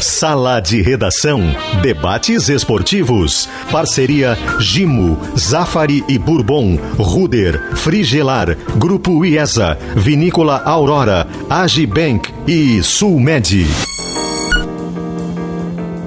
Sala 0.00 0.60
de 0.60 0.80
Redação. 0.80 1.40
Debates 1.82 2.48
esportivos. 2.48 3.48
Parceria 3.70 4.36
Gimo, 4.58 5.18
Zafari 5.38 6.02
e 6.08 6.18
Bourbon, 6.18 6.78
Ruder, 6.98 7.76
Frigelar, 7.76 8.56
Grupo 8.76 9.24
IESA, 9.24 9.78
Vinícola 9.94 10.62
Aurora, 10.64 11.26
Agibank 11.48 12.32
e 12.46 12.82
Sulmed. 12.82 13.66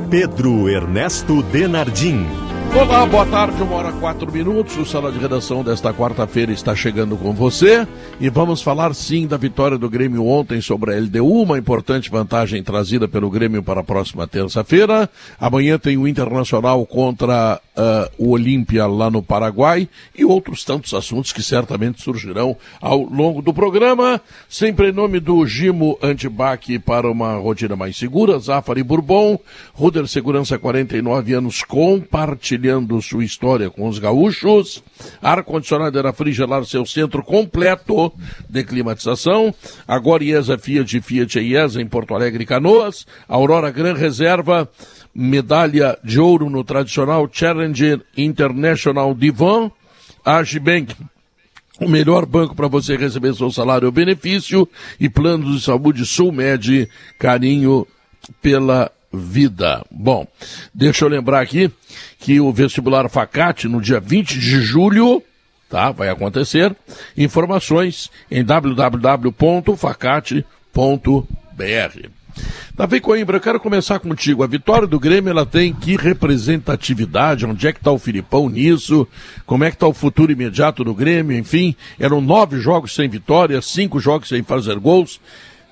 Pedro 0.10 0.70
Ernesto 0.70 1.42
Denardim. 1.44 2.43
Olá, 2.76 3.06
boa 3.06 3.24
tarde, 3.28 3.62
uma 3.62 3.76
hora 3.76 3.92
quatro 3.92 4.32
minutos. 4.32 4.76
O 4.78 4.84
Sala 4.84 5.12
de 5.12 5.20
Redação 5.20 5.64
desta 5.64 5.94
quarta-feira 5.94 6.52
está 6.52 6.76
chegando 6.76 7.16
com 7.16 7.32
você 7.32 7.88
e 8.20 8.30
vamos 8.32 8.64
falar 8.64 8.96
sim 8.96 9.28
da 9.28 9.38
vitória 9.38 9.78
do 9.78 9.88
Grêmio 9.88 10.26
ontem 10.26 10.60
sobre 10.60 10.92
a 10.92 11.00
LDU, 11.00 11.44
uma 11.44 11.60
importante 11.60 12.10
vantagem 12.10 12.64
trazida 12.64 13.08
pelo 13.08 13.30
Grêmio 13.30 13.62
para 13.62 13.82
a 13.82 13.84
próxima 13.84 14.26
terça-feira. 14.26 15.08
Amanhã 15.40 15.78
tem 15.78 15.98
o 15.98 16.08
Internacional 16.08 16.84
contra 16.88 17.62
uh, 17.78 18.12
o 18.18 18.32
Olímpia 18.32 18.88
lá 18.88 19.12
no 19.12 19.22
Paraguai 19.22 19.88
e 20.18 20.26
outros 20.26 20.66
tantos 20.66 20.96
assuntos 20.96 21.32
que 21.32 21.44
certamente 21.44 22.02
surgirão 22.02 22.58
ao 22.82 23.04
longo 23.04 23.44
do 23.44 23.54
programa. 23.54 24.20
Sempre 24.50 24.90
em 24.90 24.92
nome 24.92 25.20
do 25.20 25.46
Gimo 25.46 26.00
Antibac 26.02 26.80
para 26.80 27.10
uma 27.10 27.36
rotina 27.36 27.76
mais 27.76 27.96
segura, 27.96 28.40
Zafari 28.40 28.82
Bourbon, 28.82 29.40
Ruder 29.74 30.08
Segurança 30.08 30.58
49 30.58 31.34
anos 31.36 31.62
compartilhando 31.64 32.63
compartilhando 32.64 33.02
sua 33.02 33.24
história 33.24 33.70
com 33.70 33.88
os 33.88 34.00
gaúchos. 34.00 34.82
Ar-condicionado 35.22 36.00
era 36.00 36.14
frigelar 36.14 36.64
seu 36.66 36.86
centro 36.86 37.22
completo 37.22 38.12
de 38.50 38.64
climatização. 38.64 39.54
Agora 39.88 40.24
IESA 40.24 40.58
Fiat, 40.58 41.02
Fiat 41.02 41.40
IESA 41.40 41.82
em 41.82 41.88
Porto 41.88 42.16
Alegre 42.16 42.46
Canoas. 42.46 43.06
Aurora 43.28 43.70
Gran 43.70 43.94
Reserva, 43.94 44.70
medalha 45.14 45.98
de 46.04 46.20
ouro 46.20 46.50
no 46.50 46.64
tradicional 46.64 47.30
Challenger 47.32 48.02
International 48.16 49.14
Divan. 49.14 49.70
Agibank, 50.24 50.96
o 51.82 51.90
melhor 51.90 52.26
banco 52.26 52.56
para 52.56 52.70
você 52.70 52.96
receber 52.96 53.36
seu 53.36 53.52
salário 53.52 53.88
ou 53.88 53.92
benefício 53.92 54.68
e 54.98 55.10
planos 55.10 55.58
de 55.58 55.66
saúde 55.66 56.06
Sulmed, 56.06 56.90
carinho 57.20 57.86
pela 58.42 58.90
vida. 59.14 59.86
Bom, 59.92 60.28
deixa 60.74 61.06
eu 61.06 61.10
lembrar 61.10 61.42
aqui 61.42 61.72
que 62.24 62.40
o 62.40 62.52
vestibular 62.54 63.10
Facate 63.10 63.68
no 63.68 63.82
dia 63.82 64.00
20 64.00 64.40
de 64.40 64.62
julho, 64.62 65.22
tá? 65.70 65.92
Vai 65.92 66.08
acontecer. 66.08 66.76
Informações 67.18 68.10
em 68.32 68.44
www.facate.br. 68.44 69.24
Davi 72.74 73.00
Coimbra, 73.00 73.38
eu 73.38 73.42
quero 73.42 73.60
começar 73.60 74.00
contigo. 74.00 74.42
A 74.42 74.48
vitória 74.48 74.88
do 74.88 75.00
Grêmio, 75.00 75.30
ela 75.30 75.46
tem 75.46 75.74
que 75.74 75.96
representatividade? 75.96 77.46
Onde 77.46 77.68
é 77.68 77.74
que 77.74 77.80
está 77.80 77.92
o 77.92 78.00
Filipão 78.00 78.50
nisso? 78.50 79.08
Como 79.46 79.66
é 79.66 79.70
que 79.70 79.76
está 79.76 79.86
o 79.86 79.94
futuro 79.94 80.32
imediato 80.32 80.84
do 80.84 80.96
Grêmio? 80.96 81.38
Enfim, 81.38 81.76
eram 82.00 82.22
nove 82.22 82.60
jogos 82.60 82.96
sem 82.96 83.10
vitória, 83.10 83.62
cinco 83.62 84.00
jogos 84.00 84.30
sem 84.30 84.42
fazer 84.42 84.80
gols. 84.80 85.20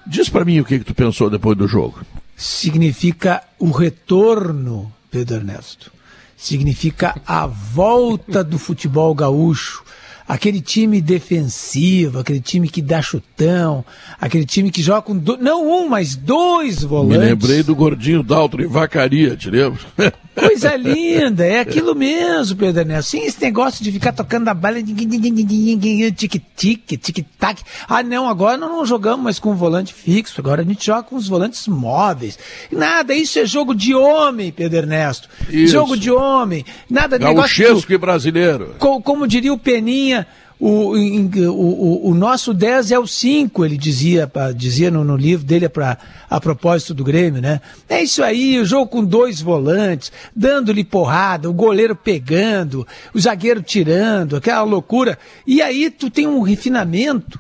Diz 0.05 0.29
para 0.29 0.45
mim 0.45 0.59
o 0.59 0.65
que, 0.65 0.77
que 0.77 0.85
tu 0.85 0.93
pensou 0.93 1.29
depois 1.29 1.57
do 1.57 1.67
jogo 1.67 2.01
significa 2.41 3.43
o 3.59 3.69
retorno, 3.69 4.91
Pedro 5.11 5.35
Ernesto. 5.35 5.91
Significa 6.41 7.21
a 7.23 7.45
volta 7.45 8.43
do 8.43 8.57
futebol 8.57 9.13
gaúcho 9.13 9.83
aquele 10.31 10.61
time 10.61 11.01
defensivo, 11.01 12.19
aquele 12.19 12.39
time 12.39 12.69
que 12.69 12.81
dá 12.81 13.01
chutão, 13.01 13.83
aquele 14.19 14.45
time 14.45 14.71
que 14.71 14.81
joga 14.81 15.01
com 15.01 15.17
do... 15.17 15.35
não 15.35 15.69
um, 15.69 15.89
mas 15.89 16.15
dois 16.15 16.83
volantes. 16.83 17.19
Me 17.19 17.25
lembrei 17.25 17.61
do 17.61 17.75
gordinho 17.75 18.23
Daltro 18.23 18.63
em 18.63 18.67
Vacaria, 18.67 19.35
te 19.35 19.49
lembro? 19.49 19.81
Coisa 20.33 20.77
linda, 20.77 21.45
é 21.45 21.59
aquilo 21.59 21.93
mesmo, 21.93 22.55
Pedro 22.55 22.81
Ernesto. 22.81 23.11
Sim, 23.11 23.23
esse 23.25 23.41
negócio 23.41 23.83
de 23.83 23.91
ficar 23.91 24.13
tocando 24.13 24.47
a 24.47 24.53
bala, 24.53 24.81
tic-tic, 26.15 26.97
tic-tac. 26.97 27.61
Ah, 27.87 28.01
não, 28.01 28.29
agora 28.29 28.57
nós 28.57 28.71
não 28.71 28.85
jogamos 28.85 29.21
mais 29.25 29.39
com 29.39 29.51
um 29.51 29.55
volante 29.55 29.93
fixo, 29.93 30.39
agora 30.39 30.61
a 30.61 30.65
gente 30.65 30.85
joga 30.85 31.03
com 31.03 31.17
os 31.17 31.27
volantes 31.27 31.67
móveis. 31.67 32.39
Nada, 32.71 33.13
isso 33.13 33.39
é 33.39 33.45
jogo 33.45 33.75
de 33.75 33.93
homem, 33.93 34.53
Pedro 34.53 34.77
Ernesto. 34.77 35.27
Isso. 35.49 35.73
Jogo 35.73 35.97
de 35.97 36.09
homem. 36.09 36.65
Nada 36.89 37.19
de 37.19 37.25
negócio. 37.25 37.83
e 37.89 37.97
brasileiro. 37.97 38.75
Como, 38.79 39.01
como 39.01 39.27
diria 39.27 39.51
o 39.51 39.57
Peninha, 39.57 40.20
o, 40.61 40.95
o, 40.95 42.09
o, 42.11 42.13
nosso 42.13 42.53
10 42.53 42.91
é 42.91 42.99
o 42.99 43.07
5, 43.07 43.65
ele 43.65 43.75
dizia, 43.75 44.31
dizia 44.55 44.91
no, 44.91 45.03
no, 45.03 45.17
livro 45.17 45.43
dele 45.43 45.67
pra, 45.67 45.97
a 46.29 46.39
propósito 46.39 46.93
do 46.93 47.03
Grêmio, 47.03 47.41
né? 47.41 47.59
É 47.89 48.03
isso 48.03 48.23
aí, 48.23 48.59
o 48.59 48.65
jogo 48.65 48.85
com 48.85 49.03
dois 49.03 49.41
volantes, 49.41 50.11
dando-lhe 50.35 50.83
porrada, 50.83 51.49
o 51.49 51.53
goleiro 51.53 51.95
pegando, 51.95 52.87
o 53.11 53.19
zagueiro 53.19 53.63
tirando, 53.63 54.35
aquela 54.35 54.61
loucura. 54.61 55.17
E 55.47 55.63
aí 55.63 55.89
tu 55.89 56.11
tem 56.11 56.27
um 56.27 56.41
refinamento, 56.41 57.39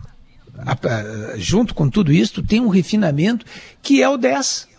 junto 1.37 1.75
com 1.75 1.87
tudo 1.87 2.11
isso, 2.11 2.33
tu 2.33 2.43
tem 2.43 2.59
um 2.59 2.69
refinamento 2.69 3.45
que 3.83 4.01
é 4.01 4.09
o 4.09 4.17
10 4.17 4.71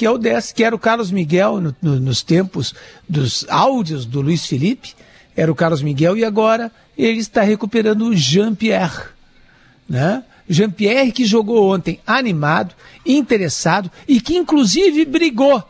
que 0.00 0.06
é 0.06 0.10
o 0.10 0.16
10, 0.16 0.52
que 0.52 0.64
era 0.64 0.74
o 0.74 0.78
Carlos 0.78 1.10
Miguel 1.10 1.60
no, 1.60 1.76
no, 1.82 2.00
nos 2.00 2.22
tempos 2.22 2.74
dos 3.06 3.44
áudios 3.50 4.06
do 4.06 4.22
Luiz 4.22 4.46
Felipe, 4.46 4.94
era 5.36 5.50
o 5.50 5.54
Carlos 5.54 5.82
Miguel, 5.82 6.16
e 6.16 6.24
agora 6.24 6.70
ele 6.96 7.18
está 7.18 7.42
recuperando 7.42 8.06
o 8.06 8.16
Jean-Pierre. 8.16 9.08
Né? 9.88 10.22
Jean-Pierre 10.48 11.12
que 11.12 11.24
jogou 11.24 11.72
ontem 11.72 12.00
animado, 12.06 12.74
interessado 13.04 13.90
e 14.06 14.20
que 14.20 14.36
inclusive 14.36 15.04
brigou 15.04 15.64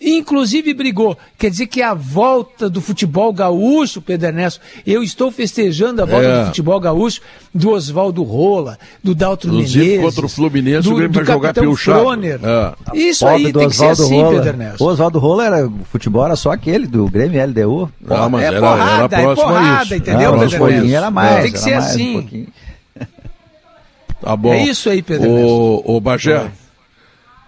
inclusive 0.00 0.74
brigou. 0.74 1.16
Quer 1.38 1.50
dizer 1.50 1.66
que 1.66 1.80
é 1.80 1.84
a 1.84 1.94
volta 1.94 2.68
do 2.68 2.80
futebol 2.80 3.32
gaúcho, 3.32 4.00
Pedro 4.00 4.28
Ernesto, 4.28 4.60
eu 4.86 5.02
estou 5.02 5.30
festejando 5.30 6.02
a 6.02 6.04
volta 6.04 6.26
é. 6.26 6.40
do 6.40 6.46
futebol 6.46 6.78
gaúcho 6.80 7.20
do 7.54 7.70
Oswaldo 7.70 8.22
Rola, 8.22 8.78
do 9.02 9.14
Daltro 9.14 9.50
inclusive, 9.50 9.84
Menezes. 9.84 10.04
contra 10.04 10.26
o 10.26 10.28
Fluminense, 10.28 10.88
do, 10.88 10.92
o 10.92 10.96
Grêmio 10.96 11.14
vai 11.14 11.24
jogar 11.24 11.54
pelo 11.54 11.76
Froner. 11.76 12.40
É. 12.42 12.98
Isso 12.98 13.26
aí 13.26 13.52
tem 13.52 13.68
que 13.68 13.76
ser 13.76 13.86
assim, 13.86 14.20
Rola. 14.20 14.34
Pedro 14.34 14.48
Ernesto. 14.48 14.84
O 14.84 14.86
Oswaldo 14.86 15.18
Rola, 15.18 15.46
era, 15.46 15.66
o 15.66 15.84
futebol 15.90 16.24
era 16.24 16.36
só 16.36 16.52
aquele 16.52 16.86
do 16.86 17.08
Grêmio 17.08 17.44
LDU. 17.46 17.90
Não, 18.00 18.30
mas 18.30 18.42
é 18.42 18.46
era, 18.46 18.60
porrada, 18.60 19.16
era 19.16 19.30
é 19.30 19.34
porrada, 19.34 19.96
entendeu, 19.96 20.32
não, 20.32 20.38
Pedro 20.40 20.68
Ernesto? 20.68 20.94
Era 20.94 21.10
mais, 21.10 21.42
tem 21.42 21.52
que 21.52 21.58
ser 21.58 21.74
assim. 21.74 22.18
Um 22.18 22.46
tá 24.20 24.36
bom. 24.36 24.52
É 24.52 24.64
isso 24.64 24.88
aí, 24.88 25.02
Pedro 25.02 25.26
Ernesto. 25.26 25.82
O, 25.84 25.96
o 25.96 26.00
Bagé, 26.00 26.50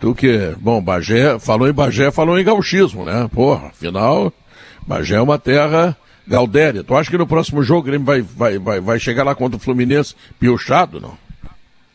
Tu 0.00 0.14
que, 0.14 0.54
bom, 0.58 0.82
Bagé, 0.82 1.38
falou 1.38 1.68
em 1.68 1.72
Bagé, 1.72 2.10
falou 2.10 2.38
em 2.38 2.44
gauchismo, 2.44 3.04
né? 3.04 3.28
Porra, 3.32 3.68
afinal, 3.68 4.32
Bagé 4.86 5.16
é 5.16 5.20
uma 5.20 5.38
terra 5.38 5.96
gaudéria. 6.26 6.84
Tu 6.84 6.94
acha 6.94 7.10
que 7.10 7.16
no 7.16 7.26
próximo 7.26 7.62
jogo 7.62 7.80
o 7.80 7.84
Grêmio 7.84 8.06
vai, 8.06 8.20
vai, 8.20 8.58
vai, 8.58 8.80
vai 8.80 8.98
chegar 9.00 9.24
lá 9.24 9.34
contra 9.34 9.56
o 9.56 9.60
Fluminense 9.60 10.14
piochado, 10.38 11.00
não? 11.00 11.16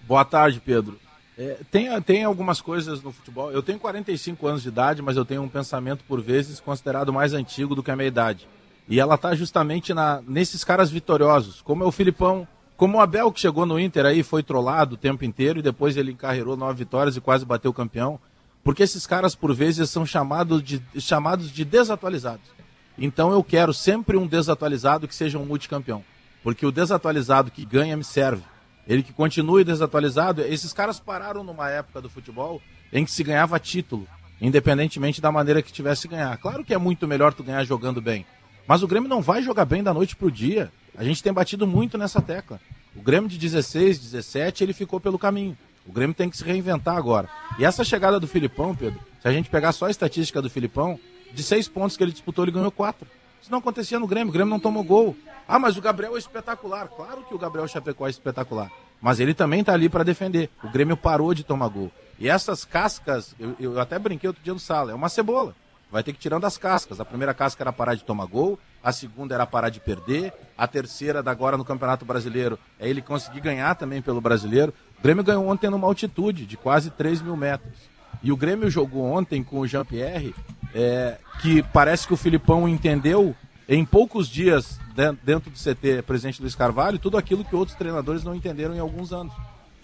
Boa 0.07 0.25
tarde, 0.25 0.61
Pedro. 0.63 0.99
É, 1.37 1.57
tem, 1.71 2.01
tem 2.01 2.23
algumas 2.23 2.59
coisas 2.59 3.01
no 3.01 3.11
futebol. 3.11 3.51
Eu 3.51 3.63
tenho 3.63 3.79
45 3.79 4.47
anos 4.47 4.63
de 4.63 4.67
idade, 4.67 5.01
mas 5.01 5.15
eu 5.15 5.25
tenho 5.25 5.41
um 5.41 5.47
pensamento, 5.47 6.03
por 6.07 6.21
vezes, 6.21 6.59
considerado 6.59 7.13
mais 7.13 7.33
antigo 7.33 7.75
do 7.75 7.83
que 7.83 7.91
a 7.91 7.95
minha 7.95 8.07
idade. 8.07 8.47
E 8.87 8.99
ela 8.99 9.15
está 9.15 9.33
justamente 9.35 9.93
na, 9.93 10.21
nesses 10.27 10.63
caras 10.63 10.91
vitoriosos, 10.91 11.61
como 11.61 11.83
é 11.83 11.87
o 11.87 11.91
Filipão, 11.91 12.47
como 12.81 12.97
o 12.97 12.99
Abel, 12.99 13.31
que 13.31 13.39
chegou 13.39 13.63
no 13.63 13.79
Inter 13.79 14.07
aí, 14.07 14.23
foi 14.23 14.41
trollado 14.41 14.95
o 14.95 14.97
tempo 14.97 15.23
inteiro 15.23 15.59
e 15.59 15.61
depois 15.61 15.95
ele 15.95 16.13
encarreirou 16.13 16.57
nove 16.57 16.79
vitórias 16.79 17.15
e 17.15 17.21
quase 17.21 17.45
bateu 17.45 17.71
campeão. 17.71 18.19
Porque 18.63 18.81
esses 18.81 19.05
caras, 19.05 19.35
por 19.35 19.53
vezes, 19.53 19.87
são 19.91 20.03
chamados 20.03 20.63
de, 20.63 20.81
chamados 20.99 21.51
de 21.51 21.63
desatualizados. 21.63 22.49
Então 22.97 23.31
eu 23.31 23.43
quero 23.43 23.71
sempre 23.71 24.17
um 24.17 24.25
desatualizado 24.25 25.07
que 25.07 25.13
seja 25.13 25.37
um 25.37 25.45
multicampeão. 25.45 26.03
Porque 26.41 26.65
o 26.65 26.71
desatualizado 26.71 27.51
que 27.51 27.63
ganha 27.63 27.95
me 27.95 28.03
serve. 28.03 28.41
Ele 28.87 29.03
que 29.03 29.13
continue 29.13 29.63
desatualizado, 29.63 30.41
esses 30.41 30.73
caras 30.73 30.99
pararam 30.99 31.43
numa 31.43 31.69
época 31.69 32.01
do 32.01 32.09
futebol 32.09 32.59
em 32.91 33.05
que 33.05 33.11
se 33.11 33.23
ganhava 33.23 33.59
título, 33.59 34.07
independentemente 34.41 35.21
da 35.21 35.31
maneira 35.31 35.61
que 35.61 35.71
tivesse 35.71 36.07
ganhar. 36.07 36.35
Claro 36.37 36.65
que 36.65 36.73
é 36.73 36.79
muito 36.79 37.07
melhor 37.07 37.31
tu 37.31 37.43
ganhar 37.43 37.63
jogando 37.63 38.01
bem. 38.01 38.25
Mas 38.67 38.81
o 38.81 38.87
Grêmio 38.87 39.07
não 39.07 39.21
vai 39.21 39.43
jogar 39.43 39.65
bem 39.65 39.83
da 39.83 39.93
noite 39.93 40.15
pro 40.15 40.31
dia. 40.31 40.71
A 40.97 41.03
gente 41.03 41.21
tem 41.21 41.31
batido 41.31 41.67
muito 41.67 41.95
nessa 41.95 42.19
tecla. 42.19 42.59
O 42.95 43.01
Grêmio 43.01 43.29
de 43.29 43.37
16, 43.37 43.99
17, 43.99 44.63
ele 44.63 44.73
ficou 44.73 44.99
pelo 44.99 45.17
caminho. 45.17 45.57
O 45.85 45.91
Grêmio 45.91 46.13
tem 46.13 46.29
que 46.29 46.37
se 46.37 46.43
reinventar 46.43 46.95
agora. 46.95 47.29
E 47.57 47.65
essa 47.65 47.83
chegada 47.83 48.19
do 48.19 48.27
Filipão, 48.27 48.75
Pedro, 48.75 48.99
se 49.21 49.27
a 49.27 49.31
gente 49.31 49.49
pegar 49.49 49.71
só 49.71 49.85
a 49.85 49.91
estatística 49.91 50.41
do 50.41 50.49
Filipão, 50.49 50.99
de 51.33 51.41
seis 51.41 51.67
pontos 51.67 51.95
que 51.95 52.03
ele 52.03 52.11
disputou, 52.11 52.43
ele 52.43 52.51
ganhou 52.51 52.71
quatro. 52.71 53.07
Isso 53.41 53.51
não 53.51 53.59
acontecia 53.59 53.99
no 53.99 54.07
Grêmio, 54.07 54.29
o 54.29 54.33
Grêmio 54.33 54.51
não 54.51 54.59
tomou 54.59 54.83
gol. 54.83 55.15
Ah, 55.47 55.57
mas 55.57 55.77
o 55.77 55.81
Gabriel 55.81 56.15
é 56.15 56.19
espetacular. 56.19 56.87
Claro 56.89 57.23
que 57.23 57.33
o 57.33 57.37
Gabriel 57.37 57.67
Chapecó 57.67 58.07
é 58.07 58.09
espetacular. 58.11 58.71
Mas 59.01 59.19
ele 59.19 59.33
também 59.33 59.61
está 59.61 59.73
ali 59.73 59.89
para 59.89 60.03
defender. 60.03 60.49
O 60.63 60.69
Grêmio 60.69 60.95
parou 60.95 61.33
de 61.33 61.43
tomar 61.43 61.69
gol. 61.69 61.91
E 62.19 62.29
essas 62.29 62.63
cascas, 62.63 63.33
eu, 63.39 63.55
eu 63.59 63.79
até 63.79 63.97
brinquei 63.97 64.27
outro 64.27 64.43
dia 64.43 64.53
no 64.53 64.59
sala, 64.59 64.91
é 64.91 64.95
uma 64.95 65.09
cebola 65.09 65.55
vai 65.91 66.03
ter 66.03 66.13
que 66.13 66.19
ir 66.19 66.21
tirando 66.21 66.45
as 66.45 66.57
cascas. 66.57 66.99
A 66.99 67.05
primeira 67.05 67.33
casca 67.33 67.61
era 67.63 67.73
parar 67.73 67.95
de 67.95 68.03
tomar 68.03 68.25
gol, 68.25 68.57
a 68.83 68.91
segunda 68.91 69.35
era 69.35 69.45
parar 69.45 69.69
de 69.69 69.79
perder, 69.79 70.33
a 70.57 70.67
terceira, 70.67 71.21
da 71.21 71.31
agora 71.31 71.57
no 71.57 71.65
Campeonato 71.65 72.05
Brasileiro, 72.05 72.57
é 72.79 72.89
ele 72.89 73.01
conseguir 73.01 73.41
ganhar 73.41 73.75
também 73.75 74.01
pelo 74.01 74.21
brasileiro. 74.21 74.73
O 74.99 75.01
Grêmio 75.01 75.23
ganhou 75.23 75.47
ontem 75.47 75.69
numa 75.69 75.87
altitude 75.87 76.45
de 76.45 76.55
quase 76.55 76.89
3 76.89 77.21
mil 77.21 77.35
metros. 77.35 77.91
E 78.23 78.31
o 78.31 78.37
Grêmio 78.37 78.69
jogou 78.69 79.03
ontem 79.03 79.43
com 79.43 79.59
o 79.59 79.67
Jean-Pierre, 79.67 80.35
é, 80.73 81.17
que 81.41 81.63
parece 81.63 82.07
que 82.07 82.13
o 82.13 82.17
Filipão 82.17 82.67
entendeu 82.69 83.35
em 83.67 83.85
poucos 83.85 84.27
dias 84.27 84.79
dentro 85.23 85.49
do 85.49 85.57
CT 85.57 86.01
presidente 86.03 86.41
Luiz 86.41 86.55
Carvalho 86.55 86.99
tudo 86.99 87.17
aquilo 87.17 87.45
que 87.45 87.55
outros 87.55 87.77
treinadores 87.77 88.23
não 88.23 88.35
entenderam 88.35 88.75
em 88.75 88.79
alguns 88.79 89.13
anos. 89.13 89.33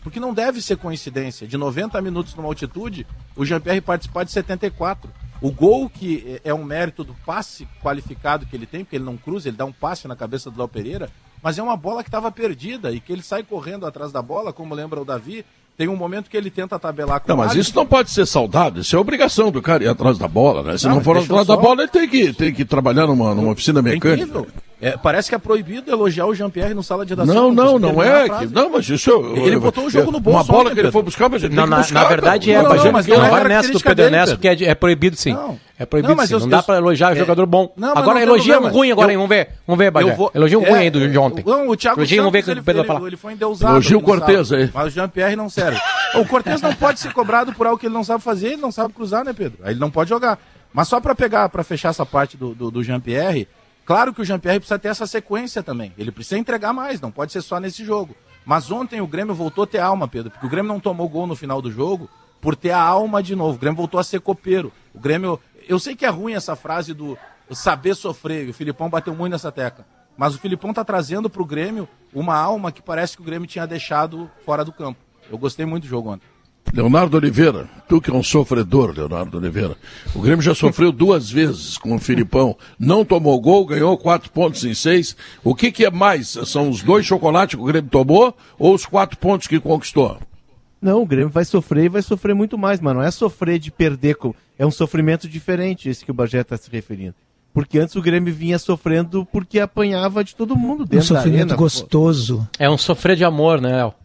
Porque 0.03 0.19
não 0.19 0.33
deve 0.33 0.61
ser 0.61 0.77
coincidência. 0.77 1.47
De 1.47 1.57
90 1.57 1.99
minutos 2.01 2.35
numa 2.35 2.47
altitude, 2.47 3.05
o 3.35 3.43
Jean-Pierre 3.43 3.81
participar 3.81 4.23
de 4.23 4.31
74. 4.31 5.09
O 5.41 5.51
gol, 5.51 5.89
que 5.89 6.41
é 6.43 6.53
um 6.53 6.63
mérito 6.63 7.03
do 7.03 7.13
passe 7.25 7.67
qualificado 7.81 8.45
que 8.45 8.55
ele 8.55 8.65
tem, 8.65 8.83
porque 8.83 8.95
ele 8.95 9.05
não 9.05 9.17
cruza, 9.17 9.49
ele 9.49 9.57
dá 9.57 9.65
um 9.65 9.71
passe 9.71 10.07
na 10.07 10.15
cabeça 10.15 10.49
do 10.49 10.57
Léo 10.57 10.67
Pereira, 10.67 11.09
mas 11.41 11.57
é 11.57 11.63
uma 11.63 11.77
bola 11.77 12.03
que 12.03 12.09
estava 12.09 12.31
perdida 12.31 12.91
e 12.91 12.99
que 12.99 13.13
ele 13.13 13.21
sai 13.21 13.43
correndo 13.43 13.85
atrás 13.85 14.11
da 14.11 14.21
bola, 14.21 14.51
como 14.51 14.73
lembra 14.73 14.99
o 14.99 15.05
Davi, 15.05 15.45
tem 15.77 15.87
um 15.87 15.95
momento 15.95 16.29
que 16.29 16.35
ele 16.35 16.49
tenta 16.49 16.79
tabelar 16.79 17.19
com 17.19 17.27
Não, 17.29 17.37
mas 17.37 17.53
isso 17.53 17.75
não 17.75 17.85
pode 17.85 18.09
ser 18.09 18.25
saudade, 18.25 18.79
isso 18.79 18.95
é 18.95 18.99
obrigação 18.99 19.51
do 19.51 19.61
cara 19.61 19.83
ir 19.83 19.87
atrás 19.87 20.17
da 20.17 20.27
bola, 20.27 20.63
né? 20.63 20.77
Se 20.77 20.87
não, 20.87 20.95
não 20.95 21.03
for 21.03 21.17
atrás 21.17 21.45
só... 21.45 21.55
da 21.55 21.61
bola, 21.61 21.83
ele 21.83 21.91
tem 21.91 22.09
que, 22.09 22.33
tem 22.33 22.51
que 22.51 22.65
trabalhar 22.65 23.05
numa, 23.05 23.35
numa 23.35 23.51
oficina 23.51 23.79
mecânica. 23.79 24.39
É, 24.39 24.66
parece 25.01 25.29
que 25.29 25.35
é 25.35 25.37
proibido 25.37 25.91
elogiar 25.91 26.27
o 26.27 26.35
Jean-Pierre 26.35 26.73
no 26.73 26.83
sala 26.83 27.05
de 27.05 27.13
redação. 27.13 27.33
Não, 27.33 27.51
não, 27.51 27.79
não 27.79 28.03
é. 28.03 28.29
Que, 28.29 28.45
não, 28.45 28.69
mas 28.69 28.87
isso. 28.87 29.11
Ele 29.35 29.55
eu, 29.55 29.61
botou 29.61 29.85
o 29.85 29.89
jogo 29.89 30.11
no 30.11 30.19
bolso. 30.19 30.39
Uma 30.39 30.43
bola 30.43 30.73
que 30.73 30.79
ele 30.79 30.91
foi 30.91 31.01
buscar, 31.01 31.29
mas 31.29 31.43
ele 31.43 31.55
não, 31.55 31.65
na, 31.65 31.77
buscar, 31.77 32.03
na 32.03 32.07
verdade 32.07 32.51
é. 32.51 32.61
Não, 32.61 32.75
não, 32.75 32.91
mas 32.91 33.07
não, 33.07 33.17
não 33.17 33.43
nessa 33.43 33.71
do 33.71 33.79
Pedro 33.79 34.05
Ernesto, 34.05 34.35
porque 34.35 34.47
é, 34.47 34.69
é 34.69 34.75
proibido 34.75 35.15
sim. 35.15 35.33
Não. 35.33 35.59
É 35.79 35.85
proibido 35.85 36.15
não, 36.15 36.25
sim. 36.25 36.33
Eu, 36.33 36.39
não 36.39 36.49
dá 36.49 36.61
pra 36.61 36.77
elogiar 36.77 37.13
é, 37.13 37.15
jogador 37.15 37.45
bom. 37.45 37.73
Não, 37.75 37.97
agora 37.97 38.21
elogia 38.21 38.59
um 38.59 38.67
ruim 38.67 38.91
agora, 38.91 39.11
hein? 39.11 39.17
Vamos 39.17 39.29
ver. 39.29 39.49
Vamos 39.65 39.79
ver, 39.79 39.91
Bagé. 39.91 40.15
Elogia 40.33 40.59
um 40.59 40.63
ruim 40.63 40.79
aí 40.79 40.89
de 40.91 41.17
ontem. 41.17 41.43
Não, 41.45 41.69
o 41.69 41.75
Thiago 41.75 41.99
Elogia, 41.99 42.17
vamos 42.21 42.33
ver 42.33 42.39
o 42.39 42.63
Pedro 42.63 42.83
vai 42.83 42.85
falar. 42.85 43.07
Ele 43.07 43.17
foi 43.17 43.33
endeusado. 43.33 43.73
Elogia 43.73 43.97
o 43.97 44.01
Cortez 44.01 44.51
aí. 44.51 44.69
Mas 44.73 44.87
o 44.87 44.89
Jean-Pierre 44.91 45.35
não 45.35 45.49
serve. 45.49 45.79
O 46.15 46.25
Cortez 46.25 46.61
não 46.61 46.73
pode 46.73 46.99
ser 46.99 47.11
cobrado 47.13 47.51
por 47.53 47.65
algo 47.65 47.79
que 47.79 47.87
ele 47.87 47.93
não 47.93 48.03
sabe 48.03 48.23
fazer, 48.23 48.47
ele 48.49 48.61
não 48.61 48.71
sabe 48.71 48.93
cruzar, 48.93 49.23
né, 49.23 49.33
Pedro? 49.33 49.59
Aí 49.63 49.73
ele 49.73 49.79
não 49.79 49.89
pode 49.89 50.09
jogar. 50.09 50.37
Mas 50.73 50.87
só 50.87 50.99
pra 50.99 51.15
pegar, 51.15 51.49
pra 51.49 51.63
fechar 51.63 51.89
essa 51.89 52.05
parte 52.05 52.37
do 52.37 52.83
Jean-Pierre, 52.83 53.47
Claro 53.87 54.13
que 54.13 54.21
o 54.21 54.25
Jean-Pierre 54.25 54.59
precisa 54.59 54.77
ter 54.77 54.89
essa 54.89 55.07
sequência 55.07 55.63
também. 55.63 55.93
Ele 55.97 56.11
precisa 56.11 56.37
entregar 56.37 56.73
mais, 56.73 56.99
não 56.99 57.09
pode 57.09 57.31
ser 57.31 57.41
só 57.41 57.57
nesse 57.57 57.85
jogo. 57.85 58.13
Mas 58.45 58.69
ontem 58.69 58.99
o 58.99 59.07
Grêmio 59.07 59.33
voltou 59.33 59.63
a 59.63 59.67
ter 59.67 59.79
alma, 59.79 60.09
Pedro, 60.09 60.29
porque 60.29 60.45
o 60.45 60.49
Grêmio 60.49 60.67
não 60.67 60.79
tomou 60.79 61.07
gol 61.07 61.25
no 61.25 61.37
final 61.37 61.61
do 61.61 61.71
jogo 61.71 62.09
por 62.41 62.53
ter 62.53 62.71
a 62.71 62.81
alma 62.81 63.23
de 63.23 63.33
novo. 63.33 63.55
O 63.55 63.59
Grêmio 63.59 63.77
voltou 63.77 63.97
a 63.97 64.03
ser 64.03 64.19
copeiro. 64.19 64.73
O 64.93 64.99
Grêmio. 64.99 65.39
Eu 65.69 65.79
sei 65.79 65.95
que 65.95 66.05
é 66.05 66.09
ruim 66.09 66.33
essa 66.33 66.53
frase 66.53 66.93
do 66.93 67.17
saber 67.49 67.95
sofrer, 67.95 68.49
o 68.49 68.53
Filipão 68.53 68.89
bateu 68.89 69.15
muito 69.15 69.31
nessa 69.31 69.53
tecla. 69.53 69.85
Mas 70.17 70.35
o 70.35 70.37
Filipão 70.37 70.71
está 70.71 70.83
trazendo 70.83 71.29
para 71.29 71.41
o 71.41 71.45
Grêmio 71.45 71.87
uma 72.13 72.35
alma 72.35 72.73
que 72.73 72.81
parece 72.81 73.15
que 73.15 73.21
o 73.21 73.25
Grêmio 73.25 73.47
tinha 73.47 73.65
deixado 73.65 74.29
fora 74.43 74.65
do 74.65 74.73
campo. 74.73 74.99
Eu 75.31 75.37
gostei 75.37 75.65
muito 75.65 75.83
do 75.83 75.89
jogo 75.89 76.11
ontem. 76.11 76.27
Leonardo 76.73 77.17
Oliveira, 77.17 77.67
tu 77.87 77.99
que 78.01 78.11
é 78.11 78.13
um 78.13 78.21
sofredor, 78.21 78.93
Leonardo 78.95 79.37
Oliveira. 79.37 79.75
O 80.13 80.21
Grêmio 80.21 80.41
já 80.41 80.53
sofreu 80.53 80.91
duas 80.93 81.29
vezes 81.29 81.77
com 81.77 81.95
o 81.95 81.99
Filipão. 81.99 82.55
Não 82.79 83.03
tomou 83.03 83.39
gol, 83.39 83.65
ganhou 83.65 83.97
quatro 83.97 84.29
pontos 84.31 84.63
em 84.63 84.73
seis. 84.73 85.15
O 85.43 85.55
que, 85.55 85.71
que 85.71 85.85
é 85.85 85.91
mais? 85.91 86.29
São 86.45 86.69
os 86.69 86.83
dois 86.83 87.05
chocolates 87.05 87.55
que 87.55 87.61
o 87.61 87.65
Grêmio 87.65 87.89
tomou 87.89 88.35
ou 88.59 88.73
os 88.75 88.85
quatro 88.85 89.17
pontos 89.17 89.47
que 89.47 89.59
conquistou? 89.59 90.17
Não, 90.81 91.01
o 91.01 91.05
Grêmio 91.05 91.29
vai 91.29 91.45
sofrer 91.45 91.85
e 91.85 91.89
vai 91.89 92.01
sofrer 92.01 92.35
muito 92.35 92.57
mais, 92.57 92.79
mas 92.79 92.93
não 92.93 93.01
é 93.01 93.09
sofrer 93.09 93.57
de 93.57 93.71
perder. 93.71 94.15
É 94.59 94.65
um 94.65 94.71
sofrimento 94.71 95.27
diferente 95.27 95.89
esse 95.89 96.05
que 96.05 96.11
o 96.11 96.13
Bagé 96.13 96.41
está 96.41 96.55
se 96.57 96.69
referindo. 96.69 97.15
Porque 97.53 97.79
antes 97.79 97.95
o 97.95 98.01
Grêmio 98.01 98.31
vinha 98.31 98.59
sofrendo 98.59 99.25
porque 99.31 99.59
apanhava 99.59 100.23
de 100.23 100.35
todo 100.35 100.55
mundo 100.55 100.85
dentro 100.85 100.99
um 100.99 101.17
sofrimento 101.17 101.41
arena. 101.41 101.55
gostoso. 101.55 102.47
É 102.59 102.69
um 102.69 102.77
sofrer 102.77 103.15
de 103.15 103.23
amor, 103.23 103.59
né, 103.59 103.79
El? 103.81 103.95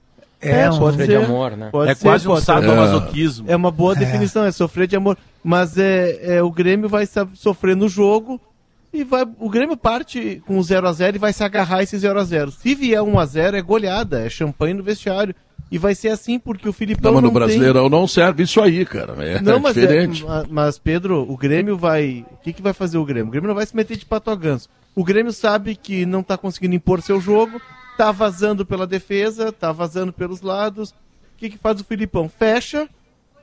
É, 0.42 0.62
é 0.62 0.72
sofrer 0.72 1.06
de 1.06 1.14
amor, 1.14 1.56
né? 1.56 1.70
é 1.86 1.94
ser, 1.94 2.02
quase 2.02 2.28
um 2.28 2.36
sadomasoquismo. 2.36 3.48
É. 3.48 3.52
é 3.52 3.56
uma 3.56 3.70
boa 3.70 3.94
é. 3.94 3.96
definição, 3.96 4.44
é. 4.44 4.48
é 4.48 4.52
sofrer 4.52 4.88
de 4.88 4.96
amor. 4.96 5.16
Mas 5.42 5.78
é, 5.78 6.36
é 6.36 6.42
o 6.42 6.50
Grêmio 6.50 6.88
vai 6.88 7.06
sofrer 7.34 7.76
no 7.76 7.88
jogo 7.88 8.40
e 8.92 9.04
vai, 9.04 9.26
o 9.38 9.48
Grêmio 9.48 9.76
parte 9.76 10.42
com 10.46 10.62
0 10.62 10.86
a 10.86 10.92
0 10.92 11.16
e 11.16 11.18
vai 11.18 11.32
se 11.32 11.42
agarrar 11.42 11.82
esse 11.82 11.96
0 11.96 12.20
a 12.20 12.24
0 12.24 12.50
Se 12.50 12.74
vier 12.74 13.00
1 13.00 13.18
a 13.18 13.24
0 13.24 13.56
é 13.56 13.62
goleada, 13.62 14.20
é 14.20 14.28
champanhe 14.28 14.74
no 14.74 14.82
vestiário. 14.82 15.34
E 15.70 15.78
vai 15.78 15.94
ser 15.94 16.08
assim 16.08 16.38
porque 16.38 16.68
o 16.68 16.72
Filipão. 16.72 17.10
Não, 17.10 17.14
mas 17.14 17.24
no 17.24 17.30
Brasileirão 17.30 17.88
tem... 17.88 17.98
não 17.98 18.06
serve 18.06 18.42
isso 18.42 18.60
aí, 18.60 18.84
cara. 18.84 19.14
É, 19.24 19.40
não, 19.40 19.58
mas 19.58 19.72
diferente. 19.72 20.22
É, 20.22 20.44
mas, 20.50 20.78
Pedro, 20.78 21.22
o 21.26 21.34
Grêmio 21.34 21.78
vai. 21.78 22.26
O 22.30 22.36
que, 22.42 22.52
que 22.52 22.60
vai 22.60 22.74
fazer 22.74 22.98
o 22.98 23.04
Grêmio? 23.06 23.28
O 23.28 23.30
Grêmio 23.30 23.48
não 23.48 23.54
vai 23.54 23.64
se 23.64 23.74
meter 23.74 23.96
de 23.96 24.04
pato 24.04 24.30
a 24.30 24.36
ganso. 24.36 24.68
O 24.94 25.02
Grêmio 25.02 25.32
sabe 25.32 25.74
que 25.74 26.04
não 26.04 26.20
está 26.20 26.36
conseguindo 26.36 26.74
impor 26.74 27.00
seu 27.00 27.18
jogo, 27.18 27.58
tá 28.04 28.12
vazando 28.12 28.66
pela 28.66 28.86
defesa, 28.86 29.52
tá 29.52 29.72
vazando 29.72 30.12
pelos 30.12 30.40
lados 30.40 30.94
que, 31.42 31.50
que 31.50 31.58
faz 31.58 31.80
o 31.80 31.84
Filipão? 31.84 32.28
Fecha 32.28 32.88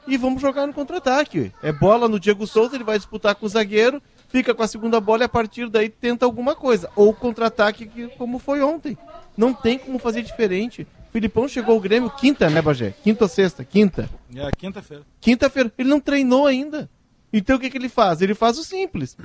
e 0.08 0.18
vamos 0.18 0.42
jogar 0.42 0.66
no 0.66 0.74
contra-ataque. 0.74 1.52
É 1.62 1.72
bola 1.72 2.08
no 2.08 2.20
Diego 2.20 2.48
Souza, 2.48 2.76
ele 2.76 2.84
vai 2.84 2.98
disputar 2.98 3.36
com 3.36 3.46
o 3.46 3.50
zagueiro, 3.50 4.02
fica 4.30 4.56
com 4.56 4.64
a 4.64 4.68
segunda 4.68 5.02
bola 5.02 5.24
e 5.24 5.26
a 5.26 5.30
partir 5.30 5.70
daí 5.70 5.90
tenta 5.90 6.26
alguma 6.26 6.56
coisa. 6.56 6.90
Ou 6.96 7.14
contra-ataque, 7.14 8.10
como 8.18 8.40
foi 8.40 8.62
ontem. 8.62 8.98
Não 9.36 9.54
tem 9.54 9.78
como 9.78 10.00
fazer 10.00 10.22
diferente. 10.22 10.84
O 11.10 11.12
Filipão 11.12 11.48
chegou 11.48 11.76
ao 11.76 11.82
Grêmio 11.82 12.10
quinta, 12.10 12.50
né, 12.50 12.62
Bagé? 12.62 12.94
Quinta 13.04 13.26
ou 13.26 13.30
sexta? 13.30 13.66
Quinta. 13.66 14.10
É, 14.34 14.50
quinta-feira. 14.58 15.04
Quinta-feira. 15.20 15.72
Ele 15.78 15.90
não 15.90 16.00
treinou 16.00 16.48
ainda. 16.48 16.90
Então 17.34 17.58
o 17.58 17.60
que, 17.60 17.70
que 17.70 17.78
ele 17.78 17.90
faz? 17.90 18.22
Ele 18.22 18.34
faz 18.34 18.58
o 18.58 18.64
simples. 18.64 19.18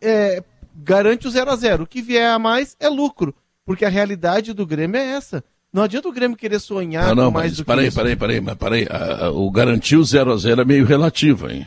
É, 0.00 0.42
garante 0.74 1.26
o 1.26 1.30
0 1.30 1.50
a 1.50 1.56
0 1.56 1.84
O 1.84 1.86
que 1.86 2.00
vier 2.00 2.30
a 2.30 2.38
mais 2.38 2.74
é 2.80 2.88
lucro. 2.88 3.34
Porque 3.68 3.84
a 3.84 3.90
realidade 3.90 4.54
do 4.54 4.64
Grêmio 4.64 4.98
é 4.98 5.04
essa. 5.12 5.44
Não 5.70 5.82
adianta 5.82 6.08
o 6.08 6.12
Grêmio 6.12 6.38
querer 6.38 6.58
sonhar 6.58 7.08
não, 7.08 7.24
não, 7.24 7.30
mais 7.30 7.50
mas 7.50 7.56
do 7.58 7.64
parei, 7.66 7.82
que 7.82 7.88
isso. 7.88 7.96
Parei, 7.98 8.16
parei, 8.16 8.40
mas 8.40 8.54
parei. 8.54 8.88
o 9.34 9.50
garantiu 9.50 10.02
0 10.02 10.32
a 10.32 10.36
0 10.38 10.62
é 10.62 10.64
meio 10.64 10.86
relativo, 10.86 11.50
hein? 11.50 11.66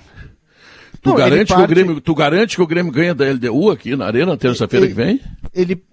Tu, 1.00 1.10
não, 1.10 1.16
garante 1.16 1.50
parte... 1.50 1.60
que 1.60 1.64
o 1.64 1.68
Grêmio, 1.68 2.02
tu 2.02 2.16
garante 2.16 2.56
que 2.56 2.62
o 2.64 2.66
Grêmio 2.66 2.92
ganha 2.92 3.14
da 3.14 3.30
LDU 3.30 3.70
aqui 3.70 3.96
na 3.96 4.08
Arena 4.08 4.36
terça-feira 4.36 4.88
que 4.88 4.96
vem? 4.96 5.22
Ele, 5.54 5.84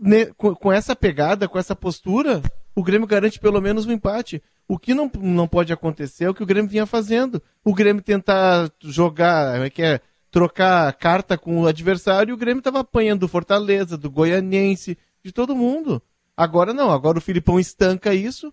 ne, 0.00 0.24
com, 0.38 0.54
com, 0.54 0.72
essa 0.72 0.96
pegada, 0.96 1.46
com 1.46 1.58
essa 1.58 1.76
postura, 1.76 2.40
o 2.74 2.82
Grêmio 2.82 3.06
garante 3.06 3.38
pelo 3.38 3.60
menos 3.60 3.84
um 3.84 3.92
empate. 3.92 4.42
O 4.66 4.78
que 4.78 4.94
não, 4.94 5.10
não 5.20 5.46
pode 5.46 5.70
acontecer 5.70 6.24
é 6.24 6.30
o 6.30 6.34
que 6.34 6.42
o 6.42 6.46
Grêmio 6.46 6.70
vinha 6.70 6.86
fazendo. 6.86 7.42
O 7.62 7.74
Grêmio 7.74 8.02
tentar 8.02 8.70
jogar, 8.82 9.60
é 9.60 9.68
que 9.68 9.82
é? 9.82 10.00
Trocar 10.30 10.90
carta 10.94 11.36
com 11.36 11.60
o 11.60 11.66
adversário 11.66 12.32
e 12.32 12.34
o 12.34 12.38
Grêmio 12.38 12.60
estava 12.60 12.80
apanhando 12.80 13.20
do 13.20 13.28
Fortaleza, 13.28 13.98
do 13.98 14.10
Goianense, 14.10 14.96
de 15.28 15.32
todo 15.32 15.54
mundo. 15.54 16.02
Agora 16.36 16.72
não, 16.72 16.90
agora 16.90 17.18
o 17.18 17.20
Filipão 17.20 17.60
estanca 17.60 18.14
isso, 18.14 18.52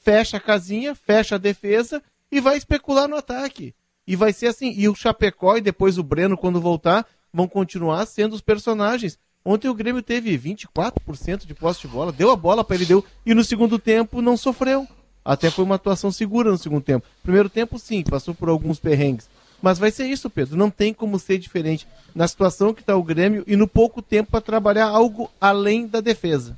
fecha 0.00 0.38
a 0.38 0.40
casinha, 0.40 0.94
fecha 0.94 1.34
a 1.34 1.38
defesa 1.38 2.02
e 2.32 2.40
vai 2.40 2.56
especular 2.56 3.06
no 3.06 3.16
ataque. 3.16 3.74
E 4.06 4.16
vai 4.16 4.32
ser 4.32 4.46
assim. 4.46 4.72
E 4.74 4.88
o 4.88 4.94
Chapecó 4.94 5.56
e 5.56 5.60
depois 5.60 5.98
o 5.98 6.02
Breno, 6.02 6.36
quando 6.36 6.60
voltar, 6.60 7.06
vão 7.32 7.46
continuar 7.46 8.06
sendo 8.06 8.34
os 8.34 8.40
personagens. 8.40 9.18
Ontem 9.44 9.68
o 9.68 9.74
Grêmio 9.74 10.02
teve 10.02 10.36
24% 10.38 11.46
de 11.46 11.54
posse 11.54 11.82
de 11.82 11.88
bola, 11.88 12.10
deu 12.10 12.30
a 12.30 12.36
bola 12.36 12.64
para 12.64 12.76
ele, 12.76 12.86
deu, 12.86 13.04
e 13.24 13.34
no 13.34 13.44
segundo 13.44 13.78
tempo 13.78 14.22
não 14.22 14.36
sofreu. 14.36 14.86
Até 15.24 15.50
foi 15.50 15.64
uma 15.64 15.74
atuação 15.74 16.10
segura 16.10 16.50
no 16.50 16.56
segundo 16.56 16.82
tempo. 16.82 17.06
Primeiro 17.22 17.50
tempo, 17.50 17.78
sim, 17.78 18.02
passou 18.02 18.34
por 18.34 18.48
alguns 18.48 18.80
perrengues. 18.80 19.28
Mas 19.60 19.78
vai 19.78 19.90
ser 19.90 20.06
isso, 20.06 20.30
Pedro. 20.30 20.56
Não 20.56 20.70
tem 20.70 20.94
como 20.94 21.18
ser 21.18 21.38
diferente 21.38 21.86
na 22.14 22.26
situação 22.26 22.72
que 22.72 22.80
está 22.80 22.96
o 22.96 23.02
Grêmio 23.02 23.44
e 23.46 23.56
no 23.56 23.66
pouco 23.66 24.00
tempo 24.00 24.30
para 24.30 24.40
trabalhar 24.40 24.86
algo 24.86 25.30
além 25.40 25.86
da 25.86 26.00
defesa. 26.00 26.56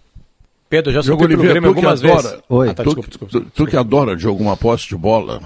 Pedro, 0.69 0.93
já 0.93 1.03
subiu 1.03 1.29
pelo 1.29 1.43
Grêmio 1.43 1.69
algumas 1.69 2.05
adora, 2.05 2.23
vezes. 2.23 2.39
Oi. 2.49 2.69
Ah, 2.69 2.75
tá, 2.75 2.85
tu, 2.85 2.87
desculpa, 2.87 3.09
desculpa, 3.09 3.33
tu, 3.33 3.51
tu, 3.51 3.67
que 3.67 3.77
adora 3.77 4.17
de 4.17 4.27
alguma 4.27 4.57
posse 4.57 4.87
de 4.87 4.97
bola. 4.97 5.41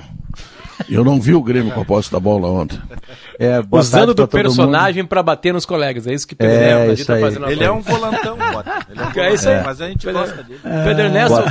Eu 0.89 1.05
não 1.05 1.21
vi 1.21 1.35
o 1.35 1.43
Grêmio 1.43 1.73
com 1.73 1.81
a 1.81 1.85
posse 1.85 2.11
da 2.11 2.21
bola 2.21 2.49
ontem. 2.49 2.81
É, 3.39 3.63
Usando 3.71 4.15
do 4.15 4.29
personagem 4.29 5.05
para 5.05 5.23
bater 5.23 5.53
nos 5.53 5.67
colegas. 5.67 6.07
É 6.07 6.13
isso 6.13 6.27
que 6.27 6.35
Pedro 6.35 6.55
é, 6.55 6.83
Ernesto 6.83 7.07
tá 7.07 7.19
fazendo 7.19 7.51
Ele 7.51 7.65
é 7.65 7.71
um 7.71 7.81
volantão, 7.81 8.37
Bota. 8.37 8.87
Ele 8.89 8.99
é, 8.99 9.03
um 9.03 9.05
volantão, 9.05 9.25
é 9.25 9.35
isso 9.35 9.49
aí. 9.49 9.63
Mas 9.65 9.81
a 9.81 9.89
gente 9.89 10.05
Pedro, 10.05 10.21
gosta 10.21 10.43
dele. 10.43 10.61
Pedro 10.63 11.03
Ernesto, 11.05 11.43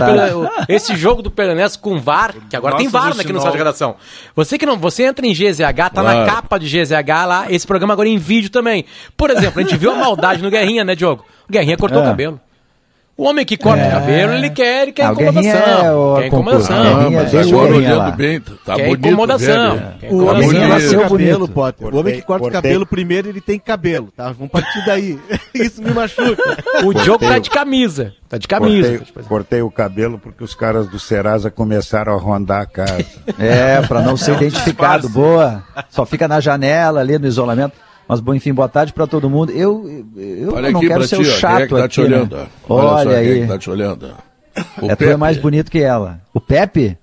esse 0.70 0.96
jogo 0.96 1.22
do 1.22 1.32
Pedro 1.32 1.54
Ernesto 1.54 1.80
com 1.80 2.00
VAR, 2.00 2.34
que 2.50 2.56
agora 2.56 2.74
Nossa, 2.74 2.84
tem 2.84 2.92
VAR 2.92 3.20
aqui 3.20 3.34
no 3.34 3.42
site 3.42 3.52
de 3.52 3.58
redação. 3.58 3.96
Você 4.36 4.58
que 4.58 4.66
não, 4.66 4.78
você 4.78 5.04
entra 5.04 5.26
em 5.26 5.34
GZH, 5.34 5.64
tá 5.76 5.90
claro. 5.90 6.20
na 6.20 6.26
capa 6.26 6.58
de 6.58 6.68
GZH 6.68 7.26
lá, 7.28 7.46
esse 7.50 7.66
programa 7.66 7.94
agora 7.94 8.10
em 8.10 8.18
vídeo 8.18 8.50
também. 8.50 8.86
Por 9.18 9.30
exemplo, 9.30 9.60
a 9.60 9.64
gente 9.64 9.78
viu 9.78 9.92
a 9.92 9.96
maldade 9.96 10.42
no 10.42 10.50
Guerrinha, 10.50 10.84
né, 10.84 10.96
Diogo? 10.96 11.26
O 11.48 11.52
Guerrinha 11.52 11.78
cortou 11.78 12.00
é. 12.00 12.04
o 12.04 12.06
cabelo. 12.06 12.40
O 13.16 13.26
homem 13.26 13.46
que 13.46 13.56
corta 13.58 13.84
é. 13.84 13.88
o 13.88 13.92
cabelo, 13.92 14.34
ele 14.34 14.50
quer, 14.50 14.84
ele 14.84 14.92
quer 14.92 15.12
incomodação. 15.12 16.18
É 16.18 16.22
quer 16.22 16.28
incomodação. 16.28 16.78
Ah, 16.78 17.10
mas 17.12 17.36
agora 17.36 17.76
olhando 17.76 18.18
bem, 18.18 18.40
tá 18.40 18.76
quer 18.76 18.88
bonito. 18.88 19.08
Incomodação. 19.08 19.94
Quer 20.00 20.12
o 20.12 20.26
homem 20.26 20.50
que 20.50 20.60
nasceu 20.60 21.02
cabelo, 21.02 21.48
Potter. 21.48 21.94
O 21.94 22.00
homem 22.00 22.16
que 22.16 22.22
corta 22.24 22.48
o 22.48 22.52
cabelo 22.52 22.86
primeiro, 22.88 23.30
ele 23.30 23.40
tem 23.40 23.60
cabelo, 23.60 24.12
tá? 24.18 24.32
Vamos 24.32 24.52
partir 24.52 24.84
daí. 24.84 25.20
Isso 25.54 25.84
me 25.84 25.92
machuca. 25.92 26.58
O 26.84 26.92
Diogo 26.92 27.24
tá 27.24 27.38
de 27.38 27.52
camisa. 27.52 28.14
Tá 28.28 28.40
de 28.40 28.48
camisa. 28.48 28.98
Cortei, 28.98 29.24
cortei, 29.24 29.62
o 29.62 29.70
cabelo 29.70 30.18
porque 30.18 30.44
os 30.44 30.56
caras 30.56 30.88
do 30.88 30.98
Serasa 30.98 31.52
começaram 31.52 32.14
a 32.14 32.18
rondar 32.18 32.62
a 32.62 32.66
casa. 32.66 33.06
É, 33.38 33.80
pra 33.84 34.02
não 34.02 34.18
ser 34.18 34.34
identificado. 34.38 35.08
Boa. 35.08 35.64
Só 35.88 36.04
fica 36.04 36.28
na 36.28 36.40
janela 36.40 37.02
ali 37.02 37.20
no 37.20 37.28
isolamento. 37.28 37.76
Mas, 38.08 38.20
bom, 38.20 38.34
enfim, 38.34 38.54
boa 38.54 38.68
tarde 38.68 38.94
para 38.94 39.08
todo 39.08 39.30
mundo. 39.30 39.52
Eu, 39.52 40.06
eu 40.18 40.54
Olha 40.54 40.72
não 40.72 40.80
aqui 40.80 40.88
quero 40.88 41.08
ser 41.08 41.20
o 41.20 41.26
chato 41.26 41.56
quem 41.56 41.64
é 41.64 41.68
que 41.68 41.76
tá 41.76 41.86
aqui, 41.86 41.94
te 41.94 42.02
olhando? 42.02 42.36
Né? 42.36 42.48
Olha, 42.68 42.88
Olha 42.88 43.18
aí. 43.18 43.26
Quem 43.26 43.38
é 43.38 43.42
que 43.42 43.48
tá 43.48 43.58
te 43.58 43.70
olhando? 43.70 44.14
O 44.82 44.92
é, 44.92 44.96
tu 44.96 45.04
é 45.06 45.18
mais 45.18 45.38
bonito 45.38 45.72
que 45.72 45.80
ela. 45.80 46.20
O 46.34 46.40
Pepe? 46.40 46.98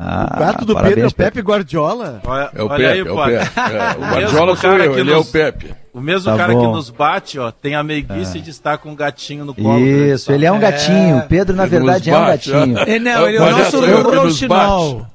Ah, 0.00 0.32
o 0.32 0.38
gato 0.38 0.64
do 0.64 0.76
Pedro 0.76 1.00
é 1.00 1.06
o 1.08 1.12
Pepe 1.12 1.40
Guardiola? 1.40 2.20
Olha, 2.24 2.50
é 2.54 2.62
o 2.62 2.68
Pepe, 2.68 2.86
aí, 2.86 2.98
é 3.00 3.02
o 3.02 3.16
Pepe. 3.16 3.34
É, 3.34 3.96
o 3.96 4.00
Guardiola 4.14 4.56
sou 4.56 4.70
eu, 4.70 4.92
ele 4.92 5.12
nos, 5.12 5.12
é 5.12 5.16
o 5.16 5.24
Pepe. 5.24 5.74
O 5.92 6.00
mesmo 6.00 6.30
tá 6.30 6.36
cara 6.36 6.52
bom. 6.52 6.60
que 6.60 6.66
nos 6.68 6.88
bate, 6.88 7.38
ó, 7.40 7.50
tem 7.50 7.74
a 7.74 7.82
meiguice 7.82 8.38
é. 8.38 8.40
de 8.40 8.50
estar 8.50 8.78
com 8.78 8.90
um 8.90 8.94
gatinho 8.94 9.44
no 9.44 9.52
colo. 9.52 9.80
Isso, 9.80 10.30
ele 10.30 10.46
é 10.46 10.52
um 10.52 10.60
gatinho. 10.60 11.24
Pedro, 11.28 11.56
na 11.56 11.66
verdade, 11.66 12.10
é 12.10 12.16
um 12.16 12.26
gatinho. 12.26 12.78
É, 12.78 12.98
não, 13.00 13.28
ele 13.28 13.38
é 13.38 13.42
o 13.42 13.50
nosso 13.50 13.80
Rouxinol. 13.80 15.06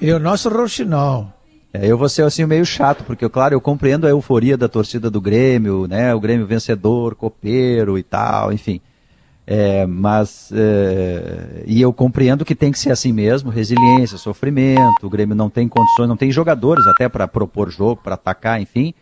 Ele 0.00 0.10
é 0.10 0.14
o 0.16 0.18
nosso 0.18 0.48
Rouxinol. 0.48 1.32
É, 1.76 1.90
eu 1.90 1.98
vou 1.98 2.08
ser 2.08 2.22
assim 2.22 2.46
meio 2.46 2.64
chato, 2.64 3.02
porque, 3.02 3.28
claro, 3.28 3.52
eu 3.52 3.60
compreendo 3.60 4.06
a 4.06 4.10
euforia 4.10 4.56
da 4.56 4.68
torcida 4.68 5.10
do 5.10 5.20
Grêmio, 5.20 5.88
né? 5.88 6.14
O 6.14 6.20
Grêmio 6.20 6.46
vencedor, 6.46 7.16
copeiro 7.16 7.98
e 7.98 8.02
tal, 8.04 8.52
enfim. 8.52 8.80
É, 9.44 9.84
mas 9.84 10.52
é, 10.54 11.64
e 11.66 11.82
eu 11.82 11.92
compreendo 11.92 12.44
que 12.44 12.54
tem 12.54 12.70
que 12.70 12.78
ser 12.78 12.92
assim 12.92 13.12
mesmo, 13.12 13.50
resiliência, 13.50 14.16
sofrimento. 14.16 15.04
O 15.04 15.10
Grêmio 15.10 15.34
não 15.34 15.50
tem 15.50 15.66
condições, 15.68 16.08
não 16.08 16.16
tem 16.16 16.30
jogadores 16.30 16.86
até 16.86 17.08
para 17.08 17.26
propor 17.26 17.68
jogo, 17.70 18.00
para 18.02 18.14
atacar, 18.14 18.62
enfim. 18.62 18.94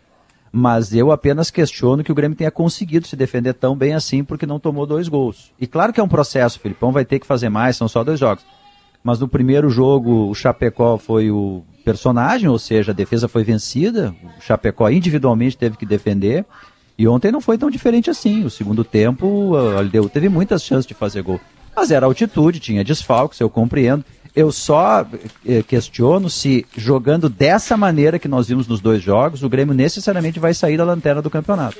Mas 0.50 0.95
eu 0.95 1.12
apenas 1.12 1.50
questiono 1.50 2.02
que 2.02 2.11
o 2.11 2.14
Grêmio 2.14 2.37
tenha 2.37 2.50
conseguido 2.50 3.07
se 3.07 3.14
defender 3.14 3.52
tão 3.52 3.76
bem 3.76 3.93
assim 3.93 4.25
porque 4.25 4.47
não 4.47 4.59
tomou 4.59 4.87
dois 4.87 5.09
gols. 5.09 5.52
E 5.61 5.67
claro 5.67 5.93
que 5.93 6.00
é 6.00 6.02
um 6.02 6.09
processo, 6.09 6.59
o 6.59 6.61
Filipão 6.62 6.91
vai 6.91 7.05
ter 7.05 7.19
que 7.19 7.26
fazer 7.26 7.50
mais, 7.50 7.76
são 7.76 7.87
só 7.87 8.02
dois 8.02 8.19
jogos. 8.19 8.45
Mas 9.05 9.21
no 9.21 9.29
primeiro 9.29 9.69
jogo 9.69 10.31
o 10.31 10.35
Chapecó 10.35 10.97
foi 10.97 11.31
o 11.31 11.62
personagem, 11.83 12.49
ou 12.49 12.59
seja, 12.59 12.93
a 12.93 12.95
defesa 12.95 13.29
foi 13.29 13.45
vencida, 13.45 14.15
o 14.39 14.43
Chapecó 14.43 14.89
individualmente 14.89 15.57
teve 15.57 15.77
que 15.77 15.85
defender, 15.85 16.45
e 16.97 17.09
ontem 17.09 17.33
não 17.33 17.41
foi 17.41 17.59
tão 17.59 17.71
diferente 17.71 18.11
assim. 18.11 18.45
O 18.45 18.51
segundo 18.51 18.85
tempo, 18.85 19.57
a 19.57 19.81
LDU 19.81 20.09
teve 20.09 20.29
muitas 20.29 20.62
chances 20.62 20.87
de 20.87 20.95
fazer 20.95 21.23
gol. 21.23 21.41
Mas 21.75 21.91
era 21.91 22.07
altitude, 22.07 22.61
tinha 22.61 22.85
desfalques, 22.85 23.41
eu 23.41 23.49
compreendo. 23.49 24.05
Eu 24.35 24.51
só 24.51 25.07
eh, 25.47 25.62
questiono 25.62 26.31
se, 26.31 26.67
jogando 26.77 27.29
dessa 27.29 27.77
maneira 27.77 28.19
que 28.19 28.29
nós 28.29 28.49
vimos 28.49 28.67
nos 28.67 28.81
dois 28.81 29.03
jogos, 29.03 29.43
o 29.43 29.49
Grêmio 29.49 29.75
necessariamente 29.75 30.41
vai 30.41 30.55
sair 30.55 30.77
da 30.77 30.85
lanterna 30.85 31.21
do 31.21 31.29
campeonato. 31.29 31.77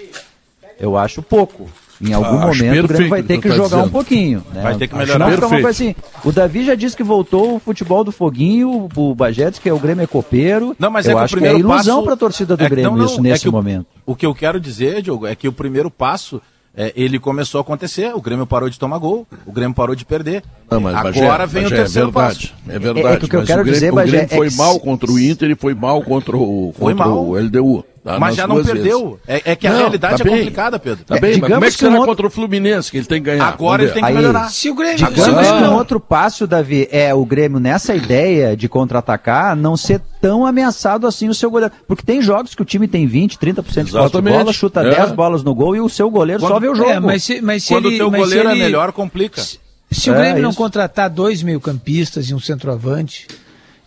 Eu 0.79 0.97
acho 0.97 1.23
pouco. 1.23 1.71
Em 2.03 2.13
algum 2.13 2.39
ah, 2.39 2.47
momento 2.47 2.85
o 2.85 2.89
Grêmio 2.89 3.09
vai 3.09 3.23
ter 3.23 3.39
que 3.39 3.49
tá 3.49 3.55
jogar 3.55 3.69
dizendo. 3.69 3.85
um 3.87 3.91
pouquinho. 3.91 4.45
Né? 4.53 4.63
Vai 4.63 4.77
ter 4.77 4.89
que 4.89 4.95
melhorar. 4.95 5.31
Não 5.31 5.49
fica 5.49 5.69
assim. 5.69 5.95
O 6.25 6.33
Davi 6.33 6.65
já 6.65 6.75
disse 6.75 6.97
que 6.97 7.03
voltou 7.03 7.57
o 7.57 7.59
futebol 7.61 8.03
do 8.03 8.11
foguinho, 8.11 8.89
o 8.95 9.15
disse 9.15 9.61
que 9.61 9.69
é 9.69 9.73
o 9.73 9.79
Grêmio 9.79 10.03
é 10.03 10.07
copeiro. 10.07 10.75
Não, 10.79 10.91
mas 10.91 11.07
Eu 11.07 11.13
é 11.13 11.15
que 11.15 11.21
acho 11.21 11.37
que 11.37 11.45
é 11.45 11.57
ilusão 11.57 11.97
passo... 11.97 12.03
para 12.03 12.15
a 12.15 12.17
torcida 12.17 12.57
do 12.57 12.65
é 12.65 12.69
Grêmio 12.69 12.91
não, 12.91 12.99
não, 12.99 13.07
isso 13.07 13.21
é 13.21 13.23
nesse 13.23 13.49
o, 13.49 13.53
momento. 13.53 13.87
O 14.05 14.17
que 14.17 14.27
eu 14.27 14.35
quero 14.35 14.59
dizer, 14.59 15.01
Diogo, 15.01 15.27
é 15.27 15.37
que 15.37 15.47
o 15.47 15.53
primeiro 15.53 15.91
passo 15.91 16.43
é, 16.75 16.93
ele 16.97 17.19
começou 17.19 17.59
a 17.59 17.63
acontecer. 17.63 18.15
O 18.15 18.21
Grêmio 18.21 18.47
parou 18.47 18.69
de 18.69 18.79
tomar 18.79 18.99
gol, 18.99 19.27
o 19.47 19.53
Grêmio 19.53 19.75
parou 19.75 19.95
de 19.95 20.05
perder. 20.05 20.43
Não, 20.75 20.81
mas, 20.81 20.95
Agora 20.97 21.39
Bagé, 21.39 21.47
vem 21.47 21.63
Bagé, 21.65 21.75
o 21.75 21.79
terceiro 21.79 22.09
é 22.09 22.13
verdade, 22.13 22.39
passo. 22.39 22.55
É 22.69 22.79
verdade. 22.79 23.07
É, 23.07 23.13
é, 23.13 23.17
que 23.17 23.25
o 23.25 23.29
que 23.29 23.37
eu 23.37 23.45
quero 23.45 23.61
o 23.61 23.65
Grêmio, 23.65 23.73
dizer, 23.73 23.93
o 23.93 23.97
Grêmio 23.97 24.13
Bagé, 24.13 24.37
foi 24.37 24.51
mal 24.51 24.81
contra 24.81 25.11
o 25.11 25.19
Inter 25.19 25.51
e 25.51 25.55
foi 25.55 25.75
mal 25.75 26.03
contra 26.03 26.37
o, 26.37 26.75
contra 26.79 27.09
o 27.09 27.35
LDU. 27.35 27.85
Tá 28.05 28.19
mas 28.19 28.35
já 28.35 28.49
não 28.49 28.63
perdeu. 28.65 29.19
É, 29.29 29.53
é, 29.53 29.57
que 29.57 29.65
a 29.65 29.71
não, 29.71 29.79
realidade 29.79 30.21
tá 30.21 30.29
é 30.29 30.33
complicada, 30.33 30.77
Pedro. 30.77 31.05
Tá 31.05 31.21
bem, 31.21 31.39
mas 31.39 31.53
como 31.53 31.65
é 31.65 31.69
que, 31.69 31.75
que 31.75 31.79
será 31.79 31.93
outro... 31.93 32.07
contra 32.07 32.27
o 32.27 32.31
Fluminense 32.31 32.91
que 32.91 32.97
ele 32.97 33.07
tem 33.07 33.23
que 33.23 33.31
ganhar? 33.31 33.47
Agora 33.47 33.85
ele 33.85 33.93
tem 33.93 34.03
que 34.03 34.09
Aí, 34.09 34.15
melhorar. 34.15 34.51
Se 34.51 34.69
o 34.69 34.75
Grêmio, 34.75 34.97
digamos 34.97 35.23
se 35.23 35.31
o 35.31 35.35
Grêmio... 35.37 35.71
um 35.71 35.75
outro 35.75 36.01
passo, 36.01 36.45
Davi, 36.45 36.89
é 36.91 37.15
o 37.15 37.25
Grêmio 37.25 37.61
nessa 37.61 37.95
ideia 37.95 38.57
de 38.57 38.69
contra-atacar 38.69 39.55
não 39.55 39.77
ser 39.77 40.01
tão 40.21 40.45
ameaçado 40.45 41.07
assim 41.07 41.29
o 41.29 41.35
seu 41.35 41.49
goleiro. 41.49 41.73
Porque 41.87 42.03
tem 42.03 42.21
jogos 42.21 42.57
que 42.57 42.63
o 42.63 42.65
time 42.65 42.89
tem 42.89 43.07
20, 43.07 43.39
30% 43.39 43.85
de 43.85 43.93
posse 43.93 44.13
de 44.13 44.21
bola, 44.21 44.53
chuta 44.53 44.81
é. 44.81 44.97
10 44.97 45.13
bolas 45.13 45.45
no 45.45 45.55
gol 45.55 45.77
e 45.77 45.81
o 45.81 45.89
seu 45.89 46.11
goleiro 46.11 46.41
Quando, 46.41 46.53
só 46.53 46.59
vê 46.59 46.69
o 46.69 46.75
jogo. 46.75 46.91
É, 46.91 46.99
mas 46.99 47.23
se, 47.23 47.41
mas 47.41 47.63
se 47.63 47.73
Quando 47.73 47.87
ele, 47.87 47.95
o 47.95 47.99
teu 47.99 48.11
goleiro 48.11 48.49
é 48.49 48.53
ele... 48.53 48.63
é 48.63 48.65
melhor, 48.65 48.91
complica. 48.91 49.41
Se, 49.41 49.61
se 49.93 50.11
o 50.11 50.15
Grêmio 50.15 50.39
é, 50.39 50.43
não 50.43 50.55
contratar 50.55 51.11
dois 51.11 51.43
meio-campistas 51.43 52.31
e 52.31 52.35
um 52.35 52.41
centroavante, 52.41 53.27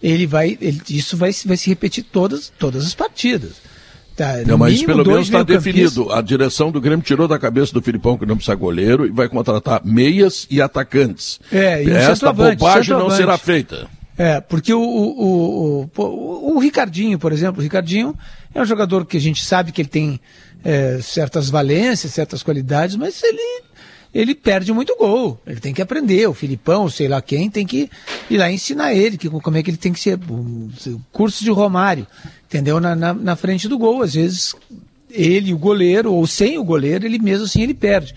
ele 0.02 0.28
vai, 0.28 0.58
ele, 0.62 0.82
isso 0.90 1.18
vai, 1.18 1.32
vai 1.46 1.58
se 1.58 1.70
repetir 1.70 2.04
todas, 2.04 2.52
todas 2.60 2.86
as 2.86 2.94
partidas. 2.94 3.54
Tá, 4.16 4.38
não, 4.48 4.58
mas 4.58 4.82
pelo 4.82 5.06
menos 5.06 5.26
está 5.26 5.44
definido. 5.44 6.12
A 6.12 6.22
direção 6.22 6.72
do 6.72 6.80
Grêmio 6.80 7.04
tirou 7.04 7.28
da 7.28 7.38
cabeça 7.38 7.74
do 7.74 7.82
Filipão 7.82 8.18
que 8.18 8.26
não 8.26 8.38
precisa 8.38 8.56
goleiro 8.56 9.06
e 9.06 9.12
vai 9.12 9.28
contratar 9.28 9.82
meias 9.84 10.48
e 10.50 10.62
atacantes. 10.62 11.38
É, 11.52 11.84
e 11.84 11.90
Esta 11.92 12.32
bobagem 12.32 12.96
não 12.96 13.10
será 13.10 13.38
feita. 13.38 13.88
É, 14.18 14.40
porque 14.40 14.74
o, 14.74 14.82
o, 14.82 15.90
o, 15.98 16.56
o, 16.56 16.60
Ricardinho, 16.60 17.20
por 17.20 17.34
exemplo, 17.34 17.60
o 17.60 17.64
Ricardinho 17.64 18.16
é 18.54 18.62
um 18.62 18.66
jogador 18.66 19.06
que 19.06 19.18
a 19.18 19.20
gente 19.20 19.44
sabe 19.44 19.74
que 19.74 19.82
ele 19.82 19.90
tem 19.90 20.22
é, 20.64 21.00
certas 21.02 21.50
valências, 21.50 22.14
certas 22.14 22.42
qualidades, 22.42 22.96
mas 22.96 23.22
ele 23.22 23.64
ele 24.16 24.34
perde 24.34 24.72
muito 24.72 24.96
gol. 24.96 25.38
Ele 25.46 25.60
tem 25.60 25.74
que 25.74 25.82
aprender. 25.82 26.26
O 26.30 26.34
Filipão, 26.34 26.90
sei 26.90 27.10
lá 27.10 27.22
quem, 27.22 27.50
tem 27.50 27.68
que 27.68 27.90
ir 28.30 28.38
lá 28.38 28.50
ensinar 28.50 28.94
ele 28.94 29.18
que, 29.18 29.30
como 29.30 29.58
é 29.58 29.62
que 29.62 29.70
ele 29.70 29.78
tem 29.78 29.92
que 29.92 30.00
ser. 30.00 30.18
Um, 30.32 30.70
curso 31.12 31.44
de 31.44 31.52
Romário, 31.52 32.08
entendeu? 32.46 32.80
Na, 32.80 32.96
na, 32.96 33.14
na, 33.14 33.36
frente 33.36 33.68
do 33.68 33.78
gol. 33.78 34.02
Às 34.02 34.14
vezes, 34.14 34.56
ele, 35.12 35.54
o 35.54 35.58
goleiro, 35.58 36.14
ou 36.14 36.26
sem 36.26 36.58
o 36.58 36.64
goleiro, 36.64 37.06
ele 37.06 37.20
mesmo 37.20 37.44
assim 37.44 37.62
ele 37.62 37.74
perde. 37.74 38.16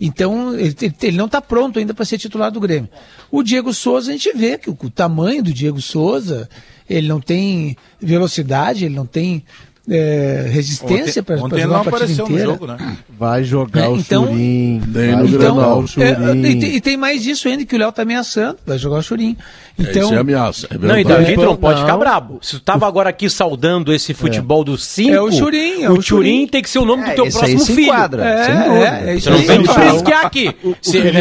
Então, 0.00 0.56
ele, 0.56 0.76
ele 1.02 1.16
não 1.16 1.26
está 1.26 1.42
pronto 1.42 1.80
ainda 1.80 1.92
para 1.92 2.04
ser 2.04 2.18
titular 2.18 2.52
do 2.52 2.60
Grêmio. 2.60 2.88
O 3.28 3.42
Diego 3.42 3.74
Souza, 3.74 4.10
a 4.10 4.12
gente 4.12 4.32
vê 4.32 4.56
que 4.56 4.70
o, 4.70 4.78
o 4.80 4.90
tamanho 4.90 5.42
do 5.42 5.52
Diego 5.52 5.80
Souza, 5.80 6.48
ele 6.88 7.08
não 7.08 7.20
tem 7.20 7.76
velocidade, 8.00 8.84
ele 8.84 8.94
não 8.94 9.06
tem 9.06 9.42
é, 9.88 10.48
resistência 10.48 11.22
para 11.22 11.36
jogar 11.36 11.66
uma 11.66 11.84
partida 11.84 12.22
inteira. 12.22 12.44
Jogo, 12.44 12.66
né? 12.66 12.96
Vai 13.18 13.42
jogar 13.42 13.84
é, 13.84 13.88
o 13.88 13.96
então, 13.96 14.26
Churim, 14.26 14.80
vai 14.86 15.10
então, 15.10 15.26
jogar 15.26 15.74
o 15.74 15.86
Churim. 15.86 16.06
É, 16.06 16.10
e, 16.10 16.42
tem, 16.60 16.74
e, 16.76 16.80
tem, 16.80 16.96
mais 16.96 17.26
isso 17.26 17.48
ainda 17.48 17.64
que 17.64 17.74
o 17.74 17.78
Léo 17.78 17.90
tá 17.90 18.02
ameaçando, 18.02 18.58
vai 18.64 18.78
jogar 18.78 18.98
o 18.98 19.02
Churim. 19.02 19.36
Então, 19.76 20.02
isso 20.02 20.14
é 20.14 20.18
ameaça. 20.18 20.68
É 20.70 20.78
não, 20.78 20.98
e 20.98 21.02
Davi 21.02 21.36
não 21.36 21.56
pode 21.56 21.80
não. 21.80 21.86
ficar 21.86 21.98
brabo. 21.98 22.38
Se 22.42 22.52
tu 22.52 22.60
tava 22.60 22.86
agora 22.86 23.10
aqui 23.10 23.28
saudando 23.28 23.92
esse 23.92 24.14
futebol 24.14 24.62
dos 24.62 24.84
cinco, 24.84 25.14
é 25.14 25.20
o 25.20 25.32
Churim. 25.32 25.82
É 25.82 25.90
o, 25.90 25.94
o 25.94 26.02
Churim 26.02 26.46
tem 26.46 26.62
que 26.62 26.70
ser 26.70 26.78
o 26.78 26.84
nome 26.84 27.02
do 27.02 27.10
é, 27.10 27.14
teu 27.14 27.28
próximo 27.28 27.66
filho. 27.66 27.82
Enquadra, 27.82 28.24
é, 28.24 28.44
sem 28.44 28.54
dúvida. 28.54 29.00
É, 29.04 29.16
é, 29.16 29.20
Você 29.20 29.30
não 29.30 29.42
tem 29.44 29.62
que 29.62 29.72
frisquear 29.72 30.26
aqui. 30.26 30.56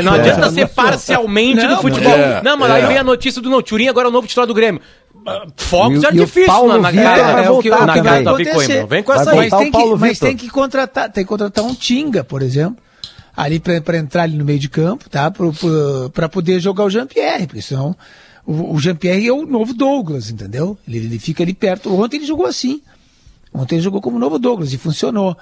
Não 0.04 0.14
adianta 0.14 0.52
ser 0.52 0.68
parcialmente 0.68 1.66
do 1.66 1.78
futebol. 1.78 2.14
Não, 2.44 2.58
mas 2.58 2.72
aí 2.72 2.86
vem 2.86 2.98
a 2.98 3.04
notícia 3.04 3.42
do 3.42 3.50
não, 3.50 3.64
Churim 3.66 3.88
agora 3.88 4.08
é 4.08 4.10
o 4.10 4.14
novo 4.14 4.28
titular 4.28 4.46
do 4.46 4.54
Grêmio 4.54 4.82
fogos 5.56 6.00
de 6.00 6.06
artifício 6.08 6.68
na, 6.68 6.78
na 6.78 6.94
cara, 6.94 7.44
é, 7.44 7.50
o 7.50 7.60
que, 7.60 7.70
na 7.70 7.94
Coimbra. 8.54 8.86
Vem 8.88 9.04
com 9.04 9.14
essa 9.14 9.32
aí. 9.32 9.50
Mas, 9.50 9.60
tem 9.60 9.72
que, 9.72 9.96
mas 9.96 10.20
tem 10.20 10.38
que 10.38 10.50
contratar, 10.50 11.12
tem 11.12 11.24
que 11.24 11.28
contratar 11.28 11.64
um 11.64 11.74
Tinga, 11.74 12.24
por 12.24 12.42
exemplo, 12.42 12.78
ali 13.36 13.60
para 13.60 13.98
entrar 13.98 14.24
ali 14.24 14.38
no 14.38 14.46
meio 14.46 14.60
de 14.60 14.70
campo, 14.70 15.10
tá? 15.10 15.32
Para 16.14 16.30
poder 16.30 16.60
jogar 16.60 16.86
o 16.86 16.90
Jean-Pierre, 16.90 17.48
porque 17.48 17.62
senão 17.62 17.96
o, 18.46 18.76
o 18.76 18.80
Jean-Pierre 18.80 19.28
é 19.28 19.34
o 19.34 19.46
novo 19.46 19.74
Douglas, 19.74 20.30
entendeu? 20.30 20.78
Ele, 20.88 20.98
ele 20.98 21.20
fica 21.20 21.44
ali 21.44 21.54
perto. 21.54 21.94
Ontem 21.94 22.18
ele 22.18 22.26
jogou 22.26 22.46
assim. 22.46 22.82
Ontem 23.54 23.76
ele 23.76 23.84
jogou 23.84 24.02
como 24.02 24.18
novo 24.18 24.40
Douglas 24.40 24.72
e 24.72 24.78
funcionou. 24.78 25.36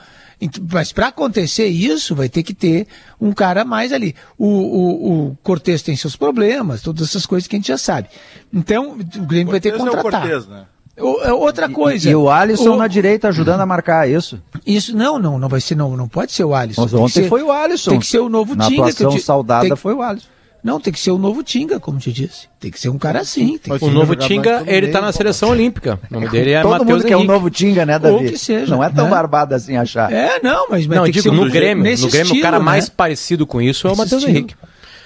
Mas 0.72 0.92
para 0.92 1.08
acontecer 1.08 1.68
isso, 1.68 2.16
vai 2.16 2.30
ter 2.30 2.44
que 2.44 2.54
ter 2.54 2.88
um 3.20 3.32
cara 3.32 3.64
mais 3.64 3.92
ali. 3.94 4.16
O, 4.38 4.48
o, 4.48 5.28
o 5.28 5.38
Cortez 5.44 5.82
tem 5.82 5.96
seus 5.96 6.16
problemas, 6.16 6.82
todas 6.82 7.08
essas 7.08 7.26
coisas 7.26 7.48
que 7.48 7.56
a 7.56 7.60
gente 7.60 7.68
já 7.68 7.78
sabe. 7.78 8.08
Então, 8.52 8.98
o 9.18 9.26
Grêmio 9.26 9.52
vai 9.52 9.60
ter 9.60 9.72
que 9.72 9.78
contratar. 9.78 10.06
É 10.06 10.08
o 10.08 10.12
Cortez, 10.12 10.48
né? 10.48 10.66
É 11.00 11.32
outra 11.32 11.70
coisa. 11.70 12.10
E, 12.10 12.12
e 12.12 12.16
o 12.16 12.30
Alisson 12.30 12.76
o... 12.76 12.78
na 12.78 12.88
direita 12.88 13.30
ajudando 13.30 13.62
a 13.62 13.66
marcar 13.66 14.10
isso. 14.10 14.42
Isso 14.66 14.96
não, 14.96 15.18
não, 15.18 15.40
não 15.40 15.48
vai 15.48 15.62
ser 15.62 15.76
não, 15.76 15.96
não 15.96 16.10
pode 16.10 16.34
ser 16.34 16.44
o 16.44 16.54
Alisson. 16.54 16.82
Mas 16.82 16.94
ontem 16.94 17.24
ser, 17.24 17.30
foi 17.30 17.42
o 17.42 17.52
Alisson. 17.52 17.92
Tem 17.92 18.00
que 18.00 18.06
ser 18.06 18.20
o 18.20 18.28
novo 18.28 18.54
na 18.54 18.68
Tinga. 18.68 18.82
Atuação 18.84 19.12
que 19.12 19.18
te, 19.18 19.24
saudada 19.24 19.68
tem, 19.68 19.76
foi 19.78 19.94
o 19.94 20.02
Alisson. 20.02 20.28
Não, 20.62 20.80
tem 20.80 20.92
que 20.92 21.00
ser 21.00 21.12
o 21.12 21.18
novo 21.18 21.42
Tinga, 21.42 21.80
como 21.80 22.00
te 22.00 22.12
disse. 22.12 22.48
Tem 22.60 22.70
que 22.70 22.80
ser 22.80 22.90
um 22.90 22.98
cara 22.98 23.22
assim. 23.22 23.60
o 23.82 23.90
novo 23.90 24.16
Tinga, 24.16 24.64
ele 24.68 24.90
tá 24.90 25.00
na 25.00 25.12
seleção 25.12 25.50
olímpica. 25.50 26.00
O 26.10 26.14
nome 26.14 26.28
dele 26.30 26.52
é 26.52 26.62
Todo 26.62 26.72
Matheus 26.72 26.90
mundo 26.90 27.08
quer 27.08 27.18
um 27.18 27.24
novo 27.24 27.50
Tinga, 27.50 27.86
né, 27.86 27.98
Davi? 27.98 28.16
Ou 28.16 28.24
que 28.24 28.38
seja. 28.38 28.76
Não 28.76 28.84
é 28.84 28.90
tão 28.90 29.06
né? 29.06 29.12
barbado 29.12 29.56
assim 29.56 29.78
achar. 29.78 30.12
É, 30.12 30.40
não, 30.44 30.68
mas... 30.70 30.86
mas 30.86 30.98
não, 30.98 31.10
digo, 31.10 31.32
no 31.32 31.50
Grêmio, 31.50 31.84
no 31.98 32.10
Grêmio 32.10 32.36
o 32.36 32.42
cara 32.42 32.60
mais 32.60 32.88
né? 32.88 32.94
parecido 32.96 33.48
com 33.48 33.62
isso 33.62 33.88
é 33.88 33.92
o 33.92 33.98
Matheus 33.98 34.24
Henrique. 34.24 34.56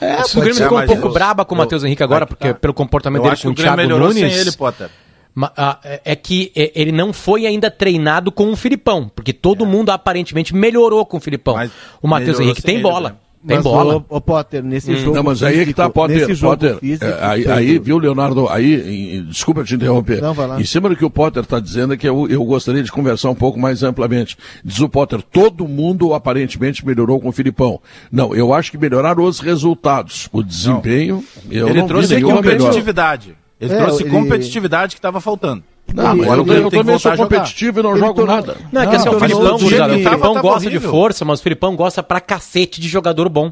É, 0.01 0.21
o 0.21 0.41
Grêmio 0.41 0.55
ficou 0.55 0.79
um 0.79 0.85
pouco 0.85 1.09
braba 1.09 1.45
com 1.45 1.55
o 1.55 1.57
Matheus 1.57 1.83
Henrique 1.83 2.03
agora, 2.03 2.25
porque 2.25 2.53
pelo 2.53 2.73
comportamento 2.73 3.23
dele 3.23 3.37
com 3.37 3.49
o 3.49 3.55
Thiago 3.55 3.83
Nunes... 3.83 4.15
sem 4.15 4.33
ele, 4.33 4.51
Potter. 4.51 4.89
É, 5.83 6.01
é 6.05 6.15
que 6.15 6.51
é, 6.55 6.71
ele 6.75 6.91
não 6.91 7.11
foi 7.11 7.45
ainda 7.45 7.71
treinado 7.71 8.31
com 8.31 8.51
o 8.51 8.55
Filipão, 8.55 9.09
porque 9.15 9.33
todo 9.33 9.65
mundo 9.65 9.91
aparentemente 9.91 10.53
melhorou 10.55 11.05
com 11.05 11.17
o 11.17 11.19
Filipão. 11.19 11.55
o 12.01 12.07
Matheus 12.07 12.39
Henrique 12.39 12.61
tem 12.61 12.81
bola. 12.81 13.17
Tem 13.45 13.57
mas 13.57 13.63
bola. 13.63 13.97
O, 14.09 14.17
o, 14.17 14.21
Potter, 14.21 14.63
nesse 14.63 14.91
hum. 14.91 14.97
jogo. 14.97 15.15
Não, 15.15 15.23
mas 15.23 15.43
aí 15.43 15.59
é 15.59 15.65
que 15.65 15.73
tá, 15.73 15.89
Potter. 15.89 16.39
Potter 16.39 16.77
físico, 16.77 17.05
é, 17.05 17.17
aí, 17.21 17.47
aí, 17.47 17.79
viu, 17.79 17.97
Leonardo? 17.97 18.47
Aí, 18.47 19.17
em, 19.17 19.25
desculpa 19.25 19.63
te 19.63 19.75
interromper. 19.75 20.21
Não, 20.21 20.33
vai 20.33 20.47
lá. 20.47 20.61
Em 20.61 20.63
cima 20.63 20.87
do 20.87 20.95
que 20.95 21.03
o 21.03 21.09
Potter 21.09 21.43
está 21.43 21.59
dizendo, 21.59 21.93
é 21.93 21.97
que 21.97 22.07
eu, 22.07 22.27
eu 22.29 22.43
gostaria 22.45 22.81
de 22.81 22.91
conversar 22.91 23.29
um 23.29 23.35
pouco 23.35 23.59
mais 23.59 23.83
amplamente. 23.83 24.37
Diz 24.63 24.79
o 24.79 24.87
Potter, 24.87 25.21
todo 25.21 25.67
mundo 25.67 26.13
aparentemente 26.13 26.85
melhorou 26.85 27.19
com 27.19 27.29
o 27.29 27.31
Filipão. 27.33 27.81
Não, 28.09 28.33
eu 28.33 28.53
acho 28.53 28.71
que 28.71 28.77
melhoraram 28.77 29.23
os 29.25 29.39
resultados. 29.39 30.29
O 30.31 30.41
desempenho, 30.41 31.23
não. 31.45 31.51
eu 31.51 31.67
ele 31.67 31.79
não 31.79 31.87
trouxe 31.87 32.21
competitividade. 32.21 33.35
Ele 33.59 33.73
é, 33.73 33.77
trouxe 33.77 34.03
ele... 34.03 34.09
competitividade 34.09 34.95
que 34.95 34.99
estava 34.99 35.19
faltando. 35.19 35.63
Não, 35.93 36.15
mas 36.15 36.27
eu, 36.27 36.47
eu 36.47 36.71
também 36.71 36.97
sou 36.97 37.15
competitivo 37.15 37.79
e 37.79 37.83
não 37.83 37.95
jogo 37.97 38.25
nada. 38.25 38.57
Não, 38.71 38.81
é 38.81 38.87
que 38.87 38.95
assim, 38.95 39.09
o 39.09 39.19
Filipão, 39.19 39.55
o 39.55 39.59
Filipão 39.59 40.41
gosta 40.41 40.69
de 40.69 40.79
força, 40.79 41.25
mas 41.25 41.39
o 41.39 41.43
Filipão 41.43 41.75
gosta 41.75 42.01
pra 42.01 42.19
cacete 42.19 42.81
de 42.81 42.87
jogador 42.87 43.29
bom. 43.29 43.51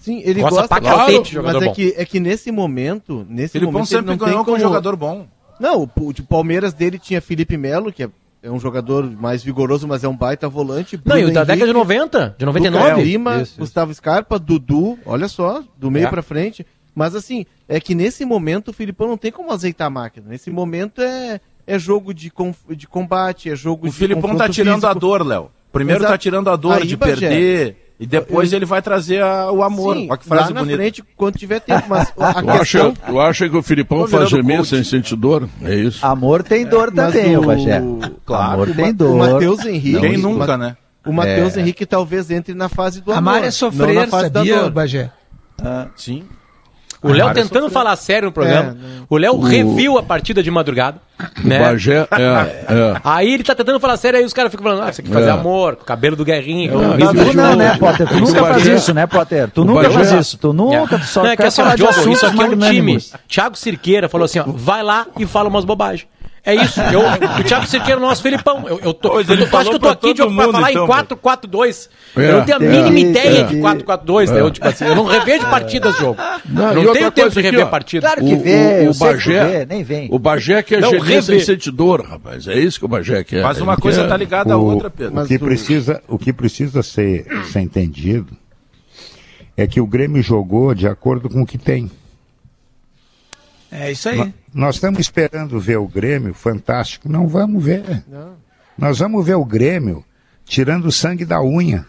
Sim, 0.00 0.22
ele 0.24 0.40
Gosta 0.40 0.60
gosta, 0.62 0.68
pra 0.68 0.80
claro, 0.80 0.98
cacete, 1.12 1.34
jogador 1.34 1.54
mas 1.58 1.62
é 1.62 1.66
bom. 1.66 1.74
que, 1.74 1.94
é 1.96 2.04
que 2.06 2.18
nesse 2.18 2.50
momento, 2.50 3.26
nesse 3.28 3.52
Filipão 3.52 3.72
momento 3.72 3.92
ele 3.92 3.98
sempre 3.98 4.10
não 4.12 4.16
ganhou 4.16 4.44
tem 4.44 4.54
com 4.54 4.58
um 4.58 4.62
jogador 4.62 4.96
bom. 4.96 5.26
Não, 5.60 5.82
o, 5.82 6.06
o 6.06 6.12
de 6.14 6.22
Palmeiras 6.22 6.72
dele 6.72 6.98
tinha 6.98 7.20
Felipe 7.20 7.58
Melo, 7.58 7.92
que 7.92 8.04
é, 8.04 8.08
é 8.42 8.50
um 8.50 8.58
jogador 8.58 9.04
mais 9.20 9.42
vigoroso, 9.42 9.86
mas 9.86 10.02
é 10.02 10.08
um 10.08 10.16
baita 10.16 10.48
volante. 10.48 10.98
Não, 11.04 11.16
e 11.18 11.20
o 11.20 11.22
Bruno 11.24 11.34
da 11.34 11.44
década 11.44 11.56
de 11.70 11.78
Henrique, 11.78 11.78
90, 11.78 12.34
de 12.38 12.44
Lucas 12.46 12.62
99. 12.62 13.02
Lima, 13.02 13.34
Isso, 13.34 13.42
isso. 13.42 13.60
Gustavo 13.60 13.92
Scarpa, 13.92 14.38
Dudu, 14.38 14.98
olha 15.04 15.28
só, 15.28 15.62
do 15.76 15.90
meio 15.90 16.06
É. 16.06 16.08
pra 16.10 16.22
frente. 16.22 16.64
Mas 16.94 17.14
assim, 17.14 17.46
é 17.68 17.78
que 17.80 17.94
nesse 17.94 18.24
momento 18.24 18.68
o 18.68 18.72
Filipão 18.72 19.08
não 19.08 19.16
tem 19.16 19.30
como 19.32 19.52
azeitar 19.52 19.86
a 19.86 19.90
máquina. 19.90 20.26
Nesse 20.28 20.50
momento 20.50 21.00
é, 21.00 21.40
é 21.66 21.78
jogo 21.78 22.12
de, 22.12 22.30
com, 22.30 22.52
de 22.70 22.86
combate, 22.86 23.50
é 23.50 23.56
jogo 23.56 23.86
O 23.86 23.90
de 23.90 23.96
Filipão 23.96 24.36
tá 24.36 24.48
tirando 24.48 24.84
a 24.84 24.88
físico. 24.88 25.00
dor, 25.00 25.26
Léo. 25.26 25.50
Primeiro 25.72 26.00
Exato. 26.00 26.12
tá 26.14 26.18
tirando 26.18 26.50
a 26.50 26.56
dor 26.56 26.78
Aí, 26.82 26.86
de 26.86 26.96
Bagé, 26.96 27.14
perder 27.28 27.76
e 28.00 28.04
depois 28.06 28.52
eu- 28.52 28.56
ele 28.58 28.64
vai 28.66 28.82
trazer 28.82 29.22
a- 29.22 29.52
o 29.52 29.62
amor. 29.62 29.94
Sim, 29.94 30.08
Olha 30.10 30.18
que 30.18 30.24
frase 30.26 30.48
lá 30.48 30.54
na 30.54 30.60
bonita. 30.62 30.76
frente, 30.78 31.04
quando 31.16 31.38
tiver 31.38 31.60
tempo. 31.60 31.84
Mas 31.88 32.12
a 32.18 32.34
Tu 32.42 32.50
acha, 32.50 32.58
questão... 32.58 32.92
tu 32.94 33.20
acha 33.20 33.48
que 33.48 33.56
o 33.56 33.62
Filipão 33.62 34.08
faz 34.08 34.28
gemer 34.28 34.64
sem 34.64 34.82
sentir 34.82 35.14
dor? 35.14 35.48
É 35.62 35.74
isso. 35.76 36.04
Amor 36.04 36.42
tem 36.42 36.66
dor 36.66 36.90
Mas 36.92 37.12
também, 37.14 37.36
o- 37.36 37.42
o 37.42 37.46
Bagé. 37.46 37.80
Claro, 38.26 38.52
Amor 38.54 38.68
o 38.70 38.74
tem 38.74 38.92
dor. 38.92 39.14
O 39.14 39.18
Matheus 39.18 39.64
Henrique. 39.64 40.00
Quem 40.00 40.16
o 40.16 40.18
nunca, 40.18 40.58
né? 40.58 40.76
O 41.06 41.12
Matheus 41.12 41.56
Henrique 41.56 41.86
talvez 41.86 42.30
entre 42.32 42.52
na 42.52 42.68
fase 42.68 43.00
do 43.00 43.12
amor. 43.12 43.18
Amar 43.18 43.34
é 43.36 43.38
não 43.38 43.46
na 43.46 43.52
sofrer, 43.52 44.08
fase 44.08 44.28
da 44.30 44.40
sabia, 44.40 44.60
dor. 44.62 44.70
Bagé? 44.72 45.10
Sim. 45.94 46.24
O 47.02 47.08
Léo 47.08 47.26
Várias 47.28 47.48
tentando 47.48 47.70
falar 47.70 47.96
sério 47.96 48.26
no 48.26 48.32
programa. 48.32 48.70
É, 48.70 48.98
não. 48.98 49.06
o 49.08 49.16
Léo 49.16 49.40
reviu 49.40 49.96
a 49.96 50.02
partida 50.02 50.42
de 50.42 50.50
madrugada. 50.50 50.98
O 51.42 51.48
Né? 51.48 51.58
Bagé, 51.58 52.06
é, 52.10 52.22
é. 52.68 53.00
Aí 53.02 53.32
ele 53.32 53.42
tá 53.42 53.54
tentando 53.54 53.80
falar 53.80 53.96
sério, 53.96 54.18
aí 54.18 54.24
os 54.24 54.34
caras 54.34 54.50
ficam 54.50 54.64
falando, 54.64 54.82
ah, 54.82 54.92
você 54.92 55.02
quer 55.02 55.10
fazer 55.10 55.28
É. 55.28 55.30
amor, 55.30 55.76
com 55.76 55.82
o 55.82 55.86
cabelo 55.86 56.14
do 56.14 56.24
Guerrinho, 56.24 56.72
Não, 56.72 56.90
o 56.92 56.98
não, 56.98 57.14
Tu 57.14 57.36
não, 57.36 57.56
né, 57.56 57.76
Potter? 57.78 58.06
Tu 58.06 58.14
O 58.14 58.20
nunca 58.20 58.44
faz 58.44 58.66
isso, 58.66 58.92
né, 58.94 59.06
Potter? 59.06 59.50
Tu 59.50 59.62
o 59.62 59.64
nunca 59.64 59.90
faz 59.90 60.12
isso. 60.12 60.36
Tu 60.36 60.52
nunca, 60.52 60.98
tu 60.98 61.04
só 61.06 61.22
Não, 61.22 61.30
é 61.30 61.36
que 61.36 61.42
quer 61.42 61.48
assim, 61.48 61.62
falar 61.62 61.76
de 61.76 61.82
isso 62.12 62.26
aqui 62.26 62.42
é 62.42 62.44
um 62.44 62.58
time. 62.58 62.98
Thiago 63.28 63.56
Cirqueira 63.56 64.08
falou 64.08 64.26
assim, 64.26 64.38
ó, 64.40 64.44
vai 64.46 64.82
lá 64.82 65.06
e 65.18 65.26
fala 65.26 65.48
umas 65.48 65.64
bobagens. 65.64 66.06
É 66.44 66.54
isso. 66.54 66.80
Eu, 66.80 67.00
o 67.40 67.44
Thiago 67.44 67.66
Cirqueira 67.66 67.94
é 67.94 67.96
o 67.96 68.00
nosso 68.00 68.22
Felipão. 68.22 68.66
Eu, 68.66 68.80
eu 68.82 68.94
tô, 68.94 69.10
Pois 69.10 69.28
eu 69.28 69.36
tô- 69.36 69.46
tu 69.46 69.56
acha 69.58 69.68
que 69.68 69.76
eu 69.76 69.78
tô 69.80 69.88
aqui, 69.88 70.00
todo 70.00 70.14
Diogo, 70.14 70.34
pra 70.34 70.46
mundo, 70.46 70.52
falar 70.54 70.70
então, 70.70 70.84
em 70.84 70.88
4-4-2. 70.88 71.88
É. 72.16 72.30
Eu 72.30 72.36
não 72.38 72.44
tenho 72.46 72.58
a 72.58 72.64
É. 72.64 72.68
mínima 72.68 72.96
É. 72.96 73.00
ideia 73.00 73.44
de 73.44 73.58
É. 73.58 73.60
4-4-2, 73.60 74.30
né? 74.30 74.40
Eu, 74.40 74.50
tipo 74.50 74.66
assim, 74.66 74.84
eu 74.86 74.96
não 74.96 75.04
revejo 75.04 75.44
partidas, 75.50 75.96
jogo. 75.98 76.16
Não, 76.48 76.74
Não, 76.74 76.92
tenho 76.94 77.10
tempo 77.10 77.30
de 77.30 77.40
rever 77.42 77.66
ó. 77.66 77.68
partida. 77.68 78.06
Claro 78.06 78.24
que 78.24 78.32
O- 78.34 78.40
vê, 78.40 78.86
o- 78.86 78.90
o 78.90 78.92
que 78.94 78.98
Bagé- 78.98 79.44
vê, 79.58 79.66
nem 79.66 79.82
vem. 79.84 80.08
O 80.10 80.18
Bagé 80.18 80.62
quer 80.62 80.80
Não, 80.80 80.90
gemer 80.90 81.22
sem 81.22 81.34
rever. 81.34 81.44
sentir 81.44 81.70
dor, 81.70 82.02
rapaz. 82.06 82.48
É 82.48 82.58
isso 82.58 82.78
que 82.78 82.84
o 82.86 82.88
Bagé 82.88 83.22
quer. 83.22 83.42
Mas 83.42 83.60
uma 83.60 83.76
coisa 83.76 84.02
quer- 84.02 84.08
tá 84.08 84.16
ligada 84.16 84.54
à 84.54 84.56
O, 84.56 84.64
outra, 84.64 84.88
Pedro. 84.88 85.20
o 85.22 85.26
que 85.26 85.36
o- 85.36 85.40
precisa, 85.40 86.02
o 86.08 86.18
que 86.18 86.32
precisa 86.32 86.82
ser, 86.82 87.26
ser 87.52 87.60
entendido 87.60 88.32
é 89.56 89.66
que 89.66 89.78
o 89.80 89.86
Grêmio 89.86 90.22
jogou 90.22 90.74
de 90.74 90.88
acordo 90.88 91.28
com 91.28 91.42
o 91.42 91.46
que 91.46 91.58
tem. 91.58 91.90
É 93.70 93.92
isso 93.92 94.08
aí. 94.08 94.34
Nós 94.52 94.76
estamos 94.76 95.00
esperando 95.00 95.60
ver 95.60 95.78
o 95.78 95.86
Grêmio 95.86 96.34
fantástico. 96.34 97.08
Não 97.08 97.28
vamos 97.28 97.64
ver. 97.64 98.04
Nós 98.76 98.98
vamos 98.98 99.24
ver 99.24 99.34
o 99.34 99.44
Grêmio 99.44 100.04
tirando 100.44 100.86
o 100.86 100.92
sangue 100.92 101.24
da 101.24 101.40
unha. 101.42 101.86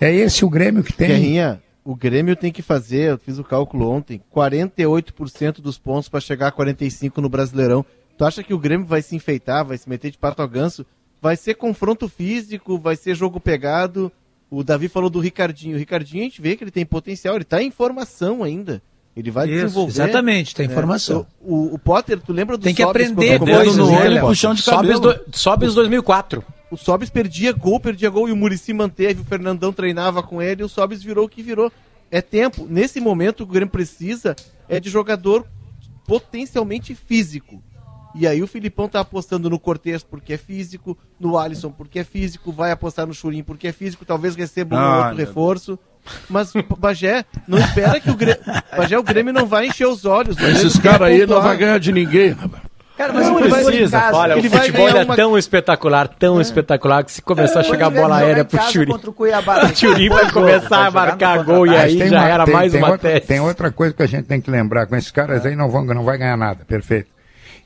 É 0.00 0.14
esse 0.14 0.44
o 0.44 0.50
Grêmio 0.50 0.84
que 0.84 0.92
tem. 0.92 1.08
Guerrinha, 1.08 1.62
o 1.84 1.96
Grêmio 1.96 2.36
tem 2.36 2.52
que 2.52 2.62
fazer, 2.62 3.10
eu 3.10 3.18
fiz 3.18 3.38
o 3.38 3.44
cálculo 3.44 3.90
ontem, 3.90 4.22
48% 4.32 5.60
dos 5.60 5.78
pontos 5.78 6.08
para 6.08 6.20
chegar 6.20 6.48
a 6.48 6.52
45 6.52 7.20
no 7.20 7.28
Brasileirão. 7.28 7.84
Tu 8.16 8.24
acha 8.24 8.42
que 8.42 8.54
o 8.54 8.58
Grêmio 8.58 8.86
vai 8.86 9.02
se 9.02 9.16
enfeitar, 9.16 9.64
vai 9.64 9.78
se 9.78 9.88
meter 9.88 10.10
de 10.10 10.18
pato 10.18 10.42
ao 10.42 10.48
ganso? 10.48 10.86
Vai 11.20 11.36
ser 11.36 11.54
confronto 11.54 12.08
físico, 12.08 12.78
vai 12.78 12.94
ser 12.94 13.14
jogo 13.16 13.40
pegado. 13.40 14.12
O 14.50 14.62
Davi 14.62 14.88
falou 14.88 15.10
do 15.10 15.18
Ricardinho. 15.18 15.76
O 15.76 15.78
Ricardinho 15.78 16.22
a 16.22 16.24
gente 16.24 16.40
vê 16.40 16.56
que 16.56 16.62
ele 16.62 16.70
tem 16.70 16.86
potencial, 16.86 17.34
ele 17.34 17.42
está 17.42 17.62
em 17.62 17.70
formação 17.70 18.44
ainda. 18.44 18.80
Ele 19.18 19.30
vai 19.32 19.46
Isso, 19.48 19.54
desenvolver. 19.64 19.90
exatamente, 19.90 20.54
tem 20.54 20.66
né? 20.68 20.72
informação. 20.72 21.26
O, 21.40 21.54
o- 21.54 21.74
o 21.74 21.78
Potter, 21.78 22.20
tu 22.20 22.32
lembra 22.32 22.56
do 22.56 22.62
Tem 22.62 22.72
que 22.74 22.82
Sobis 22.84 23.10
aprender 23.10 23.38
começou 23.40 23.74
no 23.74 23.90
né, 23.90 24.00
olho, 24.00 24.14
Léo? 24.14 24.26
puxão 24.28 24.54
de 24.54 24.62
cabelo. 24.62 25.00
do, 25.00 25.20
sobe 25.32 25.66
os 25.66 25.74
2004. 25.74 26.44
O 26.70 26.76
Sobis 26.76 27.10
perdia 27.10 27.52
gol, 27.52 27.80
perdia 27.80 28.08
gol 28.10 28.28
e 28.28 28.32
o 28.32 28.36
Murici 28.36 28.72
manteve, 28.72 29.22
o 29.22 29.24
Fernandão 29.24 29.72
treinava 29.72 30.22
com 30.22 30.40
ele 30.40 30.62
e 30.62 30.64
o 30.64 30.68
Sobis 30.68 31.02
virou 31.02 31.24
o 31.24 31.28
que 31.28 31.42
virou. 31.42 31.72
É 32.10 32.20
tempo. 32.22 32.66
Nesse 32.70 33.00
momento, 33.00 33.42
o 33.42 33.46
Grêmio 33.46 33.68
precisa 33.70 34.36
é 34.68 34.78
de 34.78 34.88
jogador 34.88 35.44
potencialmente 36.06 36.94
físico. 36.94 37.62
E 38.14 38.26
aí 38.26 38.42
o 38.42 38.46
Filipão 38.46 38.88
tá 38.88 39.00
apostando 39.00 39.50
no 39.50 39.58
Cortez 39.58 40.02
porque 40.02 40.32
é 40.32 40.36
físico, 40.38 40.96
no 41.20 41.38
Alisson 41.38 41.70
porque 41.70 41.98
é 42.00 42.04
físico, 42.04 42.50
vai 42.50 42.70
apostar 42.72 43.06
no 43.06 43.12
Churim 43.14 43.42
porque 43.42 43.68
é 43.68 43.72
físico, 43.72 44.04
talvez 44.04 44.34
receba 44.34 44.74
um 44.74 44.78
Ah, 44.78 44.98
outro 45.04 45.16
reforço. 45.16 45.78
Mas 46.28 46.52
Bagé, 46.78 47.24
não 47.46 47.58
espera 47.58 47.98
que 48.00 48.10
o 48.10 48.14
Grêmio. 48.14 48.40
Bagé, 48.76 48.98
o 48.98 49.02
Grêmio 49.02 49.32
não 49.32 49.46
vai 49.46 49.66
encher 49.66 49.86
os 49.86 50.04
olhos. 50.04 50.36
Esses 50.38 50.78
caras 50.78 51.08
aí 51.08 51.26
não 51.26 51.40
vai 51.42 51.56
ganhar 51.56 51.78
de 51.78 51.92
ninguém, 51.92 52.30
rapaz. 52.32 52.62
Cara, 52.96 53.12
mas 53.12 53.26
Não, 53.28 53.34
ele 53.38 53.44
ele 53.44 53.50
vai 53.50 53.64
precisa. 53.64 54.00
casa. 54.00 54.16
Olha, 54.16 54.32
ele 54.36 54.48
o 54.48 54.50
futebol 54.50 54.88
é 54.88 55.04
uma- 55.04 55.14
tão 55.14 55.38
espetacular, 55.38 56.08
tão 56.08 56.40
espetacular, 56.40 57.04
que 57.04 57.12
se 57.12 57.22
começar 57.22 57.60
a 57.60 57.62
chegar 57.62 57.86
a 57.86 57.90
bola 57.90 58.16
aérea 58.16 58.44
pro 58.44 58.60
Churi. 58.72 58.90
Contra 58.90 59.10
o 59.10 59.12
Cuiabá. 59.12 59.66
O 59.70 59.76
Churim 59.76 60.08
vai 60.08 60.28
começar 60.32 60.86
a 60.86 60.90
marcar 60.90 61.44
gol 61.44 61.64
e 61.64 61.76
aí 61.76 61.96
já 61.96 62.06
uma- 62.06 62.28
era 62.28 62.44
tem- 62.44 62.54
mais 62.54 62.72
tem 62.72 62.80
uma 62.82 62.90
outra. 62.90 63.20
Tem 63.20 63.40
outra 63.40 63.70
coisa 63.70 63.94
que 63.94 64.02
a 64.02 64.06
gente 64.06 64.24
tem 64.26 64.40
que 64.40 64.50
lembrar, 64.50 64.86
com 64.86 64.96
esses 64.96 65.12
caras 65.12 65.46
aí 65.46 65.54
não 65.54 65.70
vão 65.70 65.84
não 65.84 66.02
vai 66.02 66.18
ganhar 66.18 66.36
nada, 66.36 66.64
perfeito. 66.66 67.08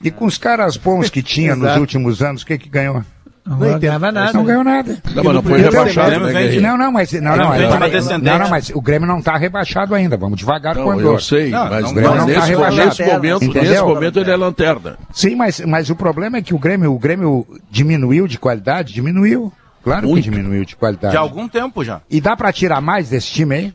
E 0.04 0.10
com 0.10 0.26
os 0.26 0.36
caras 0.36 0.76
bons 0.76 1.08
que 1.08 1.22
tinha 1.22 1.56
nos 1.56 1.78
últimos 1.78 2.22
anos, 2.22 2.42
o 2.42 2.46
que 2.46 2.58
que 2.58 2.68
ganhou? 2.68 3.02
Não, 3.44 3.56
Não 3.58 3.78
ganhava 3.78 4.12
nada. 4.12 4.32
Não 4.32 4.44
ganhou 4.44 4.62
nada. 4.62 4.98
Não, 5.14 5.24
mas 5.24 5.34
não 5.34 5.42
foi 5.42 5.60
rebaixado, 5.60 6.20
né? 6.20 6.60
Não, 6.60 6.78
não, 6.78 6.92
mas 6.92 7.12
não, 7.12 7.36
não, 7.36 7.50
não, 7.50 8.38
não, 8.38 8.48
mas 8.48 8.70
o 8.70 8.80
Grêmio 8.80 9.08
não 9.08 9.18
está 9.18 9.36
rebaixado 9.36 9.94
ainda. 9.94 10.16
Vamos 10.16 10.38
devagar 10.38 10.76
com 10.76 10.82
o 10.82 10.84
Não, 10.84 10.92
andor. 10.92 11.14
eu 11.14 11.20
sei, 11.20 11.50
Não, 11.50 11.68
mas 11.68 11.92
não 11.92 12.02
tá 12.02 12.24
nesse, 12.24 12.48
rebaixado. 12.48 12.86
nesse 12.88 13.04
momento, 13.04 13.44
Entendeu? 13.44 13.70
nesse 13.70 13.82
momento 13.82 14.18
ele 14.20 14.30
é 14.30 14.36
lanterna. 14.36 14.96
Sim, 15.12 15.34
mas, 15.34 15.60
mas 15.60 15.90
o 15.90 15.96
problema 15.96 16.36
é 16.36 16.42
que 16.42 16.54
o 16.54 16.58
Grêmio, 16.58 16.92
o 16.94 16.98
Grêmio 16.98 17.44
diminuiu 17.68 18.28
de 18.28 18.38
qualidade, 18.38 18.92
diminuiu. 18.92 19.52
Claro 19.82 20.06
Muito. 20.06 20.22
que 20.22 20.30
diminuiu 20.30 20.64
de 20.64 20.76
qualidade. 20.76 21.10
De 21.10 21.16
algum 21.18 21.48
tempo 21.48 21.82
já. 21.82 22.00
E 22.08 22.20
dá 22.20 22.36
pra 22.36 22.52
tirar 22.52 22.80
mais 22.80 23.08
desse 23.10 23.26
time 23.26 23.54
aí? 23.56 23.74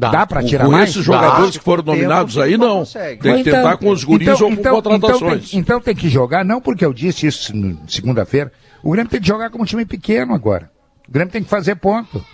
Dá. 0.00 0.10
Dá 0.10 0.26
pra 0.26 0.42
tirar 0.42 0.64
Com 0.64 0.70
mais? 0.72 0.88
esses 0.90 1.04
jogadores 1.04 1.52
Dá. 1.52 1.58
que 1.58 1.64
foram 1.64 1.82
nominados 1.84 2.38
aí, 2.38 2.56
não. 2.56 2.78
consegue. 2.78 3.20
Tem 3.22 3.34
que 3.34 3.40
Então, 3.50 3.52
tentar 3.62 3.76
com 3.76 3.90
os 3.90 4.02
guris 4.02 4.28
então- 4.28 4.48
ou 4.48 4.54
com 4.54 4.60
então- 4.60 4.74
contratações. 4.82 5.20
Então 5.20 5.38
tem, 5.50 5.58
então 5.60 5.80
tem 5.80 5.94
que 5.94 6.08
jogar, 6.08 6.44
não 6.44 6.60
porque 6.60 6.84
eu 6.84 6.92
disse 6.94 7.26
isso 7.26 7.52
segunda-feira. 7.86 8.50
O 8.82 8.90
Grêmio 8.92 9.10
tem 9.10 9.20
que 9.20 9.26
jogar 9.28 9.50
como 9.50 9.62
um 9.62 9.66
time 9.66 9.84
pequeno 9.84 10.32
agora. 10.34 10.70
O 11.06 11.12
Grêmio 11.12 11.30
tem 11.30 11.42
que 11.42 11.50
fazer 11.50 11.74
ponto. 11.76 12.24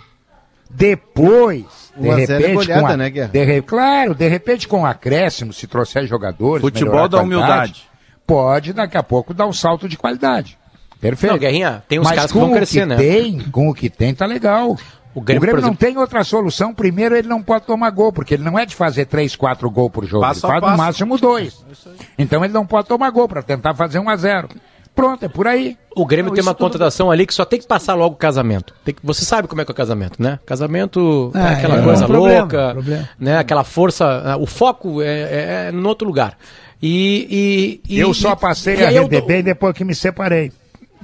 Depois, 0.69 1.63
de 1.97 2.07
1 2.07 2.11
a 2.11 2.15
0 2.15 2.31
é 2.33 2.37
repente, 2.37 2.53
goleada, 2.55 2.81
com 2.81 2.87
a- 2.87 2.97
né, 2.97 3.09
Guerra? 3.09 3.27
de 3.29 3.43
re- 3.43 3.61
claro, 3.61 4.13
de 4.15 4.27
repente 4.27 4.67
com 4.67 4.85
acréscimo, 4.85 5.53
se 5.53 5.65
trouxer 5.67 6.05
jogadores, 6.05 6.61
Futebol 6.61 7.07
da 7.07 7.21
humildade. 7.21 7.83
pode 8.25 8.73
daqui 8.73 8.97
a 8.97 9.03
pouco 9.03 9.33
dar 9.33 9.45
um 9.47 9.53
salto 9.53 9.87
de 9.87 9.97
qualidade. 9.97 10.57
Perfeito. 10.99 11.31
Não, 11.33 11.39
Guerrinha, 11.39 11.83
tem 11.87 11.99
uns 11.99 12.03
Mas 12.05 12.15
caras 12.15 12.31
que 12.31 12.37
com 12.37 12.45
vão 12.45 12.51
o 12.51 12.55
crescer, 12.55 12.79
que 12.81 12.85
né? 12.87 12.95
Tem, 12.97 13.39
com 13.51 13.69
o 13.69 13.73
que 13.73 13.89
tem, 13.89 14.13
tá 14.15 14.25
legal. 14.25 14.75
O 15.17 15.19
O 15.19 15.23
Grêmio, 15.23 15.41
Grêmio, 15.41 15.55
por 15.55 15.61
não 15.61 15.69
exemplo- 15.69 15.87
tem 15.87 15.97
outra 15.97 16.23
solução. 16.23 16.73
Primeiro, 16.75 17.15
ele 17.15 17.27
não 17.27 17.41
pode 17.41 17.65
tomar 17.65 17.89
gol, 17.89 18.13
porque 18.13 18.35
ele 18.35 18.43
não 18.43 18.57
é 18.59 18.67
de 18.67 18.75
fazer 18.75 19.05
três, 19.05 19.35
quatro 19.35 19.67
gols 19.71 19.91
por 19.91 20.05
jogo. 20.05 20.23
Ele 20.23 20.33
faz 20.35 20.41
passo. 20.61 20.71
no 20.71 20.77
máximo 20.77 21.17
dois. 21.17 21.65
Então 22.19 22.45
ele 22.45 22.53
não 22.53 22.67
pode 22.67 22.87
tomar 22.87 23.09
gol 23.09 23.27
para 23.27 23.41
tentar 23.41 23.73
fazer 23.73 23.97
um 23.97 24.07
a 24.09 24.15
zero. 24.15 24.47
Pronto, 24.93 25.25
é 25.25 25.27
por 25.27 25.47
aí. 25.47 25.75
O 25.95 26.05
Grêmio 26.05 26.29
Não, 26.29 26.35
tem 26.35 26.43
uma 26.43 26.53
tudo- 26.53 26.65
contratação 26.65 27.09
ali 27.09 27.25
que 27.25 27.33
só 27.33 27.45
tem 27.45 27.59
que 27.59 27.65
passar 27.67 27.95
logo 27.95 28.13
o 28.13 28.17
casamento. 28.17 28.73
Tem 28.85 28.93
que- 28.93 29.01
você 29.03 29.25
sabe 29.25 29.47
como 29.47 29.59
é 29.59 29.65
que 29.65 29.71
é 29.71 29.73
o 29.73 29.75
casamento, 29.75 30.21
né? 30.21 30.39
Casamento 30.45 31.31
é 31.33 31.39
Ah, 31.39 31.49
aquela 31.51 31.79
é. 31.79 31.83
coisa 31.83 32.03
É 32.03 32.07
um 32.07 32.11
louca, 32.11 32.71
problema. 32.73 33.09
né? 33.19 33.37
Aquela 33.39 33.63
força. 33.63 34.05
ah, 34.23 34.37
O 34.37 34.45
foco 34.45 35.01
é, 35.01 35.05
é, 35.07 35.65
é 35.67 35.71
no 35.71 35.87
outro 35.89 36.07
lugar. 36.07 36.37
E, 36.81 37.79
e- 37.89 37.95
e- 37.95 37.99
eu 37.99 38.13
só 38.13 38.35
passei 38.35 38.75
e 38.77 38.83
a 38.85 38.89
aí 38.89 38.95
eu 38.95 39.07
depois 39.07 39.73
que 39.75 39.83
me 39.83 39.95
separei. 39.95 40.51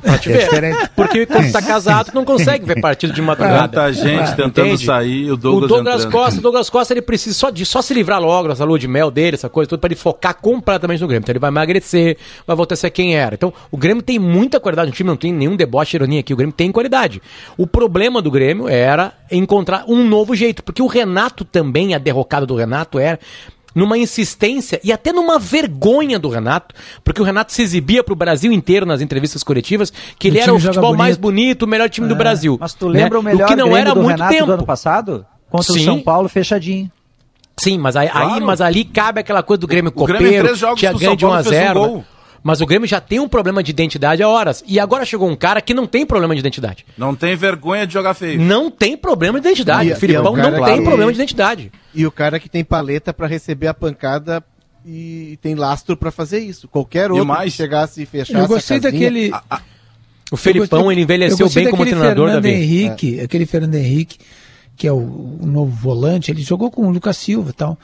Pra 0.01 0.17
te 0.17 0.29
É 0.29 0.33
ver. 0.33 0.43
diferente. 0.43 0.89
Porque 0.95 1.25
quando 1.25 1.51
tá 1.51 1.61
casado, 1.61 2.11
não 2.13 2.25
consegue 2.25 2.65
ver 2.65 2.81
partido 2.81 3.13
de 3.13 3.21
madrugada. 3.21 3.67
Tanta 3.69 3.93
gente 3.93 4.35
tentando 4.35 4.67
Entende? 4.67 4.85
sair, 4.85 5.29
o 5.31 5.33
O 5.33 5.37
Douglas, 5.37 5.69
Douglas 5.69 5.95
entrando. 6.05 6.11
Costa, 6.11 6.39
o 6.39 6.41
Douglas 6.41 6.69
Costa, 6.69 6.93
ele 6.93 7.01
precisa 7.01 7.37
só, 7.37 7.49
de, 7.49 7.65
só 7.65 7.81
se 7.81 7.93
livrar 7.93 8.21
logo 8.21 8.49
dessa 8.49 8.65
lua 8.65 8.77
de 8.77 8.87
mel 8.87 9.09
dele, 9.09 9.35
essa 9.35 9.47
coisa 9.49 9.69
toda, 9.69 9.79
pra 9.79 9.87
ele 9.87 9.95
focar 9.95 10.35
completamente 10.35 10.99
no 10.99 11.07
Grêmio. 11.07 11.23
Então 11.23 11.31
ele 11.31 11.39
vai 11.39 11.49
emagrecer, 11.49 12.17
vai 12.45 12.55
voltar 12.55 12.73
a 12.73 12.77
ser 12.77 12.89
quem 12.89 13.15
era. 13.15 13.35
Então 13.35 13.53
o 13.71 13.77
Grêmio 13.77 14.03
tem 14.03 14.19
muita 14.19 14.59
qualidade, 14.59 14.91
o 14.91 14.93
time 14.93 15.07
não 15.07 15.15
tem 15.17 15.31
nenhum 15.31 15.55
deboche, 15.55 15.95
ironia 15.95 16.19
aqui, 16.19 16.33
o 16.33 16.37
Grêmio 16.37 16.53
tem 16.53 16.71
qualidade. 16.71 17.21
O 17.57 17.65
problema 17.65 18.21
do 18.21 18.29
Grêmio 18.29 18.67
era 18.67 19.13
encontrar 19.31 19.85
um 19.87 20.05
novo 20.07 20.35
jeito, 20.35 20.63
porque 20.63 20.81
o 20.81 20.87
Renato 20.87 21.45
também, 21.45 21.93
a 21.95 21.97
derrocada 21.97 22.45
do 22.45 22.55
Renato 22.55 22.99
era 22.99 23.17
numa 23.75 23.97
insistência 23.97 24.79
e 24.83 24.91
até 24.91 25.11
numa 25.11 25.39
vergonha 25.39 26.19
do 26.19 26.29
Renato, 26.29 26.73
porque 27.03 27.21
o 27.21 27.25
Renato 27.25 27.51
se 27.53 27.61
exibia 27.61 28.03
pro 28.03 28.15
Brasil 28.15 28.51
inteiro 28.51 28.85
nas 28.85 29.01
entrevistas 29.01 29.43
coletivas 29.43 29.91
que 30.19 30.27
ele 30.27 30.37
O 30.37 30.41
era 30.41 30.45
time 30.45 30.57
o 30.57 30.61
futebol 30.61 30.89
bonito. 30.91 30.97
mais 30.99 31.17
bonito, 31.17 31.63
o 31.63 31.67
melhor 31.67 31.89
time 31.89 32.07
do 32.07 32.15
Brasil. 32.15 32.57
Mas 32.59 32.73
tu 32.73 32.87
lembra 32.87 33.13
né? 33.13 33.19
o 33.19 33.23
melhor 33.23 33.47
que 33.47 33.55
não 33.55 33.65
Grêmio 33.69 33.77
era 33.81 33.93
do 33.95 34.01
muito 34.01 34.15
Renato 34.17 34.33
tempo. 34.33 34.45
do 34.45 34.51
ano 34.53 34.65
passado? 34.65 35.25
Contra 35.49 35.73
Sim. 35.73 35.81
o 35.81 35.83
São 35.85 36.01
Paulo 36.01 36.27
fechadinho. 36.29 36.89
Sim, 37.59 37.77
mas 37.77 37.95
aí, 37.95 38.07
aí- 38.07 38.11
Claro. 38.27 38.45
mas 38.45 38.61
ali 38.61 38.83
cabe 38.83 39.19
aquela 39.21 39.43
coisa 39.43 39.61
do 39.61 39.67
Grêmio 39.67 39.91
O 39.95 40.05
Grêmio 40.05 40.21
em 40.21 40.25
copeiro, 40.25 40.43
três 40.45 40.59
jogos 40.59 40.79
tinha 40.79 40.91
ganho 40.91 41.03
São 41.03 41.15
de 41.15 41.25
1 41.25 41.27
a 41.27 41.31
Paulo 41.31 41.43
fez 41.43 41.55
um 41.55 41.65
0 41.65 41.79
gol. 41.79 42.05
Mas 42.43 42.59
o 42.59 42.65
Grêmio 42.65 42.85
já 42.87 42.99
tem 42.99 43.19
um 43.21 43.27
problema 43.29 43.63
de 43.63 43.71
identidade 43.71 44.21
há 44.21 44.27
horas. 44.27 44.61
E 44.67 44.77
agora 44.79 45.05
chegou 45.05 45.29
um 45.29 45.35
cara 45.35 45.61
que 45.61 45.73
não 45.73 45.87
tem 45.87 46.05
problema 46.05 46.33
de 46.35 46.41
identidade. 46.41 46.85
Não 46.97 47.15
tem 47.15 47.35
vergonha 47.37 47.87
de 47.87 47.93
jogar 47.93 48.13
feio. 48.13 48.41
Não 48.41 48.69
tem 48.69 48.97
problema 48.97 49.39
de 49.39 49.47
identidade. 49.47 49.89
E- 49.89 49.93
o 49.93 49.95
Filipão 49.95 50.35
e 50.35 50.39
é 50.39 50.41
o 50.41 50.43
cara 50.43 50.57
não 50.57 50.65
tem 50.65 50.77
que- 50.79 50.83
problema 50.83 51.11
de 51.11 51.17
identidade. 51.17 51.71
E 51.95 52.05
o 52.05 52.11
cara 52.11 52.39
que 52.39 52.49
tem 52.49 52.63
paleta 52.63 53.13
pra 53.13 53.27
receber 53.27 53.67
a 53.67 53.73
pancada 53.73 54.43
e 54.85 55.39
tem 55.41 55.55
lastro 55.55 55.95
pra 55.95 56.11
fazer 56.11 56.39
isso. 56.39 56.67
Qualquer 56.67 57.09
outro 57.11 57.25
mais? 57.25 57.51
que 57.51 57.57
chegasse 57.57 58.01
e 58.03 58.05
fechasse 58.05 58.37
Eu 58.37 58.45
gostei 58.47 58.75
a 58.77 58.81
casinha, 58.81 58.91
daquele. 59.09 59.31
O 60.31 60.35
Felipão, 60.35 60.79
Eu 60.79 60.83
gostei- 60.85 60.93
ele 60.95 60.99
eu 61.01 61.03
envelheceu 61.03 61.49
bem 61.49 61.69
como 61.69 61.85
treinador, 61.85 62.25
Fernando 62.27 62.43
Davi. 62.43 62.55
Henrique, 62.55 63.19
aquele 63.21 63.45
Fernando 63.45 63.75
Henrique, 63.75 64.17
que 64.75 64.85
é 64.87 64.91
o, 64.91 64.97
o 64.97 65.45
novo 65.45 65.71
volante, 65.71 66.29
ele 66.31 66.41
jogou 66.41 66.69
com 66.71 66.87
o 66.87 66.91
Lucas 66.91 67.15
Silva 67.17 67.51
e 67.51 67.53
tal. 67.53 67.77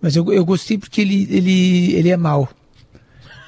Mas 0.00 0.14
eu, 0.16 0.32
eu 0.32 0.44
gostei 0.44 0.78
porque 0.78 1.00
ele, 1.02 1.26
ele, 1.30 1.94
ele 1.94 2.08
é 2.10 2.16
mau. 2.16 2.48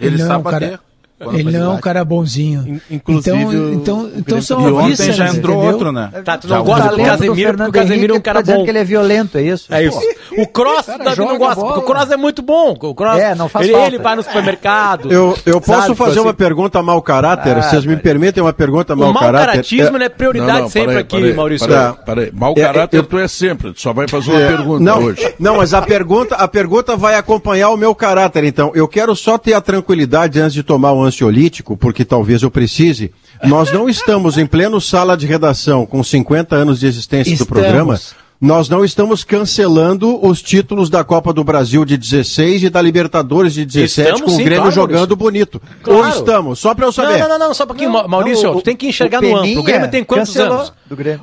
Ele 0.01 0.19
não 0.19 0.27
sabe 0.27 0.45
cara- 0.45 0.61
bater. 0.61 0.79
quando 0.79 0.88
Ele 1.33 1.59
não 1.59 1.73
é 1.73 1.75
um 1.75 1.81
cara 1.81 2.05
bonzinho. 2.05 2.65
In- 2.91 2.95
inclusive, 2.97 3.37
então, 3.37 3.49
o- 3.49 3.75
então, 3.75 4.01
o 4.05 4.13
então 4.19 4.41
são 4.41 4.61
E 4.69 4.73
ontem 4.73 4.87
vísceras, 4.91 5.17
já 5.17 5.29
entrou 5.29 5.57
entendeu? 5.57 5.73
outro, 5.75 5.93
né? 5.93 6.11
Tá, 6.25 6.39
tu 6.39 6.47
não 6.47 6.61
o 6.61 6.65
gosta 6.65 6.89
do 6.91 6.97
Casemiro, 7.03 7.57
porque 7.57 7.69
o 7.71 7.73
Casemiro 7.73 8.05
é 8.05 8.07
um 8.07 8.15
Henrique 8.17 8.21
cara 8.25 8.35
tá 8.39 8.43
dizendo 8.43 8.59
bom. 8.59 8.65
que 8.65 8.71
ele 8.71 8.79
é 8.79 8.85
violento, 8.85 9.37
é 9.39 9.43
isso? 9.43 9.75
É 9.75 9.85
isso. 9.85 9.99
O 10.39 10.47
Cross, 10.47 10.87
cara 10.87 11.03
Davi 11.05 11.19
não 11.21 11.37
gosta, 11.39 11.61
porque 11.65 11.79
o 11.81 11.83
Cross 11.83 12.11
é 12.13 12.17
muito 12.17 12.41
bom. 12.43 12.77
O 12.81 12.95
Cross, 12.95 13.19
É, 13.19 13.35
não 13.35 13.49
faz 13.49 13.67
ele, 13.67 13.75
falta. 13.75 13.89
ele 13.89 13.99
vai 14.03 14.15
no 14.17 14.23
supermercado. 14.23 15.13
Eu, 15.13 15.37
eu 15.45 15.61
posso 15.61 15.83
sabe, 15.83 15.95
fazer 15.97 16.11
assim, 16.13 16.21
uma 16.21 16.35
pergunta 16.35 16.83
mau 16.83 17.03
caráter? 17.03 17.57
Ah, 17.57 17.63
Vocês 17.63 17.85
me 17.85 17.97
permitem 17.97 18.43
uma 18.43 18.53
pergunta 18.53 18.95
O 18.95 18.97
mau 18.97 19.13
mau 19.13 19.23
caráter? 19.23 19.47
caratismo 19.53 19.97
É- 19.99 20.05
é 20.05 20.09
prioridade 20.09 20.71
sempre 20.71 21.03
peraí, 21.03 21.03
aqui, 21.03 21.33
Maurício. 21.35 21.67
Peraí, 21.69 21.93
peraí. 22.07 22.31
Mau 22.33 22.55
É, 22.57 22.61
caráter 22.63 22.97
eu- 22.99 23.03
tu 23.05 23.19
é 23.19 23.27
sempre. 23.27 23.73
Tu 23.73 23.81
só 23.81 23.93
vai 23.93 24.07
fazer 24.07 24.31
uma 24.31 24.41
É, 24.41 24.47
pergunta 24.49 24.85
não, 24.85 25.03
hoje. 25.03 25.35
Não, 25.39 25.57
mas 25.57 25.75
a 25.75 25.83
pergunta, 25.83 26.37
a 26.37 26.47
pergunta 26.47 26.97
vai 26.97 27.17
acompanhar 27.17 27.71
o 27.71 27.77
meu 27.77 27.93
caráter, 27.95 28.45
então. 28.45 28.71
Eu 28.75 28.87
quero 28.87 29.17
só 29.17 29.37
ter 29.37 29.55
a 29.55 29.61
tranquilidade 29.61 30.41
antes 30.41 30.55
de 30.55 30.63
tomar 30.63 30.93
o 30.93 31.08
ansiolítico, 31.09 31.77
porque 31.77 32.05
talvez 32.05 32.43
eu 32.43 32.51
precise. 32.51 33.11
Nós 33.45 33.73
não 33.73 33.89
estamos 33.89 34.39
em 34.39 34.47
pleno 34.47 34.81
sala 34.81 35.17
de 35.17 35.27
redação 35.27 35.85
com 35.85 36.03
50 36.03 36.55
anos 36.55 36.79
de 36.81 36.87
existência 36.87 37.37
do 37.37 37.43
Estamos. 37.43 37.49
programa. 37.63 38.01
Nós 38.41 38.69
não 38.69 38.85
estamos 38.85 39.25
cancelando 39.25 40.25
os 40.25 40.41
títulos 40.41 40.89
da 40.89 41.03
Copa 41.03 41.33
do 41.33 41.43
Brasil 41.43 41.85
de 41.85 41.97
16 41.97 42.63
e 42.63 42.71
da 42.71 42.81
Libertadores 42.81 43.53
de 43.53 43.65
17 43.65 44.01
Estamos 44.13 44.21
com 44.21 44.37
sim, 44.37 44.43
o 44.43 44.45
Grêmio 44.45 44.61
claro, 44.63 44.75
jogando 44.77 45.17
bonito. 45.17 45.61
Claro. 45.83 46.03
Ou 46.05 46.09
estamos? 46.09 46.59
Só 46.61 46.73
para 46.73 46.87
eu 46.87 46.93
saber. 46.93 47.19
Não, 47.19 47.29
não, 47.31 47.39
não, 47.39 47.47
não, 47.49 47.55
só 47.55 47.65
um 47.65 47.67
pouquinho, 47.67 47.91
Ma- 47.91 48.07
Maurício, 48.07 48.45
Não, 48.45 48.53
o- 48.53 48.61
tu 48.61 48.63
tem 48.65 48.77
que 48.77 48.87
enxergar 48.87 49.21
no 49.21 49.37
amplo. 49.37 49.59
O 49.59 49.63
Grêmio 49.65 49.91
tem 49.91 50.05
quantos 50.05 50.37
anos? 50.37 50.73
do 50.87 50.95
Grêmio. 50.95 51.23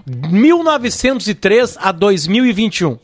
1903 0.89 1.77
a 1.81 1.91
2021. 1.93 2.97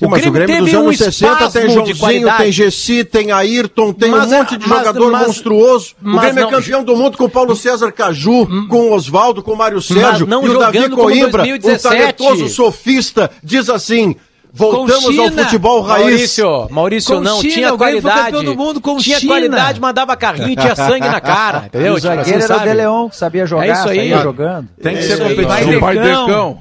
Sim, 0.00 0.06
mas 0.08 0.26
o 0.26 0.30
Grêmio 0.32 0.56
dos 0.56 0.64
teve 0.64 0.76
um 0.76 0.80
anos 0.80 0.96
60 0.98 1.50
tem 1.50 1.68
Joãozinho, 1.70 2.36
tem 2.38 2.50
Gessi, 2.52 3.04
tem 3.04 3.30
Ayrton, 3.32 3.92
tem 3.92 4.10
Mas, 4.10 4.26
um 4.32 4.36
monte 4.38 4.56
de 4.56 4.66
mas- 4.68 4.78
jogador 4.78 5.12
mas- 5.12 5.26
monstruoso. 5.26 5.94
o 6.02 6.08
mas 6.08 6.20
Grêmio 6.22 6.40
não- 6.42 6.48
é 6.48 6.52
campeão 6.52 6.82
do 6.82 6.96
mundo 6.96 7.18
com 7.18 7.24
o 7.24 7.28
Paulo 7.30 7.54
César 7.54 7.92
Caju, 7.92 8.66
com 8.68 8.88
o 8.88 8.92
Oswaldo, 8.94 9.42
com 9.42 9.52
o 9.52 9.56
Mário 9.56 9.80
Sérgio 9.82 10.26
não 10.26 10.44
e 10.46 10.48
o 10.48 10.58
Davi 10.58 10.88
Coimbra, 10.88 11.42
um 11.42 11.46
2017. 11.46 12.16
talentoso 12.16 12.48
sofista, 12.48 13.30
diz 13.44 13.68
assim. 13.68 14.16
Voltamos 14.52 15.14
Com 15.16 15.22
ao 15.22 15.30
futebol 15.30 15.80
raiz. 15.80 16.04
Maurício, 16.06 16.66
Maurício 16.70 17.14
Com 17.14 17.20
não, 17.20 17.40
China, 17.40 17.52
tinha 17.54 17.72
o 17.72 17.76
Grêmio 17.76 18.02
foi 18.02 18.10
qualidade. 18.10 18.36
campeão 18.36 18.52
do 18.52 18.58
mundo 18.60 18.80
com 18.80 18.96
tinha 18.96 19.20
China. 19.20 19.32
qualidade, 19.32 19.80
mandava 19.80 20.16
carrinho, 20.16 20.56
tinha 20.56 20.74
sangue 20.74 21.06
na 21.06 21.20
cara, 21.20 21.66
entendeu? 21.68 21.92
O 21.92 21.96
Tipo 22.00 22.08
zagueiro 22.08 22.20
assim, 22.22 22.32
era 22.34 22.44
o 22.44 22.48
sabe? 22.48 22.68
De 22.70 22.74
Leon, 22.76 23.08
que 23.10 23.16
sabia 23.16 23.46
jogar, 23.46 23.66
É 23.68 23.72
isso 23.72 23.88
aí. 23.88 24.10
jogando. 24.20 24.68
Tem 24.82 24.94
que 24.96 24.98
É 24.98 25.02
ser 25.02 25.18
competitivo. 25.18 25.76
O 25.76 25.80
pai 25.80 25.98
Decão. 26.00 26.58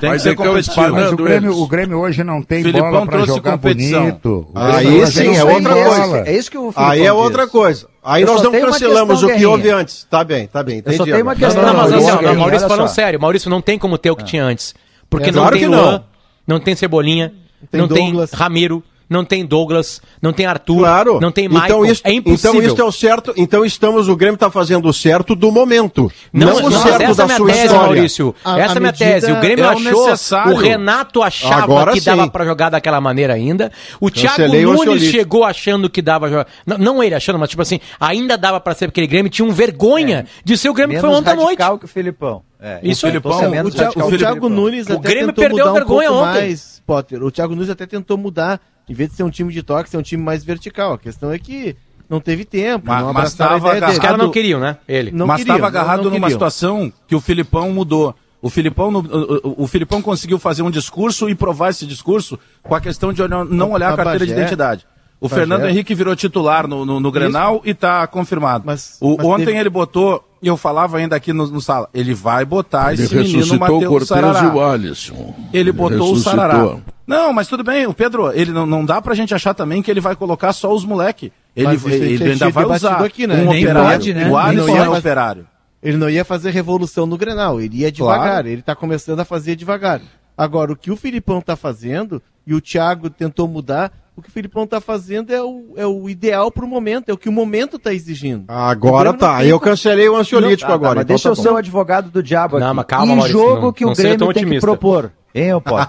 Tem 0.00 0.08
Vai 0.10 0.16
que 0.18 0.22
ser 0.24 0.30
Decão 0.30 0.46
competitivo. 0.46 0.92
Mas 0.92 1.12
o 1.12 1.16
Grêmio, 1.16 1.56
o 1.58 1.66
Grêmio 1.68 1.98
hoje 2.00 2.24
não 2.24 2.42
tem 2.42 2.62
Filipão 2.62 2.90
bola 2.90 3.06
para 3.06 3.24
jogar 3.24 3.52
competição. 3.52 4.02
bonito. 4.02 4.48
Aí 4.52 5.00
hoje 5.02 5.12
sim, 5.12 5.26
não 5.28 5.34
é 5.34 5.44
outra 5.44 5.74
bola. 5.74 5.84
coisa. 6.08 6.18
É 6.28 6.36
isso 6.36 6.50
que 6.50 6.58
o 6.58 6.72
Aí 6.74 7.06
é 7.06 7.12
outra 7.12 7.42
diz. 7.44 7.52
coisa. 7.52 7.86
Aí 8.02 8.22
Eu 8.22 8.26
nós 8.28 8.42
não 8.42 8.50
cancelamos 8.52 9.22
o 9.22 9.26
que 9.26 9.32
Guerrinha. 9.32 9.48
houve 9.48 9.70
antes. 9.70 10.04
Tá 10.10 10.24
bem, 10.24 10.48
tá 10.48 10.62
bem. 10.62 10.78
Eu 10.84 10.92
só 10.92 11.04
entendi 11.04 11.12
tenho 11.12 11.22
uma 11.22 11.36
questão. 11.36 11.62
Não, 11.62 11.72
não, 11.72 11.80
mas 11.82 11.90
Não, 11.92 11.98
ó, 11.98 12.10
Guerrinha, 12.10 12.32
não, 12.32 12.40
Maurício 12.40 12.68
falando 12.68 12.88
sério, 12.88 13.20
Maurício 13.20 13.48
não 13.50 13.60
tem 13.60 13.78
como 13.78 13.96
ter 13.96 14.10
o 14.10 14.16
que 14.16 14.24
tinha 14.24 14.42
antes. 14.44 14.74
Porque 15.08 15.28
É, 15.30 15.32
não 15.32 15.48
tem 15.50 15.68
não. 15.68 15.80
Luan, 15.82 16.04
não 16.46 16.58
tem 16.60 16.74
Cebolinha, 16.74 17.32
não 17.72 17.86
tem 17.86 18.12
Ramiro, 18.32 18.82
não 19.08 19.24
tem 19.24 19.44
Douglas, 19.46 20.00
não 20.20 20.32
tem 20.32 20.46
Arthur, 20.46 20.78
Claro. 20.78 21.20
não 21.20 21.30
tem 21.30 21.48
Michael. 21.48 21.64
Então 21.66 21.86
isso, 21.86 22.02
é 22.04 22.12
impossível. 22.12 22.50
então 22.54 22.62
isso 22.72 22.80
é 22.80 22.84
o 22.84 22.92
certo. 22.92 23.32
Então 23.36 23.64
estamos, 23.64 24.08
o 24.08 24.16
Grêmio 24.16 24.34
está 24.34 24.50
fazendo 24.50 24.88
o 24.88 24.92
certo 24.92 25.34
do 25.34 25.50
momento. 25.52 26.10
Não, 26.32 26.48
Não, 26.48 26.56
o 26.58 26.62
mas 26.64 26.74
certo 26.82 27.02
essa 27.02 27.12
é 27.12 27.14
da 27.14 27.22
a 27.22 27.26
minha 27.26 27.36
sua 27.36 27.46
tese, 27.46 27.60
história. 27.66 27.82
Maurício. 27.86 28.34
A- 28.44 28.58
essa 28.60 28.74
é 28.74 28.76
a 28.76 28.80
minha 28.80 28.92
tese. 28.92 29.32
O 29.32 29.40
Grêmio 29.40 29.64
é 29.64 29.68
o 29.68 29.70
achou, 29.70 30.04
necessário. 30.06 30.52
o 30.52 30.56
Renato 30.56 31.22
achava 31.22 31.62
Agora 31.62 31.92
que 31.92 32.00
sim. 32.00 32.06
dava 32.06 32.28
pra 32.28 32.44
jogar 32.44 32.70
daquela 32.70 33.00
maneira 33.00 33.34
ainda. 33.34 33.70
O 34.00 34.10
Thiago 34.10 34.36
Cancelei 34.36 34.66
o 34.66 34.72
Nunes 34.74 35.02
chegou 35.04 35.44
achando 35.44 35.88
que 35.88 36.02
dava 36.02 36.28
jogar. 36.28 36.46
Não, 36.66 36.78
não 36.78 37.02
ele 37.02 37.14
achando, 37.14 37.38
mas 37.38 37.48
tipo 37.50 37.62
assim, 37.62 37.78
ainda 38.00 38.36
dava 38.36 38.60
pra 38.60 38.74
ser 38.74 38.86
aquele 38.88 39.06
Grêmio 39.06 39.30
tinha 39.30 39.46
um 39.46 39.52
vergonha 39.52 40.26
de 40.44 40.56
ser 40.58 40.68
o 40.68 40.74
Grêmio 40.74 40.96
que 40.96 41.00
foi 41.00 41.08
Menos 41.10 41.20
ontem 41.20 41.30
à 41.30 41.36
noite. 41.36 41.58
radical 41.60 41.78
que 41.78 41.84
o 41.84 41.88
Filipão. 41.88 42.42
É, 42.60 42.80
Isso 42.82 43.06
o. 43.06 43.10
Filipão 43.10 43.38
O 43.38 43.42
é 43.44 43.48
menos 43.48 43.72
O, 43.74 43.76
Thiago, 43.76 44.00
radical 44.00 44.08
o 44.08 44.18
Thiago. 44.18 44.48
Nunes 44.48 44.88
O 44.88 44.98
Grêmio 44.98 45.26
tentou 45.26 45.42
perdeu 45.44 45.58
mudar 45.58 45.68
a 45.68 45.70
um 45.70 45.74
vergonha 45.74 46.08
pouco 46.08 46.24
ontem. 46.24 46.40
mais, 46.40 46.82
Potter. 46.86 47.22
O 47.22 47.30
Thiago 47.30 47.54
Nunes 47.54 47.68
até 47.70 47.84
tentou 47.86 48.16
mudar, 48.16 48.60
em 48.88 48.94
vez 48.94 49.10
de 49.10 49.16
ser 49.16 49.22
um 49.22 49.30
time 49.30 49.52
de 49.52 49.62
toque, 49.62 49.90
ser 49.90 49.96
um 49.96 50.02
time 50.02 50.22
mais 50.22 50.44
vertical. 50.44 50.94
A 50.94 50.98
questão 50.98 51.30
é 51.32 51.38
que 51.38 51.76
não 52.08 52.20
teve 52.20 52.44
tempo, 52.44 52.84
Mas- 52.86 53.02
não 53.02 53.12
mas 53.12 53.34
tava 53.34 53.70
agarrado- 53.70 53.92
Os 53.92 53.98
caras 53.98 54.18
não 54.18 54.30
queriam, 54.30 54.60
né? 54.60 54.76
Ele. 54.88 55.10
Não 55.10 55.26
mas 55.26 55.40
estava 55.40 55.58
não- 55.58 55.66
agarrado 55.66 55.96
não 55.98 56.04
numa 56.04 56.12
queriam. 56.12 56.30
situação 56.30 56.92
que 57.08 57.14
o 57.14 57.20
Filipão 57.20 57.72
mudou. 57.72 58.14
O 58.40 58.48
Filipão, 58.50 58.90
o, 58.94 59.64
o- 59.64 59.66
Filipão 59.66 60.00
conseguiu 60.00 60.38
fazer 60.38 60.62
um 60.62 60.70
discurso 60.70 61.28
e 61.28 61.34
provar 61.34 61.70
esse 61.70 61.84
discurso 61.86 62.38
com 62.62 62.74
a 62.74 62.80
questão 62.80 63.12
de 63.12 63.20
olhar- 63.22 63.44
não 63.44 63.72
olhar 63.72 63.90
a 63.90 63.94
A 63.94 63.96
carteira 63.96 64.24
de 64.26 64.32
Bagé- 64.32 64.40
identidade. 64.42 64.86
O 65.18 65.28
Bagé- 65.28 65.40
Fernando 65.40 65.64
Henrique 65.66 65.94
virou 65.94 66.14
titular 66.14 66.68
no, 66.68 66.84
no, 66.84 67.00
no 67.00 67.10
Grenal 67.10 67.60
e 67.64 67.70
está 67.70 68.06
confirmado. 68.06 68.62
Mas- 68.64 68.98
O- 69.00 69.16
mas 69.16 69.26
ontem 69.26 69.46
teve- 69.46 69.58
ele 69.58 69.70
botou, 69.70 70.22
eu 70.42 70.56
falava 70.56 70.98
ainda 70.98 71.16
aqui 71.16 71.32
no, 71.32 71.46
no 71.46 71.60
sala, 71.60 71.88
ele 71.92 72.14
vai 72.14 72.44
botar 72.44 72.92
Ele 72.92 73.02
esse 73.02 73.14
menino 73.14 73.38
ressuscitou 73.38 73.56
o 73.56 73.60
Matheus 73.60 73.88
Cortez 73.88 74.08
Sarará. 74.08 74.44
e 74.44 74.46
o 74.46 74.60
Alisson. 74.62 75.34
Ele 75.52 75.72
botou 75.72 75.98
o 75.98 76.12
ressuscitou. 76.12 76.32
Sarará. 76.32 76.76
Não, 77.06 77.32
mas 77.32 77.48
tudo 77.48 77.62
bem, 77.62 77.86
o 77.86 77.94
Pedro, 77.94 78.32
ele 78.32 78.52
não, 78.52 78.66
não 78.66 78.84
dá 78.84 79.00
pra 79.00 79.14
gente 79.14 79.34
achar 79.34 79.54
também 79.54 79.80
que 79.80 79.90
ele 79.90 80.00
vai 80.00 80.16
colocar 80.16 80.52
só 80.52 80.74
os 80.74 80.84
moleque. 80.84 81.32
Ele, 81.54 81.68
ele 81.68 82.18
tinha 82.18 82.32
ainda 82.32 82.50
vai 82.50 82.64
usar 82.64 83.04
aqui, 83.04 83.26
né? 83.26 83.34
um 83.42 83.50
Nem 83.50 83.64
operário. 83.64 83.90
pode, 83.90 84.14
né? 84.14 84.28
O 84.28 84.36
Alisson 84.36 84.76
é 84.76 84.88
operário. 84.88 85.46
Ele 85.82 85.96
não 85.96 86.10
ia 86.10 86.24
fazer 86.24 86.50
revolução 86.50 87.06
no 87.06 87.16
Grenal, 87.16 87.60
ele 87.60 87.78
ia 87.78 87.92
devagar, 87.92 88.44
ele 88.46 88.60
tá 88.60 88.74
começando 88.74 89.20
a 89.20 89.24
fazer 89.24 89.54
devagar. 89.54 90.00
Agora, 90.36 90.72
o 90.72 90.76
que 90.76 90.90
o 90.90 90.96
Filipão 90.96 91.40
tá 91.40 91.54
fazendo, 91.54 92.20
e 92.46 92.54
o 92.54 92.60
Thiago 92.60 93.08
tentou 93.08 93.46
mudar, 93.48 93.92
o 94.16 94.22
que 94.22 94.28
o 94.28 94.32
Filipão 94.32 94.66
tá 94.66 94.80
fazendo 94.80 95.32
é 95.32 95.42
o, 95.42 95.74
é 95.76 95.86
o 95.86 96.08
ideal 96.08 96.50
pro 96.50 96.66
momento, 96.66 97.08
é 97.10 97.12
o 97.12 97.18
que 97.18 97.28
o 97.28 97.32
momento 97.32 97.78
tá 97.78 97.92
exigindo. 97.92 98.44
Agora 98.48 99.10
O 99.10 99.12
Grêmio 99.12 99.12
não 99.12 99.18
tá. 99.18 99.38
tem 99.38 99.48
Eu 99.48 99.60
cancelei 99.60 100.08
o 100.08 100.16
ansiolítico 100.16 100.62
Tá, 100.62 100.68
tá, 100.68 100.74
agora. 100.74 100.94
mas 100.96 101.04
então 101.04 101.14
deixa 101.16 101.28
tá 101.28 101.32
eu 101.32 101.36
bom. 101.36 101.42
ser 101.42 101.48
o 101.50 101.56
advogado 101.56 102.10
do 102.10 102.22
diabo 102.22 102.58
Não, 102.58 102.66
aqui. 102.68 102.76
mas 102.76 102.86
calma, 102.86 103.14
Maurício, 103.16 103.38
jogo 103.38 103.60
não- 103.62 103.72
que 103.72 103.84
não 103.84 103.92
o 103.92 103.94
Grêmio 103.94 104.18
tem 104.18 104.26
que 104.28 104.38
otimista. 104.38 104.66
propor. 104.66 105.12
Hein, 105.34 105.52
ô 105.52 105.60
Potter? 105.60 105.86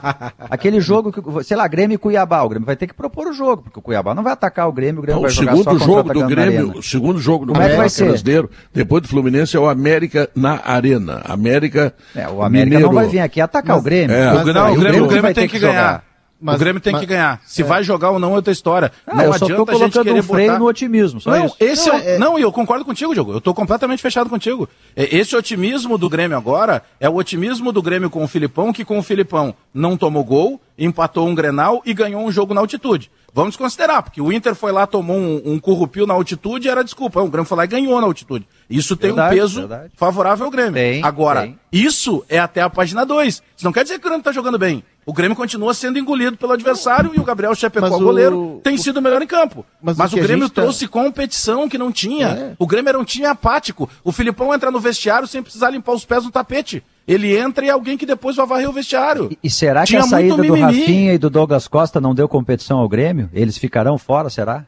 Aquele 0.49 0.81
jogo 0.81 1.09
que, 1.09 1.43
sei 1.45 1.55
lá, 1.55 1.65
Grêmio 1.69 1.95
e 1.95 1.97
Cuiabá. 1.97 2.43
O 2.43 2.49
Grêmio 2.49 2.65
vai 2.65 2.75
ter 2.75 2.85
que 2.85 2.93
propor 2.93 3.27
o 3.27 3.33
jogo, 3.33 3.63
porque 3.63 3.79
o 3.79 3.81
Cuiabá 3.81 4.13
não 4.13 4.21
vai 4.21 4.33
atacar 4.33 4.67
o 4.67 4.73
Grêmio, 4.73 4.99
o 4.99 5.01
Grêmio 5.01 5.21
Não, 5.21 5.21
vai 5.21 5.31
o 5.31 5.33
jogar 5.33 5.51
segundo 5.55 5.79
só 5.79 5.85
jogo 5.85 6.13
do 6.13 6.27
Grêmio, 6.27 6.59
arena. 6.65 6.73
o 6.77 6.83
segundo 6.83 7.17
jogo 7.17 7.45
do 7.45 7.53
é 7.53 7.55
que 7.55 7.61
Campeonato? 7.61 8.03
Brasileiro, 8.03 8.49
depois 8.73 9.03
do 9.03 9.07
Fluminense, 9.07 9.55
é 9.55 9.59
o 9.61 9.69
América 9.69 10.29
na 10.35 10.59
Arena. 10.65 11.21
América 11.23 11.93
É, 12.13 12.27
o 12.27 12.43
América 12.43 12.65
Mineiro. 12.77 12.87
não 12.87 12.93
vai 12.93 13.07
vir 13.07 13.19
aqui 13.21 13.39
atacar 13.39 13.77
o 13.77 13.81
Grêmio. 13.81 14.13
é. 14.13 14.31
O, 14.33 14.35
Mas 14.35 14.53
não, 14.53 14.73
o 14.73 14.75
Grêmio, 14.75 15.03
o 15.05 15.07
Grêmio 15.07 15.21
vai 15.21 15.33
tem 15.33 15.43
ter 15.45 15.49
que, 15.49 15.59
que 15.59 15.65
ganhar. 15.65 16.03
Mas- 16.39 16.55
o 16.55 16.59
Grêmio 16.59 16.79
tem 16.79 16.93
mas- 16.93 16.99
que 17.01 17.07
ganhar. 17.07 17.41
Se 17.45 17.63
vai 17.63 17.83
jogar 17.83 18.11
ou 18.11 18.19
não 18.19 18.33
é 18.33 18.35
outra 18.35 18.53
história. 18.53 18.91
Ah, 19.05 19.15
não 19.15 19.23
eu 19.25 19.33
só 19.33 19.45
adianta 19.45 19.65
tô 19.65 19.71
a 19.71 19.73
gente 19.73 19.79
colocando 19.93 20.03
querer 20.05 20.19
um 20.19 20.23
freio 20.23 20.47
botar... 20.49 20.59
no 20.59 20.65
otimismo, 20.67 21.19
só 21.19 21.31
não, 21.31 21.45
isso. 21.47 21.55
esse 21.59 21.89
Não, 21.89 21.95
é- 21.95 22.15
é- 22.15 22.17
não, 22.19 22.39
e 22.39 22.41
eu 22.43 22.51
concordo 22.51 22.85
contigo, 22.85 23.13
Diogo. 23.13 23.33
Eu 23.33 23.41
tô 23.41 23.53
completamente 23.53 24.01
fechado 24.01 24.29
contigo. 24.29 24.69
É, 24.95 25.15
Esse 25.17 25.35
otimismo 25.35 25.97
do 25.97 26.07
Grêmio 26.09 26.37
agora 26.37 26.83
é 26.99 27.09
o 27.09 27.15
otimismo 27.15 27.71
do 27.71 27.81
Grêmio 27.81 28.09
com 28.09 28.23
o 28.23 28.27
Filipão, 28.27 28.71
que 28.71 28.85
com 28.85 28.99
o 28.99 29.03
Filipão 29.03 29.53
não 29.73 29.97
tomou 29.97 30.23
gol, 30.23 30.61
empatou 30.77 31.27
um 31.27 31.33
Grenal 31.33 31.81
e 31.85 31.93
ganhou 31.93 32.23
um 32.23 32.31
jogo 32.31 32.53
na 32.53 32.61
altitude. 32.61 33.09
Vamos 33.33 33.55
considerar, 33.55 34.01
porque 34.01 34.21
o 34.21 34.31
Inter 34.31 34.55
foi 34.55 34.71
lá, 34.71 34.87
tomou 34.87 35.15
um, 35.17 35.41
um 35.45 35.59
currupio 35.59 36.07
na 36.07 36.13
altitude 36.13 36.67
e 36.67 36.71
era 36.71 36.83
desculpa. 36.83 37.21
O 37.21 37.29
Grêmio 37.29 37.47
foi 37.47 37.57
lá 37.57 37.63
e 37.65 37.67
ganhou 37.67 37.99
na 37.99 38.07
altitude. 38.07 38.47
Isso 38.69 38.95
tem 38.95 39.09
Verdade, 39.09 39.35
um 39.35 39.39
peso 39.39 39.59
verdade. 39.61 39.91
favorável 39.95 40.45
ao 40.45 40.51
Grêmio. 40.51 40.73
Tem, 40.73 41.03
agora, 41.03 41.41
tem. 41.41 41.59
isso 41.71 42.23
é 42.29 42.39
até 42.39 42.61
a 42.61 42.69
página 42.69 43.05
2. 43.05 43.35
Isso 43.55 43.65
não 43.65 43.71
quer 43.71 43.83
dizer 43.83 43.95
que 43.95 44.01
o 44.01 44.03
Grêmio 44.09 44.19
está 44.19 44.31
jogando 44.31 44.57
bem. 44.57 44.83
O 45.07 45.13
Grêmio 45.13 45.37
continua 45.37 45.73
sendo 45.73 45.97
engolido 45.97 46.35
pelo 46.35 46.51
adversário 46.51 47.11
e 47.15 47.19
o 47.19 47.23
Gabriel 47.23 47.55
Chapecó, 47.55 47.87
o- 47.95 47.99
goleiro, 47.99 48.59
tem 48.61 48.77
sido 48.77 48.97
o 48.97 49.01
melhor 49.01 49.21
em 49.21 49.25
campo. 49.25 49.65
Mas 49.81 49.95
Mas, 49.95 50.11
o 50.11 50.17
o 50.17 50.19
Grêmio 50.21 50.49
tá- 50.49 50.61
trouxe 50.61 50.85
competição 50.85 51.69
que 51.69 51.77
não 51.77 51.93
tinha. 51.93 52.27
É. 52.27 52.53
O 52.59 52.67
Grêmio 52.67 52.89
era 52.89 52.99
um 52.99 53.05
time 53.05 53.25
apático. 53.25 53.89
O 54.03 54.11
Filipão 54.11 54.53
entra 54.53 54.69
no 54.69 54.81
vestiário 54.81 55.25
sem 55.25 55.41
precisar 55.41 55.69
limpar 55.69 55.93
os 55.93 56.03
pés 56.03 56.25
no 56.25 56.29
tapete. 56.29 56.83
Ele 57.07 57.37
entra 57.37 57.63
e 57.65 57.69
é 57.69 57.71
alguém 57.71 57.97
que 57.97 58.05
depois 58.05 58.35
vai 58.35 58.45
varrer 58.45 58.69
o 58.69 58.73
vestiário. 58.73 59.29
E, 59.31 59.39
e 59.47 59.49
será 59.49 59.83
que 59.83 59.87
Tinha 59.87 60.01
a 60.01 60.07
saída 60.07 60.35
do 60.35 60.41
mimimi. 60.41 60.59
Rafinha 60.61 61.13
e 61.13 61.17
do 61.17 61.29
Douglas 61.29 61.69
Costa 61.69 62.01
não 62.01 62.13
deu 62.13 62.27
competição 62.27 62.79
ao 62.79 62.89
Grêmio? 62.89 63.29
Eles 63.33 63.57
ficarão 63.57 63.97
fora, 63.97 64.29
será? 64.29 64.65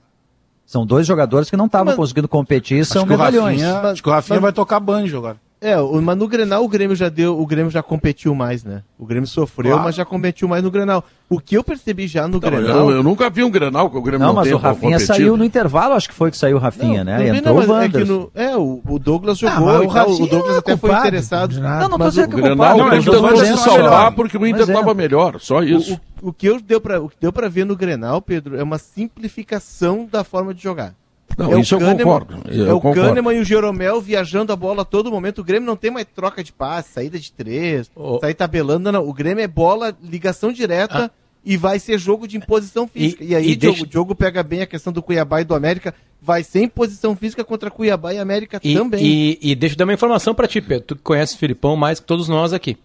São 0.66 0.86
dois 0.86 1.06
jogadores 1.06 1.50
que 1.50 1.58
não 1.58 1.66
estavam 1.66 1.96
conseguindo 1.98 2.30
competir 2.30 2.86
são 2.86 3.04
o 3.04 3.06
medalhões. 3.06 3.62
Rafinha, 3.62 3.92
acho 3.92 4.02
que 4.02 4.08
o 4.08 4.12
Rafinha 4.14 4.40
vai 4.40 4.54
tocar 4.54 4.80
banjo 4.80 5.18
agora. 5.18 5.36
É, 5.62 5.76
mas 6.02 6.18
no 6.18 6.26
Grenal 6.26 6.64
o 6.64 6.70
Grêmio 6.70 6.96
já 6.96 7.10
deu, 7.10 7.38
o 7.38 7.46
Grêmio 7.46 7.70
já 7.70 7.84
competiu 7.84 8.34
mais, 8.34 8.64
né? 8.64 8.82
O 8.98 9.06
Grêmio 9.06 9.28
sofreu, 9.28 9.72
claro. 9.72 9.84
mas 9.84 9.96
já 9.96 10.06
competiu 10.06 10.48
mais 10.48 10.64
no 10.64 10.72
Grenal. 10.72 11.04
O 11.30 11.38
que 11.38 11.58
eu 11.58 11.64
percebi 11.64 12.08
já 12.08 12.30
no 12.30 12.38
então, 12.38 12.50
Grenal. 12.50 12.90
Eu, 12.90 12.98
eu, 12.98 13.04
nunca 13.04 13.30
vi 13.30 13.44
um 13.44 13.52
Grenal 13.52 13.90
que 13.90 13.98
o 13.98 14.02
Grêmio 14.02 14.20
não, 14.20 14.28
não 14.28 14.36
mas 14.36 14.50
o 14.54 14.58
Rafinha 14.58 14.98
saiu 15.00 15.36
no 15.36 15.44
intervalo, 15.44 15.96
acho 15.96 16.08
que 16.08 16.16
foi 16.16 16.32
que 16.32 16.38
saiu 16.38 16.56
o 16.56 16.60
Rafinha, 16.62 17.04
não, 17.04 17.12
né? 17.12 17.18
Também, 17.18 17.40
Entrou 17.40 17.62
não, 17.62 17.74
o 17.74 17.82
é, 17.82 17.88
no, 17.90 18.32
é, 18.34 18.56
o, 18.56 18.82
o 18.88 18.98
Douglas 18.98 19.38
ah, 19.44 19.50
jogou, 19.50 19.70
ah, 19.70 19.82
o, 19.82 19.88
Rafinha, 19.88 20.24
o, 20.24 20.28
Douglas 20.28 20.56
é 20.56 20.60
até 20.60 20.72
culpado, 20.78 20.94
foi 20.94 21.08
interessado. 21.08 21.60
Não, 21.60 21.90
não 21.90 21.98
tô 21.98 22.10
dizendo 22.10 22.30
que 22.30 22.36
o 22.36 22.44
Grenal, 22.44 22.78
não, 22.78 22.86
o 22.86 22.90
Grêmio 22.90 23.12
tentou 23.12 23.42
é 23.42 23.46
se 23.46 23.58
salvar 23.58 24.12
porque 24.14 24.38
o 24.38 24.46
é. 24.46 24.50
Inter 24.50 24.62
estava 24.62 24.94
melhor, 24.94 25.42
só 25.42 25.62
isso. 25.62 26.00
O, 26.22 26.30
o 26.30 26.34
que 26.34 26.48
eu 26.48 26.62
deu 26.62 26.80
para, 26.80 27.02
o 27.02 27.10
que 27.10 27.18
deu 27.20 27.34
para 27.34 27.50
ver 27.50 27.66
no 27.66 27.76
Grenal, 27.76 28.22
Pedro, 28.22 28.58
é 28.58 28.64
uma 28.64 28.78
simplificação 28.78 30.08
da 30.10 30.24
forma 30.24 30.54
de 30.54 30.64
jogar. 30.64 30.96
Não, 31.38 31.54
é 31.54 31.60
isso 31.62 31.76
eu 31.76 31.80
concordo. 31.80 32.42
Eu 32.48 32.68
é 32.68 32.74
o 32.74 32.82
concordo. 32.82 33.10
Kahneman 33.10 33.36
e 33.36 33.40
o 33.40 33.46
Jeromel 33.46 34.02
viajando 34.02 34.52
a 34.52 34.56
bola 34.56 34.82
a 34.82 34.86
todo 34.86 35.12
momento. 35.12 35.40
O 35.40 35.44
Grêmio 35.44 35.66
não 35.66 35.76
tem 35.76 35.92
mais 35.92 36.06
troca 36.14 36.44
de 36.44 36.52
passe, 36.52 36.94
saída 36.94 37.18
de 37.18 37.32
três, 37.32 37.90
oh. 37.96 38.20
sair 38.20 38.34
tabelando. 38.34 38.92
Não. 38.92 39.08
O 39.08 39.14
Grêmio 39.14 39.44
é 39.44 39.48
bola, 39.48 39.96
ligação 40.04 40.52
direta. 40.52 41.06
Ah. 41.06 41.12
E 41.46 41.56
vai 41.56 41.80
ser 41.80 41.98
jogo 41.98 42.28
de 42.28 42.36
imposição 42.36 42.86
física. 42.86 43.24
E, 43.24 43.30
e 43.30 43.36
aí, 43.36 43.54
o 43.54 43.56
Diogo, 43.56 44.14
deixa... 44.14 44.16
Pega 44.16 44.44
bem 44.44 44.62
a 44.62 44.68
questão 44.68 44.92
do 44.92 45.02
Cuiabá 45.02 45.40
e 45.40 45.46
do 45.46 45.56
América. 45.56 45.96
Vai 46.22 46.44
ser 46.44 46.62
imposição 46.64 47.16
física 47.16 47.46
contra 47.46 47.72
Cuiabá 47.72 48.14
e 48.14 48.20
América 48.20 48.60
e, 48.62 48.76
também. 48.76 49.02
E, 49.02 49.40
e 49.42 49.56
deixa 49.56 49.74
eu 49.74 49.78
dar 49.78 49.86
uma 49.86 49.94
informação 49.94 50.36
para 50.36 50.48
ti, 50.48 50.60
Pedro. 50.60 50.86
Tu 50.86 50.96
que 50.98 51.02
conheces 51.02 51.36
o 51.36 51.38
Filipão 51.40 51.78
mais 51.78 52.00
que 52.00 52.06
todos 52.06 52.28
nós 52.28 52.52
aqui. 52.52 52.78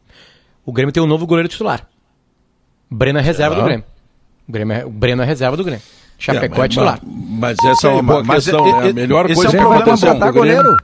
O 0.65 0.73
Grêmio 0.73 0.93
tem 0.93 1.03
um 1.03 1.07
novo 1.07 1.27
goleiro 1.27 1.49
titular. 1.49 1.87
Breno 2.89 3.19
é 3.19 3.23
reserva 3.23 3.57
ah. 3.57 3.59
do 3.59 3.65
Grêmio. 3.65 3.85
O, 4.49 4.53
Grêmio 4.53 4.77
é, 4.77 4.85
o 4.85 4.91
Breno 4.91 5.23
é 5.23 5.27
reserva 5.27 5.57
do 5.57 5.65
Grêmio. 5.65 5.83
Chapecó 6.19 6.65
é, 6.65 6.69
titular. 6.69 6.99
Mas, 7.03 7.57
mas, 7.63 7.73
essa 7.73 7.89
é 7.89 7.91
uma 7.91 8.03
boa 8.03 8.25
questão. 8.25 8.65
Mas, 8.65 8.85
é, 8.85 8.87
é, 8.87 8.91
a 8.91 8.95
melhor 8.95 9.27
coisa 9.27 9.57
é 9.57 9.61
um 9.61 9.65
que 9.65 9.69
vai 9.69 9.85
contratar 9.85 10.33
goleiro. 10.33 10.77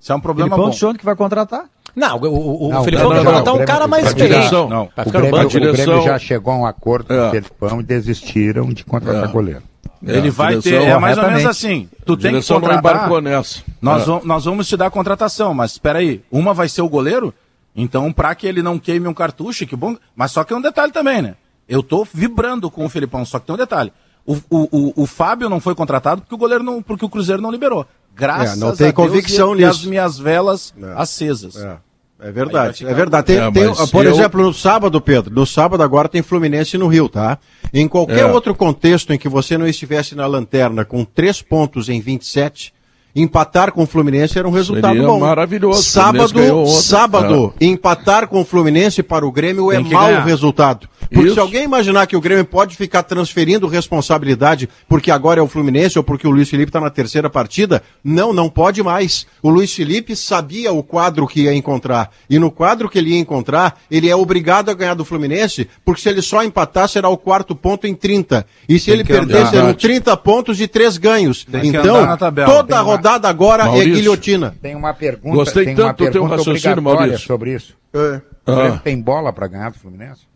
Isso 0.00 0.12
é 0.12 0.14
um 0.14 0.20
problema 0.20 0.50
Filipão 0.50 0.66
bom. 0.66 0.72
Filipão 0.72 0.94
que 0.94 1.04
vai 1.04 1.16
contratar? 1.16 1.64
Não, 1.96 2.16
o, 2.16 2.26
o, 2.26 2.66
o 2.66 2.70
não, 2.70 2.84
Filipão 2.84 3.08
vai 3.08 3.24
contratar 3.24 3.54
um 3.54 3.64
cara 3.64 3.86
mais 3.86 4.06
experiente. 4.06 4.52
Não. 4.52 4.90
O, 4.96 5.48
Grêmio, 5.48 5.98
o 5.98 6.02
já 6.02 6.18
chegou 6.18 6.52
a 6.52 6.56
um 6.58 6.66
acordo 6.66 7.06
com 7.06 7.14
o 7.14 7.24
é. 7.24 7.30
Filipão 7.30 7.80
e 7.80 7.84
desistiram 7.84 8.68
de 8.72 8.84
contratar 8.84 9.28
é. 9.28 9.32
goleiro. 9.32 9.62
Ele 10.06 10.30
vai 10.30 10.58
ter, 10.58 10.74
é 10.74 10.98
mais 10.98 11.16
ou 11.16 11.24
menos 11.24 11.46
assim. 11.46 11.88
Tu 12.04 12.16
tem 12.16 12.38
que 12.38 12.46
contratar. 12.46 12.70
Não 12.70 12.78
embarcou 12.78 13.20
nessa. 13.20 13.62
Nós, 13.80 14.04
vamos, 14.04 14.24
nós 14.24 14.44
vamos 14.44 14.68
te 14.68 14.76
dar 14.76 14.86
a 14.86 14.90
contratação, 14.90 15.54
mas 15.54 15.72
espera 15.72 16.00
aí, 16.00 16.22
uma 16.30 16.52
vai 16.52 16.68
ser 16.68 16.82
o 16.82 16.88
goleiro? 16.88 17.32
Então, 17.74 18.12
para 18.12 18.34
que 18.34 18.46
ele 18.46 18.62
não 18.62 18.78
queime 18.78 19.08
um 19.08 19.14
cartucho, 19.14 19.66
que 19.66 19.74
bom. 19.74 19.96
Mas 20.14 20.32
só 20.32 20.44
que 20.44 20.52
é 20.52 20.56
um 20.56 20.60
detalhe 20.60 20.92
também, 20.92 21.22
né? 21.22 21.34
Eu 21.68 21.82
tô 21.82 22.04
vibrando 22.04 22.70
com 22.70 22.84
o 22.84 22.88
Felipão, 22.88 23.24
só 23.24 23.38
que 23.38 23.46
tem 23.46 23.54
um 23.54 23.58
detalhe. 23.58 23.90
O, 24.26 24.34
o, 24.34 24.68
o, 24.72 25.02
o, 25.02 25.06
Fábio 25.06 25.50
não 25.50 25.60
foi 25.60 25.74
contratado 25.74 26.22
porque 26.22 26.34
o 26.34 26.38
goleiro 26.38 26.64
não, 26.64 26.82
porque 26.82 27.04
o 27.04 27.08
Cruzeiro 27.10 27.42
não 27.42 27.50
liberou. 27.50 27.86
Graças 28.14 28.56
é, 28.56 28.60
não 28.60 28.74
tem 28.74 28.88
a 28.88 28.92
convicção 28.92 29.48
Deus 29.48 29.58
e, 29.58 29.64
nisso. 29.64 29.80
as 29.80 29.84
minhas 29.84 30.18
velas 30.18 30.74
é. 30.80 30.92
acesas. 30.96 31.56
É. 31.56 31.76
é 32.20 32.32
verdade, 32.32 32.86
é 32.86 32.94
verdade. 32.94 33.26
Tem, 33.26 33.38
ah, 33.38 33.52
tem, 33.52 33.74
por 33.90 34.06
eu... 34.06 34.12
exemplo, 34.12 34.42
no 34.42 34.54
sábado, 34.54 34.98
Pedro, 35.00 35.34
no 35.34 35.44
sábado 35.44 35.82
agora 35.82 36.08
tem 36.08 36.22
Fluminense 36.22 36.78
no 36.78 36.86
Rio, 36.86 37.08
tá? 37.08 37.38
Em 37.72 37.86
qualquer 37.86 38.20
é. 38.20 38.26
outro 38.26 38.54
contexto 38.54 39.12
em 39.12 39.18
que 39.18 39.28
você 39.28 39.58
não 39.58 39.66
estivesse 39.66 40.14
na 40.14 40.26
lanterna 40.26 40.86
com 40.86 41.04
três 41.04 41.42
pontos 41.42 41.90
em 41.90 42.00
27, 42.00 42.72
empatar 43.14 43.72
com 43.72 43.82
o 43.82 43.86
Fluminense 43.86 44.38
era 44.38 44.48
um 44.48 44.52
resultado 44.52 44.94
Seria 44.94 45.06
bom. 45.06 45.20
Maravilhoso. 45.20 45.82
Sábado, 45.82 46.66
sábado, 46.66 47.54
é. 47.60 47.66
empatar 47.66 48.26
com 48.26 48.40
o 48.40 48.44
Fluminense 48.44 49.02
para 49.02 49.26
o 49.26 49.30
Grêmio 49.30 49.68
tem 49.68 49.80
é 49.80 49.82
mau 49.82 50.06
ganhar. 50.06 50.24
resultado. 50.24 50.88
Porque 51.14 51.28
Isso. 51.28 51.34
se 51.34 51.40
alguém 51.40 51.62
imaginar 51.62 52.08
que 52.08 52.16
o 52.16 52.20
Grêmio 52.20 52.44
pode 52.44 52.76
ficar 52.76 53.04
transferindo 53.04 53.68
responsabilidade 53.68 54.68
porque 54.88 55.12
agora 55.12 55.38
é 55.38 55.42
o 55.42 55.46
Fluminense 55.46 55.96
ou 55.96 56.02
porque 56.02 56.26
o 56.26 56.30
Luiz 56.30 56.50
Felipe 56.50 56.70
está 56.70 56.80
na 56.80 56.90
terceira 56.90 57.30
partida, 57.30 57.82
não, 58.02 58.32
não 58.32 58.50
pode 58.50 58.82
mais. 58.82 59.24
O 59.40 59.48
Luiz 59.48 59.72
Felipe 59.72 60.16
sabia 60.16 60.72
o 60.72 60.82
quadro 60.82 61.28
que 61.28 61.42
ia 61.42 61.54
encontrar. 61.54 62.10
E 62.28 62.36
no 62.36 62.50
quadro 62.50 62.88
que 62.88 62.98
ele 62.98 63.10
ia 63.10 63.18
encontrar, 63.18 63.80
ele 63.88 64.10
é 64.10 64.16
obrigado 64.16 64.70
a 64.70 64.74
ganhar 64.74 64.94
do 64.94 65.04
Fluminense, 65.04 65.68
porque 65.84 66.00
se 66.00 66.08
ele 66.08 66.20
só 66.20 66.42
empatar, 66.42 66.88
será 66.88 67.08
o 67.08 67.16
quarto 67.16 67.54
ponto 67.54 67.86
em 67.86 67.94
30. 67.94 68.44
E 68.68 68.80
se 68.80 68.86
Tem 68.86 68.94
ele 68.94 69.04
perder, 69.04 69.46
serão 69.46 69.72
30 69.72 70.16
pontos 70.16 70.60
e 70.60 70.66
três 70.66 70.96
ganhos. 70.98 71.44
Tem 71.44 71.68
então, 71.68 72.16
toda 72.44 72.76
a 72.76 72.80
rodada 72.80 73.28
agora 73.28 73.62
é 73.62 73.66
Maurício. 73.66 73.92
é 73.92 73.94
guilhotina. 73.94 74.54
Tem 74.60 74.74
uma 74.74 74.92
pergunta. 74.92 75.36
Gostei 75.36 75.74
tanto 75.76 76.04
do 76.04 76.10
teu 76.10 76.24
raciocínio, 76.24 76.82
Maurício. 76.82 77.20
Sobre 77.20 77.54
isso. 77.54 77.76
É. 77.94 78.20
Ah. 78.46 78.80
Tem 78.82 79.00
bola 79.00 79.32
para 79.32 79.46
ganhar 79.46 79.70
do 79.70 79.78
Fluminense? 79.78 80.33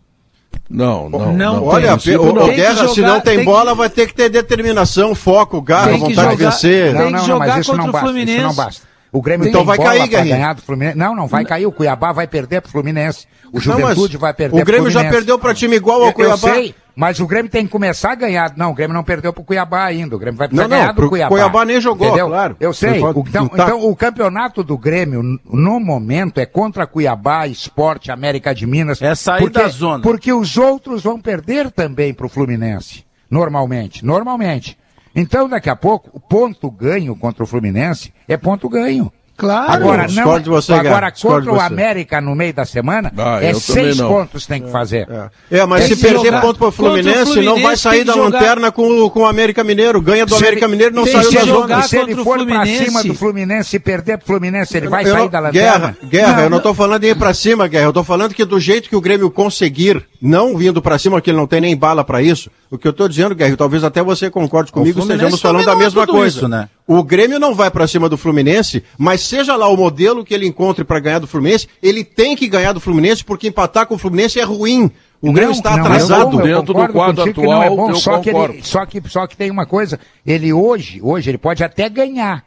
Não, 0.71 1.09
não. 1.09 1.19
não, 1.19 1.33
não 1.33 1.65
Olha, 1.65 1.95
o, 1.95 2.33
não. 2.33 2.49
Guerra, 2.49 2.75
jogar, 2.75 2.95
se 2.95 3.01
não 3.01 3.21
tem, 3.21 3.37
tem 3.37 3.45
bola, 3.45 3.71
que... 3.71 3.79
vai 3.79 3.89
ter 3.89 4.07
que 4.07 4.15
ter 4.15 4.29
determinação, 4.29 5.15
foco, 5.15 5.63
garra, 5.63 5.93
vontade 5.93 6.15
jogar, 6.15 6.31
de 6.31 6.45
vencer. 6.45 6.93
Não, 6.93 7.11
não, 7.11 7.27
não, 7.27 7.39
mas 7.39 7.57
isso 7.59 7.77
não 7.77 7.91
basta. 7.91 8.07
Fluminense. 8.07 8.39
Isso 8.39 8.47
não 8.47 8.55
basta. 8.55 8.89
O 9.11 9.23
Grêmio 9.23 9.49
então 9.49 9.65
tem 9.65 9.67
vai 9.67 9.79
cair, 9.79 10.07
ganhar 10.07 10.55
do 10.55 10.61
Fluminense. 10.61 10.99
Não, 10.99 11.17
não 11.17 11.27
vai 11.27 11.45
cair. 11.45 11.65
O 11.65 11.73
Cuiabá 11.73 12.13
vai 12.13 12.27
perder 12.27 12.61
pro 12.61 12.71
Fluminense. 12.71 13.27
O 13.51 13.59
Juventude 13.59 14.15
não, 14.15 14.21
vai 14.21 14.35
perder 14.35 14.61
O 14.61 14.65
Grêmio 14.65 14.91
já 14.91 15.09
perdeu 15.09 15.39
para 15.39 15.55
time 15.55 15.77
igual 15.77 16.03
ao 16.03 16.09
eu, 16.09 16.13
Cuiabá. 16.13 16.49
Eu 16.49 16.55
sei, 16.55 16.75
mas 17.01 17.21
o 17.21 17.29
Grêmio 17.29 17.49
tem 17.49 17.65
que 17.65 17.71
começar 17.71 18.11
a 18.11 18.15
ganhar. 18.17 18.55
Não, 18.57 18.73
o 18.73 18.75
Grêmio 18.75 18.93
não 18.93 19.05
perdeu 19.05 19.33
para 19.33 19.41
o 19.41 19.45
Cuiabá 19.45 19.85
ainda. 19.85 20.17
O 20.17 20.19
Grêmio 20.19 20.37
vai 20.37 20.49
precisar 20.49 20.67
não, 20.67 20.77
não, 20.77 20.83
ganhar 20.83 20.93
do 20.93 21.09
Cuiabá. 21.09 21.29
Cuiabá 21.29 21.65
nem 21.65 21.81
jogou, 21.81 22.09
entendeu? 22.09 22.27
claro. 22.27 22.57
Eu 22.59 22.73
sei. 22.73 22.99
Então, 22.99 23.47
tá. 23.47 23.63
então, 23.63 23.89
o 23.89 23.95
campeonato 23.95 24.65
do 24.65 24.77
Grêmio, 24.77 25.23
no 25.23 25.79
momento, 25.79 26.41
é 26.41 26.45
contra 26.45 26.89
Cuiabá, 26.89 27.47
Esporte, 27.47 28.11
América 28.11 28.53
de 28.53 28.67
Minas. 28.67 29.01
É 29.01 29.15
sair 29.15 29.43
porque, 29.43 29.61
da 29.61 29.69
zona. 29.69 30.03
Porque 30.03 30.33
os 30.33 30.57
outros 30.57 31.05
vão 31.05 31.21
perder 31.21 31.71
também 31.71 32.13
para 32.13 32.27
o 32.27 32.29
Fluminense. 32.29 33.05
Normalmente. 33.31 34.05
Normalmente. 34.05 34.77
Então, 35.15 35.49
daqui 35.49 35.71
a 35.71 35.77
pouco, 35.77 36.11
o 36.13 36.19
ponto 36.19 36.69
ganho 36.69 37.15
contra 37.15 37.45
o 37.45 37.47
Fluminense 37.47 38.13
é 38.27 38.37
ponto 38.37 38.69
ganho. 38.69 39.13
Claro. 39.39 39.73
Agora, 39.73 40.03
não, 40.03 40.09
Escolhe 40.09 40.43
é- 40.43 40.49
você, 40.49 40.73
agora 40.73 41.13
contra 41.13 41.43
você. 41.43 41.51
o 41.51 41.61
América 41.61 42.21
no 42.21 42.35
meio 42.35 42.53
da 42.53 42.65
semana, 42.65 43.13
ah, 43.17 43.39
é 43.41 43.55
seis 43.55 43.97
pontos 44.01 44.43
que 44.43 44.49
tem 44.49 44.63
que 44.63 44.71
fazer. 44.73 45.07
É, 45.49 45.59
é 45.59 45.65
mas 45.65 45.87
tem 45.87 45.95
se 45.95 46.03
perder 46.03 46.25
jogar. 46.25 46.41
ponto 46.41 46.59
para 46.59 46.67
o 46.67 46.73
Fluminense, 46.73 47.41
não 47.41 47.63
vai 47.63 47.77
sair 47.77 48.03
da 48.03 48.17
lanterna 48.17 48.73
com, 48.73 49.09
com 49.09 49.21
o 49.21 49.27
América 49.27 49.63
Mineiro. 49.63 50.03
Ganha 50.03 50.27
do 50.27 50.35
se 50.35 50.43
América 50.43 50.65
ele, 50.65 50.73
Mineiro, 50.73 50.95
não 50.97 51.07
saiu 51.07 51.31
da 51.31 51.45
zona. 51.45 51.83
Se 51.83 51.97
ele 51.99 52.17
for 52.17 52.45
para 52.45 52.67
cima 52.67 53.05
do 53.05 53.15
Fluminense 53.15 53.77
e 53.77 53.79
perder 53.79 54.19
para 54.19 54.25
o 54.25 54.27
Fluminense, 54.27 54.77
ele 54.77 54.89
vai 54.89 55.05
eu, 55.05 55.13
sair 55.13 55.29
da 55.29 55.39
lanterna? 55.39 55.79
Guerra, 55.79 55.97
guerra 56.03 56.33
não, 56.33 56.43
eu 56.43 56.51
não 56.51 56.59
estou 56.59 56.75
falando 56.75 57.01
de 57.03 57.07
ir 57.07 57.17
para 57.17 57.33
cima, 57.33 57.69
Guerra. 57.69 57.85
Eu 57.85 57.91
estou 57.91 58.03
falando 58.03 58.35
que 58.35 58.45
do 58.45 58.59
jeito 58.59 58.89
que 58.89 58.97
o 58.97 59.01
Grêmio 59.01 59.31
conseguir 59.31 60.05
não 60.21 60.57
vindo 60.57 60.83
para 60.83 60.99
cima, 60.99 61.21
que 61.21 61.31
ele 61.31 61.37
não 61.37 61.47
tem 61.47 61.61
nem 61.61 61.77
bala 61.77 62.05
para 62.05 62.21
isso. 62.21 62.51
O 62.71 62.77
que 62.77 62.87
eu 62.87 62.91
estou 62.91 63.09
dizendo, 63.09 63.35
Guerreiro, 63.35 63.57
talvez 63.57 63.85
até 63.85 64.03
você 64.03 64.31
concorde 64.31 64.73
comigo, 64.73 65.01
estejamos 65.01 65.41
falando 65.41 65.65
da 65.65 65.77
mesma 65.77 66.07
coisa. 66.07 66.37
Isso, 66.39 66.49
né? 66.49 66.69
O 66.87 67.03
Grêmio 67.03 67.39
não 67.39 67.55
vai 67.55 67.71
para 67.71 67.87
cima 67.87 68.09
do 68.09 68.17
Fluminense, 68.17 68.83
mas 68.97 69.21
seja 69.21 69.55
lá 69.55 69.69
o 69.69 69.77
modelo 69.77 70.25
que 70.25 70.35
ele 70.35 70.47
encontre 70.47 70.85
para 70.85 70.99
ganhar 70.99 71.19
do 71.19 71.27
Fluminense, 71.27 71.69
ele 71.83 72.03
tem 72.03 72.35
que 72.35 72.49
ganhar 72.49 72.73
do 72.73 72.81
Fluminense, 72.81 73.25
porque 73.25 73.49
empatar 73.49 73.87
com 73.87 73.95
o 73.95 73.99
Fluminense 73.99 74.41
é 74.41 74.45
ruim. 74.45 74.91
O 75.21 75.27
não, 75.27 75.33
Grêmio 75.33 75.53
está 75.53 75.77
não, 75.77 75.85
atrasado. 75.85 76.41
Eu, 76.41 76.47
eu 76.47 76.57
Dentro 76.59 76.75
do 76.75 76.93
quadro 76.93 77.23
atual, 77.23 77.35
que 77.35 77.43
não 77.43 77.63
é 77.63 77.69
bom, 77.71 77.95
só 77.95 78.19
que, 78.19 78.31
ele, 78.31 78.63
só, 78.63 78.87
que, 78.87 79.03
só 79.09 79.27
que 79.27 79.37
tem 79.37 79.51
uma 79.51 79.67
coisa, 79.67 79.99
ele 80.27 80.53
hoje, 80.53 81.01
hoje 81.03 81.31
ele 81.31 81.39
pode 81.39 81.63
até 81.63 81.89
ganhar, 81.89 82.45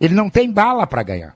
ele 0.00 0.14
não 0.14 0.30
tem 0.30 0.50
bala 0.50 0.86
para 0.86 1.02
ganhar. 1.02 1.34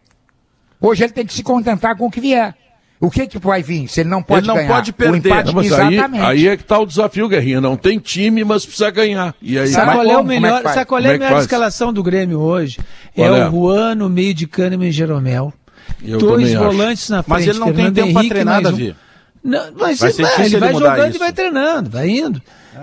Hoje 0.81 1.05
ele 1.05 1.12
tem 1.12 1.27
que 1.27 1.35
se 1.35 1.42
contentar 1.42 1.96
com 1.96 2.07
o 2.07 2.11
que 2.11 2.20
vier. 2.20 2.55
O 2.98 3.11
que, 3.11 3.26
que 3.26 3.38
vai 3.38 3.62
vir 3.62 3.88
se 3.88 4.00
ele 4.00 4.09
não 4.09 4.22
pode 4.22 4.40
ele 4.40 4.48
não 4.48 4.54
ganhar? 4.54 4.68
pode 4.68 4.92
perder. 4.92 5.30
O 5.50 5.52
mas 5.54 5.72
aí, 5.72 5.98
aí, 5.98 6.48
é 6.48 6.56
que 6.56 6.62
está 6.62 6.78
o 6.78 6.87
desafio, 6.87 7.28
Guerrinha. 7.28 7.61
Não 7.61 7.76
tem 7.76 7.98
time, 7.98 8.42
mas 8.42 8.64
precisa 8.64 8.90
ganhar. 8.90 9.35
E 9.42 9.59
aí, 9.59 9.68
sabe 9.68 9.90
é 9.90 9.94
qual 9.94 10.06
é, 10.06 10.16
o 10.16 10.24
melhor, 10.24 10.62
é 10.64 10.72
sabe 10.72 10.87
qual 10.87 11.00
é 11.00 11.14
a 11.14 11.18
melhor 11.18 11.40
escalação 11.40 11.92
do 11.92 12.02
Grêmio 12.02 12.40
hoje? 12.40 12.78
É, 13.14 13.22
é? 13.22 13.30
o 13.30 13.37
é? 13.37 13.50
Juan 13.50 13.94
no 13.96 14.09
meio 14.09 14.32
de 14.32 14.46
Cânima 14.46 14.87
e 14.87 14.92
Jeromel. 14.92 15.52
Eu 16.02 16.18
Dois 16.18 16.54
volantes 16.54 17.04
acho. 17.04 17.12
na 17.12 17.22
frente. 17.22 17.38
Mas 17.38 17.46
ele 17.46 17.59
não 17.59 17.66
Fernando 17.66 17.94
tem 17.94 18.04
tempo 18.04 18.18
para 18.18 18.28
treinar, 18.28 18.62
Davi. 18.62 18.96
Não, 19.44 19.72
mas 19.78 20.00
vai 20.00 20.11
é, 20.11 20.14
ele, 20.14 20.46
ele 20.46 20.59
vai 20.59 20.72
jogando 20.72 21.09
isso. 21.09 21.16
e 21.16 21.18
vai 21.18 21.32
treinando, 21.32 21.90
vai 21.90 22.09
indo. 22.09 22.42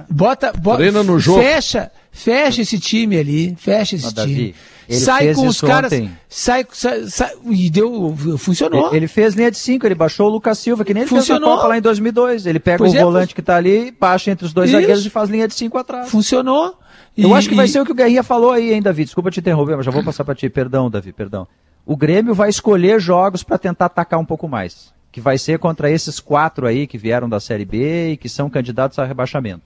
Bota, 0.10 0.54
bota, 0.54 0.78
Treina 0.78 1.04
no 1.04 1.20
jogo. 1.20 1.42
Fecha, 1.42 1.92
fecha 2.12 2.62
esse 2.62 2.80
time 2.80 3.18
ali, 3.18 3.56
fecha 3.60 3.96
esse 3.96 4.06
mas, 4.06 4.14
time. 4.14 4.36
Davi 4.36 4.56
ele 4.88 5.00
sai 5.00 5.34
com 5.34 5.48
os 5.48 5.62
caras. 5.62 5.92
Ontem. 5.92 6.12
Sai, 6.30 6.66
sai, 6.72 7.06
sai, 7.08 7.32
e 7.50 7.70
deu. 7.70 8.16
Funcionou. 8.38 8.88
Ele, 8.88 8.98
ele 8.98 9.08
fez 9.08 9.34
linha 9.34 9.50
de 9.50 9.58
5, 9.58 9.86
ele 9.86 9.96
baixou 9.96 10.28
o 10.28 10.30
Lucas 10.30 10.58
Silva, 10.58 10.84
que 10.84 10.94
nem 10.94 11.04
ele 11.04 11.10
funcionou. 11.10 11.50
fez 11.50 11.54
a 11.54 11.56
Copa 11.58 11.68
lá 11.68 11.78
em 11.78 11.82
2002. 11.82 12.46
Ele 12.46 12.60
pega 12.60 12.80
pois 12.80 12.94
o 12.94 12.98
é, 12.98 13.04
volante 13.04 13.30
fun... 13.30 13.36
que 13.36 13.42
está 13.42 13.56
ali, 13.56 13.92
baixa 13.98 14.32
entre 14.32 14.46
os 14.46 14.54
dois 14.54 14.70
Isso. 14.70 14.80
zagueiros 14.80 15.06
e 15.06 15.10
faz 15.10 15.30
linha 15.30 15.48
de 15.48 15.54
5 15.54 15.78
atrás. 15.78 16.10
Funcionou. 16.10 16.78
Eu 17.18 17.36
acho 17.36 17.48
que 17.48 17.56
vai 17.56 17.68
ser 17.68 17.80
o 17.80 17.86
que 17.86 17.92
o 17.92 17.96
Guerrinha 17.96 18.24
falou 18.24 18.52
aí, 18.52 18.74
hein, 18.74 18.82
Davi? 18.82 19.06
Desculpa 19.06 19.30
te 19.30 19.40
interromper, 19.40 19.76
mas 19.78 19.86
já 19.86 19.92
vou 19.92 20.04
passar 20.04 20.24
para 20.24 20.34
ti. 20.34 20.50
Perdão, 20.50 20.90
Davi, 20.90 21.14
perdão. 21.14 21.48
O 21.86 21.96
Grêmio 21.96 22.34
vai 22.34 22.50
escolher 22.50 23.00
jogos 23.00 23.44
para 23.44 23.58
tentar 23.58 23.86
atacar 23.86 24.20
um 24.20 24.26
pouco 24.26 24.48
mais. 24.48 24.92
Que 25.12 25.22
vai 25.22 25.38
ser 25.38 25.60
contra 25.60 25.92
esses 25.92 26.20
quatro 26.20 26.66
aí 26.66 26.88
que 26.88 26.98
vieram 26.98 27.30
da 27.30 27.40
Série 27.40 27.66
B 27.66 28.14
e 28.14 28.18
que 28.18 28.28
são 28.28 28.50
candidatos 28.50 28.98
a 28.98 29.06
rebaixamento. 29.06 29.62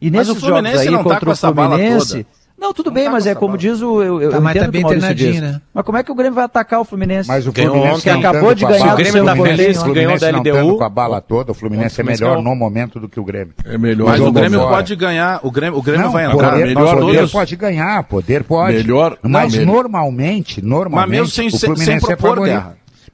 E 0.00 0.10
nesses 0.10 0.40
jogos 0.40 0.78
aí 0.78 0.90
tá 0.90 1.02
contra 1.02 1.30
o 1.30 1.36
Fluminense, 1.36 2.18
essa. 2.20 2.26
Não, 2.60 2.74
tudo 2.74 2.86
não 2.86 2.94
bem, 2.94 3.04
tá 3.04 3.10
mas 3.10 3.26
é 3.26 3.34
como 3.34 3.48
bola. 3.48 3.58
diz 3.58 3.80
o. 3.80 4.02
Eu, 4.02 4.20
eu 4.20 4.30
tá, 4.32 4.40
mas 4.40 4.54
tá 4.54 4.68
bem 4.68 4.84
treinadinho, 4.84 5.40
né? 5.40 5.62
Mas 5.72 5.82
como 5.82 5.96
é 5.96 6.02
que 6.02 6.12
o 6.12 6.14
Grêmio 6.14 6.34
vai 6.34 6.44
atacar 6.44 6.80
o 6.80 6.84
Fluminense? 6.84 7.26
Mas 7.26 7.46
o 7.46 7.52
Fluminense 7.52 8.02
que 8.02 8.10
tá 8.10 8.18
acabou 8.18 8.54
de 8.54 8.66
ganhar 8.66 8.92
o 8.92 8.96
Grêmio 8.96 9.24
tá 9.24 9.30
da 9.30 9.36
Fluminense 9.36 9.84
que 9.84 9.92
ganhou 9.92 10.18
da 10.18 10.30
LDU. 10.30 10.76
com 10.76 10.84
a 10.84 10.88
bala 10.90 11.20
toda, 11.22 11.52
o 11.52 11.54
Fluminense 11.54 11.98
é 11.98 12.04
melhor 12.04 12.42
no 12.42 12.54
momento 12.54 13.00
do 13.00 13.08
que 13.08 13.18
o 13.18 13.24
Grêmio. 13.24 13.54
É 13.64 13.78
melhor. 13.78 14.08
Mas 14.08 14.20
o 14.20 14.30
Grêmio 14.30 14.60
pode 14.60 14.94
ganhar, 14.94 15.40
o 15.42 15.50
Grêmio, 15.50 15.78
o 15.78 15.82
Grêmio 15.82 16.10
vai 16.10 16.26
entrar 16.26 16.56
melhor. 16.56 17.00
Poder 17.00 17.28
pode 17.30 17.56
ganhar, 17.56 18.02
poder 18.04 18.44
pode. 18.44 18.76
Melhor, 18.76 19.16
mas 19.22 19.54
normalmente, 19.54 20.60
normalmente, 20.60 21.08
mas 21.08 21.10
mesmo 21.10 21.26
sem, 21.28 21.48
o 21.48 21.58
Fluminense 21.58 22.06
sem 22.06 22.16
propor, 22.16 22.46
é 22.46 22.62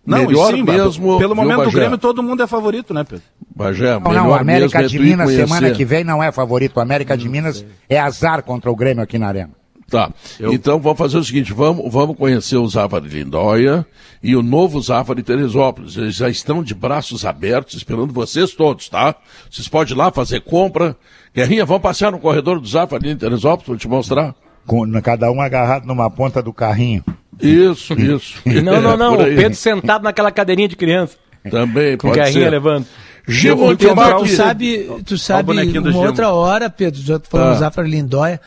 e 0.07 0.57
sim, 0.57 0.63
mesmo. 0.63 1.19
Pelo 1.19 1.35
viu, 1.35 1.43
momento 1.43 1.59
do 1.59 1.65
Bagé? 1.65 1.79
Grêmio, 1.79 1.99
todo 1.99 2.23
mundo 2.23 2.43
é 2.43 2.47
favorito, 2.47 2.95
né, 2.95 3.03
Pedro? 3.05 3.25
Bagé, 3.55 3.95
Não, 3.95 4.01
melhor 4.01 4.23
não, 4.23 4.31
o 4.31 4.35
América 4.35 4.79
mesmo 4.81 4.97
é 4.97 4.99
de 4.99 5.11
Minas 5.11 5.31
semana 5.31 5.71
que 5.73 5.85
vem 5.85 6.05
não 6.05 6.23
é 6.23 6.31
favorito. 6.31 6.77
O 6.77 6.81
América 6.81 7.17
de 7.17 7.29
Minas 7.29 7.65
é 7.89 7.99
azar 7.99 8.43
contra 8.43 8.71
o 8.71 8.77
Grêmio 8.77 9.03
aqui 9.03 9.19
na 9.19 9.29
Arena. 9.29 9.51
Tá. 9.89 10.11
Então 10.41 10.81
vamos 10.81 10.99
fazer 10.99 11.17
o 11.17 11.25
seguinte: 11.25 11.53
vamos, 11.53 11.93
vamos 11.93 12.17
conhecer 12.17 12.57
o 12.57 12.69
Zafari 12.69 13.09
Lindóia 13.09 13.87
e 14.23 14.35
o 14.35 14.43
novo 14.43 14.81
Zafari 14.81 15.23
Teresópolis. 15.23 15.97
Eles 15.97 16.17
já 16.17 16.29
estão 16.29 16.63
de 16.63 16.75
braços 16.75 17.25
abertos 17.25 17.75
esperando 17.75 18.13
vocês 18.13 18.53
todos, 18.53 18.89
tá? 18.89 19.15
Vocês 19.51 19.69
podem 19.69 19.95
ir 19.95 19.97
lá 19.97 20.11
fazer 20.11 20.41
compra. 20.41 20.97
Guerrinha, 21.35 21.65
vamos 21.65 21.83
passear 21.83 22.11
no 22.11 22.19
corredor 22.19 22.61
do 22.61 22.67
Zafari 22.67 23.11
em 23.11 23.17
Teresópolis 23.17 23.67
para 23.67 23.77
te 23.77 23.89
mostrar? 23.89 24.35
Com, 24.67 24.91
cada 25.01 25.31
um 25.31 25.41
agarrado 25.41 25.87
numa 25.87 26.11
ponta 26.11 26.43
do 26.43 26.53
carrinho. 26.53 27.05
Isso, 27.41 27.93
isso. 27.95 28.39
Não, 28.63 28.81
não, 28.81 28.97
não. 28.97 29.15
O. 29.15 29.19
Pedro 29.19 29.55
sentado 29.55 30.03
naquela 30.03 30.31
cadeirinha 30.31 30.69
de 30.69 30.77
criança. 30.77 31.17
Também 31.51 31.97
Com 31.97 32.09
pode 32.09 32.19
guerrinha 32.21 32.45
ser. 32.45 32.51
levando. 32.51 32.87
Gil 33.29 33.61
Ô, 33.63 33.77
Pedro, 33.77 33.95
tu 34.21 34.29
sabe, 34.29 34.91
tu 35.05 35.19
sabe 35.19 35.53
uma 35.79 35.99
outra 35.99 36.31
hora, 36.31 36.71
Pedro, 36.71 37.01
já 37.03 37.21
falando 37.21 37.49
Ah. 37.49 37.53
do 37.55 37.59
Zafra 37.59 37.85
Lindóia, 37.87 38.41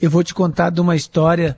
eu 0.00 0.10
vou 0.10 0.22
te 0.22 0.34
contar 0.34 0.70
de 0.70 0.80
uma 0.80 0.94
história 0.94 1.56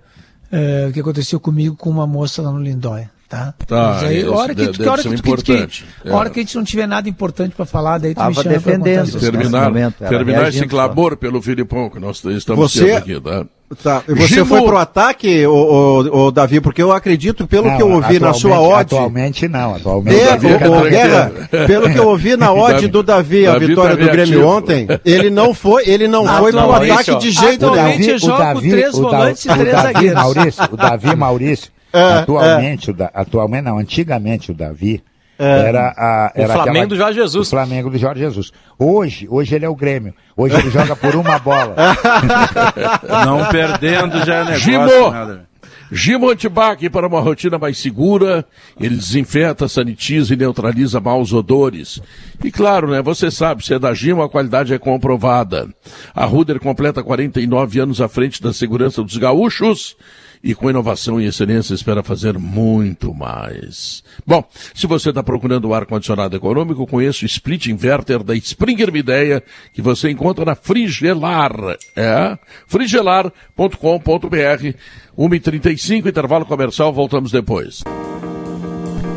eh, 0.50 0.90
que 0.94 1.00
aconteceu 1.00 1.38
comigo 1.40 1.74
com 1.76 1.90
uma 1.90 2.06
moça 2.06 2.40
lá 2.40 2.50
no 2.52 2.60
Lindóia, 2.62 3.10
tá? 3.28 3.54
Tá, 3.66 3.92
Mas 3.94 4.04
aí, 4.04 4.18
isso 4.20 4.32
a 4.32 4.36
hora 4.36 4.48
que, 4.54 4.60
deve- 4.60 4.72
tu- 4.72 4.82
que 4.82 4.88
a 4.88 4.92
hora 4.92 5.02
que, 5.02 5.08
que, 5.42 5.84
a 6.10 6.16
hora 6.16 6.28
É. 6.28 6.32
que 6.32 6.40
a 6.40 6.42
gente 6.42 6.56
não 6.56 6.64
tiver 6.64 6.86
nada 6.86 7.08
importante 7.08 7.54
para 7.54 7.66
falar, 7.66 7.98
daí 7.98 8.14
tu 8.14 8.18
Tava 8.18 8.30
me 8.30 8.34
chama 8.36 8.48
defendendo. 8.48 9.20
terminar, 9.20 9.64
momento, 9.64 9.94
terminar 10.08 10.48
esse 10.48 10.66
clamor 10.66 11.16
pelo 11.16 11.40
Filipão 11.42 11.90
que 11.90 12.00
nós 12.00 12.24
estamos 12.24 12.72
Você- 12.72 12.84
tendo 12.86 12.96
aqui, 12.96 13.20
tá? 13.20 13.44
Tá. 13.82 14.02
e 14.08 14.14
Você 14.14 14.42
foi 14.46 14.62
pro 14.62 14.78
ataque, 14.78 15.46
o, 15.46 15.52
o, 15.52 16.26
o 16.28 16.30
Davi, 16.30 16.58
porque 16.58 16.80
eu 16.82 16.90
acredito, 16.90 17.46
pelo 17.46 17.68
Não, 17.68 17.76
que 17.76 17.82
eu 17.82 17.90
ouvi 17.92 18.18
na 18.18 18.32
sua 18.32 18.58
odd. 18.58 18.80
Atualmente 18.94 19.46
não, 19.46 19.74
atualmente. 19.74 20.16
É, 20.18 20.24
Davi 20.28 20.46
é 20.48 20.68
o, 20.68 20.78
o. 20.78 20.82
Guerra, 20.88 21.32
pelo 21.66 21.90
que 21.92 21.98
eu 21.98 22.08
ouvi 22.08 22.34
na 22.34 22.50
odd 22.50 22.72
Davi- 22.80 22.88
do 22.88 23.02
Davi, 23.02 23.46
a 23.46 23.52
Davi 23.52 23.66
vitória 23.66 23.94
tá 23.94 24.02
do 24.06 24.10
Grêmio 24.10 24.38
reativo. 24.38 24.46
ontem, 24.48 24.86
ele 25.04 25.28
não 25.28 25.52
foi, 25.52 25.86
ele 25.86 26.08
não 26.08 26.26
foi 26.26 26.50
pro 26.50 26.72
ataque 26.72 27.16
de 27.18 27.30
jeito 27.30 27.70
nenhum. 27.70 28.18
jogo 28.18 28.52
com 28.54 28.60
três 28.70 28.94
o 28.94 29.02
volantes 29.02 29.44
e 29.44 29.48
o 29.50 29.54
três 29.54 29.70
Davi 29.72 29.86
zagueiros. 29.92 30.14
Maurício, 30.22 30.64
o 30.72 30.76
Davi 30.78 31.16
Maurício, 31.16 31.70
É, 31.92 32.02
atualmente, 32.18 32.90
o 32.90 32.94
da- 32.94 33.10
atualmente 33.14 33.64
não, 33.64 33.78
antigamente 33.78 34.50
o 34.50 34.54
Davi 34.54 35.02
era, 35.38 35.94
a, 35.96 36.32
O 36.36 36.40
era 36.40 36.52
Flamengo 36.52 36.70
aquela- 36.70 36.86
do 36.86 36.96
Jorge 36.96 37.20
Jesus. 37.20 37.46
O 37.46 37.50
Flamengo 37.50 37.90
do 37.90 37.98
Jorge 37.98 38.20
Jesus. 38.20 38.52
Hoje, 38.78 39.26
hoje 39.30 39.54
ele 39.54 39.64
é 39.64 39.68
o 39.68 39.74
Grêmio. 39.76 40.12
Hoje 40.36 40.56
ele 40.56 40.70
joga 40.70 40.94
por 40.96 41.14
uma 41.14 41.38
bola. 41.38 41.74
Não 43.24 43.46
perdendo 43.46 44.24
já 44.24 44.34
é 44.36 44.44
negócio. 44.44 44.60
Gimo! 44.64 45.10
nada. 45.10 45.48
Gimo 45.90 46.28
Antibac 46.28 46.86
para 46.90 47.06
uma 47.06 47.18
rotina 47.18 47.58
mais 47.58 47.78
segura, 47.78 48.44
ele 48.78 48.94
desinfeta, 48.96 49.66
sanitiza 49.66 50.34
e 50.34 50.36
neutraliza 50.36 51.00
maus 51.00 51.32
odores. 51.32 51.98
E 52.44 52.50
claro, 52.50 52.90
né, 52.90 53.00
você 53.00 53.30
sabe, 53.30 53.64
se 53.64 53.72
é 53.72 53.78
da 53.78 53.94
Gimo, 53.94 54.22
a 54.22 54.28
qualidade 54.28 54.74
é 54.74 54.78
comprovada. 54.78 55.66
A 56.14 56.26
Ruder 56.26 56.60
completa 56.60 57.02
49 57.02 57.80
anos 57.80 58.02
à 58.02 58.08
frente 58.08 58.42
da 58.42 58.52
segurança 58.52 59.02
dos 59.02 59.16
gaúchos 59.16 59.96
e 60.42 60.54
com 60.54 60.70
inovação 60.70 61.20
e 61.20 61.26
excelência 61.26 61.74
espera 61.74 62.02
fazer 62.02 62.38
muito 62.38 63.14
mais. 63.14 64.02
Bom, 64.26 64.44
se 64.74 64.86
você 64.86 65.10
está 65.10 65.22
procurando 65.22 65.74
ar-condicionado 65.74 66.36
econômico, 66.36 66.86
conheça 66.86 67.24
o 67.24 67.26
Split 67.26 67.66
Inverter 67.66 68.22
da 68.22 68.34
Springer 68.34 68.92
Mideia, 68.92 69.42
que 69.72 69.82
você 69.82 70.10
encontra 70.10 70.44
na 70.44 70.54
Frigelar. 70.54 71.52
É, 71.96 72.38
frigelar.com.br, 72.66 74.74
1h35, 75.18 76.06
intervalo 76.06 76.46
comercial, 76.46 76.92
voltamos 76.92 77.30
depois. 77.30 77.82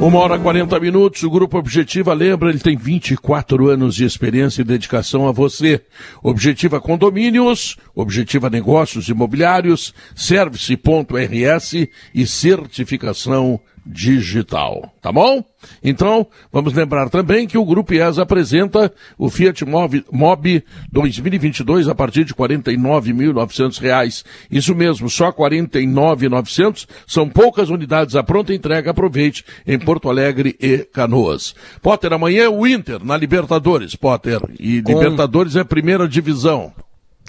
Uma 0.02 0.18
hora 0.18 0.36
e 0.36 0.40
40 0.40 0.80
minutos, 0.80 1.22
o 1.22 1.30
Grupo 1.30 1.60
Objetiva 1.60 2.12
lembra, 2.12 2.50
ele 2.50 2.58
tem 2.58 2.76
24 2.76 3.70
anos 3.70 3.94
de 3.94 4.04
experiência 4.04 4.62
e 4.62 4.66
dedicação 4.66 5.28
a 5.28 5.32
você. 5.32 5.80
Objetiva 6.24 6.82
Condomínios, 6.82 7.78
Objetiva 7.94 8.50
Negócios 8.50 9.10
Imobiliários, 9.10 9.94
Service.rs 10.16 11.88
e 12.16 12.26
certificação 12.26 13.62
digital. 13.86 14.94
Tá 15.02 15.12
bom? 15.12 15.44
Então, 15.84 16.26
vamos 16.52 16.74
lembrar 16.74 17.10
também 17.10 17.48
que 17.48 17.58
o 17.58 17.66
Grupo 17.66 17.94
IES 17.94 18.18
apresenta 18.20 18.92
o 19.18 19.30
Fiat 19.30 19.64
Mobi, 19.66 20.04
Mobi 20.12 20.64
2022 20.92 21.88
a 21.88 21.96
partir 21.96 22.24
de 22.26 22.34
49.900 22.34 23.80
reais. 23.80 24.26
Isso 24.50 24.74
mesmo, 24.76 25.10
só 25.10 25.28
R$ 25.28 25.34
49.900. 25.34 26.88
São 27.08 27.30
poucas 27.30 27.70
unidades 27.70 28.16
à 28.16 28.24
pronta 28.24 28.54
entrega. 28.54 28.92
Aproveite 28.92 29.44
em 29.66 29.78
Porto 29.80 30.10
Alegre 30.10 30.56
e 30.60 30.80
Canoas. 30.80 31.54
Potter, 31.82 32.14
amanhã 32.14 32.44
é 32.44 32.50
o 32.50 32.66
Inter 32.66 33.04
na 33.04 33.18
Libertadores, 33.18 33.96
Potter. 33.96 34.40
E 34.60 34.82
Com- 34.82 34.94
Libertadores 34.94 35.56
é 35.56 35.62
a 35.62 35.66
primeira 35.66 36.08
divisão. 36.08 36.72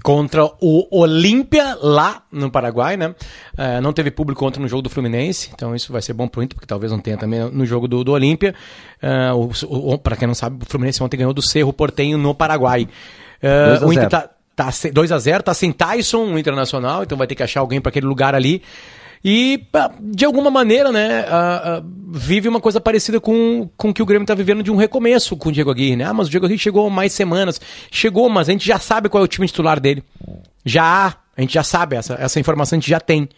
Contra 0.03 0.45
o 0.61 0.89
Olímpia 0.91 1.77
lá 1.81 2.23
no 2.31 2.51
Paraguai, 2.51 2.97
né? 2.97 3.15
É, 3.57 3.81
não 3.81 3.93
teve 3.93 4.11
público 4.11 4.45
ontem 4.45 4.61
no 4.61 4.69
jogo 4.69 4.83
do 4.83 4.91
Fluminense, 4.91 5.51
então 5.55 5.75
isso 5.75 5.93
vai 5.93 6.03
ser 6.03 6.13
bom 6.13 6.27
pro 6.27 6.43
Inter, 6.43 6.57
porque 6.57 6.67
talvez 6.67 6.91
não 6.91 6.99
tenha 6.99 7.17
também 7.17 7.41
no 7.51 7.65
jogo 7.65 7.87
do, 7.87 8.03
do 8.03 8.13
Olímpia. 8.13 8.55
É, 9.01 9.33
o, 9.33 9.51
o, 9.69 9.99
para 9.99 10.17
quem 10.17 10.27
não 10.27 10.35
sabe, 10.35 10.63
o 10.63 10.67
Fluminense 10.67 11.03
ontem 11.03 11.17
ganhou 11.17 11.33
do 11.33 11.43
Cerro 11.43 11.73
Portenho 11.73 12.19
no 12.19 12.35
Paraguai. 12.35 12.89
É, 13.41 13.79
2 13.79 13.83
a 13.83 13.87
o 13.87 13.93
Inter 13.93 14.09
0. 14.09 14.11
tá, 14.11 14.31
tá 14.55 14.69
2x0, 14.71 15.43
tá 15.43 15.55
sem 15.55 15.73
Tyson, 15.73 16.25
o 16.25 16.39
Internacional, 16.39 17.03
então 17.03 17.17
vai 17.17 17.27
ter 17.27 17.35
que 17.35 17.43
achar 17.43 17.61
alguém 17.61 17.81
para 17.81 17.91
aquele 17.91 18.07
lugar 18.07 18.35
ali. 18.35 18.63
E, 19.25 19.65
de 20.01 20.25
alguma 20.25 20.51
maneira, 20.51 20.91
né, 20.91 21.25
vive 22.11 22.49
uma 22.49 22.61
coisa 22.61 22.81
parecida 22.81 23.21
com, 23.21 23.69
com 23.77 23.91
o 23.91 23.95
que 23.95 24.03
o 24.03 24.07
Grêmio 24.07 24.25
está 24.25 24.35
vivendo 24.35 24.63
de 24.63 24.71
um 24.71 24.77
recomeço 24.77 25.37
com 25.37 25.49
o 25.49 25.53
Diego 25.53 25.71
Aguirre, 25.71 25.97
né? 25.97 26.05
Ah, 26.05 26.13
mas 26.13 26.27
o 26.27 26.31
Diego 26.31 26.47
Aguirre 26.47 26.61
chegou 26.61 26.91
mais 26.91 27.13
semanas. 27.13 27.61
Chegou, 27.91 28.29
mas 28.29 28.49
a 28.49 28.53
gente 28.53 28.67
já 28.67 28.79
sabe 28.79 29.09
qual 29.09 29.23
é 29.23 29.25
o 29.25 29.29
time 29.29 29.47
titular 29.47 29.79
dele. 29.79 30.03
Já 30.65 30.83
há, 30.83 31.15
a 31.37 31.41
gente 31.41 31.55
já 31.55 31.63
sabe, 31.63 31.95
essa, 31.97 32.15
essa 32.15 32.41
informação 32.41 32.77
a 32.77 32.81
gente 32.81 32.91
já 32.91 32.99
tem. 32.99 33.29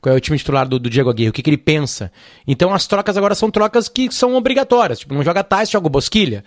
Qual 0.00 0.14
é 0.14 0.16
o 0.16 0.20
time 0.20 0.36
titular 0.36 0.68
do, 0.68 0.78
do 0.78 0.90
Diego 0.90 1.10
Aguirre, 1.10 1.30
o 1.30 1.32
que, 1.32 1.42
que 1.42 1.50
ele 1.50 1.58
pensa. 1.58 2.12
Então 2.46 2.74
as 2.74 2.86
trocas 2.86 3.16
agora 3.16 3.34
são 3.34 3.50
trocas 3.50 3.88
que 3.88 4.12
são 4.12 4.34
obrigatórias. 4.34 4.98
Tipo, 5.00 5.14
não 5.14 5.22
joga 5.22 5.42
Tais, 5.42 5.70
joga 5.70 5.86
o 5.86 5.90
Bosquilha. 5.90 6.44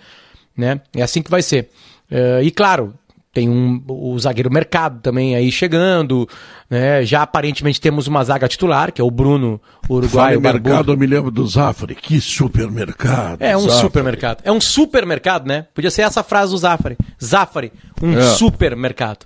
Né? 0.56 0.82
É 0.96 1.02
assim 1.02 1.22
que 1.22 1.32
vai 1.32 1.42
ser. 1.42 1.70
Eh, 2.10 2.44
e 2.44 2.52
claro, 2.52 2.94
tem 3.34 3.50
um, 3.50 3.84
o 3.88 4.18
zagueiro 4.20 4.52
mercado 4.52 5.02
também 5.02 5.36
aí 5.36 5.52
chegando, 5.52 6.30
né? 6.70 7.04
Já 7.04 7.24
aparentemente 7.24 7.82
temos 7.82 8.06
uma 8.08 8.24
zaga 8.24 8.48
titular, 8.48 8.92
que 8.92 9.02
é 9.02 9.04
o 9.04 9.10
Bruno 9.10 9.60
Uruguai, 9.90 10.38
Barbudo. 10.38 10.70
mercado, 10.70 10.92
eu 10.94 10.98
me 10.98 11.08
lembro 11.08 11.32
do 11.32 11.46
Zafre. 11.48 11.96
Que 11.96 12.22
supermercado. 12.22 13.42
É 13.42 13.58
um 13.58 13.62
Zafre. 13.62 13.80
supermercado. 13.82 14.42
É 14.44 14.52
um 14.52 14.62
supermercado, 14.62 15.48
né? 15.48 15.66
Podia 15.74 15.90
ser 15.90 16.04
essa 16.04 16.22
frase 16.24 16.52
do 16.52 16.58
Zafari. 16.60 16.96
Zafari, 17.22 17.74
um 18.02 18.18
É. 18.18 18.22
supermercado, 18.22 19.26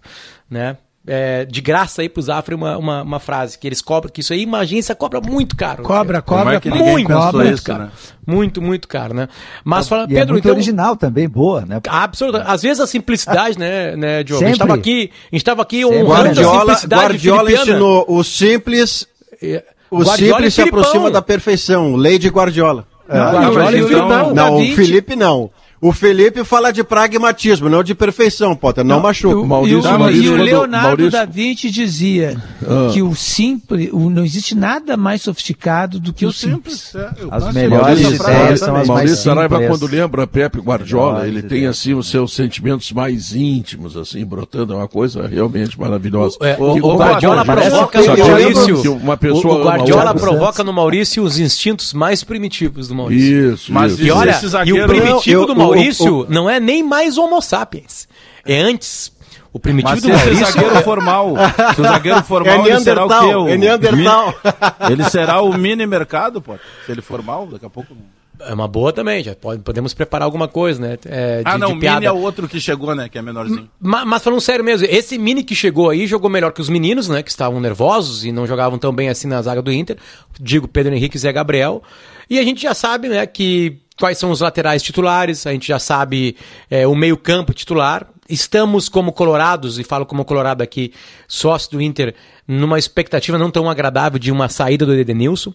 né? 0.50 0.78
É, 1.10 1.46
de 1.46 1.62
graça 1.62 2.02
aí 2.02 2.10
pro 2.10 2.22
Zafari 2.22 2.54
uma, 2.54 2.78
uma, 2.78 3.02
uma 3.02 3.20
frase 3.22 3.58
que 3.58 3.66
eles 3.66 3.82
cobram, 3.82 4.12
que 4.12 4.20
isso 4.20 4.34
aí 4.34 4.44
uma 4.46 4.60
agência 4.60 4.94
cobra 4.94 5.22
muito 5.22 5.56
caro. 5.56 5.82
Cobra, 5.82 6.22
Como 6.22 6.42
cobra, 6.42 6.56
é 6.58 6.70
muito, 6.70 7.08
pensou 7.08 7.32
muito 7.34 7.54
isso, 7.54 7.64
caro. 7.64 7.84
né? 7.84 7.90
Muito, 8.26 8.62
muito 8.62 8.88
caro, 8.90 9.14
né? 9.14 9.30
Mas 9.64 9.88
fala, 9.88 10.02
E 10.10 10.14
é 10.14 10.20
Pedro, 10.20 10.34
muito 10.34 10.44
então. 10.44 10.54
original 10.56 10.98
também, 10.98 11.30
boa, 11.30 11.62
né? 11.66 11.80
Absolutamente. 11.88 12.52
Às 12.52 12.62
vezes 12.62 12.82
a 12.82 12.88
simplicidade, 12.88 13.58
né, 13.58 13.96
né, 13.96 14.22
Diogo? 14.22 14.44
A 14.44 14.48
gente 14.48 14.58
Sempre. 14.58 14.66
estava 14.66 14.74
aqui, 14.80 15.12
a 15.32 15.36
gente 15.36 15.46
tava 15.46 15.62
aqui 15.62 15.82
Sempre. 15.82 15.98
honrando 15.98 16.12
a 16.14 16.24
Guardiola, 16.24 16.60
simplicidade 16.60 17.02
Guardiola 17.04 17.40
filipiana. 17.46 17.72
ensinou 17.72 18.06
o 18.10 18.24
simples, 18.24 19.08
É, 19.42 19.64
o 19.90 20.00
Guardiola 20.04 20.36
simples 20.38 20.54
se 20.56 20.62
aproxima 20.62 21.10
da 21.10 21.22
perfeição. 21.22 21.96
Lei 21.96 22.20
de 22.20 22.28
Guardiola. 22.28 22.86
Não, 23.08 23.32
Guardiola 23.32 23.72
e 23.72 23.76
então, 23.78 23.88
Filipão. 23.88 24.34
Não, 24.34 24.58
o 24.58 24.76
Felipe 24.76 25.16
não. 25.16 25.50
O 25.80 25.92
Felipe 25.94 26.44
fala 26.44 26.72
de 26.74 26.84
pragmatismo, 26.84 27.70
não 27.70 27.84
de 27.84 27.94
perfeição, 27.94 28.56
Potter. 28.56 28.84
Não, 28.84 29.00
machuca. 29.00 29.36
E 29.36 29.38
o- 29.38 29.46
Maurício, 29.46 29.78
e 29.78 29.80
o, 29.80 30.00
Maurício, 30.00 30.24
e 30.24 30.30
o 30.30 30.36
Leonardo 30.36 30.88
Maurício- 30.88 31.12
da 31.12 31.24
Vinci 31.26 31.70
dizia 31.70 32.36
que 32.92 33.04
o 33.04 33.14
simples, 33.14 33.90
o- 33.94 34.10
não 34.10 34.26
existe 34.26 34.56
nada 34.56 34.98
mais 34.98 35.22
sofisticado 35.22 36.00
do 36.00 36.12
que 36.12 36.26
o 36.26 36.32
simples. 36.34 36.94
As 37.30 37.54
melhores 37.54 38.02
Maurício 38.02 38.16
ideias 38.16 38.60
são 38.60 38.70
as 38.70 38.74
mais 38.76 38.88
Maurício 38.88 39.18
Saraiva, 39.18 39.60
simples. 39.60 39.80
quando 39.80 39.92
lembra 39.92 40.26
Pepe 40.26 40.60
Guardiola, 40.60 41.28
ele 41.28 41.44
tem 41.44 41.68
assim 41.68 41.94
os 41.94 42.10
seus 42.10 42.34
sentimentos 42.34 42.92
mais 42.92 43.36
íntimos, 43.36 43.96
assim, 43.96 44.26
brotando, 44.26 44.74
é 44.74 44.78
uma 44.78 44.88
coisa 44.88 45.28
realmente 45.28 45.80
maravilhosa. 45.80 46.38
É, 46.42 46.58
o, 46.60 46.88
o 46.88 46.98
Guardiola 46.98 47.46
provoca 47.46 48.02
no 48.02 48.18
Maurício. 48.18 48.94
uma 48.96 49.16
pessoa 49.16 49.60
o, 49.60 49.64
Guardiola 49.64 50.16
provoca 50.16 50.64
no 50.64 50.74
Maurício 50.74 51.22
os 51.22 51.38
instintos 51.38 51.94
mais 51.94 52.24
primitivos 52.24 52.88
do 52.88 52.96
Maurício. 52.96 53.54
Isso, 53.54 53.72
Mas 53.72 53.94
isso. 53.94 54.02
E 54.04 54.10
olha, 54.10 54.40
e 54.66 54.74
o 54.74 54.88
primitivo 54.88 55.42
Não, 55.42 55.42
eu- 55.42 55.46
do 55.48 55.67
o- 55.68 55.76
Maurício 55.76 56.26
não 56.30 56.50
é 56.50 56.60
nem 56.60 56.84
mais 56.84 57.18
Homo 57.18 57.42
sapiens. 57.42 58.08
É 58.46 58.58
antes. 58.60 59.16
O 59.54 59.60
primitivo 59.60 59.94
Mas 59.94 60.02
do 60.04 60.08
se 60.08 60.14
esse 60.14 60.26
Maurício. 60.26 60.54
zagueiro 60.54 60.84
formal, 60.84 61.34
se 61.74 61.82
o 61.82 61.84
zagueiro 61.88 62.18
É 62.20 62.24
formal, 62.24 62.68
ele 62.68 62.80
será 62.82 63.06
o 63.06 63.10
quê? 63.10 63.36
O 63.36 63.48
É 63.48 63.58
Neandertal. 63.58 64.34
ele 64.90 65.04
será 65.10 65.42
o 65.42 65.58
mini 65.58 65.86
mercado, 65.88 66.42
pô. 66.42 66.56
Se 66.86 66.92
ele 66.92 67.02
for 67.02 67.24
mal, 67.24 67.48
daqui 67.48 67.66
a 67.66 67.70
pouco. 67.70 67.96
É 68.40 68.54
uma 68.54 68.68
boa 68.68 68.94
também, 68.94 69.24
já 69.24 69.34
pode, 69.34 69.64
podemos 69.64 69.96
preparar 69.96 70.26
alguma 70.26 70.48
coisa, 70.48 70.80
né? 70.80 70.98
É, 71.08 71.38
de, 71.38 71.44
ah, 71.44 71.58
não, 71.58 71.70
de 71.70 71.74
o 71.74 71.80
piada. 71.80 71.96
Mini 72.02 72.06
é 72.06 72.12
o 72.12 72.22
outro 72.22 72.48
que 72.48 72.60
chegou, 72.60 72.94
né? 72.94 73.10
Que 73.10 73.18
é 73.18 73.22
menorzinho. 73.22 73.68
Ma- 73.82 74.06
Mas, 74.06 74.22
falando 74.22 74.40
sério 74.40 74.64
mesmo, 74.64 74.86
esse 74.88 75.18
Mini 75.18 75.44
que 75.44 75.56
chegou 75.56 75.90
aí 75.90 76.06
jogou 76.06 76.30
melhor 76.30 76.52
que 76.52 76.62
os 76.62 76.70
meninos, 76.70 77.10
né? 77.10 77.24
Que 77.24 77.32
estavam 77.32 77.60
nervosos 77.60 78.24
e 78.26 78.32
não 78.32 78.46
jogavam 78.46 78.78
tão 78.78 78.94
bem 78.94 79.10
assim 79.10 79.28
na 79.28 79.42
zaga 79.42 79.60
do 79.62 79.72
Inter. 79.72 79.98
Digo 80.40 80.68
Pedro 80.68 80.94
Henrique 80.94 81.18
e 81.18 81.20
Zé 81.20 81.32
Gabriel. 81.32 81.82
E 82.30 82.38
a 82.38 82.44
gente 82.44 82.62
já 82.62 82.76
sabe, 82.76 83.08
né, 83.10 83.26
que 83.26 83.80
quais 84.00 84.18
são 84.18 84.32
os 84.32 84.42
laterais 84.42 84.84
titulares, 84.84 85.46
a 85.48 85.52
gente 85.52 85.68
já 85.68 85.80
sabe 85.80 86.36
é, 86.70 86.88
o 86.88 86.96
meio-campo 86.96 87.54
titular. 87.54 88.08
Estamos 88.30 88.90
como 88.90 89.14
colorados, 89.14 89.80
e 89.80 89.84
falo 89.84 90.06
como 90.06 90.26
colorado 90.26 90.62
aqui, 90.62 90.94
sócio 91.28 91.72
do 91.72 91.82
Inter, 91.82 92.14
numa 92.46 92.78
expectativa 92.78 93.38
não 93.38 93.50
tão 93.50 93.70
agradável 93.70 94.20
de 94.20 94.32
uma 94.32 94.50
saída 94.50 94.86
do 94.86 94.94
Edenilson. 94.94 95.54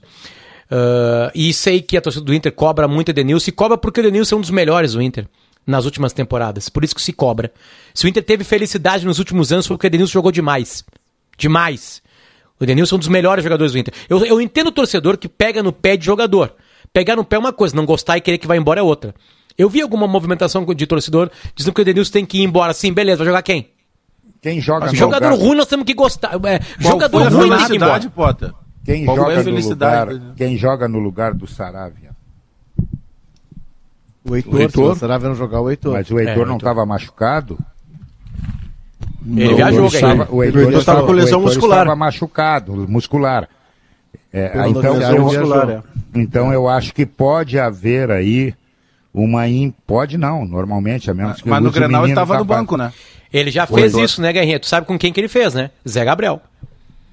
Ah, 0.73 1.31
e 1.35 1.53
sei 1.53 1.83
que 1.83 1.99
a 1.99 2.01
torcida 2.01 2.25
do 2.25 2.33
Inter 2.33 2.51
cobra 2.51 2.89
muito 2.89 3.11
Edenilson, 3.11 3.51
e 3.51 3.53
cobra 3.53 3.77
porque 3.77 4.01
o 4.01 4.03
Edenilson 4.03 4.37
é 4.37 4.39
um 4.39 4.41
dos 4.41 4.51
melhores 4.51 4.95
do 4.95 5.03
Inter 5.03 5.29
nas 5.67 5.85
últimas 5.85 6.15
temporadas. 6.15 6.71
Por 6.71 6.83
isso 6.83 6.95
que 6.95 7.03
se 7.03 7.13
cobra. 7.13 7.53
Se 7.93 8.07
o 8.07 8.09
Inter 8.09 8.23
teve 8.25 8.43
felicidade 8.43 9.05
nos 9.05 9.19
últimos 9.19 9.53
anos, 9.53 9.67
foi 9.67 9.77
porque 9.77 9.87
o 9.87 9.89
Edenilson 9.89 10.13
jogou 10.13 10.33
demais. 10.33 10.83
Demais. 11.37 12.03
O 12.59 12.65
Edenilson 12.65 12.95
é 12.95 12.97
um 12.97 12.99
dos 13.01 13.09
melhores 13.09 13.45
jogadores 13.45 13.73
do 13.73 13.79
Inter. 13.79 13.93
Eu, 14.09 14.25
eu 14.25 14.41
entendo 14.41 14.69
o 14.69 14.73
torcedor 14.73 15.19
que 15.19 15.29
pega 15.29 15.63
no 15.63 15.73
pé 15.73 15.97
de 15.97 16.07
jogador. 16.07 16.55
Pegar 16.93 17.17
no 17.17 17.25
pé 17.25 17.37
é 17.37 17.39
uma 17.39 17.53
coisa, 17.53 17.75
não 17.75 17.87
gostar 17.87 18.19
e 18.19 18.21
querer 18.21 18.39
que 18.39 18.47
vá 18.47 18.57
embora 18.57 18.81
é 18.81 18.83
outra. 18.83 19.15
Eu 19.57 19.69
vi 19.69 19.81
alguma 19.81 20.07
movimentação 20.07 20.65
de 20.75 20.87
torcedor 20.87 21.31
dizendo 21.55 21.73
que 21.75 21.81
o 21.81 21.83
Edenilson 21.83 22.13
tem 22.13 22.27
que 22.27 22.39
ir 22.39 22.45
embora. 22.45 22.73
Sim, 22.75 22.93
beleza, 22.93 23.19
vai 23.19 23.27
jogar 23.27 23.43
quem? 23.43 23.69
Quem 24.43 24.61
joga 24.61 24.87
no 24.87 24.95
Jogador 24.95 25.31
lugar, 25.31 25.47
ruim 25.47 25.57
nós 25.57 25.67
temos 25.67 25.87
que 25.87 25.95
gostar. 25.95 26.33
É, 26.45 26.61
jogador 26.79 27.19
foi 27.19 27.27
a 27.27 27.31
ruim 27.31 27.49
tem 27.51 27.67
que 27.67 27.73
ir 27.73 27.77
embora. 27.77 27.93
felicidade, 28.01 28.09
Potter? 28.11 28.53
Quem 28.85 29.05
Qual 29.05 29.17
joga 29.17 29.37
no 29.37 29.43
felicidade 29.45 30.13
lugar, 30.15 30.35
quem 30.37 30.57
joga 30.57 30.89
no 30.89 30.99
lugar 30.99 31.33
do 31.35 31.47
Saravia? 31.47 32.11
O 34.29 34.37
Heitor, 34.37 34.55
O 34.55 34.59
Heitor? 34.61 34.97
Saravia 34.97 35.29
não 35.29 35.37
jogar 35.37 35.61
o 35.61 35.71
Heitor. 35.71 35.93
Mas 35.93 36.11
o 36.11 36.19
Heitor 36.19 36.43
É, 36.43 36.47
não 36.47 36.57
estava 36.57 36.85
machucado? 36.85 37.59
Ele 39.25 39.55
viajou, 39.55 39.87
Ele 39.87 39.95
estava- 39.97 40.29
o 40.31 40.43
Heitor, 40.43 40.73
estava 40.73 41.07
com 41.07 41.13
lesão 41.13 41.41
muscular. 41.41 41.81
estava 41.83 41.97
machucado, 41.97 42.89
muscular. 42.89 43.49
É, 44.33 44.51
então, 44.69 45.01
eu, 45.01 45.23
muscular, 45.25 45.71
é. 45.71 45.83
Então 46.15 46.53
eu 46.53 46.69
acho 46.69 46.93
que 46.95 47.05
pode 47.07 47.59
haver 47.59 48.11
aí 48.11 48.55
uma 49.15 49.47
in... 49.49 49.73
pode 49.87 50.17
não, 50.17 50.45
normalmente, 50.45 51.11
a 51.11 51.15
menos 51.15 51.41
que 51.41 51.49
Mas 51.49 51.63
no 51.63 51.69
o 51.69 51.73
Grenal 51.73 52.03
ele 52.03 52.13
menino 52.13 52.21
tava 52.27 52.39
no 52.39 52.45
banco, 52.45 52.77
né? 52.77 52.93
Ele 53.33 53.51
já 53.51 53.67
fez 53.67 53.95
isso, 53.95 54.21
né, 54.21 54.33
Guerrinha? 54.33 54.61
Tu 54.61 54.67
sabe 54.67 54.87
com 54.87 54.99
quem 54.99 55.13
que 55.13 55.21
ele 55.21 55.29
fez, 55.29 55.55
né? 55.55 55.71
Zé 55.89 56.05
Gabriel. 56.05 56.41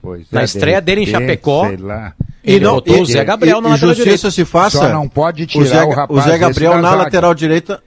Pois 0.01 0.25
Na 0.31 0.41
é, 0.41 0.43
estreia 0.45 0.79
de 0.81 0.85
dele 0.85 1.01
em 1.01 1.05
Chapecó, 1.05 1.67
sei 1.67 1.77
lá. 1.77 2.13
Ele 2.43 2.63
não, 2.65 2.75
botou 2.75 2.97
e- 2.97 3.01
o 3.01 3.05
Zé 3.05 3.23
Gabriel 3.23 3.59
e, 3.59 3.61
na 3.61 3.67
e 3.69 3.71
lateral 3.71 3.93
justiça 3.95 4.03
direita. 4.05 4.31
se 4.31 4.45
faça. 4.45 4.77
Só 4.77 4.89
não 4.89 5.07
pode 5.09 5.43
o 5.43 5.47
tirar 5.47 5.65
Zé, 5.65 5.83
o 5.83 5.89
rapaz 5.91 6.19
o 6.25 6.29
Zé 6.29 6.37
Gabriel 6.37 6.75
na 6.81 6.89
zaga. 6.89 7.03
lateral 7.03 7.33
direita. 7.35 7.81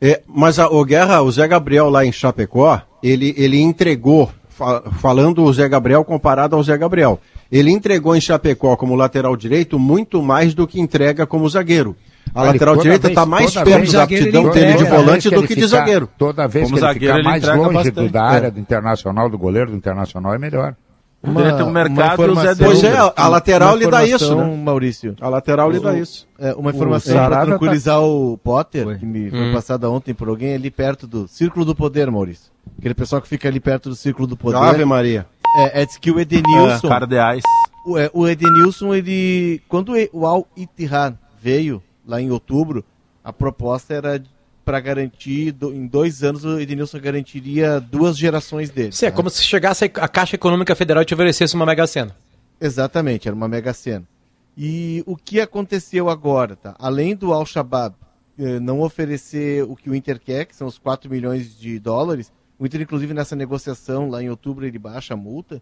É, 0.00 0.20
mas 0.26 0.58
a, 0.58 0.68
o 0.68 0.84
Guerra, 0.84 1.22
o 1.22 1.30
Zé 1.30 1.46
Gabriel 1.48 1.88
lá 1.88 2.04
em 2.04 2.12
Chapecó, 2.12 2.82
ele, 3.02 3.32
ele 3.36 3.60
entregou, 3.60 4.30
fa- 4.50 4.82
falando 5.00 5.42
o 5.42 5.52
Zé 5.52 5.68
Gabriel 5.68 6.04
comparado 6.04 6.54
ao 6.56 6.62
Zé 6.62 6.76
Gabriel, 6.76 7.20
ele 7.50 7.70
entregou 7.70 8.14
em 8.16 8.20
Chapecó 8.20 8.76
como 8.76 8.94
lateral 8.94 9.36
direito 9.36 9.78
muito 9.78 10.22
mais 10.22 10.54
do 10.54 10.66
que 10.66 10.80
entrega 10.80 11.26
como 11.26 11.48
zagueiro. 11.48 11.96
A 12.34 12.42
Ele 12.42 12.52
lateral 12.52 12.76
direita 12.76 13.08
está 13.08 13.24
mais 13.24 13.54
perto 13.54 13.80
da 13.80 13.86
zagueiro 13.86 14.24
aptidão 14.24 14.42
ele 14.42 14.52
dele 14.52 14.72
de 14.78 14.84
Toda 14.84 14.96
volante 14.96 15.30
do 15.30 15.36
ele 15.36 15.46
que 15.46 15.54
de 15.54 15.66
zagueiro. 15.66 16.08
Toda 16.18 16.46
vez 16.46 16.64
Como 16.66 16.76
que 16.76 16.84
ele 16.84 16.92
zagueiro, 16.92 17.14
ficar 17.14 17.18
ele 17.20 17.28
mais 17.28 17.42
entrega 17.42 17.58
longe 17.62 17.72
do, 17.90 17.94
bastante. 17.94 18.12
da 18.12 18.24
área 18.24 18.50
do 18.50 18.60
Internacional, 18.60 19.30
do 19.30 19.38
goleiro 19.38 19.70
do 19.70 19.76
Internacional, 19.76 20.34
é 20.34 20.38
melhor. 20.38 20.74
Poderia 21.22 21.54
ter 21.54 21.62
um 21.62 21.70
mercado 21.70 22.22
e 22.24 22.30
o 22.30 22.34
Zé 22.36 22.54
Pois 22.56 22.84
é, 22.84 22.94
a 23.16 23.28
lateral 23.28 23.70
Uma 23.70 23.78
lhe 23.78 23.90
dá 23.90 24.04
isso, 24.04 24.36
né? 24.36 24.56
Maurício. 24.62 25.16
A 25.20 25.28
lateral 25.28 25.70
lhe 25.70 25.80
dá 25.80 25.94
isso. 25.96 26.26
É, 26.38 26.52
uma 26.54 26.70
informação 26.70 27.14
para 27.14 27.36
tá- 27.38 27.46
tranquilizar 27.46 28.00
o 28.02 28.38
Potter, 28.38 28.98
que 28.98 29.06
me 29.06 29.28
Hum. 29.28 29.30
foi 29.30 29.52
passada 29.52 29.90
ontem 29.90 30.12
por 30.14 30.28
alguém 30.28 30.54
ali 30.54 30.70
perto 30.70 31.06
do 31.06 31.26
Círculo 31.26 31.64
do 31.64 31.74
Poder, 31.74 32.10
Maurício. 32.10 32.50
Aquele 32.78 32.94
pessoal 32.94 33.22
que 33.22 33.28
fica 33.28 33.48
ali 33.48 33.58
perto 33.60 33.88
do 33.88 33.96
Círculo 33.96 34.26
do 34.28 34.36
Poder. 34.36 34.58
Ave 34.58 34.84
Maria. 34.84 35.26
É, 35.56 35.82
é 35.82 35.86
diz 35.86 35.96
que 35.96 36.10
o 36.10 36.20
Edenilson, 36.20 36.88
Cardeais. 36.88 37.42
o, 37.86 37.98
é, 37.98 38.10
o 38.12 38.26
Edenilson, 38.28 38.94
ele. 38.94 39.60
Quando 39.68 39.92
o 40.12 40.26
Al 40.26 40.46
Ittihad 40.56 41.16
veio 41.42 41.82
lá 42.06 42.20
em 42.20 42.30
outubro, 42.30 42.84
a 43.24 43.32
proposta 43.32 43.94
era 43.94 44.22
para 44.64 44.80
garantir, 44.80 45.52
do- 45.52 45.72
em 45.72 45.86
dois 45.86 46.22
anos, 46.24 46.44
o 46.44 46.58
Edenilson 46.58 46.98
garantiria 47.00 47.78
duas 47.80 48.18
gerações 48.18 48.68
dele. 48.68 48.88
Isso 48.88 49.04
é 49.04 49.10
tá? 49.10 49.16
como 49.16 49.30
se 49.30 49.42
chegasse 49.42 49.84
a 49.84 50.08
Caixa 50.08 50.34
Econômica 50.34 50.74
Federal 50.74 51.02
e 51.02 51.06
te 51.06 51.14
oferecesse 51.14 51.54
uma 51.54 51.64
mega 51.64 51.86
sena. 51.86 52.14
Exatamente, 52.60 53.28
era 53.28 53.34
uma 53.36 53.46
mega 53.48 53.72
cena. 53.72 54.04
E 54.58 55.04
o 55.06 55.16
que 55.16 55.40
aconteceu 55.40 56.08
agora, 56.08 56.56
tá? 56.56 56.74
Além 56.78 57.14
do 57.14 57.32
Al-Shabaab 57.32 57.94
eh, 58.38 58.58
não 58.58 58.80
oferecer 58.80 59.62
o 59.64 59.76
que 59.76 59.88
o 59.88 59.94
Inter 59.94 60.18
quer, 60.18 60.46
que 60.46 60.56
são 60.56 60.66
os 60.66 60.78
4 60.78 61.08
milhões 61.10 61.58
de 61.58 61.78
dólares, 61.78 62.32
o 62.58 62.66
Inter, 62.66 62.80
inclusive, 62.80 63.12
nessa 63.12 63.36
negociação 63.36 64.08
lá 64.08 64.22
em 64.22 64.30
outubro, 64.30 64.66
ele 64.66 64.78
baixa 64.78 65.14
a 65.14 65.16
multa. 65.16 65.60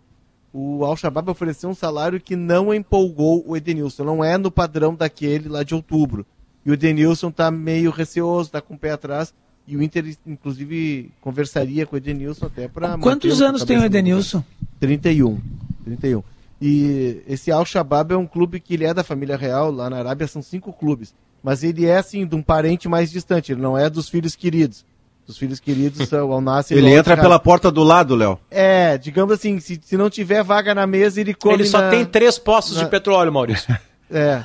O 0.53 0.85
Al-Shabaab 0.85 1.31
ofereceu 1.31 1.69
um 1.69 1.75
salário 1.75 2.21
que 2.21 2.37
não 2.37 2.73
empolgou 2.73 3.43
o 3.47 3.57
Edenilson, 3.57 4.05
não 4.05 4.23
é 4.23 4.39
no 4.39 4.51
padrão 4.51 4.95
daquele 4.95 5.49
lá 5.49 5.65
de 5.65 5.75
outubro. 5.75 6.25
E 6.65 6.71
o 6.71 6.75
Edenilson 6.75 7.31
tá 7.31 7.51
meio 7.51 7.91
receoso, 7.91 8.51
tá 8.51 8.61
com 8.61 8.75
o 8.75 8.79
pé 8.79 8.93
atrás. 8.93 9.35
E 9.67 9.77
o 9.77 9.83
Inter, 9.83 10.17
inclusive, 10.27 11.11
conversaria 11.21 11.85
com 11.87 11.97
o 11.97 11.99
Edenilson 11.99 12.47
até 12.47 12.69
para. 12.69 12.97
Quantos 12.99 13.43
anos 13.43 13.65
tem 13.65 13.79
o 13.79 13.85
Edenilson? 13.85 14.45
31. 14.79 15.41
31. 15.85 16.23
E 16.63 17.23
esse 17.27 17.51
Al-Shabaab 17.51 18.13
é 18.13 18.17
um 18.17 18.27
clube 18.27 18.61
que 18.61 18.75
ele 18.75 18.85
é 18.85 18.95
da 18.95 19.03
família 19.03 19.37
real, 19.37 19.73
lá 19.73 19.91
na 19.91 19.99
Arábia 19.99 20.29
são 20.29 20.41
cinco 20.41 20.73
clubes. 20.73 21.13
Mas 21.43 21.63
ele 21.63 21.85
é, 21.85 21.99
assim, 21.99 22.25
de 22.27 22.35
um 22.35 22.43
parente 22.43 22.89
mais 22.89 23.11
distante, 23.11 23.53
ele 23.53 23.61
não 23.61 23.77
é 23.77 23.91
dos 23.91 24.09
filhos 24.09 24.37
queridos. 24.37 24.85
Dos 25.27 25.39
filhos 25.39 25.59
queridos 25.59 26.07
são 26.09 26.29
o 26.29 26.33
Al-Nassr 26.33 26.75
e 26.75 26.79
Ele 26.79 26.93
entra 26.93 27.17
pela 27.17 27.39
porta 27.39 27.71
do 27.71 27.83
lado, 27.83 28.15
Léo. 28.15 28.39
É, 28.51 28.99
digamos 28.99 29.33
assim, 29.33 29.59
se, 29.59 29.81
se 29.83 29.97
não 29.97 30.11
tiver 30.11 30.43
vaga 30.45 30.75
na 30.75 30.87
mesa, 30.87 31.21
ele 31.21 31.33
come 31.33 31.55
Ele 31.55 31.65
só 31.67 31.81
na- 31.81 31.89
tem 31.91 32.05
três 32.05 32.39
postos 32.39 32.77
na- 32.77 32.85
de 32.85 32.91
petróleo, 32.91 33.33
Maurício. 33.33 33.75
É, 34.13 34.45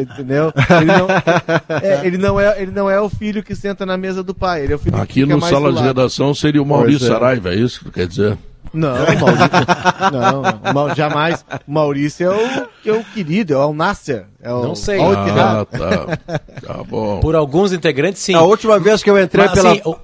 entendeu? 0.00 0.50
Ele 0.80 0.86
não 0.86 1.06
é, 1.78 2.06
ele, 2.06 2.18
não 2.18 2.40
é, 2.40 2.62
ele 2.62 2.70
não 2.72 2.90
é 2.90 2.98
o 3.00 3.08
filho 3.08 3.42
que 3.44 3.54
senta 3.54 3.84
na 3.84 3.96
mesa 3.98 4.24
do 4.24 4.34
pai, 4.34 4.62
ele 4.64 4.72
é 4.72 4.76
o 4.76 4.78
filho 4.78 4.96
que 4.96 5.02
Aqui 5.02 5.20
fica 5.20 5.34
no 5.34 5.40
mais 5.40 5.52
sala 5.52 5.68
do 5.68 5.74
de 5.76 5.76
lado. 5.84 5.86
redação 5.98 6.34
seria 6.34 6.60
o 6.60 6.66
Maurício 6.66 7.00
Pois 7.00 7.10
é. 7.10 7.14
Saraiva, 7.14 7.50
é 7.50 7.54
isso 7.56 7.78
que 7.80 7.84
tu 7.84 7.92
quer 7.92 8.06
dizer? 8.08 8.36
Não, 8.72 8.92
o 8.92 9.20
Maurício. 9.20 9.50
não, 10.10 10.70
o 10.70 10.74
Mau- 10.74 10.94
jamais. 10.96 11.44
O 11.68 11.70
Maurício 11.72 12.26
é 12.32 12.34
o, 12.34 12.66
que 12.82 12.88
é 12.88 12.92
o 12.92 13.04
querido, 13.04 13.52
é 13.52 13.56
o 13.58 13.72
Nasser. 13.74 14.24
É 14.42 14.52
o, 14.52 14.62
Não 14.64 14.74
sei. 14.74 14.98
Ah, 15.00 15.64
tá. 15.70 16.06
Tá 16.66 16.82
bom. 16.82 17.20
Por 17.20 17.36
alguns 17.36 17.72
integrantes, 17.72 18.20
sim. 18.22 18.34
A 18.34 18.42
última 18.42 18.80
vez 18.80 19.02
que 19.02 19.10
eu 19.10 19.22
entrei 19.22 19.44
Mas, 19.44 19.54
pela. 19.54 19.70
assim, 19.72 19.82
o- 19.84 19.96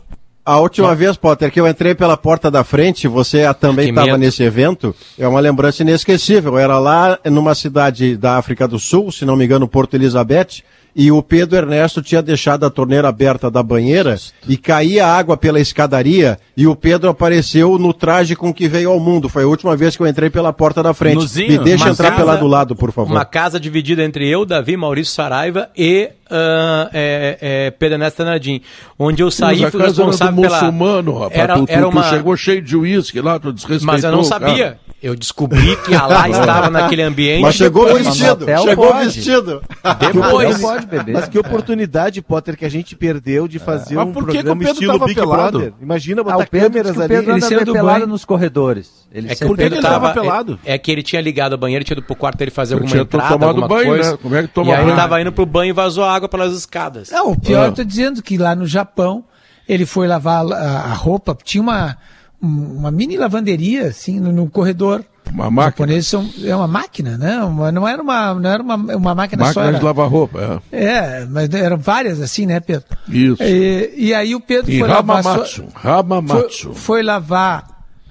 A 0.45 0.59
última 0.59 0.95
vez, 0.95 1.17
Potter, 1.17 1.51
que 1.53 1.61
eu 1.61 1.69
entrei 1.69 1.95
pela 1.95 2.17
porta 2.17 2.51
da 2.51 2.65
frente, 2.65 3.07
você 3.07 3.43
também 3.55 3.91
estava 3.91 4.17
nesse 4.19 4.43
evento, 4.43 4.95
é 5.19 5.29
uma 5.29 5.39
lembrança 5.39 5.83
inesquecível. 5.83 6.59
Era 6.59 6.79
lá 6.79 7.19
numa 7.27 7.55
cidade 7.55 8.17
da 8.17 8.37
África 8.37 8.67
do 8.67 8.79
Sul, 8.79 9.13
se 9.13 9.25
não 9.25 9.37
me 9.37 9.45
engano, 9.45 9.69
Porto 9.69 9.95
Elizabeth, 9.95 10.63
e 10.97 11.13
o 11.13 11.23
Pedro 11.23 11.57
Ernesto 11.59 12.03
tinha 12.03 12.21
deixado 12.21 12.65
a 12.67 12.71
torneira 12.71 13.07
aberta 13.09 13.49
da 13.49 13.63
banheira 13.63 14.17
e 14.49 14.57
caía 14.57 15.07
água 15.07 15.37
pela 15.37 15.61
escadaria 15.61 16.37
e 16.57 16.67
o 16.67 16.75
Pedro 16.75 17.09
apareceu 17.11 17.79
no 17.79 17.93
traje 17.95 18.35
com 18.35 18.53
que 18.53 18.67
veio 18.67 18.91
ao 18.91 18.99
mundo. 18.99 19.29
Foi 19.29 19.45
a 19.45 19.47
última 19.47 19.77
vez 19.77 19.95
que 19.97 20.03
eu 20.03 20.07
entrei 20.09 20.31
pela 20.31 20.53
porta 20.53 20.83
da 20.83 20.93
frente. 20.93 21.15
Nuzinho, 21.15 21.49
Me 21.49 21.59
deixa 21.59 21.91
entrar 21.91 22.11
casa- 22.11 22.21
pela 22.25 22.37
do 22.37 22.49
lado, 22.49 22.75
por 22.75 22.91
favor. 22.91 23.13
Uma 23.13 23.25
casa 23.25 23.61
dividida 23.61 24.03
entre 24.03 24.29
eu, 24.29 24.45
Davi, 24.45 24.77
Maurício 24.77 25.15
Saraiva 25.15 25.69
e 25.77 26.11
ah, 26.31 26.91
é, 26.93 27.39
é, 27.41 27.71
Pedro 27.73 27.95
Ernesto 27.97 28.17
Tanadim. 28.19 28.61
Onde 28.99 29.23
eu 29.23 29.31
saí 29.31 29.61
Mas 29.61 29.69
a 29.69 29.71
fui 29.71 29.81
casa 29.81 29.95
era 29.95 30.05
do 30.05 30.11
responsável 30.11 30.43
pela... 30.43 30.57
muçulmano, 30.61 31.19
rapaz. 31.19 31.41
Era, 31.41 31.55
tu, 31.55 31.67
tu- 31.67 31.73
era 31.73 31.83
tu 31.83 31.89
uma... 31.89 32.03
chegou 32.05 32.37
cheio 32.37 32.63
de 32.63 32.77
uísque 32.77 33.21
lá, 33.21 33.39
tu 33.39 33.53
desrespeitou 33.53 33.87
Mas 33.95 34.05
eu 34.05 34.13
não 34.13 34.25
sabia. 34.25 34.65
cara. 34.65 34.91
Eu 35.03 35.17
descobri 35.17 35.77
que 35.77 35.95
Alá 35.95 36.29
estava 36.29 36.69
naquele 36.69 37.01
ambiente. 37.01 37.41
Mas 37.41 37.55
chegou 37.55 37.87
depois. 37.87 38.07
vestido, 38.07 38.45
chegou 38.45 38.87
pode. 38.89 39.05
vestido. 39.07 39.63
Depois. 39.99 40.61
Não 40.61 40.69
pode 40.69 40.87
beber. 40.87 41.13
Mas 41.15 41.27
que 41.29 41.39
oportunidade, 41.39 42.21
Potter, 42.21 42.55
que 42.55 42.67
a 42.67 42.69
gente 42.69 42.95
perdeu 42.95 43.49
de 43.49 43.59
fazer 43.59 43.95
Mas 43.95 44.09
um 44.09 44.13
por 44.13 44.27
que 44.27 44.33
que 44.33 44.39
o 44.39 44.43
programa 44.43 44.59
Pedro 44.61 44.73
estilo 44.75 44.99
Big 45.07 45.15
pelado? 45.15 45.59
Brother. 45.59 45.73
Imagina 45.81 46.21
Ah, 46.21 46.25
botar 46.25 46.37
o 46.37 46.47
Pedro, 46.47 46.69
diz 46.69 46.93
câmeras 46.93 46.93
que 46.93 46.99
o 46.99 47.03
ali. 47.03 47.15
Ele 47.15 47.31
anda 47.33 47.47
saiu 47.47 47.65
do 47.65 47.73
pelado 47.73 48.07
nos 48.07 48.25
corredores. 48.27 49.01
Ele 49.13 49.33
É 49.33 49.35
que 49.35 49.45
o 49.45 49.57
Pedro 49.57 49.75
ele 49.79 49.83
tava 49.83 50.09
tava 50.11 50.21
pelado? 50.21 50.59
É, 50.65 50.75
é 50.75 50.79
que 50.79 50.93
ele 50.93 51.03
tinha 51.03 51.21
ligado 51.23 51.55
a 51.55 51.57
banheira, 51.57 51.83
tinha 51.85 51.95
ido 51.97 52.03
pro 52.07 52.15
quarto 52.15 52.37
dele 52.39 52.51
fazer 52.51 52.75
Eu 52.75 52.77
alguma 52.79 52.91
tinha 52.91 53.03
entrada, 53.03 53.29
tomado 53.33 53.49
alguma 53.49 53.69
banho, 53.69 53.87
coisa. 53.89 54.11
né? 54.13 54.19
Como 54.23 54.37
é 54.37 54.43
que 54.43 54.49
toma 54.49 54.69
e 54.69 54.73
aí 54.73 54.79
ele 54.81 54.85
banho? 54.87 54.97
tava 54.97 55.21
indo 55.21 55.33
pro 55.33 55.47
banho 55.47 55.71
e 55.71 55.73
vazou 55.73 56.05
água 56.05 56.20
pelas 56.29 56.53
escadas. 56.55 57.11
Não, 57.11 57.33
o 57.33 57.41
pior, 57.41 57.65
Ah. 57.65 57.67
eu 57.67 57.73
tô 57.73 57.85
dizendo 57.85 58.23
que 58.23 58.37
lá 58.39 58.55
no 58.55 58.67
Japão, 58.67 59.25
ele 59.69 59.87
foi 59.87 60.07
lavar 60.09 60.45
a, 60.53 60.81
a 60.91 60.93
roupa, 60.95 61.37
tinha 61.43 61.63
uma, 61.63 61.97
um- 62.43 62.77
uma 62.79 62.91
mini 62.91 63.17
lavanderia, 63.17 63.87
assim, 63.89 64.19
no, 64.21 64.33
no 64.33 64.49
corredor. 64.51 65.05
Uma 65.33 65.47
Os 65.47 65.53
máquina. 65.53 65.71
japoneses 65.87 66.07
são, 66.09 66.29
é 66.45 66.57
uma 66.57 66.67
máquina, 66.67 67.17
né? 67.17 67.39
Uma- 67.45 67.71
não 67.71 67.87
era 67.87 68.03
uma, 68.03 68.35
não 68.35 68.51
era 68.51 68.61
uma, 68.63 68.75
uma 68.75 69.15
máquina, 69.15 69.53
só. 69.53 69.61
Máquina 69.61 69.79
de 69.79 69.85
lavar 69.85 70.09
roupa, 70.09 70.61
é, 70.73 71.25
mas 71.27 71.49
eram 71.55 71.77
várias 71.79 72.21
assim, 72.21 72.47
né, 72.47 72.59
Pedro? 72.59 72.85
é. 72.91 73.17
Isso. 73.17 73.43
E, 73.43 73.93
e 73.97 74.15
aí 74.15 74.35
o 74.35 74.41
Pedro 74.41 74.71
E 74.73 74.81
foi 74.81 74.89
lavar, 74.89 75.23
sua, 75.47 75.67
Hamamatsu. 75.85 76.63
foi, 76.73 76.75
foi 76.75 77.03
lavar 77.05 77.65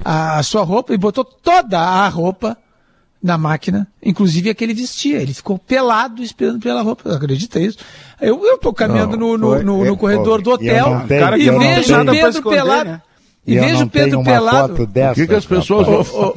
a, 0.06 0.38
a 0.40 0.44
sua 0.44 0.64
roupa 0.64 0.94
e 0.94 0.98
botou 0.98 1.26
toda 1.26 1.78
a 1.78 2.08
roupa 2.08 2.56
na 3.22 3.38
máquina, 3.38 3.88
inclusive 4.04 4.50
aquele 4.50 4.74
vestia. 4.74 5.22
Ele 5.22 5.34
ficou 5.34 5.58
pelado 5.60 6.24
esperando 6.24 6.60
pela 6.60 6.82
roupa. 6.82 7.16
Acredita 7.16 7.60
isso? 7.60 7.78
Eu, 8.22 8.46
eu 8.46 8.58
tô 8.58 8.74
caminhando 8.74 9.18
Não, 9.18 9.30
no, 9.30 9.38
no, 9.38 9.48
foi- 9.56 9.64
no, 9.64 9.86
é, 9.86 9.88
no 9.90 9.98
corredor 9.98 10.42
do 10.42 10.50
e 10.52 10.54
hotel 10.54 11.04
Cara 11.08 11.38
e 11.38 11.50
vejo 11.50 11.94
pra 11.94 12.06
Pedro 12.12 12.44
pelado. 12.44 12.90
né? 12.90 13.02
E 13.48 13.58
vejo 13.58 13.80
não 13.80 13.88
Pedro 13.88 14.24
pelado. 14.24 14.74
O 14.84 15.16
que, 15.16 15.26
que 15.26 15.34
as 15.34 15.46
pessoas 15.46 15.88
vão 15.88 16.36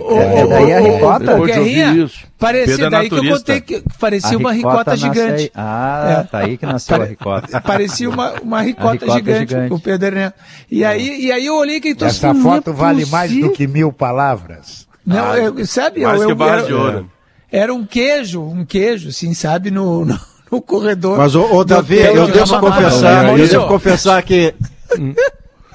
ô, 0.00 0.12
é 0.16 0.46
daí 0.46 0.72
a 0.74 0.80
ricota. 0.80 1.38
Guerrinha, 1.40 1.92
isso. 2.04 2.24
parecia 2.38 2.76
Pedro 2.76 2.86
é 2.86 2.90
daí 2.90 3.08
que 3.08 3.14
eu 3.16 3.24
contei 3.34 3.60
que 3.60 3.82
parecia 3.98 4.38
uma 4.38 4.52
ricota 4.52 4.96
gigante. 4.96 5.50
Ah, 5.54 6.20
É. 6.20 6.22
tá 6.24 6.38
aí 6.38 6.56
que 6.56 6.66
nasceu 6.66 7.02
a 7.02 7.04
ricota. 7.04 7.60
Parecia 7.62 8.08
uma, 8.08 8.32
uma 8.42 8.60
ricota, 8.62 8.92
ricota 8.92 9.12
gigante, 9.14 9.48
gigante. 9.50 9.72
o 9.74 9.80
Pedro 9.80 10.06
Ernesto. 10.06 10.38
E 10.70 10.84
aí, 10.84 11.24
e 11.24 11.32
aí 11.32 11.46
eu 11.46 11.56
olhei 11.56 11.80
que 11.80 11.96
Essa 12.00 12.32
foto 12.34 12.72
vale 12.72 13.04
mais 13.06 13.32
do 13.32 13.50
que 13.50 13.66
mil 13.66 13.92
palavras. 13.92 14.86
Não, 15.14 15.36
eu, 15.36 15.66
sabe? 15.66 16.00
Mais 16.02 16.20
eu, 16.20 16.26
que 16.26 16.32
eu- 16.32 16.36
barra 16.36 16.52
era, 16.58 16.62
de 16.66 16.72
ouro. 16.74 17.10
era 17.50 17.74
um 17.74 17.84
queijo, 17.84 18.42
um 18.42 18.64
queijo, 18.64 19.08
assim, 19.08 19.34
sabe, 19.34 19.70
no, 19.70 20.04
no, 20.06 20.18
no 20.50 20.60
corredor. 20.62 21.18
Mas, 21.18 21.34
ô, 21.34 21.44
ô 21.52 21.64
Davi, 21.64 21.98
eu 22.00 22.26
de 22.26 22.32
devo 22.32 22.60
confessar, 22.60 23.38
eu 23.38 23.46
devo 23.48 23.66
confessar 23.68 24.22
que. 24.22 24.54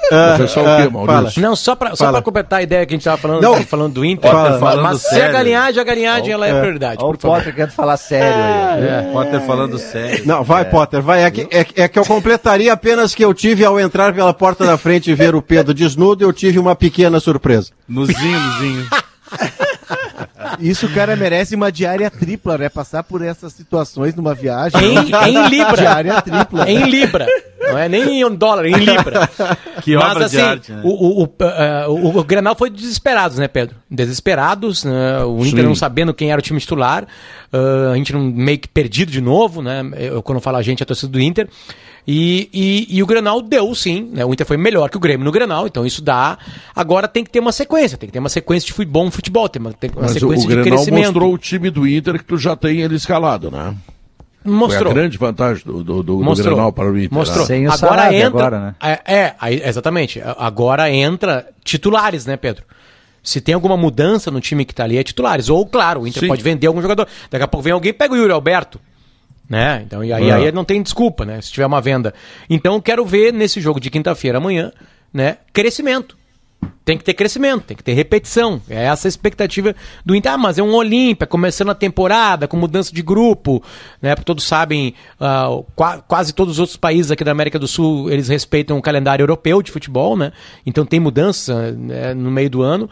Confessar 0.07 0.61
o 0.61 0.63
quê, 0.65 0.87
ah, 0.87 0.89
Maurício? 0.91 1.41
Não, 1.41 1.55
só 1.55 1.75
pra, 1.75 1.89
só 1.95 2.05
Fala. 2.05 2.11
pra 2.11 2.21
completar 2.21 2.59
a 2.59 2.61
ideia 2.61 2.85
que 2.85 2.93
a 2.93 2.95
gente 2.95 3.03
tava 3.03 3.17
falando, 3.17 3.41
Não. 3.41 3.63
falando 3.63 3.93
do 3.93 4.05
Inter. 4.05 4.29
Fala. 4.31 4.59
Falando 4.59 4.83
mas 4.83 5.01
se 5.01 5.07
a 5.07 5.09
sério. 5.09 5.33
galinhagem, 5.33 5.81
a 5.81 5.83
galinhagem 5.83 6.31
ela 6.31 6.45
é, 6.47 6.51
É. 6.51 6.59
prioridade, 6.59 7.03
Olha 7.03 7.15
o 7.15 7.19
favor. 7.19 7.37
Potter 7.37 7.55
querendo 7.55 7.71
falar 7.71 7.97
sério 7.97 8.27
aí. 8.35 9.07
ó. 9.09 9.13
Potter 9.13 9.41
falando 9.41 9.79
sério. 9.79 10.21
Não, 10.27 10.43
vai, 10.43 10.63
Potter, 10.65 11.01
vai. 11.01 11.23
É 11.23 11.31
que, 11.31 11.47
é, 11.49 11.65
é 11.83 11.87
que 11.87 11.97
eu 11.97 12.05
completaria 12.05 12.71
apenas 12.71 13.15
que 13.15 13.25
eu 13.25 13.33
tive 13.33 13.65
ao 13.65 13.79
entrar 13.79 14.13
pela 14.13 14.31
porta 14.31 14.63
da 14.63 14.77
frente 14.77 15.09
e 15.09 15.15
ver 15.15 15.33
o 15.33 15.41
Pedro 15.41 15.73
desnudo, 15.73 16.23
eu 16.23 16.31
tive 16.31 16.59
uma 16.59 16.75
pequena 16.75 17.19
surpresa. 17.19 17.71
Nozinho, 17.89 18.39
nozinho. 18.39 18.85
Isso 20.59 20.85
o 20.85 20.93
cara 20.93 21.15
merece 21.15 21.55
uma 21.55 21.71
diária 21.71 22.09
tripla, 22.09 22.57
né? 22.57 22.69
Passar 22.69 23.03
por 23.03 23.21
essas 23.21 23.53
situações 23.53 24.15
numa 24.15 24.33
viagem. 24.33 24.79
Em, 24.81 24.97
em 24.97 25.47
Libra. 25.49 25.77
Diária 25.77 26.21
tripla. 26.21 26.69
Em 26.69 26.83
Libra. 26.89 27.25
Não 27.67 27.77
é 27.77 27.89
nem 27.89 28.21
em 28.21 28.35
dólar, 28.35 28.65
em 28.65 28.73
Libra. 28.75 29.29
Que 29.83 29.95
Mas 29.95 30.11
obra 30.11 30.25
assim, 30.25 30.37
de 30.37 30.41
arte, 30.41 30.71
né? 30.71 30.81
o, 30.83 30.89
o, 30.89 31.23
o, 31.25 31.29
eh, 31.41 31.85
o, 31.87 32.17
o 32.17 32.23
Grenal 32.23 32.55
foi 32.55 32.71
desesperados, 32.71 33.37
né, 33.37 33.47
Pedro? 33.47 33.75
Desesperados, 33.91 34.83
né? 34.83 35.23
o 35.23 35.45
Inter 35.45 35.59
Sim. 35.61 35.67
não 35.67 35.75
sabendo 35.75 36.11
quem 36.13 36.31
era 36.31 36.39
o 36.39 36.41
time 36.41 36.59
titular, 36.59 37.05
ah, 37.53 37.91
a 37.91 37.95
gente 37.95 38.11
não, 38.13 38.21
meio 38.21 38.57
que 38.57 38.67
perdido 38.67 39.11
de 39.11 39.21
novo, 39.21 39.61
né? 39.61 39.83
Eu, 39.97 40.23
quando 40.23 40.37
eu 40.37 40.41
falo 40.41 40.57
a 40.57 40.61
gente, 40.63 40.81
é 40.81 40.83
a 40.83 40.87
torcida 40.87 41.11
do 41.11 41.19
Inter. 41.21 41.47
E, 42.07 42.49
e, 42.53 42.97
e 42.97 43.03
o 43.03 43.05
Grenal 43.05 43.41
deu 43.41 43.73
sim, 43.75 44.09
né? 44.13 44.23
O 44.25 44.31
Inter 44.33 44.45
foi 44.45 44.57
melhor 44.57 44.89
que 44.89 44.97
o 44.97 44.99
Grêmio 44.99 45.25
no 45.25 45.31
Grenal, 45.31 45.67
então 45.67 45.85
isso 45.85 46.01
dá. 46.01 46.37
Agora 46.75 47.07
tem 47.07 47.23
que 47.23 47.29
ter 47.29 47.39
uma 47.39 47.51
sequência, 47.51 47.97
tem 47.97 48.07
que 48.07 48.13
ter 48.13 48.19
uma 48.19 48.29
sequência 48.29 48.67
de 48.67 48.73
fut- 48.73 48.87
bom 48.89 49.09
futebol, 49.11 49.49
tem 49.49 49.59
uma, 49.59 49.73
tem 49.73 49.89
uma 49.91 50.03
Mas 50.03 50.13
o, 50.13 50.15
o 50.15 50.19
sequência 50.19 50.47
de 50.47 50.55
Grenal 50.55 50.77
crescimento. 50.77 51.05
mostrou 51.05 51.33
o 51.33 51.37
time 51.37 51.69
do 51.69 51.87
Inter 51.87 52.17
que 52.17 52.25
tu 52.25 52.37
já 52.37 52.55
tem 52.55 52.81
ele 52.81 52.95
escalado, 52.95 53.49
né? 53.51 53.75
Mostrou. 54.45 54.83
Foi 54.83 54.91
a 54.91 54.93
grande 54.93 55.17
vantagem 55.17 55.63
do, 55.65 55.83
do, 55.83 55.83
do, 55.83 56.03
do 56.03 56.23
Mostrou. 56.23 56.53
Grenal 56.55 56.71
para 56.71 56.85
o 56.91 56.97
Inter. 56.97 57.13
Mostrou. 57.13 57.39
né? 57.41 57.45
Sem 57.45 57.67
o 57.67 57.71
agora 57.71 57.77
Sarabia 58.01 58.17
entra. 58.19 58.27
agora, 58.39 58.59
né? 58.59 58.75
É, 58.81 59.13
é, 59.15 59.35
aí- 59.39 59.61
exatamente. 59.65 60.21
Agora 60.37 60.89
entra 60.91 61.47
titulares, 61.63 62.25
né, 62.25 62.37
Pedro? 62.37 62.63
Se 63.23 63.41
tem 63.41 63.55
alguma 63.55 63.75
mudança 63.75 64.29
no 64.29 64.39
time 64.39 64.63
que 64.65 64.73
tá 64.75 64.83
ali, 64.83 64.97
é 64.97 65.03
titulares. 65.03 65.49
Ou, 65.49 65.65
claro, 65.65 66.01
o 66.01 66.07
Inter 66.07 66.21
Sim. 66.21 66.27
pode 66.27 66.43
vender 66.43 66.67
algum 66.67 66.81
jogador. 66.81 67.07
Daqui 67.31 67.43
a 67.43 67.47
pouco 67.47 67.63
vem 67.63 67.73
alguém 67.73 67.89
e 67.89 67.93
pega 67.93 68.13
o 68.13 68.17
Yuri 68.17 68.31
Alberto. 68.31 68.79
Né? 69.49 69.83
Então, 69.85 70.03
e 70.03 70.11
aí, 70.13 70.29
É. 70.29 70.33
aí 70.33 70.51
não 70.51 70.63
tem 70.63 70.81
desculpa, 70.81 71.23
né? 71.25 71.39
Se 71.41 71.51
tiver 71.51 71.65
uma 71.65 71.81
venda. 71.81 72.13
Então, 72.49 72.75
eu 72.75 72.81
quero 72.81 73.05
ver 73.05 73.31
nesse 73.33 73.59
jogo 73.61 73.79
de 73.79 73.89
quinta-feira 73.89 74.37
amanhã, 74.37 74.71
né? 75.13 75.37
Crescimento. 75.53 76.15
Tem 76.83 76.97
que 76.99 77.03
ter 77.03 77.15
crescimento, 77.15 77.63
tem 77.63 77.75
que 77.75 77.83
ter 77.83 77.93
repetição. 77.93 78.61
É 78.69 78.85
essa 78.85 79.07
a 79.07 79.09
expectativa 79.09 79.75
do 80.05 80.15
Inter. 80.15 80.33
Ah, 80.33 80.37
mas 80.37 80.59
é 80.59 80.63
um 80.63 80.73
Olímpia, 80.75 81.25
começando 81.25 81.71
a 81.71 81.75
temporada, 81.75 82.47
com 82.47 82.55
mudança 82.57 82.93
de 82.93 83.01
grupo, 83.01 83.61
né? 83.99 84.15
Todos 84.15 84.43
sabem, 84.43 84.93
qua- 85.75 85.97
quase 86.07 86.31
todos 86.33 86.53
os 86.55 86.59
outros 86.59 86.77
países 86.77 87.09
aqui 87.11 87.23
da 87.23 87.31
América 87.31 87.57
do 87.57 87.67
Sul, 87.67 88.11
eles 88.11 88.27
respeitam 88.27 88.77
o 88.77 88.81
calendário 88.83 89.23
europeu 89.23 89.63
de 89.63 89.71
futebol, 89.71 90.15
né? 90.15 90.31
Então 90.63 90.85
tem 90.85 90.99
mudança 90.99 91.71
né, 91.71 92.13
no 92.13 92.29
meio 92.29 92.51
do 92.51 92.61
ano. 92.61 92.87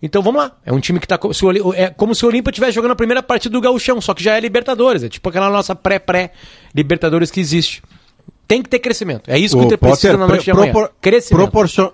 Então 0.00 0.22
vamos 0.22 0.40
lá. 0.42 0.52
É 0.64 0.72
um 0.72 0.78
time 0.80 1.00
que 1.00 1.06
tá. 1.06 1.18
Oli- 1.42 1.60
É 1.74 1.90
como 1.90 2.14
se 2.14 2.24
o 2.24 2.28
Olímpia 2.28 2.50
estivesse 2.50 2.72
jogando 2.74 2.92
a 2.92 2.96
primeira 2.96 3.22
partida 3.24 3.52
do 3.52 3.60
Gauchão, 3.60 4.00
só 4.00 4.14
que 4.14 4.22
já 4.22 4.36
é 4.36 4.40
Libertadores. 4.40 5.02
É 5.02 5.08
tipo 5.08 5.28
aquela 5.28 5.50
nossa 5.50 5.74
pré-pré-Libertadores 5.74 7.30
que 7.30 7.40
existe. 7.40 7.82
Tem 8.46 8.62
que 8.62 8.68
ter 8.68 8.78
crescimento. 8.80 9.28
É 9.30 9.38
isso 9.38 9.56
que 9.56 9.62
o 9.62 9.66
Inter 9.66 9.78
precisa 9.78 10.12
Potter, 10.12 10.18
na 10.20 10.26
noite 10.28 10.44
de 10.44 10.50
amanhã. 10.50 10.72
Crescimento. 11.00 11.42
proporcion- 11.42 11.90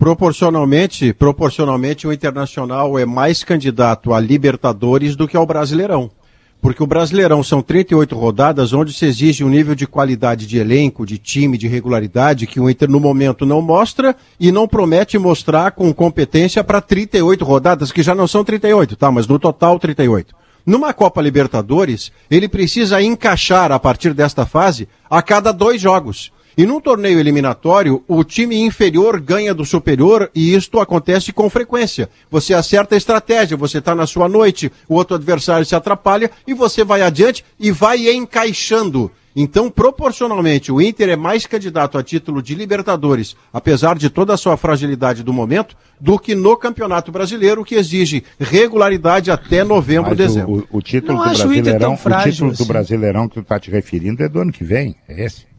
Proporcionalmente, 0.00 1.12
proporcionalmente, 1.12 2.08
o 2.08 2.12
Internacional 2.12 2.98
é 2.98 3.04
mais 3.04 3.44
candidato 3.44 4.14
a 4.14 4.18
Libertadores 4.18 5.14
do 5.14 5.28
que 5.28 5.36
ao 5.36 5.44
Brasileirão. 5.44 6.10
Porque 6.58 6.82
o 6.82 6.86
Brasileirão 6.86 7.42
são 7.42 7.60
38 7.60 8.16
rodadas 8.16 8.72
onde 8.72 8.94
se 8.94 9.04
exige 9.04 9.44
um 9.44 9.50
nível 9.50 9.74
de 9.74 9.86
qualidade 9.86 10.46
de 10.46 10.56
elenco, 10.56 11.04
de 11.04 11.18
time, 11.18 11.58
de 11.58 11.68
regularidade 11.68 12.46
que 12.46 12.58
o 12.58 12.70
Inter 12.70 12.88
no 12.88 12.98
momento 12.98 13.44
não 13.44 13.60
mostra 13.60 14.16
e 14.40 14.50
não 14.50 14.66
promete 14.66 15.18
mostrar 15.18 15.72
com 15.72 15.92
competência 15.92 16.64
para 16.64 16.80
38 16.80 17.44
rodadas, 17.44 17.92
que 17.92 18.02
já 18.02 18.14
não 18.14 18.26
são 18.26 18.42
38, 18.42 18.96
tá? 18.96 19.10
Mas 19.10 19.26
no 19.26 19.38
total 19.38 19.78
38. 19.78 20.34
Numa 20.64 20.94
Copa 20.94 21.20
Libertadores, 21.20 22.10
ele 22.30 22.48
precisa 22.48 23.02
encaixar 23.02 23.70
a 23.70 23.78
partir 23.78 24.14
desta 24.14 24.46
fase 24.46 24.88
a 25.10 25.20
cada 25.20 25.52
dois 25.52 25.78
jogos. 25.78 26.32
E 26.56 26.66
num 26.66 26.80
torneio 26.80 27.18
eliminatório, 27.20 28.02
o 28.08 28.22
time 28.24 28.56
inferior 28.60 29.20
ganha 29.20 29.54
do 29.54 29.64
superior 29.64 30.30
e 30.34 30.54
isto 30.54 30.78
acontece 30.80 31.32
com 31.32 31.48
frequência. 31.48 32.08
Você 32.30 32.52
acerta 32.54 32.94
a 32.94 32.98
estratégia, 32.98 33.56
você 33.56 33.78
está 33.78 33.94
na 33.94 34.06
sua 34.06 34.28
noite, 34.28 34.70
o 34.88 34.94
outro 34.94 35.14
adversário 35.16 35.64
se 35.64 35.74
atrapalha 35.74 36.30
e 36.46 36.52
você 36.54 36.84
vai 36.84 37.02
adiante 37.02 37.44
e 37.58 37.70
vai 37.70 38.08
encaixando. 38.10 39.10
Então, 39.34 39.70
proporcionalmente, 39.70 40.72
o 40.72 40.80
Inter 40.80 41.10
é 41.10 41.14
mais 41.16 41.46
candidato 41.46 41.96
a 41.96 42.02
título 42.02 42.42
de 42.42 42.52
Libertadores, 42.56 43.36
apesar 43.52 43.96
de 43.96 44.10
toda 44.10 44.34
a 44.34 44.36
sua 44.36 44.56
fragilidade 44.56 45.22
do 45.22 45.32
momento, 45.32 45.76
do 46.00 46.18
que 46.18 46.34
no 46.34 46.56
Campeonato 46.56 47.12
Brasileiro, 47.12 47.64
que 47.64 47.76
exige 47.76 48.24
regularidade 48.40 49.30
até 49.30 49.62
novembro, 49.62 50.08
Mas 50.10 50.18
dezembro. 50.18 50.66
o, 50.70 50.74
o- 50.74 50.78
o 50.78 50.82
título 50.82 51.12
Não 51.18 51.24
do 51.24 51.30
o 51.30 51.32
Brasileirão, 51.36 51.94
o 51.94 51.96
título 52.32 52.50
do 52.50 52.54
assim. 52.54 52.66
Brasileirão 52.66 53.28
que 53.28 53.34
tu 53.36 53.44
tá 53.44 53.60
te 53.60 53.70
referindo 53.70 54.20
é 54.24 54.28
do 54.28 54.40
ano 54.40 54.50
que 54.50 54.64
vem, 54.64 54.96
é 55.08 55.24
esse. 55.24 55.49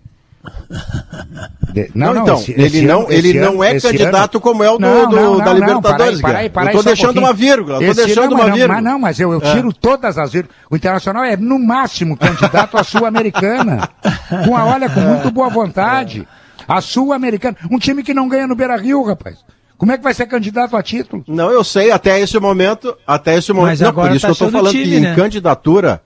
De- 1.74 1.90
Não, 1.96 2.16
então, 2.18 2.36
esse- 2.36 2.52
ele 2.52 2.64
esse 2.66 2.82
não, 2.82 3.00
ano- 3.02 3.12
ele 3.12 3.34
não 3.40 3.64
é 3.64 3.80
candidato 3.80 4.36
ano- 4.36 4.42
como 4.42 4.64
é 4.64 4.70
o 4.70 4.74
do, 4.78 4.80
Não, 4.82 5.10
do- 5.10 5.16
não, 5.16 5.38
da 5.38 5.46
não, 5.46 5.54
Libertadores, 5.54 6.14
não, 6.16 6.22
para 6.22 6.30
cara. 6.32 6.40
aí, 6.40 6.50
para 6.50 6.64
Eu 6.64 6.68
aí 6.68 6.74
tô 6.74 6.78
só 6.78 6.82
um 6.82 6.86
deixando 6.94 7.06
pouquinho. 7.06 7.26
uma 7.28 7.34
vírgula, 7.34 7.76
eu 7.76 7.80
tô 7.80 7.86
Esse- 7.86 8.06
deixando 8.06 8.30
não, 8.32 8.32
uma 8.32 8.38
mas 8.40 8.48
não, 8.50 8.56
vírgula. 8.56 8.76
Mas 8.82 8.84
não, 8.92 9.00
mas 9.00 9.20
eu, 9.20 9.32
eu 9.32 9.42
É. 9.42 9.54
tiro 9.56 9.72
todas 9.74 10.18
as 10.18 10.32
vírgulas. 10.34 10.56
O 10.70 10.76
Internacional 10.76 11.24
é, 11.24 11.38
no 11.38 11.58
máximo, 11.60 12.18
candidato 12.18 12.78
à 12.78 12.84
Sul-Americana. 12.84 13.90
com 14.46 14.58
a, 14.58 14.66
olha, 14.66 14.90
com 14.90 15.00
muito 15.00 15.32
boa 15.32 15.50
vontade. 15.50 16.28
A 16.68 16.82
Sul-Americana. 16.82 17.56
Um 17.72 17.80
time 17.80 18.04
que 18.04 18.14
não 18.14 18.28
ganha 18.28 18.48
no 18.48 18.56
Beira-Rio, 18.56 19.02
rapaz. 19.04 19.38
Como 19.78 19.92
é 19.92 19.98
que 19.98 20.04
vai 20.04 20.14
ser 20.14 20.26
candidato 20.28 20.76
a 20.78 20.84
título? 20.84 21.24
Não, 21.28 21.50
eu 21.50 21.64
sei, 21.64 21.90
até 21.90 22.20
esse 22.20 22.38
momento, 22.40 22.96
até 23.08 23.36
esse 23.38 23.52
momento, 23.52 23.70
Mas 23.72 23.80
não, 23.82 23.90
agora 23.90 24.10
por 24.10 24.16
isso 24.16 24.28
tá 24.28 24.28
que 24.28 24.32
eu 24.34 24.38
tô 24.38 24.44
achando 24.46 24.58
falando 24.58 24.72
time, 24.72 24.86
que 24.92 25.00
né? 25.00 25.14
em 25.14 25.16
candidatura, 25.16 26.02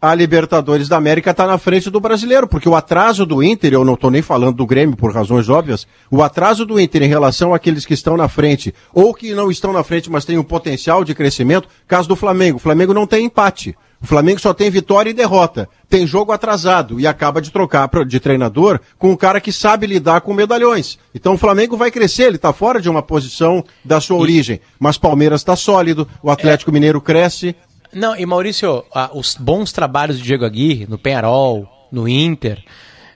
a 0.00 0.14
Libertadores 0.14 0.88
da 0.88 0.96
América 0.96 1.30
está 1.30 1.46
na 1.46 1.58
frente 1.58 1.90
do 1.90 2.00
brasileiro, 2.00 2.46
porque 2.46 2.68
o 2.68 2.74
atraso 2.74 3.24
do 3.24 3.42
Inter, 3.42 3.72
eu 3.72 3.84
não 3.84 3.94
estou 3.94 4.10
nem 4.10 4.22
falando 4.22 4.56
do 4.56 4.66
Grêmio 4.66 4.96
por 4.96 5.12
razões 5.12 5.48
óbvias, 5.48 5.86
o 6.10 6.22
atraso 6.22 6.66
do 6.66 6.78
Inter 6.78 7.02
em 7.02 7.08
relação 7.08 7.54
àqueles 7.54 7.86
que 7.86 7.94
estão 7.94 8.16
na 8.16 8.28
frente, 8.28 8.74
ou 8.92 9.14
que 9.14 9.34
não 9.34 9.50
estão 9.50 9.72
na 9.72 9.82
frente, 9.82 10.10
mas 10.10 10.24
têm 10.24 10.38
um 10.38 10.44
potencial 10.44 11.02
de 11.02 11.14
crescimento, 11.14 11.68
caso 11.88 12.08
do 12.08 12.16
Flamengo. 12.16 12.58
O 12.58 12.60
Flamengo 12.60 12.92
não 12.92 13.06
tem 13.06 13.24
empate. 13.24 13.74
O 14.02 14.06
Flamengo 14.06 14.38
só 14.38 14.52
tem 14.52 14.70
vitória 14.70 15.10
e 15.10 15.14
derrota. 15.14 15.68
Tem 15.88 16.06
jogo 16.06 16.30
atrasado 16.30 17.00
e 17.00 17.06
acaba 17.06 17.40
de 17.40 17.50
trocar 17.50 17.88
de 18.04 18.20
treinador 18.20 18.78
com 18.98 19.10
um 19.10 19.16
cara 19.16 19.40
que 19.40 19.50
sabe 19.50 19.86
lidar 19.86 20.20
com 20.20 20.34
medalhões. 20.34 20.98
Então 21.14 21.34
o 21.34 21.38
Flamengo 21.38 21.76
vai 21.76 21.90
crescer, 21.90 22.24
ele 22.24 22.36
está 22.36 22.52
fora 22.52 22.80
de 22.80 22.90
uma 22.90 23.02
posição 23.02 23.64
da 23.84 24.00
sua 24.00 24.18
origem. 24.18 24.60
Mas 24.78 24.98
Palmeiras 24.98 25.40
está 25.40 25.56
sólido, 25.56 26.06
o 26.22 26.30
Atlético 26.30 26.72
Mineiro 26.72 27.00
cresce. 27.00 27.56
Não, 27.92 28.16
e 28.16 28.24
Maurício, 28.26 28.84
ah, 28.94 29.10
os 29.12 29.34
bons 29.34 29.72
trabalhos 29.72 30.18
do 30.18 30.22
Diego 30.22 30.44
Aguirre, 30.44 30.86
no 30.88 30.98
Penharol, 30.98 31.68
no 31.90 32.08
Inter, 32.08 32.62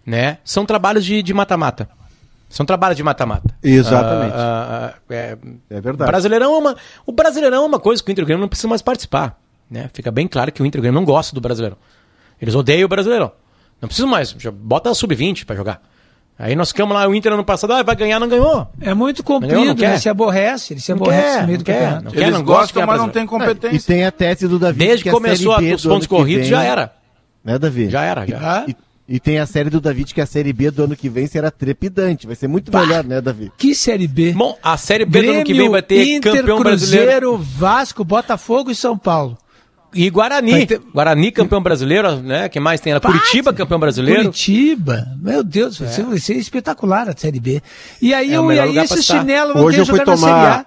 né? 0.04 0.38
São 0.44 0.64
trabalhos 0.64 1.04
de 1.04 1.34
mata-mata. 1.34 1.88
São 2.50 2.66
trabalhos 2.66 2.96
de 2.96 3.02
mata-mata. 3.04 3.54
Exatamente. 3.62 4.34
Ah, 4.34 4.92
ah, 4.92 4.94
ah, 5.08 5.14
é, 5.14 5.38
É 5.70 5.80
verdade. 5.80 6.10
Brasileirão 6.10 6.52
é 6.52 6.58
uma, 6.58 6.76
o 7.06 7.12
Brasileirão 7.12 7.62
é 7.62 7.66
uma 7.66 7.78
coisa 7.78 8.02
que 8.02 8.10
o 8.10 8.12
Inter 8.12 8.24
o 8.24 8.26
Grêmio 8.26 8.40
não 8.40 8.48
precisam 8.48 8.68
mais 8.68 8.82
participar. 8.82 9.38
Né? 9.70 9.88
Fica 9.94 10.10
bem 10.10 10.26
claro 10.26 10.50
que 10.50 10.60
o 10.60 10.66
Inter 10.66 10.80
o 10.80 10.82
Grêmio 10.82 10.98
não 10.98 11.06
gostam 11.06 11.34
do 11.34 11.40
Brasileirão. 11.40 11.78
Eles 12.42 12.56
odeiam 12.56 12.86
o 12.86 12.88
Brasileirão. 12.88 13.30
Não 13.80 13.86
precisam 13.86 14.10
mais. 14.10 14.34
já 14.36 14.50
Bota 14.50 14.90
a 14.90 14.94
sub-20 14.94 15.44
pra 15.44 15.54
jogar. 15.54 15.80
Aí 16.42 16.56
nós 16.56 16.68
ficamos 16.70 16.94
lá, 16.94 17.06
o 17.06 17.14
Inter 17.14 17.32
ano 17.34 17.44
passado, 17.44 17.72
ah, 17.74 17.82
vai 17.82 17.94
ganhar, 17.94 18.18
não 18.18 18.26
ganhou. 18.28 18.66
É 18.80 18.94
muito 18.94 19.18
Não, 19.18 19.24
comprido, 19.24 19.62
não 19.64 19.74
quer. 19.74 19.90
né? 19.90 19.98
Se 19.98 20.08
aborrece, 20.08 20.72
ele 20.72 20.80
se 20.80 20.90
Não 20.90 20.96
aborrece 20.96 21.22
quer, 21.22 21.40
no 21.42 21.46
meio 21.46 21.50
não 21.50 21.58
do 21.58 21.64
quer, 21.64 21.74
campeonato. 21.74 22.04
não 22.04 22.10
quer, 22.12 22.20
Eles 22.22 22.32
não 22.34 22.42
gostam, 22.42 22.86
mas 22.86 22.98
não 22.98 23.08
tem 23.10 23.24
E 23.24 23.26
competência. 23.26 23.94
tem 23.94 24.04
a 24.06 24.10
tese 24.10 24.48
do 24.48 24.58
Davi. 24.58 24.78
Desde 24.78 25.02
que 25.02 25.08
a 25.10 25.12
começou 25.12 25.54
Série 25.54 25.66
B 25.68 25.74
os 25.74 25.82
pontos 25.84 26.06
corridos, 26.06 26.42
vem- 26.48 26.50
já 26.50 26.62
era. 26.62 26.92
Né, 27.44 27.58
Davi? 27.58 27.90
Já 27.90 28.02
era, 28.04 28.26
já. 28.26 28.64
E, 28.66 28.74
E 29.12 29.18
tem 29.18 29.40
a 29.40 29.44
série 29.46 29.68
do 29.70 29.80
David, 29.80 30.14
que 30.14 30.20
é 30.20 30.22
a 30.22 30.26
série 30.26 30.52
B 30.52 30.70
do 30.70 30.84
ano 30.84 30.94
que 30.94 31.08
vem 31.08 31.26
será 31.26 31.50
trepidante. 31.50 32.28
Vai 32.28 32.36
ser 32.36 32.46
muito 32.46 32.70
Bah. 32.70 32.82
melhor, 32.86 33.02
né, 33.02 33.20
Davi? 33.20 33.50
Que 33.58 33.74
Série 33.74 34.06
B? 34.06 34.32
Bom, 34.32 34.56
a 34.62 34.76
Série 34.76 35.04
B 35.04 35.20
do 35.22 35.30
ano 35.32 35.44
que 35.44 35.52
vem 35.52 35.68
vai 35.68 35.82
ter 35.82 36.06
Inter, 36.16 36.32
campeão 36.36 36.60
brasileiro 36.60 37.06
Cruzeiro, 37.32 37.36
Vasco, 37.36 38.04
Botafogo 38.04 38.70
e 38.70 38.74
São 38.76 38.96
Paulo. 38.96 39.36
E 39.94 40.08
Guarani. 40.10 40.66
Ter- 40.66 40.80
Guarani 40.92 41.30
campeão 41.32 41.62
brasileiro, 41.62 42.16
né? 42.16 42.48
Quem 42.48 42.60
mais 42.62 42.80
tem? 42.80 42.92
Ela? 42.92 43.00
Curitiba 43.00 43.52
campeão 43.52 43.78
brasileiro. 43.78 44.20
Curitiba. 44.22 45.06
Meu 45.20 45.42
Deus, 45.42 45.78
vai, 45.78 45.88
ser, 45.88 46.02
vai 46.04 46.18
ser 46.18 46.34
espetacular 46.36 47.08
a 47.08 47.16
Série 47.16 47.40
B. 47.40 47.62
E 48.00 48.12
aí, 48.14 48.32
É 48.34 48.40
o 48.40 48.50
eu, 48.50 48.56
e 48.56 48.60
aí 48.60 48.78
esse 48.78 48.98
estar. 49.00 49.18
chinelo 49.20 49.54
vão 49.54 49.64
Hoje 49.64 49.76
ter 49.76 49.82
eu 49.82 49.86
fui 49.86 50.00
tomar- 50.00 50.16
Série 50.18 50.32
A. 50.46 50.66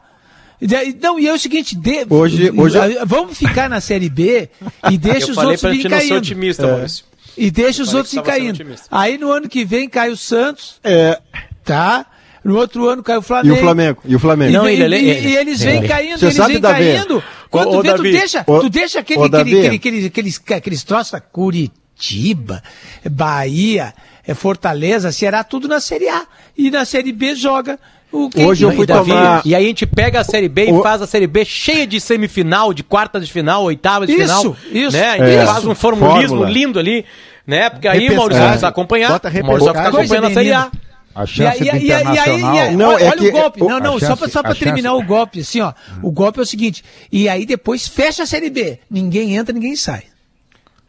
E 0.61 0.67
daí- 0.67 0.97
Não, 1.01 1.19
e 1.19 1.27
é 1.27 1.33
o 1.33 1.39
seguinte, 1.39 1.75
de- 1.75 2.05
Hoje- 2.09 2.51
hoje 2.55 2.77
eu- 2.77 3.05
vamos 3.05 3.37
ficar 3.37 3.69
na 3.69 3.81
Série 3.81 4.09
B 4.09 4.49
e 4.89 4.97
deixa 4.97 5.27
Eu 5.27 5.29
os 5.31 5.35
falei 5.35 5.51
outros 5.51 5.61
pra 5.61 5.69
vir 5.71 5.75
gente 5.81 5.89
não 5.89 5.99
ser 5.99 6.07
caindo. 6.07 6.17
otimista, 6.17 6.67
Maurício. 6.67 7.05
E 7.35 7.49
deixa 7.51 7.81
os 7.83 7.93
outros 7.93 8.13
caindo. 8.21 8.63
Aí 8.91 9.17
no 9.17 9.31
ano 9.31 9.49
que 9.49 9.65
vem 9.65 9.89
cai 9.89 10.09
o 10.11 10.15
Santos, 10.17 10.75
É, 10.83 11.19
tá? 11.65 12.05
No 12.43 12.57
outro 12.57 12.87
ano 12.89 13.01
cai 13.01 13.17
o 13.17 13.21
e 13.21 13.23
Flamengo. 13.23 13.55
o 13.55 13.59
Flamengo? 13.59 14.01
E 14.05 14.15
o 14.15 14.19
Flamengo? 14.19 14.51
E, 14.51 14.53
Não, 14.53 14.63
vem- 14.65 14.79
ele- 14.79 14.95
e- 14.97 15.09
ele- 15.09 15.27
e 15.29 15.35
eles 15.37 15.61
vêm 15.61 15.77
ele- 15.77 15.87
caindo, 15.87 16.19
Você 16.19 16.25
eles 16.25 16.35
sabe, 16.35 16.51
vêm 16.53 16.61
Davi? 16.61 16.79
caindo. 16.93 17.23
Quando 17.49 17.67
Ô, 17.69 17.71
tu 17.77 17.81
vê, 17.83 17.89
tu 17.93 17.97
Davi. 17.97 18.11
deixa, 18.11 18.43
Ô, 18.45 18.59
tu 18.59 18.69
deixa 18.69 18.99
aquele, 18.99 19.19
ô, 19.19 19.23
aquele, 19.23 19.43
Davi. 19.63 19.75
aquele, 19.75 20.05
aqueles, 20.07 20.41
aqueles, 20.51 20.83
troços, 20.83 21.19
Curitiba, 21.31 22.61
Bahia, 23.09 23.93
é, 24.27 24.33
Fortaleza, 24.33 25.11
Ceará, 25.11 25.43
tudo 25.43 25.67
na 25.67 25.79
Série 25.79 26.09
A. 26.09 26.23
E 26.57 26.69
na 26.69 26.85
Série 26.85 27.11
B 27.11 27.35
joga 27.35 27.79
o 28.11 28.29
Hoje 28.45 28.63
eu 28.63 28.69
que- 28.69 28.75
fui 28.75 28.83
E, 28.83 28.87
Davi, 28.87 29.09
tomar- 29.09 29.41
e 29.45 29.55
aí 29.55 29.63
a 29.63 29.67
gente 29.67 29.85
pega 29.87 30.19
a 30.19 30.23
Série 30.23 30.47
B 30.49 30.67
e 30.69 30.71
O- 30.71 30.83
faz 30.83 31.01
a 31.01 31.07
Série 31.07 31.27
B 31.27 31.43
cheia 31.45 31.87
de 31.87 31.99
semifinal, 31.99 32.73
de 32.73 32.83
quartas 32.83 33.25
de 33.25 33.31
final, 33.33 33.63
oitavas 33.63 34.07
de 34.07 34.15
Isso, 34.15 34.23
final. 34.23 34.55
isso, 34.71 34.97
né? 34.97 35.09
A 35.09 35.17
gente 35.17 35.29
É. 35.37 35.45
faz 35.45 35.65
um 35.65 35.73
formulismo 35.73 36.37
Fórmula. 36.37 36.49
lindo 36.49 36.77
ali, 36.79 37.05
né? 37.47 37.69
Porque 37.69 37.87
aí 37.87 38.09
o. 38.09 38.15
Maurício 38.15 38.39
vai 38.39 38.49
precisar 38.49 38.67
acompanhar. 38.67 39.09
Bota 39.11 39.29
O 39.29 39.45
Maurício 39.45 39.73
vai 39.73 39.83
ficar 39.85 39.97
acompanhando 39.97 40.27
a 40.27 40.33
Série 40.33 40.53
A. 40.53 40.71
A 41.15 41.23
E 41.25 41.27
chance 41.27 41.41
aí, 41.49 41.59
do 41.59 41.65
e 41.65 41.69
aí- 41.69 41.85
e 41.85 41.91
aí- 41.93 42.01
Internacional... 42.01 42.55
e 42.55 42.59
aí- 42.59 42.75
Não, 42.75 42.89
olha, 42.89 43.03
é 43.03 43.09
olha 43.09 43.17
que- 43.19 43.27
o 43.27 43.31
golpe. 43.31 43.63
o- 43.63 43.69
Não, 43.69 43.79
não, 43.79 43.97
a 43.97 43.99
só 43.99 44.07
chance- 44.07 44.19
pra, 44.19 44.29
só 44.29 44.41
pra 44.41 44.55
terminar 44.55 44.89
chance- 44.89 45.03
o 45.03 45.07
golpe, 45.07 45.39
assim, 45.41 45.61
ó. 45.61 45.73
O 46.01 46.11
golpe 46.11 46.39
é 46.39 46.41
o 46.41 46.45
seguinte. 46.45 46.83
E 47.11 47.29
aí 47.29 47.45
depois 47.45 47.87
fecha 47.87 48.23
a 48.23 48.25
Série 48.25 48.49
B. 48.49 48.79
Ninguém 48.89 49.35
entra, 49.35 49.53
ninguém 49.53 49.75
sai. 49.75 50.03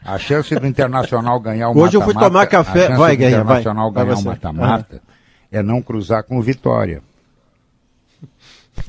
A 0.03 0.19
chance 0.19 0.55
do 0.55 0.67
Internacional 0.67 1.39
ganhar 1.41 1.69
o 1.71 1.79
Hoje 1.79 1.97
eu 1.97 2.03
fui 2.03 2.15
mata-mata- 2.15 2.31
tomar 2.31 2.65
café. 2.65 2.85
A 2.85 2.87
chance 2.89 2.99
Vai, 3.01 3.17
do 3.17 3.19
Guerrinha, 3.19 3.45
vai. 3.45 3.61
Internacional 3.61 3.93
Vai 3.93 4.05
ganhar 4.05 4.15
o 4.17 4.21
você. 4.21 4.29
mata-mata 4.29 5.03
é 5.53 5.63
não 5.63 5.83
cruzar 5.83 6.23
com 6.25 6.39
o 6.39 6.43
Vitória. 6.43 7.03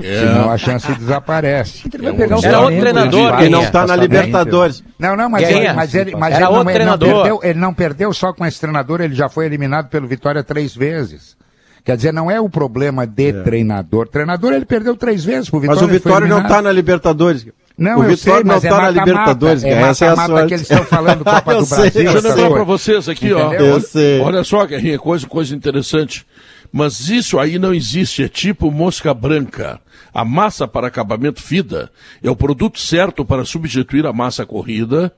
É. 0.01 0.19
Senão 0.19 0.51
a 0.51 0.57
chance 0.57 0.91
desaparece. 0.95 1.83
Ele 1.93 2.03
vai 2.03 2.13
pegar 2.13 2.39
o 2.39 2.45
Era 2.45 2.59
outro 2.59 2.79
treinador, 2.79 3.29
Porque 3.29 3.49
não 3.49 3.59
Guerrinha. 3.59 3.71
tá 3.71 3.87
na 3.87 3.95
Libertadores. 3.95 4.83
Não, 4.99 5.15
não, 5.15 5.29
mas, 5.29 5.49
ele, 5.49 5.73
mas 5.73 5.95
ele, 5.95 6.15
mas 6.15 6.33
Era 6.33 6.45
ele, 6.45 6.51
não, 6.51 6.57
outro 6.59 6.69
ele, 6.71 6.85
não 6.85 6.97
treinador. 6.97 7.21
perdeu, 7.23 7.39
ele 7.43 7.59
não 7.59 7.73
perdeu 7.73 8.13
só 8.13 8.33
com 8.33 8.45
esse 8.45 8.59
treinador, 8.59 8.99
ele 9.01 9.15
já 9.15 9.29
foi 9.29 9.45
eliminado 9.45 9.87
pelo 9.89 10.07
Vitória 10.07 10.43
três 10.43 10.75
vezes. 10.75 11.35
Quer 11.83 11.95
dizer, 11.97 12.11
não 12.11 12.31
é 12.31 12.41
o 12.41 12.49
problema 12.49 13.05
de 13.05 13.31
treinador. 13.43 14.07
Treinador 14.07 14.53
ele 14.53 14.65
perdeu 14.65 14.95
três 14.97 15.23
vezes 15.23 15.49
pro 15.49 15.59
Vitória. 15.59 15.81
Mas 15.81 15.89
o 15.89 15.93
Vitória 15.93 16.27
não 16.27 16.37
eliminado. 16.37 16.55
tá 16.57 16.61
na 16.63 16.71
Libertadores. 16.71 17.45
Não, 17.77 17.99
o 17.99 18.03
eu 18.05 18.09
Vitória 18.09 18.17
sei, 18.17 18.43
não 18.43 18.55
mas 18.55 18.63
é 18.65 18.69
na 18.69 18.89
Libertadores, 18.89 19.63
é. 19.63 19.69
Essa 19.69 20.05
é 20.05 20.07
a 20.09 20.15
sorte. 20.15 20.47
que 20.47 20.53
eles 20.55 20.61
estão 20.71 20.83
falando 20.87 21.23
Copa 21.23 21.51
Eu 21.51 21.59
do 21.59 21.65
sei, 21.65 21.77
Brasil. 21.77 22.03
Deixa 22.03 22.17
eu 22.27 22.35
lembrar 22.35 22.49
para 22.51 22.63
vocês 22.63 23.07
aqui, 23.09 23.33
ó. 23.33 23.47
Entendeu? 23.53 23.81
Olha 24.23 24.43
só, 24.43 24.65
Guerrinha, 24.65 24.97
coisa, 24.97 25.27
coisa 25.27 25.53
interessante. 25.55 26.25
Mas 26.71 27.09
isso 27.09 27.39
aí 27.39 27.57
não 27.57 27.73
existe, 27.73 28.23
é 28.23 28.27
tipo 28.27 28.71
mosca 28.71 29.13
branca. 29.13 29.79
A 30.13 30.23
massa 30.23 30.67
para 30.67 30.87
acabamento 30.87 31.41
FIDA 31.41 31.91
é 32.23 32.29
o 32.29 32.35
produto 32.35 32.79
certo 32.79 33.25
para 33.25 33.43
substituir 33.43 34.05
a 34.05 34.13
massa 34.13 34.45
corrida 34.45 35.13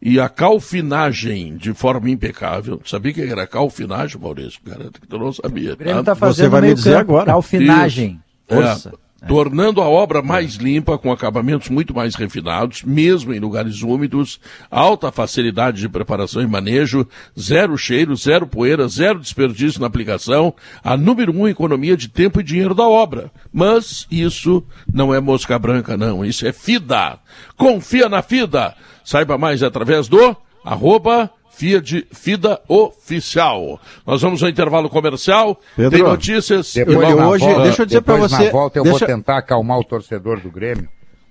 e 0.00 0.18
a 0.18 0.28
calfinagem 0.28 1.56
de 1.56 1.72
forma 1.72 2.10
impecável. 2.10 2.80
Sabia 2.84 3.12
que 3.12 3.22
era 3.22 3.46
calfinagem, 3.46 4.20
Maurício? 4.20 4.60
Garanto 4.64 5.00
que 5.00 5.06
tu 5.06 5.18
não 5.18 5.32
sabia. 5.32 5.76
Tá? 5.76 6.02
tá 6.02 6.14
fazendo 6.14 6.50
vai 6.50 6.60
me 6.62 6.74
dizer 6.74 6.98
campo, 6.98 7.12
agora. 7.12 7.32
alfinagem. 7.32 8.20
Isso. 8.50 8.56
Força. 8.60 8.88
É. 8.88 9.11
Tornando 9.26 9.80
a 9.80 9.88
obra 9.88 10.20
mais 10.20 10.54
limpa, 10.54 10.98
com 10.98 11.12
acabamentos 11.12 11.68
muito 11.68 11.94
mais 11.94 12.14
refinados, 12.14 12.82
mesmo 12.82 13.32
em 13.32 13.38
lugares 13.38 13.82
úmidos, 13.82 14.40
alta 14.70 15.12
facilidade 15.12 15.80
de 15.80 15.88
preparação 15.88 16.42
e 16.42 16.46
manejo, 16.46 17.06
zero 17.38 17.78
cheiro, 17.78 18.16
zero 18.16 18.46
poeira, 18.46 18.88
zero 18.88 19.20
desperdício 19.20 19.80
na 19.80 19.86
aplicação, 19.86 20.54
a 20.82 20.96
número 20.96 21.32
um 21.32 21.46
economia 21.46 21.96
de 21.96 22.08
tempo 22.08 22.40
e 22.40 22.44
dinheiro 22.44 22.74
da 22.74 22.88
obra. 22.88 23.30
Mas 23.52 24.06
isso 24.10 24.64
não 24.92 25.14
é 25.14 25.20
mosca 25.20 25.58
branca, 25.58 25.96
não. 25.96 26.24
Isso 26.24 26.46
é 26.46 26.52
FIDA. 26.52 27.18
Confia 27.56 28.08
na 28.08 28.22
FIDA. 28.22 28.74
Saiba 29.04 29.38
mais 29.38 29.62
através 29.62 30.08
do 30.08 30.36
arroba 30.64 31.30
Fiat 31.54 32.06
Fida 32.12 32.60
Oficial. 32.68 33.78
Nós 34.06 34.22
vamos 34.22 34.42
ao 34.42 34.48
intervalo 34.48 34.88
comercial. 34.88 35.58
Pedro, 35.76 35.90
Tem 35.90 36.02
notícias. 36.02 36.72
Depois, 36.74 37.08
Eu- 37.08 37.16
na 37.16 37.28
hoje- 37.28 37.44
volta, 37.44 37.62
deixa 37.62 37.82
eu 37.82 37.86
dizer 37.86 38.00
pra 38.00 38.14
depois 38.14 38.32
você- 38.32 38.44
Na 38.46 38.50
volta 38.50 38.78
eu 38.78 38.82
deixa- 38.84 38.98
vou 38.98 39.06
tentar 39.08 39.38
acalmar 39.38 39.78
o 39.78 39.84
torcedor 39.84 40.40
do 40.40 40.50
Grêmio 40.50 40.88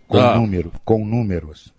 com 0.08 0.18
Tá. 0.18 0.36
número, 0.36 0.72
com 0.86 1.04
números. 1.06 1.74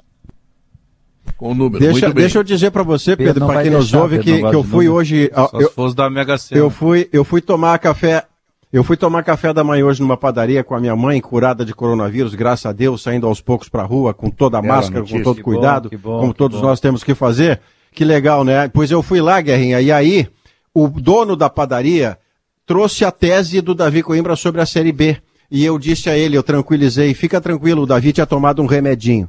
Com 1.36 1.54
número. 1.54 1.78
Deixa, 1.80 1.92
Muito 1.92 2.14
bem. 2.14 2.22
deixa 2.24 2.38
eu 2.38 2.42
dizer 2.42 2.70
pra 2.70 2.82
você, 2.82 3.16
Pedro 3.16 3.46
vai 3.46 3.62
quem 3.62 3.72
nos 3.72 3.84
deixar, 3.86 4.02
ouve, 4.02 4.18
Pedro 4.18 4.34
que, 4.34 4.40
que 4.50 4.56
eu 4.56 4.62
fui 4.64 4.86
número. 4.86 4.94
hoje. 4.94 5.30
Só 5.34 5.50
eu, 5.54 5.68
se 5.68 5.74
fosse 5.74 5.96
da 5.96 6.10
Mega 6.10 6.36
Sena. 6.38 6.60
eu 6.60 6.70
fui, 6.70 7.08
eu 7.12 7.24
fui 7.24 7.40
tomar 7.40 7.78
café. 7.78 8.24
Eu 8.72 8.82
fui 8.82 8.96
tomar 8.96 9.22
café 9.22 9.52
da 9.52 9.62
manhã 9.62 9.84
hoje 9.84 10.00
numa 10.00 10.16
padaria 10.16 10.64
com 10.64 10.74
a 10.74 10.80
minha 10.80 10.96
mãe, 10.96 11.20
curada 11.20 11.62
de 11.62 11.74
coronavírus, 11.74 12.34
graças 12.34 12.64
a 12.64 12.72
Deus, 12.72 13.02
saindo 13.02 13.26
aos 13.26 13.38
poucos 13.40 13.68
pra 13.68 13.82
rua, 13.82 14.14
com 14.14 14.30
toda 14.30 14.56
a 14.58 14.62
máscara, 14.62 15.00
notícia. 15.00 15.18
com 15.18 15.24
todo 15.24 15.42
cuidado, 15.42 15.90
bom, 15.90 15.98
bom, 15.98 16.20
como 16.20 16.34
todos 16.34 16.58
bom. 16.60 16.66
nós 16.68 16.80
temos 16.80 17.04
que 17.04 17.14
fazer. 17.14 17.60
Que 17.94 18.04
legal, 18.04 18.44
né? 18.44 18.68
Pois 18.68 18.90
eu 18.90 19.02
fui 19.02 19.20
lá, 19.20 19.40
Guerrinha, 19.40 19.80
e 19.80 19.92
aí 19.92 20.26
o 20.74 20.88
dono 20.88 21.36
da 21.36 21.50
padaria 21.50 22.18
trouxe 22.66 23.04
a 23.04 23.10
tese 23.10 23.60
do 23.60 23.74
Davi 23.74 24.02
Coimbra 24.02 24.34
sobre 24.36 24.60
a 24.60 24.66
Série 24.66 24.92
B. 24.92 25.16
E 25.50 25.64
eu 25.64 25.78
disse 25.78 26.08
a 26.08 26.16
ele, 26.16 26.36
eu 26.36 26.42
tranquilizei, 26.42 27.12
fica 27.12 27.40
tranquilo, 27.40 27.82
o 27.82 27.86
Davi 27.86 28.12
tinha 28.12 28.26
tomado 28.26 28.62
um 28.62 28.66
remedinho. 28.66 29.28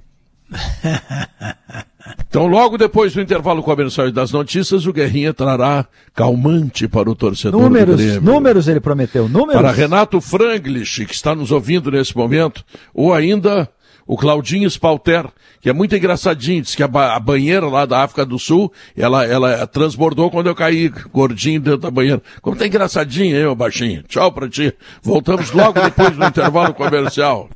Então, 2.27 2.47
logo 2.47 2.77
depois 2.77 3.13
do 3.13 3.21
intervalo 3.21 3.61
comercial 3.61 4.07
e 4.07 4.11
das 4.11 4.31
notícias, 4.31 4.85
o 4.87 4.91
Guerrinha 4.91 5.33
trará 5.33 5.85
calmante 6.15 6.87
para 6.87 7.09
o 7.09 7.15
torcedor 7.15 7.61
do 7.61 7.69
Números, 7.69 7.95
Grêmio. 7.95 8.21
números 8.21 8.67
ele 8.67 8.79
prometeu. 8.79 9.29
Números. 9.29 9.61
Para 9.61 9.71
Renato 9.71 10.19
Franglish, 10.19 11.05
que 11.05 11.13
está 11.13 11.35
nos 11.35 11.51
ouvindo 11.51 11.91
nesse 11.91 12.17
momento, 12.17 12.65
ou 12.93 13.13
ainda 13.13 13.69
o 14.05 14.17
Claudinho 14.17 14.69
Spalter, 14.69 15.25
que 15.61 15.69
é 15.69 15.73
muito 15.73 15.95
engraçadinho, 15.95 16.61
diz 16.61 16.75
que 16.75 16.83
a, 16.83 16.87
ba- 16.87 17.15
a 17.15 17.19
banheira 17.19 17.65
lá 17.67 17.85
da 17.85 18.03
África 18.03 18.25
do 18.25 18.37
Sul, 18.37 18.71
ela, 18.97 19.25
ela 19.25 19.65
transbordou 19.67 20.29
quando 20.29 20.47
eu 20.47 20.55
caí, 20.55 20.89
gordinho 21.11 21.59
dentro 21.61 21.79
da 21.79 21.91
banheira. 21.91 22.21
Como 22.41 22.55
tá 22.57 22.67
engraçadinho, 22.67 23.35
hein, 23.37 23.45
ô 23.45 23.55
baixinho? 23.55 24.03
Tchau 24.03 24.31
pra 24.31 24.49
ti. 24.49 24.73
Voltamos 25.01 25.51
logo 25.51 25.79
depois 25.81 26.15
do 26.17 26.23
intervalo 26.25 26.73
comercial. 26.73 27.49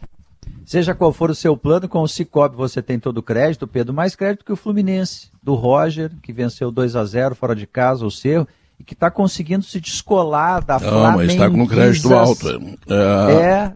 Seja 0.66 0.96
qual 0.96 1.14
for 1.14 1.30
o 1.30 1.36
seu 1.36 1.56
plano, 1.56 1.88
com 1.88 2.02
o 2.02 2.08
Cicobi 2.08 2.56
você 2.56 2.82
tem 2.82 2.98
todo 2.98 3.20
o 3.20 3.24
crédito, 3.24 3.68
Pedro, 3.68 3.94
mais 3.94 4.16
crédito 4.16 4.44
que 4.44 4.52
o 4.52 4.56
Fluminense, 4.56 5.30
do 5.44 5.54
Roger, 5.54 6.10
que 6.24 6.34
venceu 6.34 6.72
2 6.72 6.96
a 6.96 7.06
0 7.06 7.36
fora 7.36 7.56
de 7.56 7.68
casa, 7.68 8.04
o 8.04 8.10
Cerro, 8.10 8.48
e 8.80 8.84
que 8.84 8.96
está 8.96 9.12
conseguindo 9.12 9.64
se 9.64 9.80
descolar 9.80 10.66
da 10.66 10.80
Não, 10.80 11.18
mas 11.18 11.32
está 11.32 11.52
com 11.52 11.68
crédito 11.68 12.12
alto. 12.12 12.50
É, 12.50 12.58
É, 13.32 13.74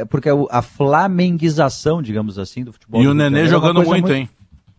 é 0.00 0.04
porque 0.04 0.30
o- 0.30 0.48
a 0.50 0.62
flamenguização, 0.62 2.00
digamos 2.02 2.38
assim, 2.38 2.64
do 2.64 2.72
futebol. 2.72 3.00
E 3.00 3.04
do 3.04 3.10
o 3.10 3.14
Nenê 3.14 3.24
Janeiro 3.30 3.46
é 3.46 3.50
jogando 3.50 3.76
coisa 3.76 3.90
muito, 3.90 4.12
hein? 4.12 4.28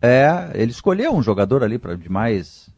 É, 0.02 0.50
ele 0.54 0.70
escolheu 0.70 1.14
um 1.14 1.22
jogador 1.22 1.62
ali 1.62 1.78
pra, 1.78 1.94
de 1.94 2.10
mais, 2.10 2.68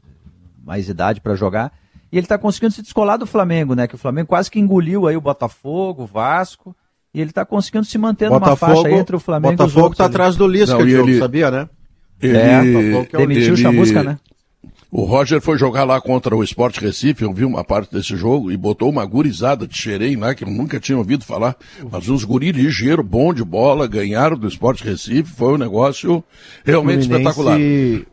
mais 0.64 0.88
idade 0.88 1.20
para 1.20 1.34
jogar. 1.34 1.72
E 2.10 2.18
ele 2.18 2.24
está 2.24 2.36
conseguindo 2.36 2.72
se 2.74 2.82
descolar 2.82 3.16
do 3.16 3.26
Flamengo, 3.26 3.74
né? 3.74 3.86
Que 3.86 3.94
o 3.94 3.98
Flamengo 3.98 4.28
quase 4.28 4.50
que 4.50 4.58
engoliu 4.58 5.06
aí 5.06 5.16
o 5.16 5.20
Botafogo, 5.20 6.02
o 6.02 6.06
Vasco. 6.06 6.74
E 7.14 7.20
ele 7.20 7.30
está 7.30 7.44
conseguindo 7.44 7.84
se 7.84 7.96
manter 7.98 8.28
numa 8.30 8.56
faixa 8.56 8.90
entre 8.90 9.14
o 9.16 9.20
Flamengo 9.20 9.52
e 9.62 9.66
os 9.66 9.72
Botafogo 9.72 9.94
tá 9.94 10.04
ali. 10.04 10.12
atrás 10.14 10.36
do 10.36 10.46
Lisca, 10.46 10.74
Não, 10.78 10.80
ele- 10.82 11.18
sabia, 11.18 11.50
né? 11.50 11.68
ele, 12.20 12.36
É, 12.36 12.58
Botafogo 12.72 13.06
que 13.06 13.16
é 13.16 13.18
o 13.18 13.22
Demitiu 13.22 13.50
o 13.50 13.54
ele- 13.54 13.62
Chamusca, 13.62 14.02
né? 14.02 14.18
O 14.94 15.04
Roger 15.04 15.40
foi 15.40 15.56
jogar 15.56 15.84
lá 15.84 15.98
contra 16.02 16.36
o 16.36 16.44
Sport 16.44 16.76
Recife, 16.78 17.22
eu 17.24 17.32
vi 17.32 17.46
uma 17.46 17.64
parte 17.64 17.90
desse 17.94 18.14
jogo, 18.14 18.52
e 18.52 18.56
botou 18.58 18.90
uma 18.90 19.06
gurizada 19.06 19.66
de 19.66 19.74
xerém 19.74 20.16
lá, 20.16 20.34
que 20.34 20.44
eu 20.44 20.50
nunca 20.50 20.78
tinha 20.78 20.98
ouvido 20.98 21.24
falar, 21.24 21.56
mas 21.90 22.10
uns 22.10 22.24
guri 22.24 22.52
ligeiros, 22.52 23.02
bom 23.04 23.32
de 23.32 23.42
bola, 23.42 23.86
ganharam 23.88 24.36
do 24.36 24.46
Sport 24.48 24.82
Recife, 24.82 25.32
foi 25.32 25.54
um 25.54 25.56
negócio 25.56 26.22
realmente 26.62 27.02
espetacular. 27.04 27.58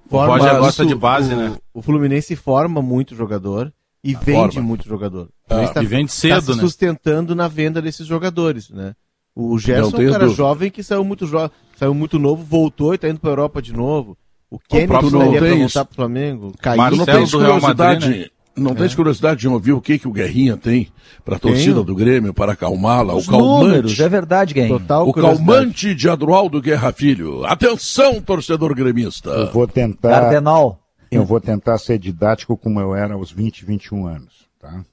forma 0.10 0.36
O 0.36 0.38
Roger 0.38 0.58
gosta 0.60 0.86
de 0.86 0.96
base, 0.96 1.34
o- 1.34 1.38
né? 1.38 1.58
O 1.74 1.82
Fluminense 1.82 2.34
forma 2.38 2.82
muito 2.82 3.14
jogador 3.14 3.74
e 4.02 4.16
vende 4.16 4.54
forma. 4.56 4.62
muito 4.62 4.88
jogador. 4.88 5.28
Ah, 5.50 5.56
Fluminense 5.56 5.80
e 5.84 5.86
vende 5.86 6.12
cedo, 6.14 6.36
tá 6.36 6.42
se 6.54 6.56
né? 6.56 6.64
sustentando 6.64 7.36
na 7.36 7.50
venda 7.50 7.82
desses 7.82 8.08
jogadores, 8.08 8.70
né? 8.70 8.96
O 9.36 9.60
Gerson 9.60 9.98
é 10.02 10.08
um 10.08 10.12
cara 10.12 10.28
jovem 10.30 10.72
que 10.72 10.82
saiu 10.82 11.04
muito 11.04 11.28
jovem, 11.28 11.52
saiu 11.78 11.94
muito 11.94 12.18
novo, 12.18 12.42
voltou 12.42 12.94
e 12.94 12.98
tá 12.98 13.10
indo 13.10 13.20
pra 13.20 13.32
Europa 13.32 13.62
de 13.62 13.74
novo. 13.74 14.18
O 14.52 14.58
Kennedy 14.58 14.88
pra 14.88 15.02
voltar 15.02 15.86
pro 15.86 15.96
Flamengo. 15.96 16.54
Caiu. 16.60 16.98
não 16.98 17.06
tem 17.06 17.28
curiosidade, 17.28 18.10
né? 18.10 18.26
não 18.60 18.72
é. 18.72 18.90
curiosidade 18.90 19.40
de 19.40 19.48
ouvir 19.48 19.74
o 19.74 19.82
que, 19.82 19.98
que 19.98 20.08
o 20.08 20.12
Guerrinha 20.12 20.58
tem 20.58 20.92
para 21.24 21.38
a 21.38 21.40
torcida 21.40 21.84
do 21.84 21.96
Grêmio, 21.96 22.34
para 22.34 22.54
acalmá-la, 22.54 23.14
o 23.14 23.26
calmante. 23.26 23.66
Números, 23.66 24.00
é 24.00 24.10
verdade, 24.10 24.54
Guerrinha. 24.54 24.80
Total 24.80 25.08
o 25.08 25.14
calmante 25.14 25.96
de 25.96 26.10
Adroaldo 26.10 26.62
Guerra 26.62 26.92
Filho. 26.92 27.46
Atenção, 27.46 28.22
torcedor 28.22 28.74
gremista. 28.76 29.30
Eu 29.30 29.52
vou 29.52 29.68
tentar... 29.68 30.22
Cardenal. 30.22 30.80
Eu 31.12 31.26
vou 31.26 31.40
tentar 31.40 31.78
ser 31.80 31.98
didático 31.98 32.56
como 32.56 32.80
eu 32.80 32.96
era 32.96 33.16
aos 33.16 33.32
20, 33.32 33.66
21 33.66 34.06
anos, 34.06 34.48
tá? 34.60 34.84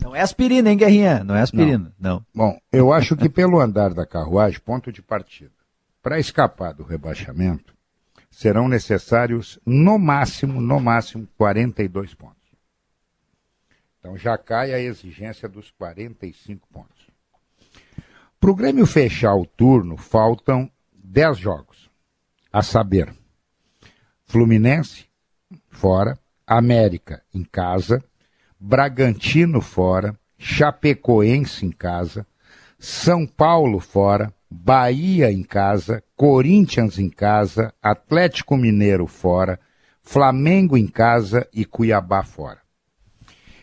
Não 0.00 0.14
é 0.14 0.20
aspirina, 0.20 0.70
hein, 0.70 0.76
Guerrinha? 0.76 1.24
Não 1.24 1.34
é 1.34 1.42
aspirina, 1.42 1.92
não. 1.98 2.16
não. 2.16 2.24
Bom, 2.34 2.58
eu 2.72 2.92
acho 2.92 3.16
que 3.16 3.28
pelo 3.28 3.60
andar 3.60 3.92
da 3.92 4.06
carruagem, 4.06 4.60
ponto 4.64 4.92
de 4.92 5.02
partida, 5.02 5.50
para 6.02 6.20
escapar 6.20 6.72
do 6.72 6.84
rebaixamento, 6.84 7.74
serão 8.30 8.68
necessários, 8.68 9.58
no 9.66 9.98
máximo, 9.98 10.60
no 10.60 10.80
máximo, 10.80 11.28
42 11.36 12.14
pontos. 12.14 12.36
Então 13.98 14.16
já 14.16 14.38
cai 14.38 14.72
a 14.72 14.78
exigência 14.78 15.48
dos 15.48 15.70
45 15.72 16.66
pontos. 16.68 17.10
Para 18.38 18.50
o 18.50 18.54
Grêmio 18.54 18.86
fechar 18.86 19.34
o 19.34 19.44
turno, 19.44 19.96
faltam 19.98 20.70
10 20.94 21.36
jogos. 21.36 21.90
A 22.52 22.62
saber, 22.62 23.14
Fluminense, 24.24 25.06
fora, 25.68 26.18
América, 26.46 27.22
em 27.34 27.44
casa, 27.44 28.02
Bragantino, 28.58 29.60
fora, 29.60 30.18
Chapecoense, 30.38 31.66
em 31.66 31.70
casa, 31.70 32.26
São 32.78 33.26
Paulo, 33.26 33.78
fora, 33.78 34.32
Bahia, 34.50 35.30
em 35.30 35.44
casa, 35.44 36.02
Corinthians, 36.16 36.98
em 36.98 37.08
casa, 37.08 37.72
Atlético 37.80 38.56
Mineiro, 38.56 39.06
fora, 39.06 39.60
Flamengo, 40.02 40.76
em 40.76 40.88
casa 40.88 41.48
e 41.54 41.64
Cuiabá, 41.64 42.24
fora. 42.24 42.58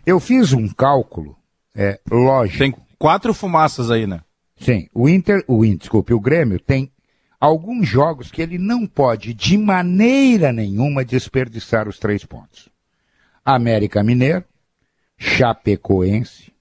Eu 0.06 0.20
fiz 0.20 0.54
um 0.54 0.68
cálculo, 0.70 1.38
é 1.76 2.00
lógico. 2.10 2.60
Tem 2.60 2.74
quatro 2.98 3.34
fumaças 3.34 3.92
aí, 3.92 4.08
né? 4.08 4.22
Sim, 4.56 4.88
o 4.94 5.10
Inter, 5.10 5.44
o 5.48 5.66
Inter, 5.66 5.80
desculpe, 5.80 6.14
o 6.14 6.20
Grêmio 6.20 6.60
tem 6.60 6.92
alguns 7.40 7.88
jogos 7.88 8.32
que 8.32 8.42
ele 8.42 8.58
não 8.58 8.88
pode 8.88 9.34
de 9.34 9.58
maneira 9.58 10.54
nenhuma 10.54 11.04
desperdiçar 11.04 11.88
os 11.88 12.00
três 12.00 12.24
pontos. 12.24 12.70
América 13.44 14.04
Mineiro, 14.04 14.46
Chapecoense, 15.18 16.52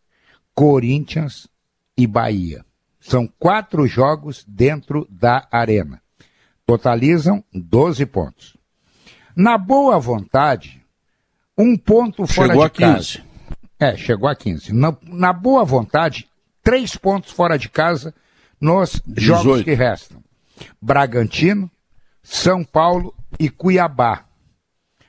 Corinthians 0.55 1.49
e 1.97 2.07
Bahia. 2.07 2.65
São 3.07 3.29
quatro 3.39 3.87
jogos 3.87 4.45
dentro 4.49 5.07
da 5.09 5.47
arena. 5.53 6.03
Totalizam 6.67 7.45
12 7.55 8.05
pontos. 8.07 8.57
Na 9.37 9.57
boa 9.57 9.97
vontade, 10.01 10.85
um 11.57 11.77
ponto 11.77 12.27
fora 12.27 12.49
Chegou 12.49 12.69
de 12.69 12.81
casa. 12.81 13.23
É, 13.79 13.97
chegou 13.97 14.29
a 14.29 14.35
15. 14.35 14.73
Na, 14.73 14.97
na 15.05 15.33
boa 15.33 15.65
vontade, 15.65 16.29
três 16.65 16.97
pontos 16.97 17.31
fora 17.31 17.57
de 17.57 17.69
casa 17.69 18.13
nos 18.61 19.01
18. 19.07 19.21
jogos 19.21 19.63
que 19.63 19.75
restam. 19.75 20.21
Bragantino, 20.83 21.71
São 22.25 22.65
Paulo 22.65 23.15
e 23.39 23.49
Cuiabá. 23.49 24.25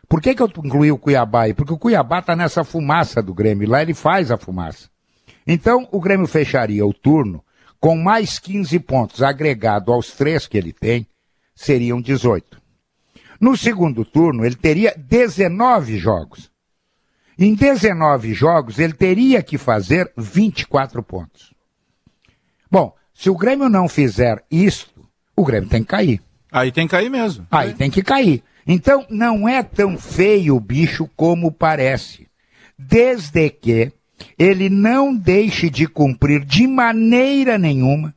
Por 0.08 0.22
que, 0.22 0.36
que 0.36 0.44
eu 0.44 0.52
incluí 0.64 0.92
o 0.92 1.00
Cuiabá 1.00 1.46
aí? 1.46 1.54
Porque 1.56 1.74
o 1.74 1.80
Cuiabá 1.80 2.20
está 2.20 2.36
nessa 2.36 2.64
fumaça 2.64 3.24
do 3.24 3.34
Grêmio, 3.34 3.68
lá 3.68 3.82
ele 3.82 3.96
faz 3.96 4.30
a 4.30 4.38
fumaça. 4.38 4.88
Então, 5.48 5.88
o 5.92 6.00
Grêmio 6.00 6.28
fecharia 6.28 6.86
o 6.86 6.94
turno 6.94 7.44
com 7.80 7.96
mais 7.96 8.40
15 8.40 8.80
pontos 8.80 9.22
agregado 9.22 9.92
aos 9.92 10.12
três 10.12 10.48
que 10.48 10.58
ele 10.58 10.74
tem, 10.74 11.08
seriam 11.56 12.02
18. 12.02 12.62
No 13.40 13.56
segundo 13.56 14.04
turno, 14.04 14.46
ele 14.46 14.56
teria 14.56 14.94
19 14.98 15.98
jogos. 15.98 16.50
Em 17.38 17.54
19 17.54 18.34
jogos, 18.34 18.80
ele 18.80 18.94
teria 18.94 19.44
que 19.44 19.58
fazer 19.58 20.12
24 20.18 21.04
pontos. 21.04 21.54
Bom, 22.70 22.96
se 23.14 23.30
o 23.30 23.38
Grêmio 23.38 23.70
não 23.70 23.88
fizer 23.88 24.44
isto, 24.50 25.08
o 25.36 25.46
Grêmio 25.46 25.70
tem 25.70 25.84
que 25.84 25.90
cair. 25.90 26.22
Aí 26.52 26.72
tem 26.72 26.88
que 26.88 26.92
cair 26.92 27.10
mesmo. 27.10 27.46
Aí 27.52 27.74
tem 27.74 27.92
que 27.92 28.02
cair. 28.02 28.44
Então, 28.66 29.06
não 29.10 29.48
é 29.48 29.62
tão 29.62 29.98
feio 29.98 30.56
o 30.56 30.60
bicho 30.60 31.08
como 31.16 31.52
parece. 31.52 32.28
Desde 32.78 33.50
que 33.50 33.94
ele 34.38 34.70
não 34.70 35.16
deixe 35.16 35.70
de 35.70 35.88
cumprir 35.88 36.44
de 36.44 36.68
maneira 36.68 37.58
nenhuma 37.58 38.14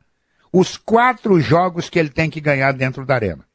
os 0.51 0.77
quatro 0.77 1.39
jogos 1.39 1.89
que 1.89 1.97
ele 1.97 2.09
tem 2.09 2.29
que 2.29 2.41
ganhar 2.41 2.73
dentro 2.73 3.05
da 3.05 3.15
arena. 3.15 3.45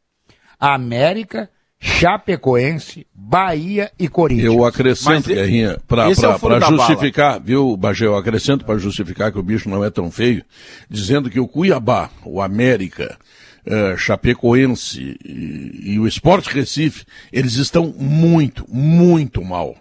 América, 0.58 1.50
Chapecoense, 1.78 3.06
Bahia 3.14 3.92
e 3.98 4.08
Corinthians. 4.08 4.46
Eu 4.46 4.64
acrescento, 4.64 5.28
Guerrinha, 5.28 5.78
para 5.86 6.10
é 6.10 6.14
justificar, 6.14 7.32
bala. 7.32 7.44
viu, 7.44 7.76
Bagé, 7.76 8.06
eu 8.06 8.16
acrescento 8.16 8.64
para 8.64 8.78
justificar 8.78 9.30
que 9.30 9.38
o 9.38 9.42
bicho 9.42 9.68
não 9.68 9.84
é 9.84 9.90
tão 9.90 10.10
feio, 10.10 10.42
dizendo 10.88 11.28
que 11.28 11.38
o 11.38 11.46
Cuiabá, 11.46 12.10
o 12.24 12.40
América, 12.40 13.18
uh, 13.66 13.96
Chapecoense 13.98 15.18
e, 15.22 15.92
e 15.92 15.98
o 15.98 16.06
Esporte 16.06 16.48
Recife, 16.48 17.04
eles 17.30 17.56
estão 17.56 17.94
muito, 17.98 18.64
muito 18.68 19.44
mal. 19.44 19.76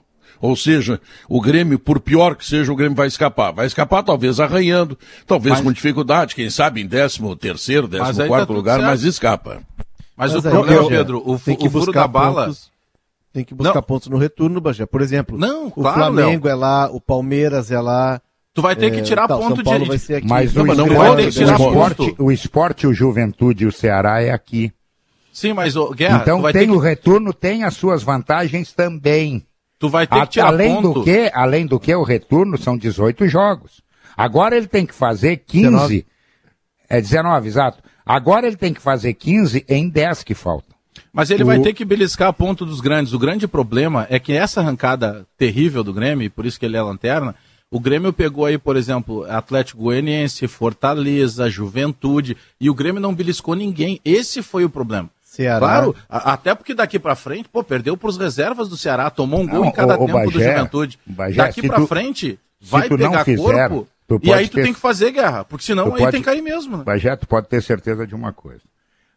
Ou 0.45 0.55
seja, 0.55 0.99
o 1.27 1.41
Grêmio, 1.41 1.79
por 1.79 1.99
pior 1.99 2.35
que 2.35 2.45
seja, 2.45 2.71
o 2.71 2.75
Grêmio 2.75 2.95
vai 2.95 3.07
escapar. 3.07 3.51
Vai 3.51 3.65
escapar 3.65 4.03
talvez 4.03 4.39
arranhando, 4.39 4.97
talvez 5.25 5.55
mas... 5.55 5.63
com 5.63 5.71
dificuldade, 5.71 6.35
quem 6.35 6.49
sabe 6.49 6.81
em 6.81 6.87
13 6.87 7.35
terceiro, 7.35 7.87
14 7.87 8.19
tá 8.19 8.27
quarto 8.27 8.53
lugar, 8.53 8.75
certo. 8.75 8.87
mas 8.87 9.03
escapa. 9.03 9.61
Mas, 10.15 10.33
mas 10.33 10.45
o 10.45 10.49
problema, 10.49 10.87
Pedro, 10.87 11.21
o, 11.25 11.37
tem 11.37 11.55
que 11.55 11.67
o 11.67 11.71
furo 11.71 11.91
da 11.91 12.07
bala. 12.07 12.45
Pontos, 12.45 12.71
tem 13.33 13.43
que 13.43 13.53
buscar 13.53 13.75
não. 13.75 13.83
pontos 13.83 14.07
no 14.07 14.17
retorno, 14.17 14.61
Bagé. 14.61 14.85
Por 14.85 15.01
exemplo, 15.01 15.37
não, 15.37 15.67
o 15.75 15.83
Flamengo 15.83 16.47
é 16.47 16.55
lá, 16.55 16.89
o 16.89 17.01
Palmeiras 17.01 17.69
é 17.69 17.81
lá. 17.81 18.21
Tu 18.53 18.61
vai 18.61 18.75
ter 18.77 18.91
que 18.91 18.99
é, 18.99 19.01
tirar 19.01 19.25
é, 19.25 19.27
tá, 19.27 19.35
ponto 19.35 19.61
de. 19.61 19.85
Vai 19.85 19.97
ser 19.97 20.15
aqui. 20.15 20.27
Mas 20.27 20.53
não, 20.53 20.63
não, 20.63 20.73
não 20.73 20.95
pode 20.95 21.31
tirar 21.31 21.59
o 21.59 21.67
esporte, 21.67 22.15
o 22.17 22.31
esporte, 22.31 22.87
o 22.87 22.93
Juventude 22.93 23.65
e 23.65 23.67
o 23.67 23.71
Ceará 23.71 24.21
é 24.21 24.31
aqui. 24.31 24.71
Sim, 25.33 25.51
mas 25.51 25.75
o 25.75 25.89
Guerra, 25.89 26.19
então 26.21 26.41
tem 26.53 26.71
o 26.71 26.77
retorno, 26.77 27.33
tem 27.33 27.65
as 27.65 27.73
suas 27.73 28.01
vantagens 28.01 28.71
também. 28.71 29.45
Tu 29.86 29.89
vai 29.89 30.07
ter 30.07 30.19
que 30.21 30.27
tirar 30.27 30.47
além 30.47 30.75
ponto. 30.75 30.93
do 30.93 31.03
que, 31.03 31.31
além 31.33 31.65
do 31.65 31.79
que 31.79 31.95
o 31.95 32.03
retorno 32.03 32.57
são 32.57 32.77
18 32.77 33.27
jogos. 33.27 33.81
Agora 34.17 34.55
ele 34.55 34.67
tem 34.67 34.86
que 34.86 34.93
fazer 34.93 35.38
15. 35.38 35.63
19. 35.63 36.05
É 36.89 37.01
19, 37.01 37.47
exato. 37.47 37.83
Agora 38.05 38.47
ele 38.47 38.55
tem 38.55 38.73
que 38.73 38.81
fazer 38.81 39.13
15 39.13 39.65
em 39.67 39.89
10 39.89 40.23
que 40.23 40.33
faltam. 40.33 40.75
Mas 41.11 41.29
ele 41.29 41.43
o... 41.43 41.45
vai 41.45 41.59
ter 41.59 41.73
que 41.73 41.86
beliscar 41.86 42.29
a 42.29 42.33
ponto 42.33 42.65
dos 42.65 42.81
grandes. 42.81 43.13
O 43.13 43.19
grande 43.19 43.47
problema 43.47 44.05
é 44.09 44.19
que 44.19 44.33
essa 44.33 44.61
arrancada 44.61 45.25
terrível 45.38 45.83
do 45.83 45.93
Grêmio, 45.93 46.29
por 46.29 46.45
isso 46.45 46.59
que 46.59 46.65
ele 46.65 46.77
é 46.77 46.81
lanterna, 46.81 47.36
o 47.71 47.79
Grêmio 47.79 48.13
pegou 48.13 48.45
aí, 48.45 48.57
por 48.57 48.77
exemplo, 48.77 49.23
Atlético 49.29 49.83
Goianiense, 49.83 50.47
Fortaleza, 50.47 51.49
Juventude, 51.49 52.38
e 52.59 52.69
o 52.69 52.75
Grêmio 52.75 53.01
não 53.01 53.13
beliscou 53.13 53.55
ninguém. 53.55 53.99
Esse 54.05 54.41
foi 54.41 54.63
o 54.63 54.69
problema. 54.69 55.09
Ceará. 55.36 55.59
Claro, 55.59 55.95
a, 56.09 56.33
até 56.33 56.55
porque 56.55 56.73
daqui 56.73 56.97
para 56.97 57.15
frente, 57.15 57.49
pô, 57.49 57.63
perdeu 57.63 57.97
para 57.97 58.09
os 58.09 58.17
reservas 58.17 58.69
do 58.69 58.77
Ceará, 58.77 59.09
tomou 59.09 59.41
um 59.41 59.47
gol 59.47 59.61
não, 59.61 59.67
em 59.67 59.71
cada 59.71 59.99
o, 59.99 60.03
o 60.03 60.05
tempo 60.07 60.19
Bagé, 60.19 60.31
do 60.31 60.39
Juventude. 60.39 60.99
Bagé, 61.05 61.38
daqui 61.38 61.67
para 61.67 61.86
frente, 61.86 62.39
vai 62.61 62.88
pegar 62.88 63.23
fizer, 63.25 63.41
corpo 63.41 63.88
e 64.21 64.31
aí 64.31 64.47
tu 64.47 64.55
ter... 64.55 64.63
tem 64.63 64.73
que 64.73 64.79
fazer 64.79 65.11
guerra, 65.11 65.43
porque 65.43 65.65
senão 65.65 65.86
aí 65.86 65.99
pode... 65.99 66.11
tem 66.11 66.21
que 66.21 66.25
cair 66.25 66.41
mesmo. 66.41 66.77
Né? 66.77 66.83
Bagé, 66.83 67.15
tu 67.15 67.27
pode 67.27 67.47
ter 67.47 67.61
certeza 67.61 68.05
de 68.05 68.13
uma 68.13 68.31
coisa. 68.31 68.61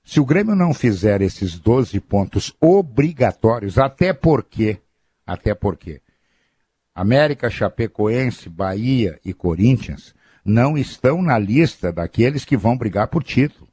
Se 0.02 0.18
o 0.18 0.24
Grêmio 0.24 0.54
não 0.54 0.72
fizer 0.72 1.20
esses 1.20 1.58
12 1.58 2.00
pontos 2.00 2.54
obrigatórios, 2.58 3.76
até 3.76 4.14
porque, 4.14 4.78
até 5.26 5.54
porque, 5.54 6.00
América, 6.94 7.50
Chapecoense, 7.50 8.48
Bahia 8.48 9.20
e 9.22 9.34
Corinthians 9.34 10.14
não 10.42 10.78
estão 10.78 11.20
na 11.20 11.38
lista 11.38 11.92
daqueles 11.92 12.44
que 12.44 12.56
vão 12.56 12.76
brigar 12.76 13.08
por 13.08 13.22
título. 13.22 13.68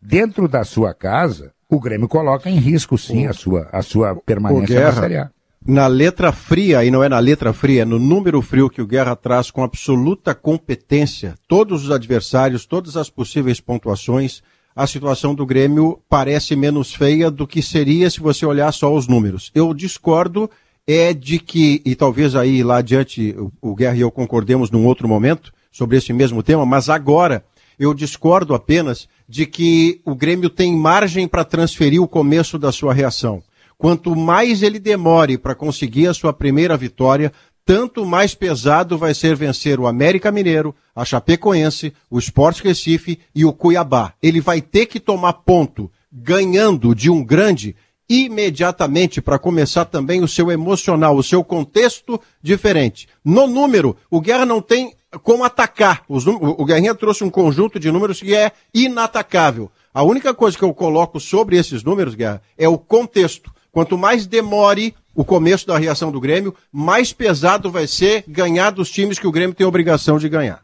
Dentro 0.00 0.46
da 0.46 0.62
sua 0.62 0.94
casa, 0.94 1.52
o 1.68 1.80
Grêmio 1.80 2.08
coloca 2.08 2.48
em 2.48 2.56
risco, 2.56 2.96
sim, 2.96 3.26
o, 3.26 3.30
a, 3.30 3.32
sua, 3.32 3.68
a 3.72 3.82
sua 3.82 4.14
permanência 4.14 4.80
na 4.80 4.92
Série 4.92 5.16
A. 5.16 5.30
Na 5.66 5.88
letra 5.88 6.30
fria, 6.30 6.84
e 6.84 6.92
não 6.92 7.02
é 7.02 7.08
na 7.08 7.18
letra 7.18 7.52
fria, 7.52 7.82
é 7.82 7.84
no 7.84 7.98
número 7.98 8.40
frio 8.40 8.70
que 8.70 8.80
o 8.80 8.86
Guerra 8.86 9.16
traz 9.16 9.50
com 9.50 9.64
absoluta 9.64 10.32
competência 10.32 11.34
todos 11.48 11.84
os 11.84 11.90
adversários, 11.90 12.64
todas 12.64 12.96
as 12.96 13.10
possíveis 13.10 13.60
pontuações, 13.60 14.42
a 14.76 14.86
situação 14.86 15.34
do 15.34 15.44
Grêmio 15.44 15.98
parece 16.08 16.54
menos 16.54 16.94
feia 16.94 17.30
do 17.30 17.48
que 17.48 17.62
seria 17.62 18.08
se 18.10 18.20
você 18.20 18.46
olhar 18.46 18.70
só 18.72 18.94
os 18.94 19.08
números. 19.08 19.50
Eu 19.54 19.74
discordo 19.74 20.48
é 20.86 21.12
de 21.12 21.40
que, 21.40 21.82
e 21.84 21.96
talvez 21.96 22.36
aí 22.36 22.62
lá 22.62 22.76
adiante 22.76 23.34
o, 23.36 23.50
o 23.60 23.74
Guerra 23.74 23.96
e 23.96 24.02
eu 24.02 24.10
concordemos 24.10 24.70
num 24.70 24.86
outro 24.86 25.08
momento 25.08 25.52
sobre 25.72 25.96
esse 25.96 26.12
mesmo 26.12 26.42
tema, 26.42 26.64
mas 26.64 26.88
agora 26.88 27.44
eu 27.78 27.92
discordo 27.92 28.54
apenas 28.54 29.08
de 29.28 29.46
que 29.46 30.00
o 30.04 30.14
Grêmio 30.14 30.48
tem 30.48 30.74
margem 30.74 31.26
para 31.26 31.44
transferir 31.44 32.02
o 32.02 32.08
começo 32.08 32.58
da 32.58 32.72
sua 32.72 32.94
reação. 32.94 33.42
Quanto 33.78 34.16
mais 34.16 34.62
ele 34.62 34.78
demore 34.78 35.36
para 35.36 35.54
conseguir 35.54 36.06
a 36.06 36.14
sua 36.14 36.32
primeira 36.32 36.76
vitória, 36.76 37.32
tanto 37.64 38.06
mais 38.06 38.34
pesado 38.34 38.96
vai 38.96 39.12
ser 39.12 39.34
vencer 39.34 39.80
o 39.80 39.86
América 39.86 40.30
Mineiro, 40.30 40.74
a 40.94 41.04
Chapecoense, 41.04 41.92
o 42.08 42.18
Sport 42.18 42.60
Recife 42.62 43.18
e 43.34 43.44
o 43.44 43.52
Cuiabá. 43.52 44.14
Ele 44.22 44.40
vai 44.40 44.62
ter 44.62 44.86
que 44.86 45.00
tomar 45.00 45.32
ponto 45.32 45.90
ganhando 46.12 46.94
de 46.94 47.10
um 47.10 47.22
grande 47.22 47.74
imediatamente 48.08 49.20
para 49.20 49.38
começar 49.38 49.84
também 49.84 50.22
o 50.22 50.28
seu 50.28 50.50
emocional, 50.50 51.16
o 51.16 51.22
seu 51.22 51.42
contexto 51.42 52.20
diferente. 52.40 53.08
No 53.24 53.46
número, 53.48 53.96
o 54.08 54.20
Guerra 54.20 54.46
não 54.46 54.62
tem 54.62 54.94
como 55.22 55.44
atacar. 55.44 56.02
Os, 56.08 56.26
o 56.26 56.64
Guerrinha 56.64 56.94
trouxe 56.94 57.24
um 57.24 57.30
conjunto 57.30 57.78
de 57.78 57.90
números 57.90 58.20
que 58.20 58.34
é 58.34 58.52
inatacável. 58.74 59.70
A 59.92 60.02
única 60.02 60.34
coisa 60.34 60.56
que 60.56 60.64
eu 60.64 60.74
coloco 60.74 61.18
sobre 61.18 61.56
esses 61.56 61.82
números, 61.82 62.14
Guerra, 62.14 62.42
é 62.58 62.68
o 62.68 62.76
contexto. 62.76 63.50
Quanto 63.72 63.96
mais 63.96 64.26
demore 64.26 64.94
o 65.14 65.24
começo 65.24 65.66
da 65.66 65.78
reação 65.78 66.12
do 66.12 66.20
Grêmio, 66.20 66.54
mais 66.70 67.12
pesado 67.12 67.70
vai 67.70 67.86
ser 67.86 68.24
ganhar 68.28 68.70
dos 68.70 68.90
times 68.90 69.18
que 69.18 69.26
o 69.26 69.32
Grêmio 69.32 69.54
tem 69.54 69.66
obrigação 69.66 70.18
de 70.18 70.28
ganhar. 70.28 70.62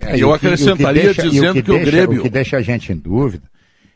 É, 0.00 0.18
eu 0.18 0.32
acrescentaria 0.32 1.02
deixa, 1.02 1.22
dizendo 1.22 1.54
que, 1.54 1.62
que, 1.62 1.70
o 1.70 1.78
Grêmio. 1.78 2.20
O 2.20 2.22
que 2.22 2.30
deixa 2.30 2.56
a 2.56 2.62
gente 2.62 2.92
em 2.92 2.96
dúvida 2.96 3.50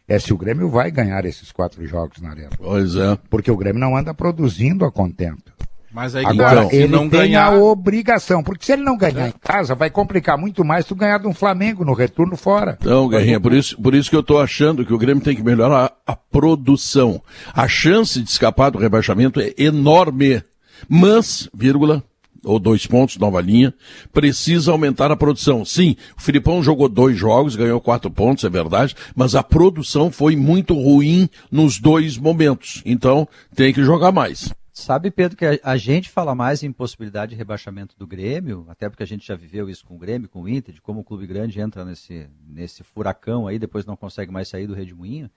é 0.07 0.19
se 0.19 0.33
o 0.33 0.37
Grêmio 0.37 0.69
vai 0.69 0.91
ganhar 0.91 1.25
esses 1.25 1.51
quatro 1.51 1.85
jogos 1.87 2.21
na 2.21 2.31
Arena. 2.31 2.51
Pois 2.59 2.95
é. 2.95 3.19
Porque 3.31 3.51
o 3.51 3.57
Grêmio 3.57 3.81
não 3.81 3.97
anda 3.97 4.13
produzindo 4.13 4.85
a 4.85 4.93
contento. 4.93 5.54
Mas 5.95 6.17
aí, 6.17 6.27
Agora, 6.27 6.65
então, 6.65 6.73
ele 6.73 6.89
não 6.89 7.09
tem 7.09 7.21
ganhar... 7.21 7.53
a 7.53 7.57
obrigação, 7.57 8.43
porque 8.43 8.67
se 8.67 8.73
ele 8.73 8.83
não 8.83 8.97
ganhar 8.97 9.29
em 9.29 9.35
casa, 9.41 9.77
vai 9.77 9.89
complicar 9.89 10.37
muito 10.37 10.65
mais 10.65 10.85
tu 10.85 10.97
ganhar 10.97 11.19
de 11.19 11.29
um 11.29 11.33
Flamengo 11.33 11.85
no 11.85 11.95
retorno 11.95 12.37
fora. 12.37 12.77
Então, 12.81 13.09
Guerrinha, 13.09 13.39
por 13.39 13.53
isso, 13.53 13.81
por 13.81 13.95
isso 13.95 14.11
que 14.11 14.17
eu 14.17 14.21
estou 14.21 14.41
achando 14.41 14.85
que 14.85 14.93
o 14.93 14.99
Grêmio 14.99 15.23
tem 15.23 15.37
que 15.37 15.43
melhorar 15.45 15.93
a, 16.05 16.13
a 16.13 16.17
produção. 16.17 17.23
A 17.55 17.69
chance 17.69 18.21
de 18.21 18.29
escapar 18.29 18.71
do 18.71 18.79
rebaixamento 18.79 19.39
é 19.39 19.55
enorme. 19.57 20.43
Mas, 20.89 21.49
vírgula, 21.55 22.03
ou 22.43 22.59
dois 22.59 22.89
pontos, 22.89 23.17
nova 23.17 23.41
linha, 23.41 23.73
precisa 24.13 24.73
aumentar 24.73 25.13
a 25.13 25.17
produção. 25.17 25.65
Sim, 25.65 25.95
o 26.19 26.21
Filipão 26.21 26.61
jogou 26.61 26.89
dois 26.89 27.17
jogos, 27.17 27.55
ganhou 27.55 27.81
quatro 27.81 28.11
pontos, 28.11 28.43
é 28.43 28.51
verdade, 28.51 28.97
mas 29.15 29.37
a 29.37 29.45
produção 29.45 30.11
foi 30.11 30.35
muito 30.35 30.75
ruim 30.75 31.29
nos 31.53 31.79
dois 31.79 32.19
momentos. 32.19 32.83
Então, 32.85 33.29
tem 33.55 33.73
que 33.73 33.85
jogar 33.85 34.11
mais. 34.11 34.53
Sabe, 34.77 35.09
Pedro, 35.09 35.39
que 35.39 35.61
a, 35.63 35.77
gente 35.77 36.11
fala 36.11 36.35
mais 36.35 36.65
em 36.65 36.73
possibilidade 36.73 37.31
de 37.31 37.37
rebaixamento 37.37 37.97
do 37.97 38.09
Grêmio, 38.09 38.67
até 38.69 38.91
porque 38.91 39.05
a 39.05 39.07
gente 39.07 39.25
já 39.25 39.37
viveu 39.37 39.71
isso 39.71 39.87
com 39.87 39.95
o 39.95 39.99
Grêmio, 39.99 40.29
com 40.29 40.43
o 40.43 40.49
Inter, 40.49 40.75
de 40.75 40.83
como 40.83 40.99
o 40.99 41.05
clube 41.05 41.29
grande 41.29 41.61
entra 41.61 41.85
nesse, 41.85 42.29
nesse 42.45 42.83
furacão 42.83 43.47
aí, 43.47 43.57
depois 43.57 43.87
não 43.87 43.95
consegue 43.95 44.33
mais 44.33 44.49
sair 44.49 44.67
do 44.67 44.75
redemoinho, 44.75 45.31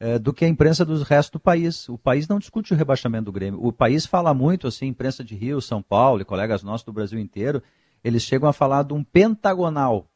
é, 0.00 0.18
do 0.18 0.32
que 0.32 0.46
a 0.46 0.48
imprensa 0.48 0.82
do 0.82 1.02
resto 1.02 1.32
do 1.32 1.38
país. 1.38 1.90
O 1.90 1.98
país 1.98 2.26
não 2.26 2.38
discute 2.38 2.72
o 2.72 2.76
rebaixamento 2.76 3.26
do 3.26 3.32
Grêmio. 3.32 3.62
O 3.62 3.70
país 3.70 4.06
fala 4.06 4.32
muito, 4.32 4.66
assim, 4.66 4.86
imprensa 4.86 5.22
de 5.22 5.34
Rio, 5.34 5.60
São 5.60 5.82
Paulo 5.82 6.22
e 6.22 6.24
colegas 6.24 6.62
nossos 6.62 6.86
do 6.86 6.92
Brasil 6.92 7.18
inteiro, 7.18 7.62
eles 8.02 8.22
chegam 8.22 8.48
a 8.48 8.52
falar 8.52 8.82
de 8.82 8.94
um 8.94 9.04
pentagonal 9.04 10.08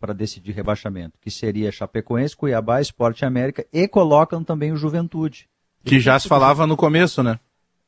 para 0.00 0.12
decidir 0.12 0.50
rebaixamento, 0.50 1.16
que 1.20 1.30
seria 1.30 1.70
Chapecoense, 1.70 2.36
Cuiabá, 2.36 2.80
Esporte 2.80 3.24
América 3.24 3.64
e 3.72 3.86
colocam 3.86 4.42
também 4.42 4.72
o 4.72 4.76
Juventude. 4.76 5.48
Que 5.84 6.00
já 6.00 6.18
se 6.18 6.26
falava 6.26 6.66
no 6.66 6.76
começo, 6.76 7.22
né? 7.22 7.38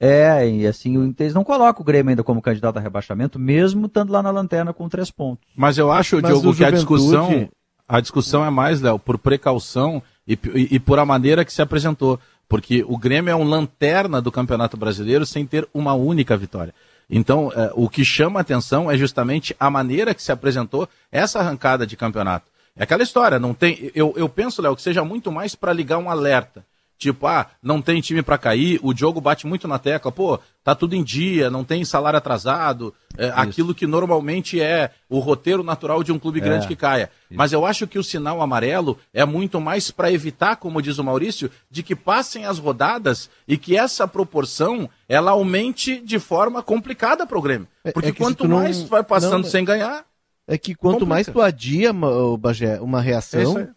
É, 0.03 0.48
e 0.48 0.66
assim, 0.66 1.14
eles 1.18 1.34
não 1.34 1.44
colocam 1.44 1.82
o 1.82 1.84
Grêmio 1.84 2.09
ainda 2.09 2.24
como 2.24 2.40
candidato 2.40 2.78
a 2.78 2.80
rebaixamento, 2.80 3.38
mesmo 3.38 3.84
estando 3.84 4.11
lá 4.11 4.22
na 4.22 4.30
lanterna 4.30 4.72
com 4.72 4.88
três 4.88 5.11
pontos. 5.11 5.46
Mas 5.55 5.76
eu 5.76 5.92
acho, 5.92 6.16
Mas 6.22 6.30
Diogo, 6.30 6.57
que 6.57 6.64
a 6.64 6.70
discussão, 6.70 7.48
a 7.86 8.01
discussão 8.01 8.42
é 8.42 8.48
mais, 8.48 8.80
Léo, 8.80 8.98
por 8.98 9.18
precaução 9.18 10.03
e, 10.26 10.38
e, 10.55 10.76
e, 10.76 10.80
por 10.80 10.98
a 10.98 11.05
maneira 11.05 11.44
que 11.44 11.53
se 11.53 11.61
apresentou. 11.61 12.18
Porque 12.48 12.84
o 12.88 12.96
Grêmio 12.96 13.30
é 13.30 13.36
um 13.36 13.44
lanterna 13.44 14.22
do 14.22 14.32
Campeonato 14.32 14.76
Brasileiro 14.76 15.26
sem 15.26 15.46
ter 15.46 15.68
uma 15.72 15.92
única 15.92 16.36
vitória. 16.36 16.74
Então, 17.09 17.53
é, 17.55 17.70
o 17.74 17.88
que 17.88 18.05
chama 18.05 18.40
atenção 18.40 18.90
é 18.90 18.96
justamente 18.96 19.55
a 19.61 19.68
maneira 19.68 20.14
que 20.14 20.22
se 20.22 20.32
apresentou 20.32 20.88
essa 21.12 21.40
arrancada 21.40 21.86
de 21.86 21.96
campeonato. 21.96 22.46
É 22.74 22.84
aquela 22.84 23.03
história, 23.03 23.38
não 23.38 23.53
tem. 23.53 23.90
Eu, 23.94 24.14
eu 24.16 24.28
penso, 24.28 24.62
Léo, 24.62 24.74
que 24.74 24.82
seja 24.82 25.05
muito 25.05 25.30
mais 25.30 25.55
para 25.55 25.72
ligar 25.72 25.98
um 25.98 26.09
alerta. 26.09 26.64
Tipo, 27.01 27.26
ah, 27.26 27.46
não 27.62 27.80
tem 27.80 27.98
time 28.03 28.22
para 28.22 28.36
cair, 28.36 28.78
o 28.82 28.92
Diogo 28.92 29.22
bate 29.22 29.46
muito 29.46 29.66
na 29.66 29.78
tecla, 29.78 30.12
pô, 30.12 30.38
tá 30.62 30.74
tudo 30.74 30.94
em 30.94 31.03
dia, 31.03 31.48
não 31.48 31.64
tem 31.64 31.82
salário 31.82 32.18
atrasado, 32.18 32.92
é, 33.16 33.32
aquilo 33.34 33.74
que 33.74 33.86
normalmente 33.86 34.61
é 34.61 34.90
o 35.09 35.18
roteiro 35.18 35.62
natural 35.62 36.05
de 36.05 36.12
um 36.12 36.18
clube 36.18 36.40
é, 36.40 36.42
grande 36.42 36.68
que 36.68 36.76
caia. 36.76 37.11
Isso. 37.30 37.38
Mas 37.38 37.55
eu 37.55 37.64
acho 37.64 37.86
que 37.86 37.98
o 37.98 38.05
sinal 38.05 38.42
amarelo 38.42 38.98
é 39.14 39.24
muito 39.24 39.59
mais 39.62 39.90
para 39.90 40.12
evitar, 40.12 40.57
como 40.57 40.82
diz 40.82 40.98
o 40.98 41.05
Maurício, 41.05 41.51
de 41.70 41.82
que 41.82 41.96
passem 41.96 42.44
as 42.44 42.59
rodadas 42.59 43.30
e 43.48 43.57
que 43.57 43.78
essa 43.78 44.07
proporção 44.07 44.86
ela 45.09 45.30
aumente 45.30 46.03
de 46.03 46.18
forma 46.18 46.62
complicada 46.62 47.26
para 47.26 47.38
o 47.38 47.42
Grêmio. 47.42 47.66
É, 47.82 47.92
Porque 47.92 48.11
é 48.11 48.12
quanto 48.12 48.44
tu 48.44 48.48
mais 48.51 48.80
não, 48.80 48.88
vai 48.88 49.03
passando 49.03 49.44
não, 49.44 49.51
sem 49.51 49.64
ganhar. 49.64 50.05
É 50.46 50.59
que 50.59 50.74
quanto 50.74 51.07
complica. 51.07 51.14
mais 51.14 51.26
tu 51.28 51.40
adia, 51.40 51.94
Bagé, 52.38 52.78
uma 52.78 53.01
reação 53.01 53.70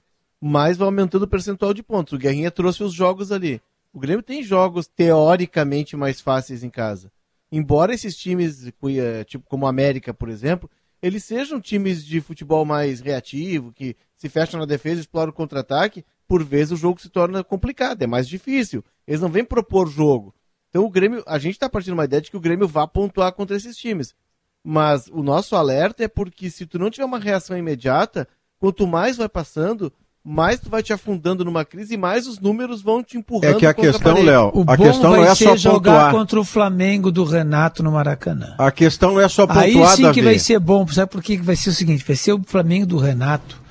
mais 0.49 0.77
vai 0.77 0.85
aumentando 0.85 1.23
o 1.23 1.27
percentual 1.27 1.73
de 1.73 1.81
pontos. 1.81 2.13
O 2.13 2.17
Guerrinha 2.17 2.51
trouxe 2.51 2.83
os 2.83 2.93
jogos 2.93 3.31
ali. 3.31 3.61
O 3.93 3.99
Grêmio 3.99 4.23
tem 4.23 4.43
jogos 4.43 4.87
teoricamente 4.87 5.95
mais 5.95 6.19
fáceis 6.19 6.63
em 6.63 6.69
casa. 6.69 7.11
Embora 7.51 7.93
esses 7.93 8.17
times, 8.17 8.67
eh, 8.67 9.23
tipo 9.23 9.45
como 9.47 9.65
o 9.65 9.69
América, 9.69 10.13
por 10.13 10.27
exemplo, 10.27 10.69
eles 11.01 11.23
sejam 11.23 11.61
times 11.61 12.03
de 12.03 12.19
futebol 12.19 12.65
mais 12.65 12.99
reativo, 12.99 13.71
que 13.71 13.95
se 14.15 14.27
fecham 14.27 14.59
na 14.59 14.65
defesa, 14.65 14.99
exploram 14.99 15.29
o 15.29 15.35
contra-ataque, 15.35 16.03
por 16.27 16.43
vezes 16.43 16.71
o 16.71 16.77
jogo 16.77 16.99
se 16.99 17.09
torna 17.09 17.43
complicado, 17.43 18.01
é 18.01 18.07
mais 18.07 18.27
difícil. 18.27 18.83
Eles 19.07 19.21
não 19.21 19.29
vêm 19.29 19.45
propor 19.45 19.87
jogo. 19.87 20.33
Então 20.69 20.83
o 20.83 20.89
Grêmio, 20.89 21.23
a 21.27 21.37
gente 21.37 21.53
está 21.53 21.69
partindo 21.69 21.93
uma 21.93 22.05
ideia 22.05 22.21
de 22.21 22.31
que 22.31 22.37
o 22.37 22.41
Grêmio 22.41 22.67
vá 22.67 22.87
pontuar 22.87 23.31
contra 23.33 23.55
esses 23.55 23.77
times. 23.77 24.15
Mas 24.63 25.07
o 25.07 25.21
nosso 25.21 25.55
alerta 25.55 26.03
é 26.03 26.07
porque 26.07 26.49
se 26.49 26.65
tu 26.65 26.79
não 26.79 26.89
tiver 26.89 27.05
uma 27.05 27.19
reação 27.19 27.57
imediata, 27.57 28.27
quanto 28.57 28.87
mais 28.87 29.17
vai 29.17 29.29
passando, 29.29 29.93
mais 30.25 30.59
tu 30.59 30.69
vai 30.69 30.81
te 30.81 30.93
afundando 30.93 31.43
numa 31.43 31.65
crise 31.65 31.95
e 31.95 31.97
mais 31.97 32.27
os 32.27 32.39
números 32.39 32.81
vão 32.81 33.03
te 33.03 33.17
empurrando. 33.17 33.43
É 33.43 33.53
que 33.55 33.65
a 33.65 33.73
questão, 33.73 34.23
Léo, 34.23 34.63
a 34.65 34.77
questão 34.77 35.11
não 35.11 35.23
é 35.23 35.35
só 35.35 35.57
jogar 35.57 35.91
pontuar. 35.91 36.11
contra 36.11 36.39
o 36.39 36.43
Flamengo 36.45 37.11
do 37.11 37.25
Renato 37.25 37.83
no 37.83 37.91
Maracanã. 37.91 38.55
A 38.57 38.71
questão 38.71 39.13
não 39.13 39.19
é 39.19 39.27
só 39.27 39.45
pontuar, 39.45 39.65
Aí 39.65 39.73
sim 39.95 40.03
Davi. 40.03 40.13
que 40.13 40.21
vai 40.21 40.39
ser 40.39 40.59
bom, 40.59 40.87
sabe 40.87 41.11
por 41.11 41.21
que 41.21 41.37
vai 41.37 41.57
ser 41.57 41.71
o 41.71 41.73
seguinte, 41.73 42.05
vai 42.07 42.15
ser 42.15 42.31
o 42.31 42.41
Flamengo 42.45 42.85
do 42.85 42.97
Renato 42.97 43.61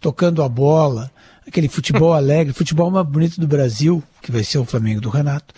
tocando 0.00 0.42
a 0.42 0.48
bola, 0.48 1.10
aquele 1.46 1.68
futebol 1.68 2.12
alegre, 2.14 2.52
futebol 2.52 2.90
mais 2.90 3.06
bonito 3.06 3.40
do 3.40 3.46
Brasil, 3.46 4.02
que 4.20 4.30
vai 4.30 4.44
ser 4.44 4.58
o 4.58 4.66
Flamengo 4.66 5.00
do 5.00 5.08
Renato, 5.08 5.54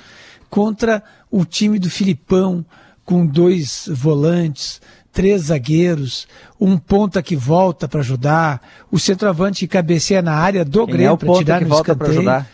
contra 0.48 1.02
o 1.30 1.44
time 1.44 1.80
do 1.80 1.90
Filipão 1.90 2.64
com 3.04 3.26
dois 3.26 3.88
volantes, 3.90 4.80
três 5.14 5.42
zagueiros, 5.42 6.26
um 6.60 6.76
ponta 6.76 7.22
que 7.22 7.36
volta 7.36 7.86
para 7.88 8.00
ajudar, 8.00 8.60
o 8.90 8.98
centroavante 8.98 9.60
que 9.60 9.68
cabeceia 9.68 10.20
na 10.20 10.34
área 10.34 10.64
do 10.64 10.84
Quem 10.84 10.94
Grêmio 10.96 11.14
é 11.14 11.16
para 11.16 11.32
tirar 11.34 11.58
que 11.58 11.64
no 11.64 11.70
volta 11.70 11.92
escanteio. 11.92 12.44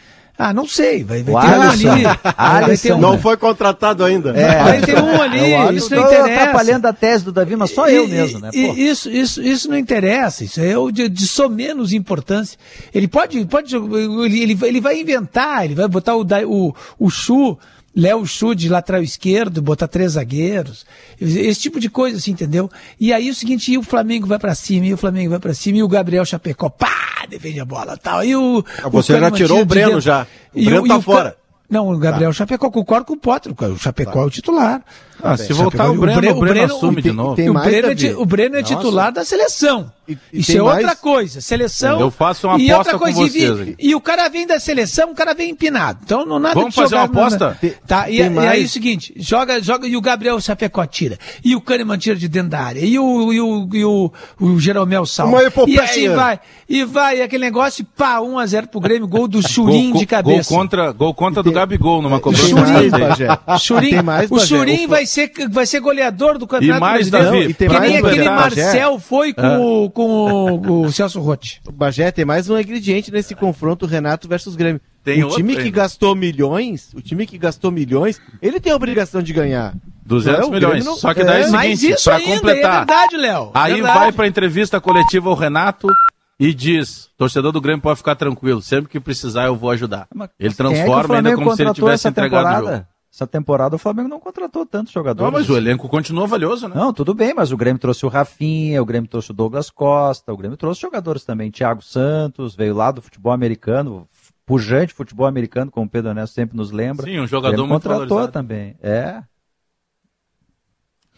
Ah, 0.43 0.55
não 0.55 0.67
sei, 0.67 1.05
vai, 1.05 1.23
vai 1.23 1.35
ter 1.47 1.59
um 1.59 1.63
Alisson. 1.63 1.91
ali. 1.91 2.03
Alisson. 2.39 2.95
Um, 2.95 2.99
Não 3.01 3.19
foi 3.19 3.37
contratado 3.37 4.03
ainda. 4.03 4.31
É. 4.31 4.63
vai 4.65 4.81
ter 4.81 4.99
um 4.99 5.21
ali, 5.21 5.53
Eu 5.53 5.73
isso 5.75 5.95
não 5.95 6.01
interessa. 6.03 6.25
atrapalhando 6.33 6.87
a 6.89 6.95
tese 6.95 7.25
do 7.27 7.31
Davi, 7.33 7.57
mas 7.57 7.73
só 7.73 7.87
E- 7.87 7.95
eu 7.97 8.09
mesmo, 8.09 8.39
né? 8.41 8.49
e- 8.55 8.67
Pô. 8.69 8.73
isso, 8.73 9.11
isso, 9.11 9.43
isso 9.43 9.69
não 9.69 9.77
interessa, 9.77 10.43
isso 10.43 10.59
é 10.59 10.79
o 10.79 10.91
de, 10.91 11.11
de 11.11 11.27
só 11.27 11.47
menos 11.47 11.93
importância. 11.93 12.59
Ele 12.95 13.07
pode, 13.07 13.45
pode 13.45 13.77
ele, 13.77 14.41
ele, 14.43 14.55
vai- 14.55 14.69
ele 14.71 14.81
vai 14.81 14.99
inventar, 14.99 15.67
ele 15.67 15.75
vai 15.75 15.87
botar 15.89 16.17
o, 16.17 16.25
o, 16.47 16.75
o 16.99 17.11
Chu, 17.11 17.59
Léo 17.95 18.25
Chu 18.27 18.55
de 18.55 18.69
lateral 18.69 19.03
esquerdo, 19.03 19.61
botar 19.61 19.89
três 19.89 20.13
zagueiros, 20.13 20.87
esse 21.21 21.61
tipo 21.61 21.81
de 21.81 21.91
coisa, 21.91 22.19
assim, 22.19 22.31
entendeu? 22.31 22.71
E 23.01 23.13
aí 23.13 23.29
o 23.29 23.35
seguinte, 23.35 23.73
e 23.73 23.77
o 23.79 23.83
Flamengo 23.83 24.27
vai 24.27 24.39
pra 24.39 24.55
cima, 24.55 24.87
e 24.87 24.95
o 24.95 24.97
Flamengo 24.97 25.31
vai 25.31 25.41
pra 25.41 25.53
cima, 25.55 25.79
e 25.79 25.83
o 25.83 25.89
Gabriel 25.89 26.25
Chapecó, 26.25 26.69
pá, 26.69 27.27
defende 27.29 27.59
a 27.61 27.65
bola 27.65 27.97
tal. 27.97 28.23
E 28.25 28.35
o, 28.37 28.65
Ah, 28.83 28.89
você 28.89 29.15
o 29.15 29.21
já 29.21 29.31
tirou 29.33 29.59
o 29.59 29.61
de 29.63 29.67
Breno 29.67 29.87
dentro. 29.89 30.01
já. 30.03 30.27
O 30.55 30.65
Breno 30.65 30.87
e 30.87 30.89
tá 30.89 30.95
Ca- 30.97 31.03
fora. 31.03 31.37
Não, 31.69 31.89
o 31.89 31.99
Gabriel 31.99 32.33
Chapecó, 32.33 32.69
concordo 32.71 33.07
com 33.07 33.13
o 33.15 33.17
Potter, 33.17 33.53
o 33.53 33.79
Chapecó 33.79 34.23
é 34.23 34.27
o 34.27 34.31
titular. 34.31 34.83
Ah, 35.23 35.37
se 35.37 35.53
voltar 35.53 35.91
o 35.91 35.95
Breno, 35.95 36.37
o 36.37 36.41
Breno 36.41 36.75
assume 36.75 37.03
de 37.03 37.13
novo. 37.13 37.37
tem 37.37 37.49
o, 37.51 37.55
mais, 37.55 37.67
Breno 37.69 37.89
é, 37.91 37.95
ti- 37.95 38.11
o 38.17 38.25
Breno 38.25 38.57
é 38.57 38.61
Nossa. 38.63 38.75
titular 38.77 39.13
da 39.13 39.25
seleção. 39.25 39.93
E- 40.09 40.19
e 40.33 40.41
Isso 40.41 40.49
tem 40.53 40.57
é 40.59 40.63
outra 40.63 40.83
mais- 40.87 40.99
coisa. 40.99 41.41
Seleção. 41.41 42.01
Eu 42.01 42.11
faço 42.11 42.49
uma 42.49 42.59
e 42.59 42.71
aposta 42.71 42.95
outra 42.95 42.99
coisa, 42.99 43.19
com 43.21 43.27
e 43.27 43.31
vocês 43.31 43.61
aqui. 43.61 43.77
E, 43.79 43.95
o 43.95 44.01
cara 44.01 44.29
vem 44.29 44.45
da 44.47 44.59
seleção, 44.59 45.13
o 45.13 45.15
cara 45.15 45.35
vem 45.35 45.51
empinado. 45.51 46.01
Então 46.05 46.27
não 46.27 46.39
nada 46.41 46.55
Vamos 46.55 46.71
de 46.75 46.81
fazer 46.81 46.97
uma 46.97 47.05
aposta? 47.05 47.57
na- 47.63 47.71
Tá, 47.87 48.11
e, 48.11 48.17
Tem 48.17 48.19
e 48.19 48.23
aí 48.23 48.31
mais? 48.31 48.63
é 48.63 48.65
o 48.65 48.69
seguinte, 48.69 49.13
joga, 49.17 49.63
joga 49.63 49.87
e 49.87 49.97
o 49.97 50.01
Gabriel 50.01 50.41
Chapecó 50.41 50.85
tira. 50.87 51.17
E 51.45 51.55
o 51.55 51.61
Kahneman 51.61 51.97
tira 51.99 52.17
de 52.17 52.29
dentro 52.29 52.51
da 52.51 52.61
área. 52.61 52.81
E 52.81 52.99
o, 52.99 53.33
e 53.33 53.41
o, 53.41 53.69
e 53.73 53.85
o, 53.85 54.13
o 54.41 54.59
Jeromel 54.59 55.07
salva. 55.07 55.33
Uma 55.33 55.43
E 55.43 55.47
epopeia. 55.47 55.83
assim 55.83 56.09
vai. 56.09 56.41
E 56.69 56.85
vai, 56.85 57.23
aquele 57.23 57.45
negócio, 57.45 57.85
pá, 57.97 58.19
1x0 58.21 58.67
pro 58.69 58.81
Grêmio, 58.81 59.07
gol 59.07 59.29
do 59.29 59.47
Churim 59.47 59.93
de 59.93 60.07
cabeça. 60.07 60.49
Gol 60.51 60.59
contra, 60.59 60.93
gol 60.93 61.15
contra 61.15 61.43
do 61.43 61.51
tem- 61.51 61.55
Gabigol 61.55 62.03
numa 62.03 62.17
Tem 62.17 62.23
cobrança. 62.25 62.49
Churim. 62.49 62.91
Churim, 63.61 63.91
Tem 63.91 64.03
mais, 64.03 64.31
o. 64.31 64.39
Churim 64.41 64.87
O- 64.87 64.89
vai 64.89 65.07
ser, 65.11 65.31
vai 65.51 65.67
ser 65.67 65.81
goleador 65.81 66.39
do 66.39 66.47
Campeonato 66.47 66.81
mais, 66.81 67.09
Brasileiro. 67.09 67.39
Davi, 67.41 67.51
e 67.51 67.55
tem 67.55 67.69
que 67.69 67.75
mais, 67.79 67.91
nem 67.91 67.99
aquele. 67.99 68.25
Marcel 68.31 68.99
foi 68.99 69.33
com, 69.35 69.85
o, 69.85 69.91
com 69.91 70.03
o, 70.09 70.83
o 70.87 70.93
Celso 70.93 71.21
Rotti. 71.21 71.61
O 71.67 71.73
Bagé 71.73 72.11
tem 72.11 72.25
mais 72.25 72.49
um 72.49 72.59
ingrediente 72.59 73.11
nesse 73.11 73.35
confronto 73.35 73.87
Renato 73.87 74.29
versus 74.29 74.57
Grêmio. 74.57 74.81
Tem 75.05 75.23
o 75.23 75.27
outro 75.27 75.37
time 75.39 75.55
que 75.55 75.61
ainda. 75.63 75.71
gastou 75.77 76.15
milhões, 76.15 76.91
o 76.95 77.01
time 77.01 77.27
que 77.27 77.39
gastou 77.39 77.71
milhões, 77.71 78.21
ele 78.43 78.61
tem 78.61 78.73
a 78.73 78.77
obrigação 78.77 79.23
de 79.23 79.33
ganhar. 79.33 79.75
200 80.05 80.41
É, 80.41 80.45
o 80.45 80.51
milhões. 80.51 80.85
Não- 80.85 80.97
Só 80.97 81.15
que 81.15 81.25
daí 81.25 81.43
é, 81.43 81.45
é, 81.45 81.49
o 81.49 81.77
seguinte, 81.77 82.05
pra 82.05 82.17
ainda 82.17 82.35
completar. 82.35 82.73
é 82.75 82.77
verdade, 82.79 83.17
Léo. 83.17 83.51
Aí 83.55 83.75
Verdade. 83.75 83.99
vai 83.99 84.13
pra 84.13 84.27
entrevista 84.27 84.81
coletiva 84.81 85.31
o 85.31 85.35
Renato 85.35 85.89
e 86.39 86.53
diz: 86.53 87.09
torcedor 87.17 87.53
do 87.53 87.61
Grêmio 87.61 87.81
pode 87.81 87.97
ficar 87.99 88.15
tranquilo, 88.17 88.61
sempre 88.61 88.91
que 88.91 88.99
precisar 89.01 89.47
eu 89.47 89.57
vou 89.57 89.71
ajudar. 89.71 90.07
Ele 90.13 90.29
quem 90.39 90.47
é 90.47 90.51
que 90.51 90.57
transforma 90.57 91.17
ainda 91.17 91.35
como 91.35 91.55
se 91.57 91.63
ele 91.63 91.73
tivesse 91.73 91.95
essa 91.95 92.09
entregado 92.09 92.43
o 92.45 92.49
temporada? 92.49 92.77
jogo. 92.77 92.87
Essa 93.13 93.27
temporada 93.27 93.75
o 93.75 93.79
Flamengo 93.79 94.09
não 94.09 94.21
contratou 94.21 94.65
tantos 94.65 94.93
jogadores. 94.93 95.33
Não, 95.33 95.39
mas 95.39 95.51
o 95.51 95.57
elenco 95.57 95.89
continua 95.89 96.29
valioso, 96.29 96.69
né? 96.69 96.77
Não, 96.77 96.93
tudo 96.93 97.13
bem, 97.13 97.35
mas 97.35 97.51
o 97.51 97.57
Grêmio 97.57 97.81
trouxe 97.81 98.07
o 98.07 98.09
Rafinha, 98.09 98.81
o 98.81 98.85
Grêmio 98.85 99.11
trouxe 99.11 99.33
o 99.33 99.35
Douglas 99.35 99.69
Costa, 99.69 100.33
o 100.33 100.37
Grêmio 100.37 100.57
trouxe 100.57 100.81
jogadores 100.81 101.25
também. 101.25 101.51
Thiago 101.51 101.83
Santos, 101.83 102.55
veio 102.55 102.73
lá 102.75 102.93
do 102.93 103.03
futebol 103.03 103.33
americano, 103.33 104.07
pujante 104.47 104.95
futebol 104.95 105.27
americano, 105.27 105.73
como 105.73 105.87
o 105.87 105.91
Pedro 105.91 106.11
Ernesto 106.11 106.35
sempre 106.35 106.57
nos 106.57 106.71
lembra. 106.71 107.05
Sim, 107.05 107.19
um 107.19 107.27
jogador 107.27 107.57
Grêmio 107.57 107.69
muito 107.69 107.83
contratou 107.83 108.07
valorizado. 108.07 108.33
também. 108.33 108.77
É. 108.81 109.21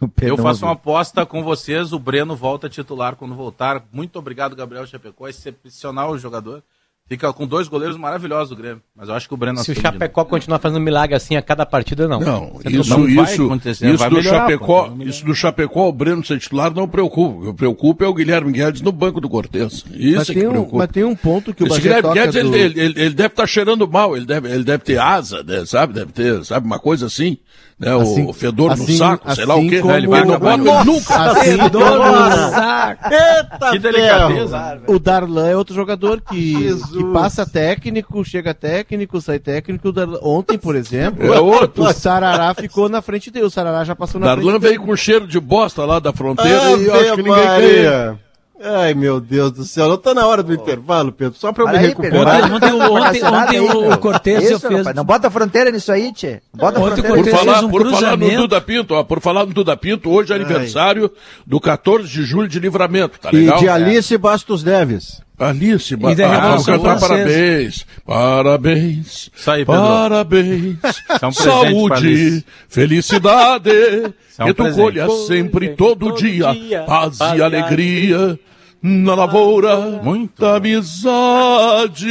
Eu 0.23 0.39
faço 0.39 0.65
uma 0.65 0.73
aposta 0.73 1.27
com 1.27 1.45
vocês, 1.45 1.93
o 1.93 1.99
Breno 1.99 2.35
volta 2.35 2.71
titular 2.71 3.17
quando 3.17 3.35
voltar. 3.35 3.85
Muito 3.93 4.19
obrigado, 4.19 4.57
Gabriel 4.57 4.87
Chapecó, 4.87 5.29
excepcional 5.29 6.17
jogador. 6.17 6.63
Fica 7.09 7.31
com 7.33 7.47
dois 7.47 7.69
goleiros 7.69 7.97
maravilhosos 7.99 8.49
do 8.51 8.57
Grêmio. 8.57 8.81
Mas 8.97 9.09
eu 9.09 9.15
acho 9.15 9.29
que 9.29 9.35
o 9.35 9.37
Breno 9.37 9.59
Se 9.63 9.73
o. 9.73 9.75
Chapecó 9.75 10.25
continuar 10.25 10.59
fazendo 10.61 10.81
milagre 10.81 11.15
assim 11.15 11.37
a 11.37 11.43
cada 11.43 11.67
partida, 11.67 12.09
não. 12.09 12.21
Não, 12.21 12.53
Você 12.55 12.71
isso, 12.71 12.89
não 12.91 13.07
isso, 13.09 13.45
acontecer, 13.45 13.89
isso 13.89 13.99
vai 13.99 14.09
do 14.09 14.17
melhorar, 14.17 14.39
Chapecó, 14.49 14.89
pô. 14.89 15.03
isso 15.03 15.25
do 15.25 15.35
Chapecó, 15.35 15.89
o 15.89 15.93
Breno 15.93 16.25
ser 16.25 16.39
titular 16.39 16.73
não 16.73 16.89
preocupa. 16.89 17.39
O 17.49 17.53
que 17.53 17.59
preocupa 17.59 18.05
é 18.05 18.09
o 18.09 18.15
Guilherme 18.15 18.53
Guedes 18.53 18.81
no 18.81 18.93
banco 18.93 19.21
do 19.21 19.29
Cortez. 19.29 19.85
Isso 19.93 20.17
Mas 20.17 20.31
é 20.31 20.33
que 20.33 20.39
tem, 20.41 20.49
um, 20.49 20.53
preocupa. 20.53 20.79
mas 20.79 20.89
tem 20.91 21.05
um 21.05 21.17
ponto 21.17 21.53
que 21.53 21.65
o 21.65 21.67
Esse 21.67 21.81
Guilherme 21.83 22.03
toca 22.03 22.15
Guedes, 22.15 22.35
ele, 22.37 22.49
do- 22.49 22.57
ele, 22.57 22.81
ele- 22.81 23.01
ele 23.03 23.15
deve 23.15 23.29
estar 23.33 23.47
cheirando 23.47 23.87
mal, 23.87 24.17
ele 24.17 24.25
deve, 24.25 24.49
ele 24.51 24.65
deve 24.65 24.85
ter 24.85 24.99
asa, 24.99 25.43
né, 25.43 25.67
sabe? 25.67 25.93
Deve 25.93 26.13
ter, 26.13 26.43
sabe, 26.47 26.65
uma 26.67 26.79
coisa 26.79 27.07
assim, 27.07 27.37
né? 27.83 28.01
Assim- 28.01 28.27
o 28.27 28.33
fedor 28.33 28.69
no 28.77 28.83
assim- 28.85 28.97
saco, 28.97 29.35
sei 29.35 29.45
lá 29.45 29.55
o 29.57 29.59
assim 29.59 29.69
quê. 29.69 29.81
como- 29.81 29.95
Ele 29.95 30.07
vai 30.07 30.25
no 30.25 30.39
bota, 30.39 30.55
ele 30.55 30.63
Nossa! 30.65 30.85
nunca. 30.85 31.15
Assim 31.33 31.59
Que 33.73 33.79
delicadeza. 33.79 34.81
O 34.87 34.99
Darlan 34.99 35.49
é 35.49 35.57
outro 35.57 35.75
jogador 35.75 36.21
que, 36.21 36.75
que 36.93 37.05
passa 37.13 37.47
técnico, 37.47 38.25
chega 38.25 38.55
técnico, 38.55 39.21
sai 39.21 39.39
técnico. 39.39 39.89
O 39.89 39.93
Darlan- 39.93 40.19
Ontem, 40.23 40.57
por 40.59 40.77
exemplo, 40.77 41.33
É 41.33 41.41
outro. 41.41 41.85
o 41.85 41.93
Sarará 41.93 42.55
ficou 42.55 42.89
na 42.89 43.03
frente 43.03 43.31
dele. 43.31 43.47
O 43.47 43.51
Sarará 43.51 43.85
já 43.85 43.95
passou 43.97 44.21
na 44.21 44.27
Darlan 44.29 44.43
frente 44.53 44.61
veio 44.63 44.75
dele. 44.79 44.87
com 44.87 44.97
cheiro 44.97 45.27
de 45.27 45.41
bosta 45.41 45.85
lá 45.85 45.99
da 45.99 46.13
fronteira 46.13 46.73
e 46.73 46.87
eu 46.87 46.95
acho 46.95 47.15
que 47.17 47.23
ninguém. 47.23 47.45
Maria. 47.45 48.19
Ai, 48.61 48.95
meu 48.95 49.21
Deus 49.21 49.51
do 49.51 49.65
céu. 49.65 49.89
Não 49.89 49.97
tá 49.97 50.15
na 50.15 50.25
hora 50.27 50.43
do 50.43 50.55
intervalo, 50.55 51.11
Pedro. 51.11 51.37
Só 51.39 51.53
pra 51.53 51.65
eu 51.65 51.67
me 51.69 51.73
Olha 51.73 51.81
aí, 51.81 51.87
recuperar. 51.89 52.41
Pedro. 52.43 52.55
Ontem, 52.57 52.73
ontem, 52.73 52.83
ontem, 52.93 53.25
ontem 53.25 53.59
aí, 53.59 53.93
o, 53.93 53.99
Cortez 53.99 54.45
Isso, 54.51 54.61
fez. 54.61 54.79
rapaz, 54.79 54.97
Não 54.97 55.05
bota 55.05 55.31
fronteira 55.31 55.71
nisso 55.73 55.91
aí, 55.91 56.13
tchê. 56.13 56.41
Bota 56.55 56.79
Ontem 56.79 57.01
o 57.01 57.03
Por 57.03 57.03
fronteira. 57.03 57.17
Cortez 57.17 57.37
falar, 57.39 57.65
um 57.65 57.71
por 57.71 57.91
falar 57.91 58.17
no. 58.17 58.31
Duda 58.37 58.61
Pinto, 58.61 58.95
ó, 58.95 59.03
por 59.03 59.21
falar 59.21 59.47
no 59.47 59.53
Duda 59.53 59.77
Pinto, 59.77 60.11
hoje 60.11 60.33
é 60.33 60.37
aniversário 60.37 61.11
do 61.45 61.59
14 61.61 62.09
de 62.09 62.23
julho 62.23 62.47
de 62.47 62.61
livramento, 62.61 63.19
tá 63.19 63.31
E 63.33 63.37
legal? 63.37 63.59
de 63.59 63.69
Alice 63.69 64.17
Bastos 64.17 64.63
Neves. 64.63 65.21
Alice, 65.43 65.95
E 65.95 65.97
da 65.97 66.27
ah, 66.27 66.41
vamos 66.41 66.67
Revolução 66.67 66.79
cantar 66.83 67.01
parabéns, 67.01 67.87
parabéns, 68.07 69.31
parabéns, 69.67 70.77
um 71.23 71.33
saúde, 71.33 72.45
felicidade, 72.69 73.71
um 74.39 74.45
que 74.45 74.55
tu 74.55 74.73
colhas 74.73 75.13
sempre, 75.27 75.71
todo, 75.71 76.11
todo 76.11 76.17
dia, 76.19 76.53
dia, 76.53 76.83
paz 76.83 77.19
e 77.21 77.37
e 77.39 77.43
alegria. 77.43 78.39
Na 78.83 79.15
lavoura 79.15 79.77
Muito 80.03 80.41
da 80.41 80.57
amizade. 80.57 82.09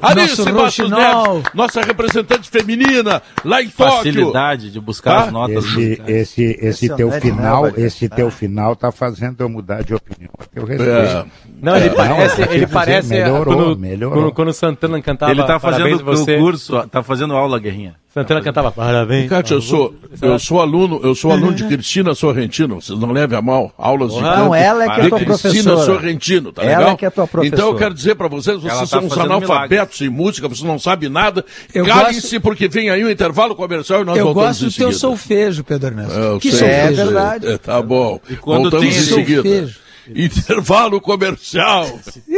Alice 0.00 0.42
Bastos. 0.50 0.90
Neves, 0.90 1.42
nossa 1.52 1.82
representante 1.82 2.48
feminina, 2.48 3.20
lá 3.44 3.62
em 3.62 3.68
Tóquio. 3.68 3.96
Facilidade 3.96 4.70
de 4.70 4.80
buscar 4.80 5.12
Ah, 5.12 5.24
as 5.24 5.32
notas 5.32 5.64
Esse, 5.66 6.02
esse, 6.06 6.58
esse 6.62 6.88
teu 6.96 7.10
final, 7.12 7.64
né, 7.64 7.72
esse 7.76 8.08
teu 8.08 8.30
final 8.30 8.74
tá 8.74 8.90
fazendo 8.90 9.40
eu 9.42 9.48
mudar 9.50 9.82
de 9.82 9.94
opinião. 9.94 10.30
a 10.38 10.44
teu 10.44 10.64
respeito. 10.64 10.92
É. 10.92 11.24
Não, 11.60 11.76
ele 11.76 11.86
É, 11.86 11.90
parece, 11.90 12.40
não, 12.40 12.52
ele 12.52 12.66
você 12.66 12.72
parece 12.72 13.08
melhorou, 13.08 13.44
quando, 13.56 13.78
melhorou. 13.78 14.18
Quando, 14.22 14.32
quando 14.34 14.48
o 14.48 14.52
Santana 14.54 15.00
cantava 15.02 15.30
Ele 15.32 15.42
tá 15.44 15.58
fazendo 15.60 16.02
você. 16.04 16.36
o 16.36 16.38
curso, 16.38 16.88
tá 16.88 17.02
fazendo 17.02 17.34
aula, 17.34 17.58
Guerrinha. 17.58 17.96
Santana 18.16 18.40
cantava 18.40 18.72
parabéns. 18.72 19.28
Cátia, 19.28 19.52
eu 19.52 19.60
sou, 19.60 19.94
eu 20.22 20.38
sou 20.38 20.58
aluno, 20.62 20.98
eu 21.02 21.14
sou 21.14 21.30
aluno 21.30 21.52
de 21.52 21.64
Cristina 21.66 22.14
Sorrentino, 22.14 22.80
vocês 22.80 22.98
não 22.98 23.12
levem 23.12 23.36
a 23.38 23.42
mal, 23.42 23.70
aulas 23.76 24.14
de 24.14 24.22
Não, 24.22 24.30
canto 24.34 24.54
ela 24.54 24.84
é 24.84 24.88
que 24.88 25.00
é 25.02 25.08
tua 25.10 25.18
Cristina 25.18 25.52
professora. 25.72 25.84
Sorrentino, 25.84 26.50
tá 26.50 26.62
Ela 26.62 26.78
legal? 26.78 26.92
é 26.94 26.96
que 26.96 27.04
é 27.04 27.10
tua 27.10 27.26
professora. 27.26 27.54
Então 27.62 27.68
eu 27.72 27.76
quero 27.76 27.92
dizer 27.92 28.14
pra 28.14 28.26
vocês, 28.26 28.56
vocês 28.56 28.72
Ela 28.72 28.80
tá 28.80 28.86
são 28.86 29.04
uns 29.04 29.18
analfabetos 29.18 30.00
em 30.00 30.08
música, 30.08 30.48
vocês 30.48 30.62
não 30.66 30.78
sabem 30.78 31.10
nada, 31.10 31.44
Eu 31.74 31.84
calem-se 31.84 32.40
porque 32.40 32.68
vem 32.68 32.88
aí 32.88 33.04
o 33.04 33.10
intervalo 33.10 33.54
comercial 33.54 34.00
e 34.00 34.04
nós 34.06 34.16
Eu 34.16 34.24
voltamos 34.24 34.48
gosto 34.48 34.62
em 34.62 34.68
do 34.68 34.74
teu 34.74 34.86
seguida. 34.86 34.98
solfejo, 34.98 35.62
Pedro 35.64 35.88
Ernesto. 35.88 36.18
É, 36.18 36.26
eu 36.28 36.40
que 36.40 36.52
sei, 36.52 36.58
eu 36.58 36.64
sei. 36.64 36.70
É 36.70 36.90
verdade. 36.92 37.46
É, 37.48 37.58
tá 37.58 37.82
bom. 37.82 38.18
quando 38.40 38.70
Voltamos 38.70 38.80
tem 38.86 38.94
em 38.94 38.98
esse 38.98 39.12
seguida. 39.12 39.42
solfejo? 39.42 39.78
Intervalo 40.14 41.00
comercial. 41.02 41.86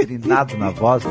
Trinado 0.02 0.56
na 0.58 0.70
voz. 0.70 1.04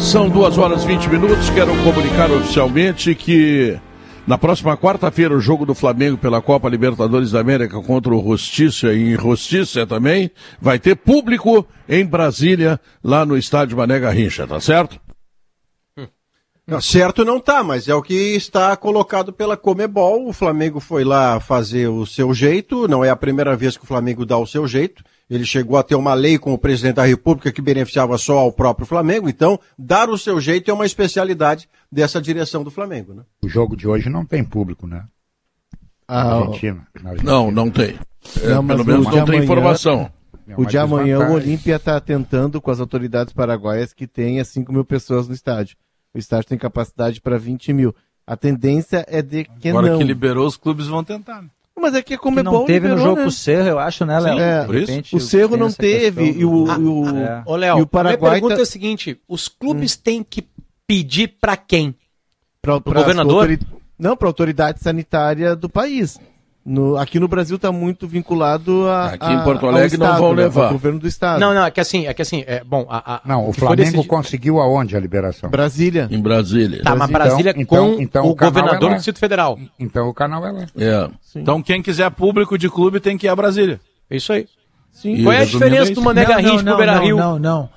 São 0.00 0.28
duas 0.28 0.56
horas 0.56 0.82
e 0.82 0.86
20 0.86 1.08
minutos. 1.10 1.50
Quero 1.50 1.70
comunicar 1.84 2.30
oficialmente 2.30 3.14
que 3.14 3.78
na 4.26 4.38
próxima 4.38 4.76
quarta-feira 4.76 5.36
o 5.36 5.40
jogo 5.40 5.66
do 5.66 5.74
Flamengo 5.74 6.16
pela 6.16 6.40
Copa 6.40 6.68
Libertadores 6.68 7.30
da 7.30 7.40
América 7.40 7.80
contra 7.82 8.12
o 8.12 8.22
Justiça 8.22 8.92
e 8.92 9.14
Justiça 9.14 9.86
também 9.86 10.30
vai 10.60 10.78
ter 10.78 10.96
público 10.96 11.66
em 11.88 12.04
Brasília, 12.04 12.80
lá 13.04 13.24
no 13.26 13.36
estádio 13.36 13.76
Mané 13.76 14.00
Garrincha, 14.00 14.46
tá 14.46 14.58
certo? 14.58 14.98
Não, 16.66 16.80
certo 16.80 17.24
não 17.24 17.38
tá, 17.38 17.62
mas 17.62 17.88
é 17.88 17.94
o 17.94 18.02
que 18.02 18.14
está 18.14 18.76
colocado 18.76 19.32
pela 19.32 19.56
Comebol. 19.56 20.28
O 20.28 20.32
Flamengo 20.32 20.80
foi 20.80 21.04
lá 21.04 21.40
fazer 21.40 21.88
o 21.88 22.06
seu 22.06 22.32
jeito, 22.32 22.88
não 22.88 23.04
é 23.04 23.10
a 23.10 23.16
primeira 23.16 23.56
vez 23.56 23.76
que 23.76 23.84
o 23.84 23.88
Flamengo 23.88 24.24
dá 24.24 24.38
o 24.38 24.46
seu 24.46 24.66
jeito. 24.66 25.04
Ele 25.30 25.44
chegou 25.46 25.78
a 25.78 25.82
ter 25.84 25.94
uma 25.94 26.12
lei 26.12 26.36
com 26.38 26.52
o 26.52 26.58
presidente 26.58 26.96
da 26.96 27.04
República 27.06 27.52
que 27.52 27.62
beneficiava 27.62 28.18
só 28.18 28.38
ao 28.38 28.50
próprio 28.52 28.84
Flamengo, 28.84 29.28
então 29.28 29.60
dar 29.78 30.10
o 30.10 30.18
seu 30.18 30.40
jeito 30.40 30.68
é 30.70 30.74
uma 30.74 30.84
especialidade 30.84 31.68
dessa 31.90 32.20
direção 32.20 32.64
do 32.64 32.70
Flamengo, 32.70 33.14
né? 33.14 33.22
O 33.40 33.48
jogo 33.48 33.76
de 33.76 33.86
hoje 33.86 34.10
não 34.10 34.24
tem 34.26 34.42
público, 34.42 34.88
né? 34.88 35.04
Na 36.08 36.16
Ah, 36.22 36.34
Argentina. 36.40 36.86
na 37.00 37.10
Argentina. 37.10 37.32
Não, 37.32 37.50
não 37.52 37.70
tem. 37.70 37.96
É, 38.42 38.48
Não, 38.48 38.66
pelo 38.66 38.84
menos 38.84 39.04
não 39.06 39.12
tem 39.12 39.20
amanhã- 39.22 39.44
informação. 39.44 40.10
É 40.48 40.54
O 40.56 40.64
de 40.66 40.76
amanhã, 40.76 41.20
o. 41.20 41.32
Olímpia 41.34 41.76
está 41.76 42.00
tentando 42.00 42.60
com 42.60 42.70
as 42.72 42.80
autoridades 42.80 43.32
paraguaias 43.32 43.92
que 43.92 44.08
tenha 44.08 44.44
5 44.44 44.72
mil 44.72 44.84
pessoas 44.84 45.28
no 45.28 45.34
estádio. 45.34 45.76
O 46.12 46.18
estádio 46.18 46.48
tem 46.48 46.58
capacidade 46.58 47.20
para 47.20 47.38
20 47.38 47.72
mil. 47.72 47.94
A 48.26 48.36
tendência 48.36 49.04
é 49.08 49.22
de 49.22 49.44
que 49.44 49.68
Agora 49.68 49.90
não. 49.90 49.98
que 49.98 50.02
liberou, 50.04 50.44
os 50.46 50.56
clubes 50.56 50.88
vão 50.88 51.04
tentar. 51.04 51.42
né? 51.42 51.48
Mas 51.80 51.94
é 51.94 52.02
que 52.02 52.16
Que 52.16 52.18
como 52.18 52.38
é 52.40 52.42
não 52.42 52.64
teve 52.64 52.88
no 52.88 52.98
jogo 52.98 53.16
né? 53.16 53.22
com 53.22 53.28
o 53.28 53.32
Cerro, 53.32 53.68
eu 53.68 53.78
acho, 53.78 54.04
né, 54.04 54.18
Léo? 54.20 54.38
É, 54.38 54.64
por 54.64 54.74
repente, 54.74 55.16
O 55.16 55.20
Cerro 55.20 55.56
não 55.56 55.72
teve 55.72 56.24
e 56.32 56.44
o, 56.44 56.64
do- 56.64 56.80
e 56.80 56.86
o, 56.86 57.16
É. 57.18 57.42
Ô, 57.46 57.56
e 57.56 57.60
Léo, 57.60 57.70
o 57.70 57.72
a 57.72 57.76
minha 57.76 57.86
Paraguai 57.86 58.32
pergunta 58.32 58.54
tá- 58.56 58.60
é 58.60 58.62
o 58.62 58.66
seguinte: 58.66 59.18
os 59.28 59.48
clubes 59.48 59.96
têm 59.96 60.22
que 60.22 60.44
pedir 60.86 61.34
pra 61.40 61.56
quem? 61.56 61.94
Pro 62.60 62.80
pra 62.80 63.00
governador? 63.00 63.34
autori- 63.48 63.60
Não, 63.98 64.16
para 64.16 64.28
a 64.28 64.30
autoridade 64.30 64.80
sanitária 64.80 65.54
do 65.56 65.68
país. 65.68 66.18
No, 66.64 66.98
aqui 66.98 67.18
no 67.18 67.26
Brasil 67.26 67.56
está 67.56 67.72
muito 67.72 68.06
vinculado 68.06 68.86
a. 68.86 69.06
Aqui 69.12 69.32
em 69.32 69.40
Porto 69.42 69.66
Alegre 69.66 69.96
não 69.96 70.06
Estado, 70.06 70.20
vão 70.20 70.34
né, 70.34 70.42
levar. 70.42 70.66
ao 70.66 70.72
governo 70.72 70.98
do 70.98 71.08
Estado. 71.08 71.40
Não, 71.40 71.54
não, 71.54 71.64
é 71.64 71.70
que 71.70 71.80
assim, 71.80 72.06
é 72.06 72.12
que 72.12 72.20
assim, 72.20 72.44
é, 72.46 72.62
bom, 72.62 72.86
a, 72.88 73.14
a- 73.14 73.20
Não, 73.24 73.48
o 73.48 73.52
Flamengo 73.52 73.76
decidido- 73.82 74.04
conseguiu 74.06 74.60
aonde 74.60 74.94
a 74.94 75.00
liberação? 75.00 75.48
Brasília. 75.48 76.06
Em 76.10 76.20
Brasília. 76.20 76.82
Tá, 76.82 76.94
mas 76.94 77.08
Então- 77.08 77.20
Brasília 77.22 77.54
então- 77.56 77.94
com 77.96 78.02
então 78.02 78.26
o 78.26 78.30
o 78.32 78.36
canal 78.36 78.52
governador 78.52 78.88
é 78.90 78.92
do 78.92 78.96
Distrito 78.96 79.18
Federal. 79.18 79.58
Então 79.78 80.08
o 80.08 80.12
canal 80.14 80.46
é 80.46 80.50
lá. 80.52 80.66
É. 80.76 81.08
Então 81.34 81.62
quem 81.62 81.80
quiser 81.82 82.10
público 82.10 82.58
de 82.58 82.68
clube 82.68 83.00
tem 83.00 83.16
que 83.16 83.26
ir 83.26 83.30
a 83.30 83.36
Brasília. 83.36 83.80
É 84.10 84.16
isso 84.16 84.30
aí. 84.32 84.46
E 85.04 85.22
Qual 85.22 85.32
é 85.32 85.38
a 85.40 85.44
diferença 85.46 85.92
é 85.92 85.94
do. 85.94 86.02
Mané 86.02 86.24
Garrincha 86.26 86.62
pro 86.64 86.76
Beira 86.76 86.98
Rio? 86.98 87.16
Não, 87.16 87.38
não, 87.38 87.38
não, 87.38 87.68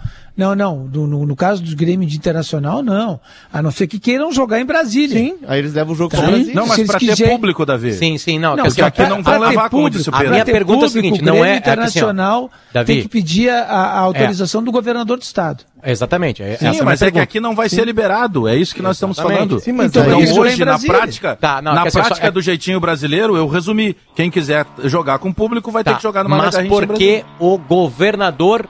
não. 0.55 0.87
No, 0.91 1.05
no, 1.07 1.25
no 1.27 1.35
caso 1.35 1.61
dos 1.61 1.73
Grêmio 1.75 2.07
de 2.07 2.17
Internacional, 2.17 2.81
não. 2.81 3.19
A 3.51 3.61
não 3.61 3.69
ser 3.71 3.85
que 3.87 3.99
queiram 3.99 4.31
jogar 4.31 4.59
em 4.59 4.65
Brasília. 4.65 5.17
Sim, 5.17 5.35
aí 5.47 5.59
eles 5.59 5.73
levam 5.73 5.93
o 5.93 5.95
jogo 5.95 6.09
Tá. 6.09 6.17
para 6.17 6.27
Brasília. 6.31 6.53
Não, 6.55 6.65
mas 6.65 6.83
para 6.83 6.99
ter 6.99 7.05
quiserem- 7.07 7.35
público, 7.35 7.65
Davi. 7.65 7.93
Sim, 7.93 8.17
sim, 8.17 8.39
não. 8.39 8.55
Não, 8.55 8.63
que 8.63 8.67
assim, 8.69 8.75
que 8.77 8.81
aqui 8.81 9.01
ó, 9.03 9.09
não 9.09 9.17
a- 9.17 9.21
vão 9.21 9.33
a- 9.43 9.49
levar, 9.49 9.69
como 9.69 9.89
disse 9.89 10.09
o 10.09 10.13
A 10.13 10.17
Pedro. 10.17 10.31
minha 10.33 10.43
Pra 10.45 10.53
pergunta 10.53 10.85
é 10.85 10.87
o 10.87 10.89
público, 10.89 11.05
seguinte, 11.07 11.21
o 11.21 11.25
não 11.25 11.33
Grêmio 11.33 11.45
é, 11.45 11.49
é 11.49 11.51
assim, 11.53 11.59
internacional 11.61 12.51
Davi. 12.73 12.85
tem 12.93 13.01
que 13.03 13.07
pedir 13.09 13.49
a, 13.49 13.61
a 13.63 13.99
autorização 13.99 14.63
do 14.63 14.71
governador 14.71 15.17
do 15.17 15.23
estado. 15.23 15.63
Exatamente. 15.85 16.41
é- 16.41 16.55
Sim, 16.57 16.67
é 16.79 16.83
mas 16.83 17.01
é 17.01 17.11
que 17.11 17.19
aqui 17.19 17.39
não 17.39 17.53
vai 17.55 17.67
ser 17.67 17.83
liberado. 17.85 18.47
É 18.47 18.55
isso 18.55 18.73
que 18.73 18.81
nós 18.81 18.95
estamos 18.95 19.17
Exatamente. 19.17 19.47
falando. 19.49 19.59
Sim, 19.59 19.71
mas 19.73 19.87
Então, 19.87 20.03
Então, 20.05 20.21
em 20.21 20.39
hoje, 20.39 20.63
na 20.63 20.79
prática, 20.79 21.35
Tá, 21.35 21.61
não, 21.61 21.73
na 21.73 21.83
dizer, 21.83 21.91
só- 21.91 22.01
prática 22.05 22.27
é- 22.27 22.31
do 22.31 22.41
jeitinho 22.41 22.79
brasileiro, 22.79 23.35
eu 23.35 23.47
resumi. 23.47 23.95
Quem 24.15 24.31
quiser 24.31 24.65
jogar 24.85 25.19
com 25.19 25.31
público 25.33 25.71
vai 25.71 25.83
ter 25.83 25.91
Tá, 25.91 25.97
que 25.97 26.03
jogar 26.03 26.23
numa 26.23 26.37
mas 26.37 26.55
Garrincha 26.55 26.67
em 26.67 26.69
por 26.69 26.85
Brasília. 26.85 27.19
que 27.21 27.25
o 27.43 27.57
governador 27.57 28.67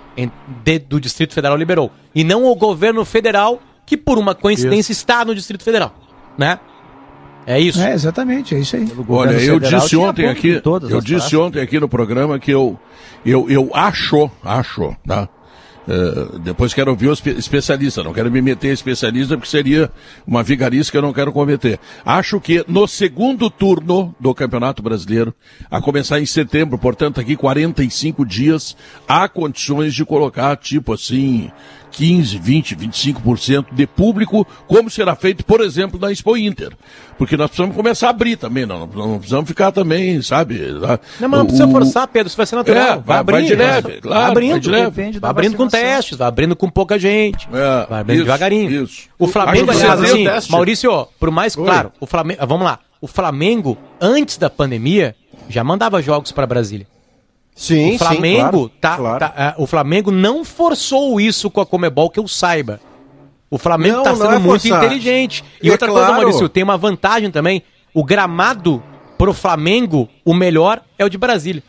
do 0.87 0.99
Distrito 0.99 1.33
Federal 1.33 1.55
liberou? 1.57 1.91
E 2.15 2.23
não 2.23 2.45
o 2.45 2.55
governo 2.55 3.03
federal, 3.05 3.61
que 3.85 3.95
por 3.97 4.17
uma 4.17 4.33
coincidência 4.33 4.91
está 4.91 5.23
no 5.25 5.35
Distrito 5.35 5.63
Federal, 5.63 5.93
né? 6.37 6.59
É 7.45 7.59
isso. 7.59 7.81
É, 7.81 7.93
exatamente, 7.93 8.55
é 8.55 8.59
isso 8.59 8.75
aí. 8.77 8.89
Olha, 9.09 9.31
eu 9.33 9.55
federal 9.59 9.81
disse 9.81 9.97
ontem 9.97 10.27
aqui, 10.29 10.61
eu 10.89 11.01
disse 11.01 11.15
praças. 11.15 11.33
ontem 11.33 11.61
aqui 11.61 11.77
no 11.77 11.89
programa 11.89 12.39
que 12.39 12.49
eu, 12.51 12.79
eu, 13.25 13.49
eu 13.49 13.69
acho, 13.73 14.31
acho, 14.43 14.95
tá? 15.05 15.27
Uh, 15.87 16.39
depois 16.39 16.73
quero 16.73 16.91
ouvir 16.91 17.09
o 17.09 17.13
espe 17.13 17.31
especialista, 17.31 18.03
não 18.03 18.13
quero 18.13 18.31
me 18.31 18.41
meter 18.41 18.71
especialista 18.71 19.35
porque 19.35 19.49
seria 19.49 19.91
uma 20.25 20.41
vigarice 20.41 20.89
que 20.89 20.97
eu 20.97 21.01
não 21.01 21.11
quero 21.11 21.33
cometer. 21.33 21.79
Acho 22.05 22.39
que 22.39 22.63
no 22.67 22.87
segundo 22.87 23.49
turno 23.49 24.15
do 24.19 24.33
Campeonato 24.33 24.81
Brasileiro, 24.81 25.33
a 25.69 25.81
começar 25.81 26.21
em 26.21 26.25
setembro, 26.25 26.77
portanto 26.77 27.19
aqui 27.19 27.35
45 27.35 28.25
dias, 28.25 28.77
há 29.07 29.27
condições 29.27 29.93
de 29.93 30.05
colocar 30.05 30.55
tipo 30.55 30.93
assim, 30.93 31.51
15, 31.93 32.39
20, 32.39 32.75
25% 32.75 33.65
de 33.71 33.85
público, 33.85 34.45
como 34.67 34.89
será 34.89 35.15
feito, 35.15 35.45
por 35.45 35.61
exemplo, 35.61 35.99
na 35.99 36.11
Expo 36.11 36.35
Inter. 36.35 36.73
Porque 37.17 37.37
nós 37.37 37.47
precisamos 37.47 37.75
começar 37.75 38.07
a 38.07 38.09
abrir 38.09 38.35
também, 38.35 38.65
não, 38.65 38.87
não 38.87 39.17
precisamos 39.19 39.47
ficar 39.47 39.71
também, 39.71 40.21
sabe? 40.21 40.59
Não, 41.19 41.29
mas 41.29 41.39
não 41.39 41.45
precisa 41.45 41.67
forçar, 41.67 42.07
Pedro, 42.07 42.27
isso 42.27 42.35
vai 42.37 42.45
ser 42.45 42.55
natural. 42.55 42.83
É, 42.83 42.97
vai, 42.97 43.23
vai 43.23 43.43
de 43.43 43.55
leve, 43.55 44.01
claro, 44.01 44.21
vai 44.21 44.31
abrindo, 44.31 44.51
vai 44.51 44.59
de 44.59 44.69
leve. 44.69 45.19
Vai 45.19 45.29
abrindo 45.29 45.55
com 45.55 45.67
testes, 45.67 46.17
vai 46.17 46.27
abrindo 46.27 46.55
com 46.55 46.69
pouca 46.69 46.97
gente, 46.97 47.47
é, 47.53 47.85
vai 47.87 48.01
abrindo 48.01 48.17
isso, 48.17 48.25
devagarinho. 48.25 48.83
Isso. 48.83 49.03
O 49.19 49.27
Flamengo, 49.27 49.71
aliás, 49.71 50.01
assim, 50.01 50.23
teste. 50.23 50.51
Maurício, 50.51 51.07
por 51.19 51.29
mais 51.29 51.55
claro, 51.55 51.91
o 51.99 52.07
Flamengo, 52.07 52.45
vamos 52.47 52.65
lá, 52.65 52.79
o 52.99 53.07
Flamengo, 53.07 53.77
antes 54.01 54.37
da 54.37 54.49
pandemia, 54.49 55.15
já 55.47 55.63
mandava 55.63 56.01
jogos 56.01 56.31
para 56.31 56.47
Brasília. 56.47 56.87
Sim, 57.55 57.95
o 57.95 57.97
Flamengo 57.99 58.63
sim, 58.65 58.71
tá, 58.81 58.97
claro. 58.97 59.19
tá- 59.19 59.33
é, 59.37 59.53
o 59.61 59.67
Flamengo 59.67 60.11
não 60.11 60.43
forçou 60.43 61.19
isso 61.21 61.49
com 61.51 61.61
a 61.61 61.65
Comebol 61.65 62.09
que 62.09 62.19
eu 62.19 62.27
saiba. 62.27 62.79
O 63.49 63.57
Flamengo 63.59 63.99
está 63.99 64.15
sendo 64.15 64.33
é 64.33 64.39
muito 64.39 64.61
forçar. 64.63 64.83
inteligente. 64.83 65.43
E 65.61 65.69
É 65.69 65.71
outra 65.71 65.87
coisa, 65.87 66.05
claro. 66.07 66.21
Maurício, 66.23 66.49
tem 66.49 66.63
uma 66.63 66.77
vantagem 66.77 67.29
também. 67.29 67.61
O 67.93 68.03
gramado 68.03 68.81
pro 69.17 69.31
Flamengo, 69.33 70.09
o 70.25 70.33
melhor 70.33 70.81
é 70.97 71.05
o 71.05 71.09
de 71.09 71.17
Brasília. 71.19 71.61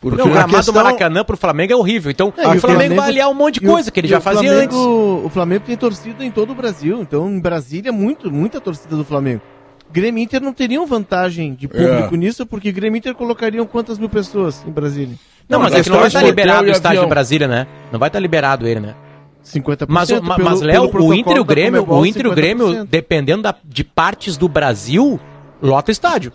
Porque 0.00 0.16
Não, 0.16 0.26
o 0.26 0.30
gramado 0.30 0.54
questão- 0.54 0.72
do 0.72 0.76
Maracanã 0.80 1.24
pro 1.24 1.36
Flamengo 1.36 1.72
é 1.72 1.76
horrível. 1.76 2.08
Então, 2.12 2.28
É, 2.28 2.30
o 2.30 2.44
Flamengo 2.44 2.60
Flamengo- 2.60 2.94
vai 2.94 3.08
aliar 3.08 3.28
um 3.28 3.34
monte 3.34 3.58
de 3.58 3.66
E 3.66 3.68
o- 3.68 3.72
coisa 3.72 3.90
que 3.90 3.98
ele 3.98 4.06
já 4.06 4.20
fazia 4.20 4.48
Flamengo- 4.48 4.62
antes. 4.76 5.24
O 5.26 5.28
Flamengo 5.28 5.64
tem 5.66 5.76
torcida 5.76 6.24
em 6.24 6.30
todo 6.30 6.50
o 6.52 6.54
Brasil, 6.54 7.00
então 7.02 7.28
em 7.28 7.40
Brasília, 7.40 7.90
muito, 7.90 8.30
muita 8.30 8.60
torcida 8.60 8.94
do 8.94 9.04
Flamengo. 9.04 9.42
Grêmio 9.90 10.20
e 10.20 10.24
Inter 10.24 10.40
não 10.42 10.52
teriam 10.52 10.86
vantagem 10.86 11.54
de 11.54 11.66
público 11.68 12.14
É. 12.14 12.18
nisso, 12.18 12.44
porque 12.46 12.70
Grêmio 12.72 12.96
e 12.96 12.98
Inter 12.98 13.14
colocariam 13.14 13.66
quantas 13.66 13.98
mil 13.98 14.08
pessoas 14.08 14.64
em 14.66 14.70
Brasília? 14.70 15.16
Não, 15.48 15.60
mas 15.60 15.72
a 15.74 15.78
é 15.78 15.82
que 15.82 15.88
não 15.90 15.98
vai 15.98 16.08
estar 16.08 16.22
é 16.22 16.26
liberado 16.26 16.66
o 16.68 16.70
estádio 16.70 16.98
avião. 16.98 17.04
de 17.04 17.08
Brasília, 17.10 17.48
né? 17.48 17.66
Não 17.90 17.98
vai 17.98 18.08
estar 18.08 18.20
liberado 18.20 18.66
ele, 18.68 18.80
né? 18.80 18.94
50%. 19.42 19.86
Mas, 19.88 20.08
pelo- 20.10 20.22
mas 20.22 20.60
Léo, 20.60 20.90
o 20.94 21.14
Inter 21.14 21.36
e 21.36 21.40
o 21.40 21.44
Grêmio, 21.44 21.86
o 21.90 22.04
Inter 22.04 22.26
e 22.26 22.28
o 22.28 22.34
Grêmio, 22.34 22.66
50%. 22.68 22.88
dependendo 22.90 23.42
da- 23.44 23.54
de 23.64 23.82
partes 23.82 24.36
do 24.36 24.46
Brasil, 24.46 25.18
lota 25.62 25.90
estádio. 25.90 26.32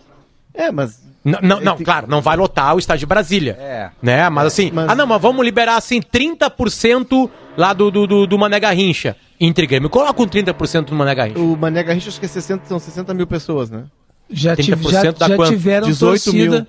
É, 0.52 0.72
mas 0.72 1.00
Não, 1.24 1.40
não, 1.42 1.60
não, 1.62 1.76
tem- 1.76 1.86
claro, 1.86 2.08
não 2.10 2.22
vai 2.22 2.36
lotar 2.36 2.76
o 2.76 2.80
estádio 2.80 3.02
de 3.02 3.06
Brasília. 3.06 3.56
É. 3.60 3.90
Né? 4.02 4.28
Mas 4.30 4.48
assim, 4.48 4.72
mas- 4.74 4.90
ah 4.90 4.96
não, 4.96 5.06
mas 5.06 5.22
vamos 5.22 5.46
liberar 5.46 5.78
assim 5.78 6.02
30% 6.02 7.30
lá 7.56 7.72
do, 7.72 7.92
do, 7.92 8.08
do, 8.08 8.28
do 8.28 8.38
Mané 8.40 8.60
Garrincha. 8.60 9.16
Inter 9.46 9.64
e 9.64 9.68
Grêmio, 9.68 9.90
coloca 9.90 10.22
um 10.22 10.28
30% 10.28 10.86
do 10.86 10.96
Mané 10.96 11.14
Garrincha. 11.16 11.40
o 11.40 11.58
Mané 11.58 11.84
Garrincha 11.84 12.10
acho 12.10 12.20
que 12.20 12.26
é 12.26 12.30
60, 12.30 12.66
são 12.68 12.80
60 12.80 13.14
mil 13.14 13.28
pessoas, 13.28 13.70
né? 13.70 13.84
Já, 14.30 14.56
tive, 14.56 14.76
30% 14.84 14.92
já, 14.92 15.12
dá 15.12 15.28
já 15.28 15.48
tiveram 15.50 15.88
18 15.88 16.24
torcida. 16.24 16.38
mil. 16.56 16.60
Já 16.60 16.66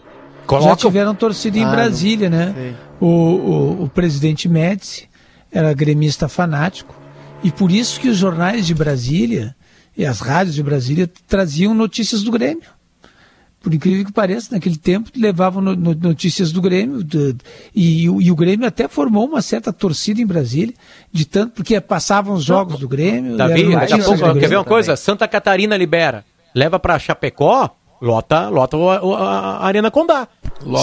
Coloca- 0.46 0.76
tiveram 0.76 1.14
torcida 1.14 1.58
em 1.58 1.64
Ah, 1.64 1.70
Brasília, 1.70 2.28
não 2.28 2.36
né? 2.38 2.74
O, 3.00 3.06
o, 3.06 3.82
o 3.84 3.88
presidente 3.88 4.48
Médici 4.48 5.08
era 5.50 5.72
gremista 5.72 6.28
fanático. 6.28 6.94
E 7.42 7.50
por 7.50 7.70
isso 7.70 7.98
que 8.00 8.08
os 8.08 8.16
jornais 8.16 8.66
de 8.66 8.74
Brasília 8.74 9.54
e 9.96 10.04
as 10.04 10.20
rádios 10.20 10.54
de 10.54 10.62
Brasília 10.62 11.08
traziam 11.28 11.72
notícias 11.74 12.22
do 12.22 12.30
Grêmio. 12.30 12.64
Por 13.64 13.72
incrível 13.72 14.04
que 14.04 14.12
pareça, 14.12 14.50
naquele 14.52 14.76
tempo 14.76 15.10
levavam 15.16 15.62
no- 15.62 15.74
no- 15.74 15.94
notícias 15.94 16.52
do 16.52 16.60
Grêmio 16.60 17.02
de- 17.02 17.34
e, 17.74 18.10
o- 18.10 18.20
e 18.20 18.30
o 18.30 18.36
Grêmio 18.36 18.68
até 18.68 18.86
formou 18.86 19.24
uma 19.26 19.40
certa 19.40 19.72
torcida 19.72 20.20
em 20.20 20.26
Brasília, 20.26 20.74
de 21.10 21.24
tanto 21.24 21.54
porque 21.54 21.80
passavam 21.80 22.34
os 22.34 22.44
jogos 22.44 22.78
do 22.78 22.86
Grêmio. 22.86 23.38
Davi, 23.38 23.62
eram 23.62 23.70
daqui 23.80 23.92
a 23.94 23.96
pouco, 24.04 24.18
do 24.34 24.38
quer 24.40 24.48
ver 24.48 24.56
uma 24.58 24.64
coisa? 24.64 24.96
Santa 24.96 25.26
Catarina 25.26 25.78
libera. 25.78 26.26
Leva 26.54 26.78
pra 26.78 26.98
Chapecó, 26.98 27.70
lota, 28.02 28.50
lota 28.50 28.76
a, 28.76 29.56
a 29.62 29.66
Arena 29.66 29.90
Condá. 29.90 30.28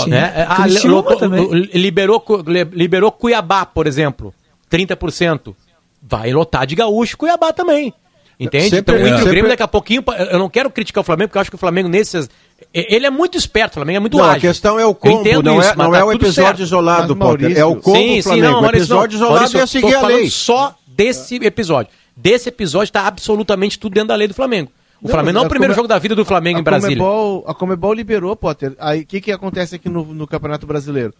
Sim. 0.03 0.09
Né? 0.09 0.45
Ah, 0.49 0.63
Criciúma 0.63 0.95
lotou- 0.95 1.53
liberou, 1.53 2.25
liberou 2.73 3.11
Cuiabá, 3.11 3.63
por 3.63 3.85
exemplo, 3.85 4.33
30%. 4.71 5.55
Vai 6.01 6.33
lotar 6.33 6.65
de 6.65 6.73
gaúcho 6.75 7.15
Cuiabá 7.15 7.53
também. 7.53 7.93
Entende? 8.39 8.69
Sempre- 8.69 8.79
então, 8.79 8.95
o 8.95 8.99
Inter 8.99 9.11
e 9.11 9.13
o 9.13 9.17
sempre- 9.17 9.31
Grêmio, 9.31 9.49
daqui 9.49 9.63
a 9.63 9.67
pouquinho, 9.67 10.03
eu 10.31 10.39
não 10.39 10.49
quero 10.49 10.69
criticar 10.71 11.01
o 11.01 11.05
Flamengo, 11.05 11.29
porque 11.29 11.37
eu 11.37 11.41
acho 11.41 11.51
que 11.51 11.55
o 11.55 11.59
Flamengo 11.59 11.87
nesses. 11.89 12.29
Ele 12.73 13.05
é 13.05 13.09
muito 13.09 13.37
esperto, 13.37 13.71
o 13.71 13.73
Flamengo 13.75 13.97
é 13.97 13.99
muito 13.99 14.17
Não, 14.17 14.23
a 14.23 14.29
ágil. 14.31 14.41
questão 14.41 14.79
é 14.79 14.85
o 14.85 14.93
combo, 14.95 15.21
entendo 15.21 15.43
não 15.43 15.59
isso, 15.59 15.69
é, 15.69 15.75
mas 15.75 15.85
não 15.87 15.91
tá 15.93 15.99
é 15.99 16.03
o 16.03 16.11
episódio 16.13 16.43
certo. 16.43 16.59
isolado, 16.61 17.15
Potter. 17.15 17.57
É 17.57 17.65
o 17.65 17.69
Maurício- 17.69 17.81
combo 17.83 17.97
Sim, 17.97 18.15
sim, 18.15 18.21
Flamengo. 18.21 18.47
não, 18.47 18.59
o 18.59 18.61
Maurício, 18.61 18.83
episódio 18.83 19.19
não. 19.19 19.25
isolado 19.25 19.35
Maurício, 19.35 19.57
é 19.59 19.61
eu 19.61 19.67
seguir 19.67 19.95
a 19.95 19.99
falando 20.01 20.15
lei. 20.17 20.29
só 20.29 20.75
desse 20.87 21.35
episódio. 21.35 21.91
Desse 22.15 22.49
episódio 22.49 22.85
está 22.85 23.07
absolutamente 23.07 23.79
tudo 23.79 23.93
dentro 23.93 24.09
da 24.09 24.15
lei 24.15 24.27
do 24.27 24.33
Flamengo. 24.33 24.71
O 25.01 25.05
Não, 25.07 25.11
Flamengo 25.11 25.33
não 25.33 25.41
é 25.41 25.43
a 25.43 25.47
o 25.47 25.49
primeiro 25.49 25.73
Come- 25.73 25.77
jogo 25.79 25.87
da 25.87 25.97
vida 25.97 26.15
do 26.15 26.23
Flamengo 26.23 26.59
em 26.59 26.61
a 26.61 26.63
Brasília. 26.63 26.97
Comebol, 26.97 27.43
a 27.47 27.53
Comebol 27.55 27.93
liberou, 27.93 28.35
Potter. 28.35 28.75
Aí 28.79 29.01
o 29.01 29.05
que, 29.05 29.19
que 29.21 29.31
acontece 29.31 29.75
aqui 29.75 29.89
no, 29.89 30.05
no 30.05 30.27
Campeonato 30.27 30.67
Brasileiro? 30.67 31.13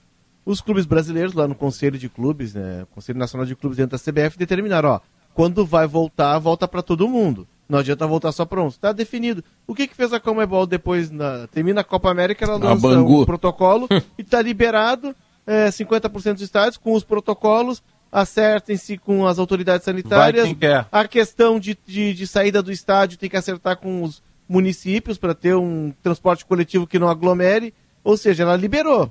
Os 0.45 0.61
clubes 0.61 0.85
brasileiros, 0.85 1.33
lá 1.33 1.47
no 1.47 1.55
Conselho 1.55 1.97
de 1.97 2.07
Clubes, 2.09 2.53
né, 2.53 2.85
Conselho 2.93 3.17
Nacional 3.17 3.45
de 3.45 3.55
Clubes 3.55 3.77
dentro 3.77 3.97
da 3.97 4.03
CBF, 4.03 4.37
determinaram, 4.37 4.89
ó, 4.89 4.99
quando 5.33 5.65
vai 5.65 5.87
voltar, 5.87 6.37
volta 6.39 6.67
para 6.67 6.81
todo 6.81 7.07
mundo. 7.07 7.47
Não 7.67 7.79
adianta 7.79 8.05
voltar 8.05 8.33
só 8.33 8.45
para 8.45 8.61
uns. 8.61 8.73
Está 8.73 8.91
definido. 8.91 9.41
O 9.65 9.73
que, 9.73 9.87
que 9.87 9.95
fez 9.95 10.11
a 10.11 10.19
Comebol 10.19 10.67
depois? 10.67 11.09
Na, 11.09 11.47
termina 11.47 11.79
a 11.79 11.83
Copa 11.85 12.11
América, 12.11 12.43
ela 12.43 12.57
lança 12.57 13.01
o 13.01 13.25
protocolo 13.25 13.87
e 14.17 14.21
está 14.21 14.41
liberado 14.41 15.15
é, 15.47 15.69
50% 15.69 16.33
dos 16.33 16.41
estádios 16.41 16.77
com 16.77 16.93
os 16.93 17.03
protocolos. 17.03 17.81
Acertem-se 18.11 18.97
com 18.97 19.25
as 19.25 19.39
autoridades 19.39 19.85
sanitárias. 19.85 20.45
A 20.91 21.07
questão 21.07 21.57
de, 21.57 21.77
de, 21.87 22.13
de 22.13 22.27
saída 22.27 22.61
do 22.61 22.73
estádio 22.73 23.17
tem 23.17 23.29
que 23.29 23.37
acertar 23.37 23.77
com 23.77 24.03
os 24.03 24.21
municípios 24.49 25.17
para 25.17 25.33
ter 25.33 25.55
um 25.55 25.93
transporte 26.03 26.45
coletivo 26.45 26.85
que 26.85 26.99
não 26.99 27.07
aglomere. 27.07 27.73
Ou 28.03 28.17
seja, 28.17 28.43
ela 28.43 28.57
liberou. 28.57 29.09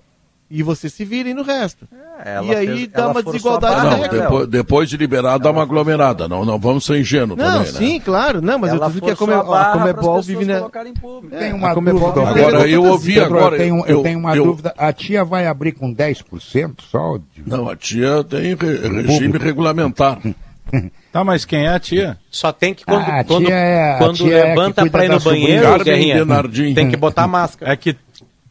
E 0.51 0.64
você 0.64 0.88
se 0.90 1.05
virem 1.05 1.32
no 1.32 1.42
resto. 1.44 1.86
ela 2.24 2.44
e 2.44 2.55
aí 2.57 2.66
fez- 2.66 2.88
dá 2.88 3.03
ela 3.03 3.12
uma 3.12 3.22
desigualdade 3.22 3.84
Não, 3.86 4.09
depois, 4.09 4.48
depois 4.48 4.88
de 4.90 4.96
liberado 4.96 5.44
dá 5.44 5.51
uma 5.53 5.62
aglomerada. 5.62 6.26
Não, 6.26 6.44
não 6.44 6.59
vamos 6.59 6.84
ser 6.84 6.98
ingênuos 6.98 7.38
Não, 7.38 7.44
também, 7.46 7.72
né? 7.72 7.78
sim, 7.78 8.01
claro. 8.01 8.42
Não, 8.42 8.59
mas 8.59 8.70
eu 8.70 8.76
Ela 8.78 8.86
tô 8.86 8.90
dizendo 8.90 9.05
que 9.07 9.11
a, 9.12 9.16
Come, 9.16 9.32
a 9.32 9.44
pras 9.44 9.72
Comebol 9.74 10.22
vive 10.22 10.44
na... 10.44 10.59
colocarem 10.59 10.90
em 10.90 10.94
público. 10.94 11.36
Tem 11.36 11.51
É, 11.51 11.55
uma 11.55 11.72
Comebol 11.72 12.12
dúvida. 12.12 12.34
tá 12.34 12.48
Agora, 12.48 12.68
eu 12.68 12.84
ouvi 12.84 13.14
Pedro, 13.14 13.36
agora. 13.38 13.55
eu 13.55 13.59
tenho, 13.61 13.76
eu 13.78 13.86
eu- 13.86 14.03
tenho 14.03 14.18
uma 14.18 14.36
eu- 14.36 14.44
dúvida. 14.44 14.74
A 14.76 14.92
tia 14.92 15.24
vai 15.24 15.46
abrir 15.46 15.70
com 15.70 15.92
10% 15.94 16.82
só? 16.82 17.16
de- 17.16 17.48
Não, 17.48 17.68
a 17.68 17.76
tia 17.76 18.24
tem 18.24 18.57
re- 18.57 18.88
regime 19.03 19.38
regulamentar. 19.38 20.18
Tá, 21.12 21.24
mas 21.24 21.44
quem 21.44 21.66
é 21.66 21.68
a 21.70 21.80
tia? 21.80 22.16
Só 22.30 22.53
tem 22.53 22.72
que 22.72 22.84
quando, 22.84 23.01
Ah, 23.03 23.24
quando, 23.24 23.51
é- 23.51 23.96
quando 23.98 24.32
é 24.32 24.44
levanta 24.44 24.82
cuida 24.82 24.90
pra 24.92 25.05
ir 25.05 25.09
no 25.09 25.18
banheiro. 25.20 25.84
Guerrinha, 25.84 26.24
tem 26.72 26.88
que 26.88 26.96
botar 26.96 27.24
a 27.24 27.26
máscara. 27.26 27.72
É 27.72 27.76
que, 27.76 27.96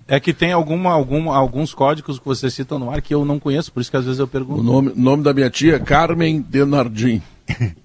é 0.09 0.19
que 0.19 0.33
tem 0.33 0.51
alguma, 0.51 0.91
algum, 0.91 1.31
alguns 1.31 1.73
códigos 1.73 2.19
que 2.19 2.25
vocês 2.25 2.53
citam 2.53 2.77
no 2.79 2.89
ar 2.91 3.01
que 3.01 3.13
eu 3.13 3.23
não 3.23 3.39
conheço, 3.39 3.71
por 3.71 3.79
isso 3.79 3.89
que 3.91 3.95
às 3.97 4.03
vezes 4.05 4.19
eu 4.19 4.25
O 4.25 4.27
pergunto. 4.27 4.63
nome, 4.63 4.91
nome 4.95 5.23
da 5.23 5.33
minha 5.33 5.49
tia 5.49 5.75
é 5.75 5.79
Carmen 5.79 6.41
Denardim. 6.41 7.21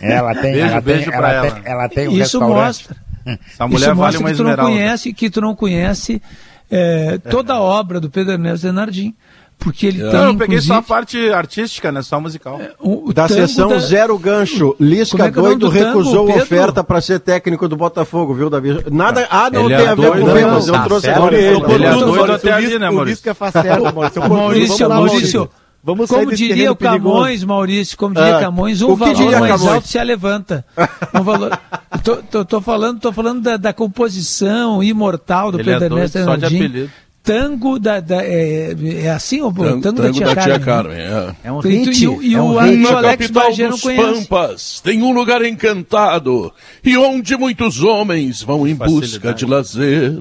Ela 0.00 0.34
tem, 0.34 0.52
Beijo, 0.52 0.66
ela 0.68 0.80
beijo 0.82 1.04
tem, 1.10 1.18
pra 1.18 1.32
ela 1.32 1.46
ela. 1.46 1.50
tem, 1.54 1.72
ela 1.72 1.88
tem 1.88 2.08
um 2.08 2.12
Isso 2.12 2.38
mostra. 2.40 2.96
Essa 3.24 3.66
mulher 3.66 3.86
Isso 3.86 3.94
vale 3.94 4.18
mostra 4.18 4.20
uma 4.20 4.30
que 4.30 4.36
tu 4.36 4.42
não 4.42 4.50
esmeralda. 4.50 4.72
conhece, 4.72 5.12
que 5.14 5.30
tu 5.30 5.40
não 5.40 5.54
conhece 5.54 6.22
é, 6.70 7.16
toda 7.18 7.54
a 7.54 7.60
obra 7.60 7.98
do 8.00 8.10
Pedro 8.10 8.32
Ernesto 8.34 8.66
Denardim. 8.66 9.14
Porque 9.62 9.86
ele 9.86 9.98
tem, 10.02 10.12
Não, 10.12 10.24
eu 10.28 10.36
peguei 10.36 10.60
só 10.60 10.74
a 10.74 10.82
parte 10.82 11.30
artística, 11.30 11.92
né? 11.92 12.02
Só 12.02 12.20
musical. 12.20 12.60
o, 12.80 13.08
o 13.08 13.12
Da 13.12 13.28
tango 13.28 13.40
sessão 13.40 13.68
da- 13.68 13.78
Zero 13.78 14.18
Gancho, 14.18 14.74
Lisca 14.80 15.24
é 15.24 15.26
é 15.26 15.30
o 15.30 15.34
nome 15.34 15.42
doido 15.48 15.58
do 15.58 15.72
tango, 15.72 15.84
recusou 15.86 16.24
a 16.24 16.26
Pedro? 16.26 16.42
oferta 16.42 16.84
para 16.84 17.00
ser 17.00 17.20
técnico 17.20 17.68
do 17.68 17.76
Botafogo, 17.76 18.34
viu, 18.34 18.50
Davi? 18.50 18.76
Nada, 18.90 19.26
ah, 19.30 19.48
não 19.50 19.66
Ele 19.66 19.76
tem 19.76 19.84
é 19.86 19.88
a 19.88 19.94
ver 19.94 20.02
doido, 20.02 20.20
com 20.20 20.26
não, 20.26 20.36
ele, 20.36 20.46
mas 20.46 20.66
eu 20.68 20.74
tá 20.74 20.82
trouxe 20.84 21.06
certo. 21.06 21.16
agora 21.18 21.36
Ele 21.36 21.44
é 21.46 21.50
ele. 21.50 21.60
doido 21.60 21.98
Oportuno, 22.02 22.32
até 22.34 22.50
o 22.50 22.54
ali, 22.54 22.78
né, 22.78 22.90
O 22.90 22.94
Maurício? 22.94 23.14
Lisca 23.14 23.34
faz 23.34 23.52
certo, 23.52 23.82
Maurício. 23.94 24.28
Maurício, 24.28 24.88
vamos 24.88 25.12
Maurício. 25.12 25.50
Como 25.84 26.32
diria 26.32 26.70
o 26.70 26.76
Camões, 26.76 27.42
Maurício, 27.42 27.98
como 27.98 28.14
diria 28.14 28.36
Ah, 28.36 28.40
Camões, 28.40 28.80
o 28.82 28.90
um 28.90 28.94
que 28.94 29.00
valor 29.00 29.14
diria 29.16 29.40
mais 29.40 29.52
Camões? 29.52 29.74
alto 29.74 29.88
se 29.88 30.04
levanta. 30.04 30.64
Um 31.12 31.22
valor... 31.22 31.58
tô, 32.04 32.16
tô, 32.18 32.44
tô 32.44 32.60
falando, 32.60 33.00
tô 33.00 33.12
falando 33.12 33.40
da, 33.40 33.56
da 33.56 33.72
composição 33.72 34.82
imortal 34.82 35.50
do 35.50 35.58
Ele 35.58 35.70
é 35.70 35.72
Pedro 35.74 35.88
doido 35.88 35.98
Ernesto 35.98 36.24
só 36.24 36.36
de 36.36 36.44
apelido. 36.46 36.90
Tango 37.22 37.78
da, 37.78 38.00
da- 38.00 38.24
é, 38.24 38.74
é 39.04 39.10
assim 39.10 39.40
o 39.42 39.52
Tango, 39.52 39.80
tango, 39.80 40.02
da 40.02 40.10
Tia 40.12 40.34
Carmen. 40.34 40.60
Carmen. 40.60 40.96
é. 40.98 41.34
É 41.44 41.52
um 41.52 41.60
E 41.64 41.68
hit. 41.84 42.02
e 42.04 42.08
o- 42.08 42.22
e 42.22 42.34
é 42.34 42.40
um 42.42 42.46
o- 42.54 42.58
hit. 42.58 42.74
e 42.80 42.84
o 42.84 42.96
Alex 42.96 43.16
capital 43.18 43.44
Bagé 43.44 43.62
não 43.64 43.70
dos 43.70 43.80
conhece. 43.80 44.02
Pampas 44.26 44.80
tem 44.80 45.02
um 45.02 45.12
lugar 45.12 45.44
encantado 45.44 46.52
e 46.84 46.96
onde 46.96 47.36
muitos 47.36 47.80
homens 47.82 48.42
vão 48.42 48.66
em 48.66 48.74
busca 48.74 48.90
Facilidade. 49.00 49.38
de 49.38 49.46
lazer. 49.46 50.18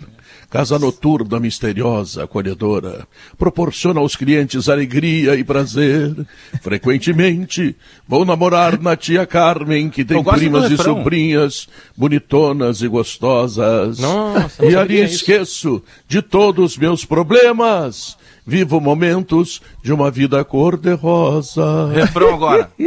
Casa 0.51 0.77
noturna 0.77 1.39
misteriosa, 1.39 2.25
acolhedora, 2.25 3.07
proporciona 3.37 4.01
aos 4.01 4.17
clientes 4.17 4.67
alegria 4.67 5.37
e 5.37 5.45
prazer. 5.45 6.13
Frequentemente 6.61 7.73
vou 8.05 8.25
namorar 8.25 8.77
na 8.77 8.97
tia 8.97 9.25
Carmen, 9.25 9.89
que 9.89 10.03
tem 10.03 10.21
primas 10.21 10.69
e 10.69 10.75
sobrinhas 10.75 11.69
bonitonas 11.95 12.81
e 12.81 12.89
gostosas. 12.89 13.97
Nossa, 13.99 14.65
e 14.65 14.75
ali 14.75 15.01
isso. 15.01 15.15
esqueço 15.15 15.81
de 16.05 16.21
todos 16.21 16.73
os 16.73 16.77
meus 16.77 17.05
problemas 17.05 18.17
vivo 18.45 18.79
momentos 18.81 19.61
de 19.83 19.91
uma 19.93 20.09
vida 20.11 20.43
cor-de-rosa. 20.43 21.87
Refrão 21.93 22.33
agora. 22.35 22.71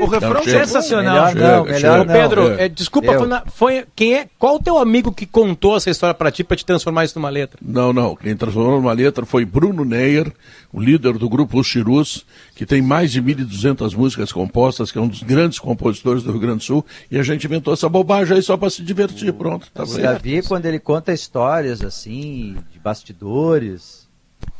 o 0.00 0.06
refrão 0.06 0.34
Não. 0.34 0.42
Sensacional. 0.44 1.34
Melhor 1.34 1.34
não, 1.34 1.64
Chega, 1.64 1.72
melhor 1.74 1.78
chega. 1.78 2.04
não. 2.04 2.06
Pedro, 2.06 2.48
É. 2.60 2.64
é, 2.64 2.68
desculpa, 2.68 3.12
Eu. 3.12 3.18
foi 3.20 3.28
na- 3.28 3.42
foi, 3.46 3.84
quem 3.94 4.14
é, 4.14 4.26
qual 4.38 4.56
o 4.56 4.62
teu 4.62 4.78
amigo 4.78 5.12
que 5.12 5.24
contou 5.26 5.76
essa 5.76 5.90
história 5.90 6.14
pra 6.14 6.30
ti 6.30 6.42
pra 6.44 6.56
te 6.56 6.64
transformar 6.64 7.04
isso 7.04 7.18
numa 7.18 7.28
letra? 7.30 7.58
Não, 7.62 7.92
não. 7.92 8.14
Quem 8.16 8.36
transformou 8.36 8.72
numa 8.80 8.92
letra 8.92 9.24
foi 9.24 9.44
Bruno 9.44 9.84
Neyer, 9.84 10.30
o 10.72 10.80
líder 10.80 11.14
do 11.18 11.28
grupo 11.28 11.58
Os 11.60 11.66
Chirus, 11.66 12.26
que 12.54 12.66
tem 12.66 12.82
mais 12.82 13.12
de 13.12 13.22
1.200 13.22 13.94
músicas 13.96 14.32
compostas, 14.32 14.90
que 14.90 14.98
é 14.98 15.00
um 15.00 15.08
dos 15.08 15.22
grandes 15.22 15.58
compositores 15.58 16.22
do 16.22 16.30
Rio 16.32 16.40
Grande 16.40 16.58
do 16.58 16.64
Sul, 16.64 16.84
e 17.10 17.18
a 17.18 17.22
gente 17.22 17.44
inventou 17.46 17.72
essa 17.72 17.88
bobagem 17.88 18.36
aí 18.36 18.42
só 18.42 18.56
para 18.56 18.70
se 18.70 18.82
divertir, 18.82 19.32
pronto. 19.32 19.68
Tá 19.72 19.84
O 19.84 19.86
certo. 19.86 20.02
Davi, 20.22 20.42
quando 20.42 20.66
ele 20.66 20.78
conta 20.80 21.12
histórias 21.12 21.80
assim, 21.82 22.56
de 22.72 22.78
bastidores, 22.78 24.04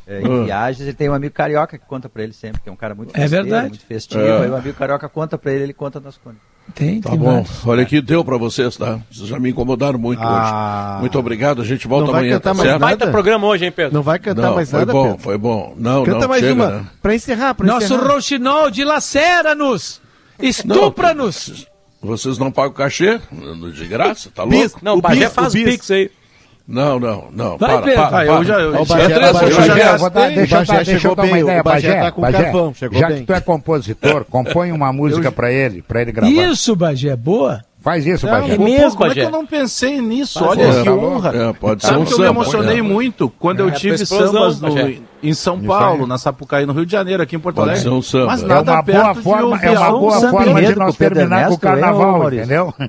é, 0.07 0.21
em 0.21 0.41
Ah. 0.43 0.45
viagens, 0.45 0.81
ele 0.87 0.95
tem 0.97 1.09
um 1.09 1.15
amigo 1.15 1.35
carioca 1.35 1.79
que 1.79 1.85
conta 1.87 2.09
pra 2.09 2.23
ele 2.23 2.33
sempre, 2.33 2.61
que 2.63 2.69
é 2.69 2.73
um 2.73 2.77
cara 2.77 2.95
muito 2.95 3.11
É 3.17 3.21
festeiro, 3.21 3.45
verdade. 3.45 3.69
muito 3.71 3.87
festivo. 3.87 4.21
É. 4.23 4.43
Aí 4.43 4.51
o 4.51 4.57
amigo 4.57 4.77
carioca 4.77 5.09
conta 5.09 5.37
pra 5.39 5.53
ele, 5.53 5.65
ele 5.65 5.73
conta 5.73 5.99
nas 6.01 6.17
crônicas. 6.19 6.47
Tem, 6.75 6.99
Tá 6.99 7.11
tem 7.11 7.19
bom. 7.19 7.27
vários. 7.43 7.67
Olha 7.67 7.83
aqui, 7.83 8.01
deu 8.01 8.25
para 8.25 8.39
vocês, 8.39 8.75
tá? 8.75 8.99
Vocês 9.13 9.29
já 9.29 9.39
me 9.39 9.51
incomodaram 9.51 9.99
muito 9.99 10.23
Ah. 10.23 10.93
hoje. 10.95 11.01
Muito 11.03 11.19
obrigado, 11.19 11.61
a 11.61 11.65
gente 11.65 11.87
volta 11.87 12.07
Não 12.07 12.13
vai 12.13 12.23
amanhã, 12.23 12.37
cantar 12.37 12.51
tá 12.51 12.55
mais 12.55 12.69
certo? 12.71 12.81
nada? 12.81 12.97
Baita 12.97 13.11
programa 13.13 13.47
hoje, 13.47 13.65
hein, 13.67 13.71
Pedro? 13.73 13.93
Não 13.95 14.03
vai 14.03 14.19
cantar 14.19 14.43
Não, 14.43 14.55
mais 14.55 14.71
foi 14.71 14.79
nada, 14.79 14.93
bom, 14.93 15.05
Pedro? 15.09 15.19
foi 15.23 15.37
bom. 15.39 15.75
Não, 15.77 16.05
Canta 16.05 16.21
não, 16.21 16.29
mais 16.29 16.41
chega, 16.43 16.55
uma. 16.55 16.71
né? 16.71 16.87
Pra 17.03 17.15
encerrar, 17.15 17.55
pra 17.55 17.67
Nosso 17.67 17.85
encerrar. 17.93 18.07
Rouxinol, 18.13 18.71
dilacera-nos! 18.71 20.01
Estupra-nos! 20.41 21.67
Vocês 22.03 22.39
não 22.39 22.51
pagam 22.51 22.73
cachê? 22.73 23.21
De 23.75 23.87
graça? 23.87 24.31
Tá 24.35 24.43
louco? 24.45 24.79
Não, 24.83 24.99
o 24.99 25.03
bis- 25.03 25.33
faz 25.33 25.55
o 25.55 25.57
pix 25.65 25.91
aí. 25.91 26.11
Não, 26.67 26.99
não, 26.99 27.27
não. 27.31 27.59
Vai, 27.59 27.73
para, 27.73 27.83
Pedro. 27.83 28.03
para, 28.09 28.19
Ah, 28.19 28.25
eu 28.25 28.33
para. 28.37 28.45
já- 28.45 28.59
eu- 28.61 28.69
Ô, 28.71 28.85
Bagé, 28.87 28.87
Bagé, 28.87 29.05
eu 29.05 29.51
já 29.53 29.75
gastei. 29.75 30.35
deixa 30.35 30.55
eu 30.57 30.65
Bagé 30.67 30.85
deixa 30.93 31.09
eu 31.09 31.15
dar 31.15 31.23
uma 31.25 31.33
bem, 31.35 31.43
o 31.43 31.47
ideia, 31.47 31.63
Bagé 31.63 31.89
Bagé. 31.89 32.01
tá 32.03 32.11
com 32.13 32.21
Bagé, 32.23 32.43
carvão, 32.43 32.73
já 32.99 33.09
bem. 33.09 33.19
que 33.19 33.25
tu 33.27 33.33
é 33.35 33.41
compositor, 33.43 34.25
compõe 34.31 34.73
uma 34.73 34.91
música 34.93 35.31
pra 35.31 35.53
ele, 35.53 35.83
pra 35.83 36.01
ele 36.01 36.11
gravar. 36.13 36.31
Isso, 36.33 36.75
Bagé, 36.75 37.15
boa. 37.17 37.61
Faz 37.85 38.07
isso, 38.07 38.27
Bagé. 38.27 38.57
pô, 38.57 38.65
mesmo, 38.65 38.97
como 38.97 39.11
é 39.11 39.15
que 39.15 39.21
Bagé? 39.21 39.27
eu 39.27 39.31
não 39.31 39.45
pensei 39.47 40.01
nisso? 40.01 40.39
Faz 40.39 40.53
Olha 40.53 40.83
que 40.83 40.89
honra. 40.89 41.33
É, 41.37 41.53
pode 41.53 41.83
ser 41.83 41.89
Sabe 41.89 42.01
um 42.01 42.05
que 42.07 42.15
eu 42.15 42.19
me 42.19 42.25
emocionei 42.25 42.79
é. 42.79 42.83
muito 42.83 43.29
quando 43.39 43.61
eu 43.61 43.69
É, 43.69 43.73
tive 43.73 43.99
sambas 44.07 44.59
no- 44.59 44.75
Bagé. 44.75 44.97
em 45.23 45.35
São 45.35 45.61
Paulo, 45.61 46.07
na 46.07 46.17
Sapucaí, 46.17 46.65
no 46.65 46.73
Rio 46.73 46.87
de 46.87 46.93
Janeiro, 46.93 47.23
aqui 47.23 47.37
em 47.37 47.39
Porto 47.39 47.57
Pode 47.57 47.69
Alegre. 47.69 47.83
ser 47.85 47.91
um 47.95 48.01
samba. 48.01 48.27
Mas 48.29 48.43
É 48.43 48.47
nada 48.47 48.71
É 48.71 48.75
uma 48.75 48.83
perto 48.85 49.03
boa 49.03 49.13
de 49.15 49.21
forma, 49.23 49.47
ouvir 49.49 49.67
é 49.67 49.71
uma 49.79 49.91
boa 49.93 50.13
samba 50.19 50.31
forma 50.45 50.63
de 50.63 50.75
nós 50.77 50.97
terminar 50.97 51.49
com 51.49 51.55
o 51.55 51.59
carnaval, 51.59 52.33
entendeu? 52.33 52.75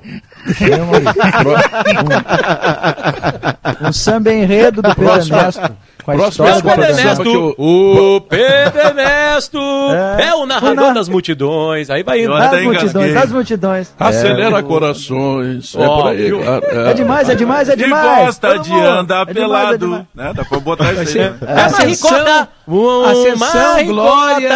Um 3.88 3.92
samba 3.92 4.32
enredo 4.32 4.82
do 4.82 4.94
Pedro. 4.94 5.12
Ernesto. 5.14 5.72
Com 6.06 6.12
a 6.12 6.14
Próximo 6.14 6.46
história 6.48 6.76
Pedro 6.76 7.00
Ernesto. 7.00 7.22
que 7.24 7.54
O 7.58 8.20
Pedro 8.22 8.80
Ernesto 8.80 9.58
É. 10.18 10.26
é, 10.28 10.34
o 10.34 10.46
narrador 10.46 10.72
O 10.84 10.86
na- 10.88 10.92
das 10.92 11.08
multidões. 11.08 11.90
Aí 11.90 12.02
vai 12.02 12.22
indo. 12.22 12.32
Das 12.38 12.62
multidões, 12.62 13.14
das 13.14 13.32
multidões. 13.32 13.94
Acelera 13.98 14.62
corações. 14.62 15.74
É 15.74 15.84
por 15.86 16.06
aí, 16.08 16.30
cara. 16.44 16.90
É 16.90 16.94
demais, 16.94 17.28
é 17.28 17.34
demais, 17.34 17.68
é 17.68 17.76
Que 17.76 17.84
demais. 17.84 18.24
gosta 18.26 18.48
Todo 18.54 18.62
de 18.62 18.72
andar 18.72 19.28
É 19.28 19.32
demais, 19.34 19.34
é 19.34 19.34
pelado. 19.34 19.78
demais. 19.78 20.02
né? 20.14 20.32
Dá 20.34 20.44
pra 20.44 20.58
botar 20.60 20.92
isso 20.92 21.18
aí. 21.18 21.24
né? 21.24 21.34
É 21.42 21.66
uma 21.68 21.78
ricota, 21.80 22.48
uma 22.66 23.82
Glória, 23.84 24.48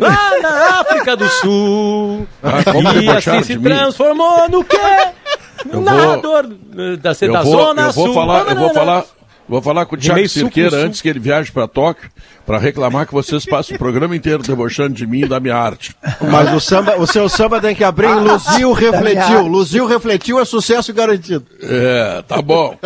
lá 0.00 0.30
na 0.42 0.80
África 0.80 1.16
do 1.16 1.28
Sul. 1.28 2.26
Ah, 2.42 2.58
e 3.02 3.08
assim 3.10 3.42
se 3.42 3.56
mim. 3.56 3.62
transformou 3.64 4.48
no 4.50 4.62
quê? 4.64 4.76
Eu 5.66 5.80
vou- 5.80 5.82
Narrador 5.82 6.44
eh, 6.76 6.96
da, 6.96 7.14
vou, 7.42 7.56
Zona 7.58 7.82
eu 7.82 7.92
vou 7.92 8.04
Sul. 8.06 8.14
falar, 8.14 8.40
eu 8.50 8.56
vou 8.56 8.74
falar, 8.74 9.04
vou 9.48 9.60
falar 9.62 9.86
com 9.86 9.94
o 9.94 9.98
Thiago 9.98 10.28
Cirqueira 10.28 10.76
antes 10.76 11.00
que 11.00 11.08
ele 11.08 11.18
viaje 11.18 11.52
para 11.52 11.68
Tóquio 11.68 12.10
para 12.46 12.58
reclamar 12.58 13.06
que 13.06 13.12
vocês 13.14 13.44
passam 13.46 13.76
o 13.76 13.78
programa 13.78 14.14
inteiro 14.14 14.42
debochando 14.42 14.94
de 14.94 15.06
mim 15.06 15.20
e 15.20 15.28
da 15.28 15.40
minha 15.40 15.56
arte. 15.56 15.94
Mas 16.20 16.52
o, 16.52 16.60
samba, 16.60 16.96
o 16.98 17.06
seu 17.06 17.28
samba 17.28 17.60
tem 17.60 17.74
que 17.74 17.84
abrir 17.84 18.08
em 18.08 18.20
Luziu 18.20 18.72
Refletiu. 18.72 19.46
Luziu 19.46 19.86
Refletiu 19.86 20.38
é 20.38 20.44
sucesso 20.44 20.92
garantido. 20.92 21.46
É, 21.62 22.22
tá 22.26 22.42
bom. 22.42 22.76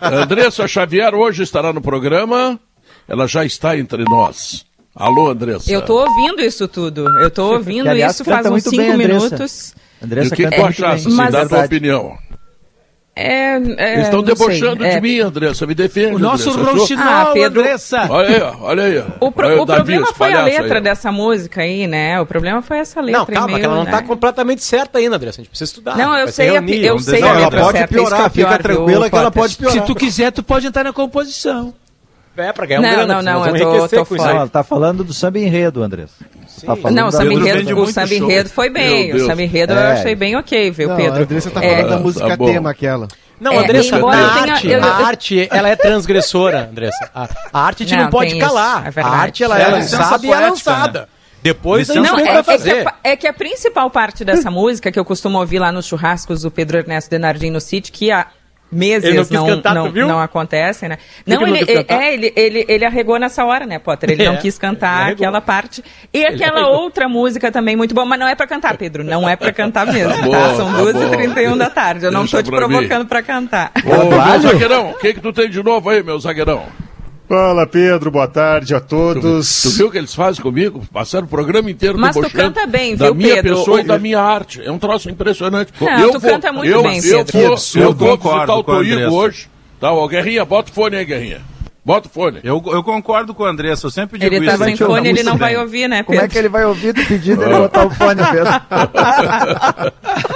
Andressa 0.00 0.66
Xavier 0.66 1.14
hoje 1.14 1.42
estará 1.42 1.72
no 1.72 1.80
programa. 1.80 2.58
Ela 3.08 3.26
já 3.26 3.44
está 3.44 3.76
entre 3.76 4.04
nós. 4.04 4.64
Alô, 4.94 5.30
Andressa. 5.30 5.70
Eu 5.72 5.82
tô 5.82 6.00
ouvindo 6.00 6.40
isso 6.42 6.68
tudo. 6.68 7.06
Eu 7.20 7.30
tô 7.30 7.52
ouvindo 7.54 7.84
Que, 7.84 7.88
aliás, 7.88 8.14
isso 8.14 8.24
faz 8.24 8.46
uns 8.46 8.62
cinco 8.62 8.76
bem, 8.76 8.92
Andressa. 8.92 9.24
minutos. 9.26 9.74
E 10.00 10.04
Andressa 10.04 10.34
o 10.34 10.36
que, 10.36 10.48
que 10.48 10.56
tu 10.56 10.64
achaste, 10.64 11.08
assim, 11.08 11.30
dá 11.30 11.42
a 11.42 11.48
tua 11.48 11.64
opinião? 11.64 12.18
É, 13.14 13.56
é, 13.56 13.92
Eles 13.94 14.04
estão 14.06 14.22
não 14.22 14.26
sei. 14.26 14.34
debochando 14.48 14.84
É, 14.86 14.94
de 14.94 15.00
mim, 15.02 15.20
Andressa. 15.20 15.66
Me 15.66 15.74
defende, 15.74 16.14
O 16.14 16.18
nosso 16.18 16.48
Andressa. 16.50 16.70
Rouxinol, 16.72 17.04
Ah, 17.06 17.30
Pedro. 17.34 17.60
Andressa! 17.60 18.06
Olha 18.08 18.28
aí, 18.28 18.40
ó, 18.40 18.54
olha 18.60 18.82
aí. 18.84 19.04
O, 19.20 19.30
pro- 19.30 19.46
Olha 19.48 19.60
o 19.62 19.64
Davi, 19.66 19.76
problema 19.80 20.06
foi 20.14 20.32
a 20.32 20.42
letra 20.44 20.74
aí. 20.76 20.80
dessa 20.80 21.12
música 21.12 21.60
aí, 21.60 21.86
né? 21.86 22.18
O 22.20 22.24
problema 22.24 22.62
foi 22.62 22.78
essa 22.78 23.02
letra 23.02 23.18
Não, 23.20 23.26
calma, 23.26 23.46
meio, 23.48 23.58
que 23.60 23.64
ela 23.66 23.76
não 23.76 23.84
né? 23.84 23.90
tá 23.90 24.02
completamente 24.02 24.64
certa 24.64 24.98
ainda, 24.98 25.16
André. 25.16 25.28
A 25.28 25.32
gente 25.32 25.48
precisa 25.50 25.68
estudar. 25.70 25.94
Não, 25.94 26.16
eu 26.16 26.28
sei 26.28 26.46
se 26.46 26.50
a, 26.56 26.60
reunir, 26.60 26.84
eu 26.86 26.98
sei 27.00 27.18
a 27.18 27.20
Não, 27.20 27.28
ela 27.28 27.38
letra 27.40 27.60
pode 27.60 27.78
certa, 27.78 27.94
piorar, 27.94 28.20
é 28.20 28.28
pior, 28.30 28.48
fica 28.50 28.62
tranquila 28.62 29.00
viu, 29.02 29.10
que 29.10 29.16
ela 29.16 29.30
pode 29.30 29.56
piorar. 29.56 29.74
Se 29.78 29.86
tu 29.86 29.94
quiser, 29.94 30.32
tu 30.32 30.42
pode 30.42 30.66
entrar 30.66 30.84
na 30.84 30.92
composição. 30.94 31.74
É, 32.36 32.52
pra 32.52 32.64
ganhar 32.66 32.80
um 32.80 32.82
Não, 32.82 32.90
grana, 32.90 33.14
não, 33.14 33.22
não, 33.22 33.46
eu 33.56 33.88
tô- 33.88 34.04
tô 34.06 34.14
Não, 34.16 34.26
ela 34.30 34.48
tá 34.48 34.62
falando 34.62 35.04
do 35.04 35.12
samba 35.12 35.38
enredo, 35.38 35.82
Andressa. 35.82 36.14
Tá 36.64 36.74
falando 36.76 36.96
Não, 36.96 37.08
o 37.08 37.10
da- 37.10 37.18
samba 37.18 37.32
enredo, 37.34 37.78
o 37.80 37.86
samba 37.92 38.14
enredo 38.14 38.48
foi 38.50 38.70
bem. 38.70 39.14
O 39.14 39.26
samba 39.26 39.42
enredo 39.42 39.72
eu 39.74 39.78
É. 39.78 39.92
achei 39.92 40.14
bem 40.14 40.34
ok, 40.36 40.70
viu, 40.70 40.88
Não, 40.88 40.96
Pedro? 40.96 41.18
a 41.20 41.22
Andressa 41.22 41.50
tá 41.50 41.62
É, 41.62 41.70
falando 41.76 41.88
da 41.90 41.96
tá 41.96 42.02
música 42.02 42.36
bom. 42.36 42.46
tema 42.46 42.70
aquela. 42.70 43.08
Não, 43.38 43.52
É, 43.52 43.58
Andressa, 43.58 43.96
a 43.96 43.98
eu 43.98 44.06
tenha- 44.10 44.24
arte, 44.24 44.68
eu- 44.68 44.78
eu- 44.78 44.84
a 44.84 44.94
arte, 45.06 45.48
ela 45.50 45.68
é 45.68 45.76
transgressora, 45.76 46.68
Andressa. 46.70 47.10
A, 47.14 47.28
a 47.52 47.60
arte 47.66 47.82
a 47.82 47.86
gente 47.86 47.96
não, 47.96 48.04
Não, 48.04 48.10
pode 48.10 48.30
tem 48.30 48.38
isso, 48.38 48.48
calar. 48.48 48.92
é 48.96 49.00
a 49.00 49.06
arte, 49.08 49.44
ela 49.44 49.58
É 49.58 49.62
é, 49.62 49.64
a 49.64 49.68
licença 49.76 49.96
lançada 49.98 50.26
e 50.26 50.30
é 50.30 50.38
lançada. 50.40 51.00
né? 51.00 51.06
Depois 51.42 51.90
a 51.90 51.94
gente 51.94 52.06
Não, 52.06 52.14
que 52.16 52.22
é, 52.22 52.24
é 52.34 52.36
que 52.38 52.42
fazer. 52.44 52.86
a, 52.88 52.94
é 53.02 53.16
que 53.16 53.26
a 53.26 53.32
principal 53.32 53.90
parte 53.90 54.24
dessa 54.24 54.48
música 54.48 54.92
que 54.92 54.98
eu 54.98 55.04
costumo 55.04 55.38
ouvir 55.38 55.58
lá 55.58 55.72
nos 55.72 55.86
churrascos 55.86 56.42
do 56.42 56.50
Pedro 56.52 56.78
Ernesto 56.78 57.10
Denardim 57.10 57.50
no 57.50 57.60
sítio, 57.60 57.92
que 57.92 58.12
há 58.12 58.26
meses 58.72 59.04
Ele 59.04 59.18
não 59.18 59.24
quis 59.24 59.30
não, 59.32 59.46
cantar, 59.46 59.74
não, 59.74 59.90
não 59.92 60.20
acontecem, 60.20 60.88
né? 60.88 60.96
que 60.96 61.30
Não, 61.30 61.42
ele 61.42 61.50
não 61.50 61.56
ele, 61.56 61.66
quis 61.84 61.96
é, 61.96 62.14
ele, 62.14 62.32
ele, 62.34 62.64
ele 62.68 62.84
arregou 62.84 63.18
nessa 63.18 63.44
hora, 63.44 63.66
né, 63.66 63.78
Potter? 63.78 64.10
Ele 64.10 64.24
não 64.24 64.34
É, 64.34 64.36
quis 64.38 64.54
ele 64.54 64.60
cantar 64.60 65.10
aquela 65.10 65.40
parte. 65.40 65.84
E 66.12 66.24
aquela 66.24 66.60
arregou. 66.60 66.80
outra 66.82 67.08
música 67.08 67.52
também 67.52 67.76
muito 67.76 67.94
boa, 67.94 68.06
mas 68.06 68.18
não 68.18 68.26
é 68.26 68.34
pra 68.34 68.46
cantar, 68.46 68.76
Pedro. 68.76 69.04
Não 69.04 69.28
é 69.28 69.36
pra 69.36 69.52
cantar 69.52 69.86
mesmo. 69.86 70.30
Tá 70.30 70.38
tá? 70.48 70.54
São 70.56 70.72
tá 70.72 70.78
2h31 70.78 71.50
bom. 71.50 71.56
da 71.58 71.70
tarde. 71.70 72.04
Eu 72.06 72.10
não 72.12 72.20
Deixa 72.20 72.38
tô 72.38 72.42
te 72.42 72.50
pra 72.50 72.66
mim. 72.66 72.74
provocando 72.74 73.06
pra 73.06 73.22
cantar. 73.22 73.70
Ô, 73.84 74.08
meu 74.08 74.40
zagueirão, 74.40 74.90
o 74.90 74.94
que 74.98 75.14
que 75.14 75.20
tu 75.20 75.32
tem 75.32 75.50
de 75.50 75.62
novo 75.62 75.90
aí, 75.90 76.02
meu 76.02 76.18
zagueirão? 76.18 76.64
Fala 77.32 77.66
Pedro, 77.66 78.10
boa 78.10 78.28
tarde 78.28 78.74
a 78.74 78.80
Tu, 78.80 78.88
todos. 78.88 79.62
tu 79.62 79.70
viu 79.70 79.86
o 79.86 79.90
que 79.90 79.96
eles 79.96 80.14
fazem 80.14 80.42
comigo? 80.42 80.82
Passaram 80.92 81.24
o 81.24 81.28
programa 81.30 81.70
inteiro 81.70 81.98
Mas 81.98 82.14
tu 82.14 82.30
canta 82.30 82.66
bem, 82.66 82.94
da 82.94 83.06
viu, 83.06 83.14
minha 83.14 83.36
Pedro? 83.36 83.56
pessoa 83.56 83.80
e 83.80 83.84
da 83.84 83.98
minha 83.98 84.20
arte. 84.20 84.60
É 84.62 84.70
um 84.70 84.78
troço 84.78 85.08
impressionante. 85.08 85.72
Não, 85.80 86.12
tu 86.12 86.20
canta 86.20 86.52
muito 86.52 86.68
eu, 86.70 86.82
bem, 86.82 86.98
eu 86.98 87.24
Pedro. 87.24 87.56
Vou, 87.56 87.82
eu 87.82 87.92
vou 87.94 88.12
o 88.12 88.18
com 88.18 88.30
a 88.32 88.44
Toigo 88.46 88.72
Andressa. 88.72 89.10
hoje. 89.10 89.48
Tá, 89.80 89.94
ó, 89.94 90.06
Guerrinha, 90.06 90.44
bota 90.44 90.70
o 90.70 90.74
fone 90.74 90.94
aí, 90.94 91.06
Guerrinha. 91.06 91.40
Bota 91.84 92.06
o 92.06 92.10
fone. 92.10 92.38
Eu, 92.44 92.62
eu 92.66 92.82
concordo 92.84 93.34
com 93.34 93.42
o 93.42 93.46
Andressa, 93.46 93.86
eu 93.86 93.90
sempre 93.90 94.16
digo 94.16 94.32
Ele 94.32 94.46
tá 94.46 94.54
isso. 94.54 94.64
sem 94.64 94.76
canta 94.76 94.90
fone, 94.92 95.08
ele 95.08 95.22
não 95.24 95.36
vai 95.36 95.56
ouvir, 95.56 95.88
né, 95.88 96.04
Como 96.04 96.16
Pedro? 96.16 96.24
é 96.26 96.28
que 96.28 96.38
ele 96.38 96.48
vai 96.48 96.64
ouvir 96.64 96.94
tu 96.94 97.04
pedindo 97.06 97.42
ele 97.42 97.54
botar 97.54 97.86
o 97.86 97.90
fone, 97.90 98.22
Pedro? 98.30 98.52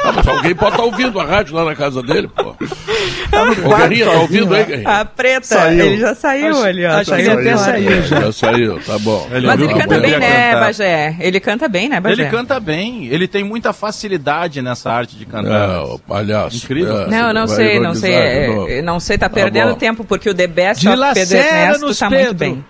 Ah, 0.06 0.12
mas 0.14 0.26
alguém 0.28 0.54
pode 0.54 0.70
estar 0.72 0.82
ouvindo 0.84 1.20
a 1.20 1.24
rádio 1.24 1.54
lá 1.54 1.64
na 1.64 1.74
casa 1.74 2.02
dele, 2.02 2.28
pô. 2.28 2.50
Ô, 2.50 3.76
Guerrinha, 3.76 4.06
tá 4.06 4.12
ouvindo 4.20 4.54
aí, 4.54 4.64
Guerrinha? 4.64 4.88
A 4.88 5.04
preta, 5.04 5.46
Saiu. 5.46 5.84
ele 5.86 5.96
já 5.98 6.14
saiu 6.14 6.62
ali, 6.62 6.86
ó. 6.86 6.92
Acho 6.92 7.10
que 7.14 7.20
ele 7.20 7.24
saiu 7.26 7.38
até 7.40 7.56
saiu 7.56 8.02
já. 8.02 8.20
Já 8.20 8.32
saiu, 8.32 8.80
tá 8.80 8.98
bom. 9.00 9.28
Ele 9.32 9.46
Mas 9.46 9.60
ele 9.60 9.74
canta 9.74 10.00
bem, 10.00 10.10
né, 10.18 10.20
cantar. 10.52 10.60
Bagé? 10.60 11.16
Ele 11.20 11.40
canta 11.40 11.68
bem, 11.68 11.88
né, 11.88 12.00
Bagé? 12.00 12.22
Ele 12.22 12.30
canta 12.30 12.60
bem, 12.60 13.06
ele 13.06 13.26
tem 13.28 13.44
muita 13.44 13.72
facilidade 13.72 14.62
nessa 14.62 14.90
arte 14.92 15.16
de 15.16 15.26
cantar. 15.26 15.70
É, 15.70 15.78
o 15.80 15.98
palhaço. 15.98 16.56
Incrível. 16.56 17.02
É, 17.02 17.06
Não, 17.08 17.32
não 17.32 17.46
sei, 17.48 17.80
não 17.80 17.94
sei. 17.94 18.14
é, 18.14 18.78
é, 18.78 18.82
Não 18.82 19.00
sei, 19.00 19.18
tá 19.18 19.26
Tá 19.26 19.34
perdendo 19.34 19.74
tempo, 19.74 20.04
porque 20.04 20.30
o 20.30 20.34
The 20.34 20.46
Best 20.46 20.84
Pedro 20.84 21.35
Ernesto 21.36 21.94
tá 21.94 22.08
Pedro. 22.08 22.24
muito 22.26 22.38
bem. 22.38 22.64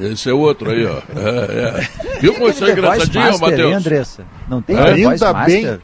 Esse 0.00 0.28
é 0.28 0.32
outro 0.32 0.70
aí, 0.70 0.84
ó. 0.84 0.98
É, 1.18 1.80
é. 2.14 2.18
Viu 2.20 2.34
como 2.34 2.48
isso 2.50 2.64
é 2.64 2.72
engraçadinho, 2.72 3.24
Master, 3.24 3.48
hein, 3.48 3.50
Matheus? 3.50 3.74
Andressa? 3.76 4.24
Não 4.48 4.60
tem 4.62 4.76
É? 4.76 4.82
Ainda 4.92 5.32
Master? 5.32 5.44
bem. 5.46 5.78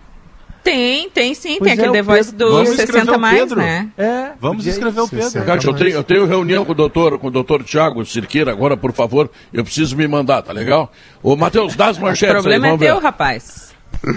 Tem, 0.62 1.09
tem 1.10 1.32
sim, 1.32 1.56
Pois 1.60 1.70
tem 1.70 1.73
aquele 1.78 1.89
é, 1.89 1.93
The 1.93 2.01
o 2.01 2.05
Voice 2.05 2.35
do 2.35 2.51
Vamos 2.51 2.70
escrever 2.70 2.93
60 2.93 3.16
o 3.16 3.20
mais, 3.20 3.39
Pedro. 3.39 3.56
né? 3.60 3.89
É, 3.97 4.31
Vamos 4.40 4.56
podia 4.56 4.73
escrever 4.73 5.01
o 5.01 5.09
Pedro. 5.09 5.44
Eu 5.64 5.74
tenho, 5.74 5.90
eu 5.90 6.02
tenho 6.02 6.27
reunião 6.27 6.64
com 6.64 6.73
o 6.73 6.74
doutor, 6.74 7.18
com 7.20 7.28
o 7.28 7.31
doutor 7.31 7.62
Tiago 7.62 8.05
Cirqueira 8.05 8.51
agora, 8.51 8.77
por 8.77 8.93
favor. 8.93 9.31
Eu 9.52 9.62
preciso 9.62 9.97
me 9.97 10.09
mandar, 10.09 10.43
tá 10.43 10.52
legal? 10.52 10.90
Ô, 11.23 11.36
Matheus, 11.36 11.77
dá 11.77 11.86
as 11.86 11.98
O 11.98 12.01
manchetes 12.02 12.35
problema 12.35 12.66
aí, 12.66 12.74
é 12.74 12.78
teu, 12.78 12.97
ver. 12.97 13.02
rapaz. 13.02 13.73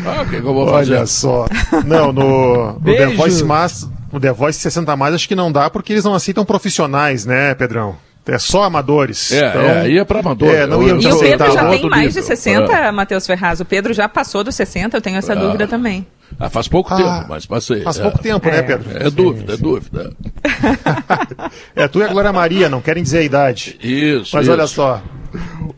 Ah, 0.06 0.24
o 0.24 0.26
que, 0.26 0.42
que 0.42 0.48
eu 0.48 0.54
vou 0.54 0.68
fazer? 0.68 0.96
Olha 0.96 1.06
só. 1.06 1.46
Não, 1.86 2.12
no, 2.12 2.74
no 2.74 2.80
The. 2.84 3.06
Voice 3.16 3.44
Mas, 3.46 3.88
no 4.12 4.20
The 4.20 4.32
Voice 4.32 4.60
60 4.60 4.96
mais 4.96 5.14
acho 5.16 5.28
que 5.28 5.36
não 5.36 5.52
dá 5.52 5.70
porque 5.70 5.94
eles 5.94 6.04
não 6.04 6.14
aceitam 6.14 6.44
profissionais, 6.46 7.26
né, 7.26 7.54
Pedrão? 7.56 7.96
É 8.28 8.38
só 8.38 8.62
amadores. 8.64 9.32
É, 9.32 9.50
Então, 9.50 9.62
é, 9.62 9.82
aí 9.82 9.98
é 9.98 10.06
pra 10.06 10.20
amador. 10.20 10.50
É, 10.54 10.68
não 10.68 10.84
eu 10.84 11.02
E 11.02 11.08
o 11.08 11.20
Pedro 11.20 11.52
já 11.52 11.68
tem 11.70 11.90
mais 11.90 12.14
de 12.14 12.20
nível. 12.20 12.24
60, 12.24 12.72
É. 12.74 12.92
Matheus 12.92 13.26
Ferraz. 13.26 13.60
O 13.60 13.66
Pedro 13.66 13.92
já 13.92 14.08
passou 14.08 14.44
dos 14.44 14.54
60, 14.54 14.96
eu 14.96 15.02
tenho 15.02 15.18
essa 15.18 15.36
dúvida 15.36 15.68
também. 15.68 16.06
Ah, 16.40 16.48
faz 16.48 16.68
pouco 16.68 16.94
Ah, 16.94 16.98
tempo, 16.98 17.26
mas 17.28 17.48
passei. 17.48 17.82
faz 17.82 17.98
é. 17.98 18.04
pouco 18.04 18.20
tempo, 18.20 18.48
né, 18.48 18.62
Pedro? 18.62 18.86
É 19.04 19.10
dúvida, 19.10 19.54
é 19.54 19.58
dúvida. 19.58 20.12
É, 21.76 21.88
tu 21.88 22.00
e 22.00 22.04
a 22.04 22.08
Glória 22.08 22.32
Maria, 22.32 22.70
não 22.70 22.82
querem 22.82 23.02
dizer 23.02 23.20
a 23.20 23.24
idade. 23.24 23.78
Isso, 23.82 24.36
Mas 24.36 24.44
isso. 24.44 24.52
olha 24.52 24.68
só. 24.68 25.02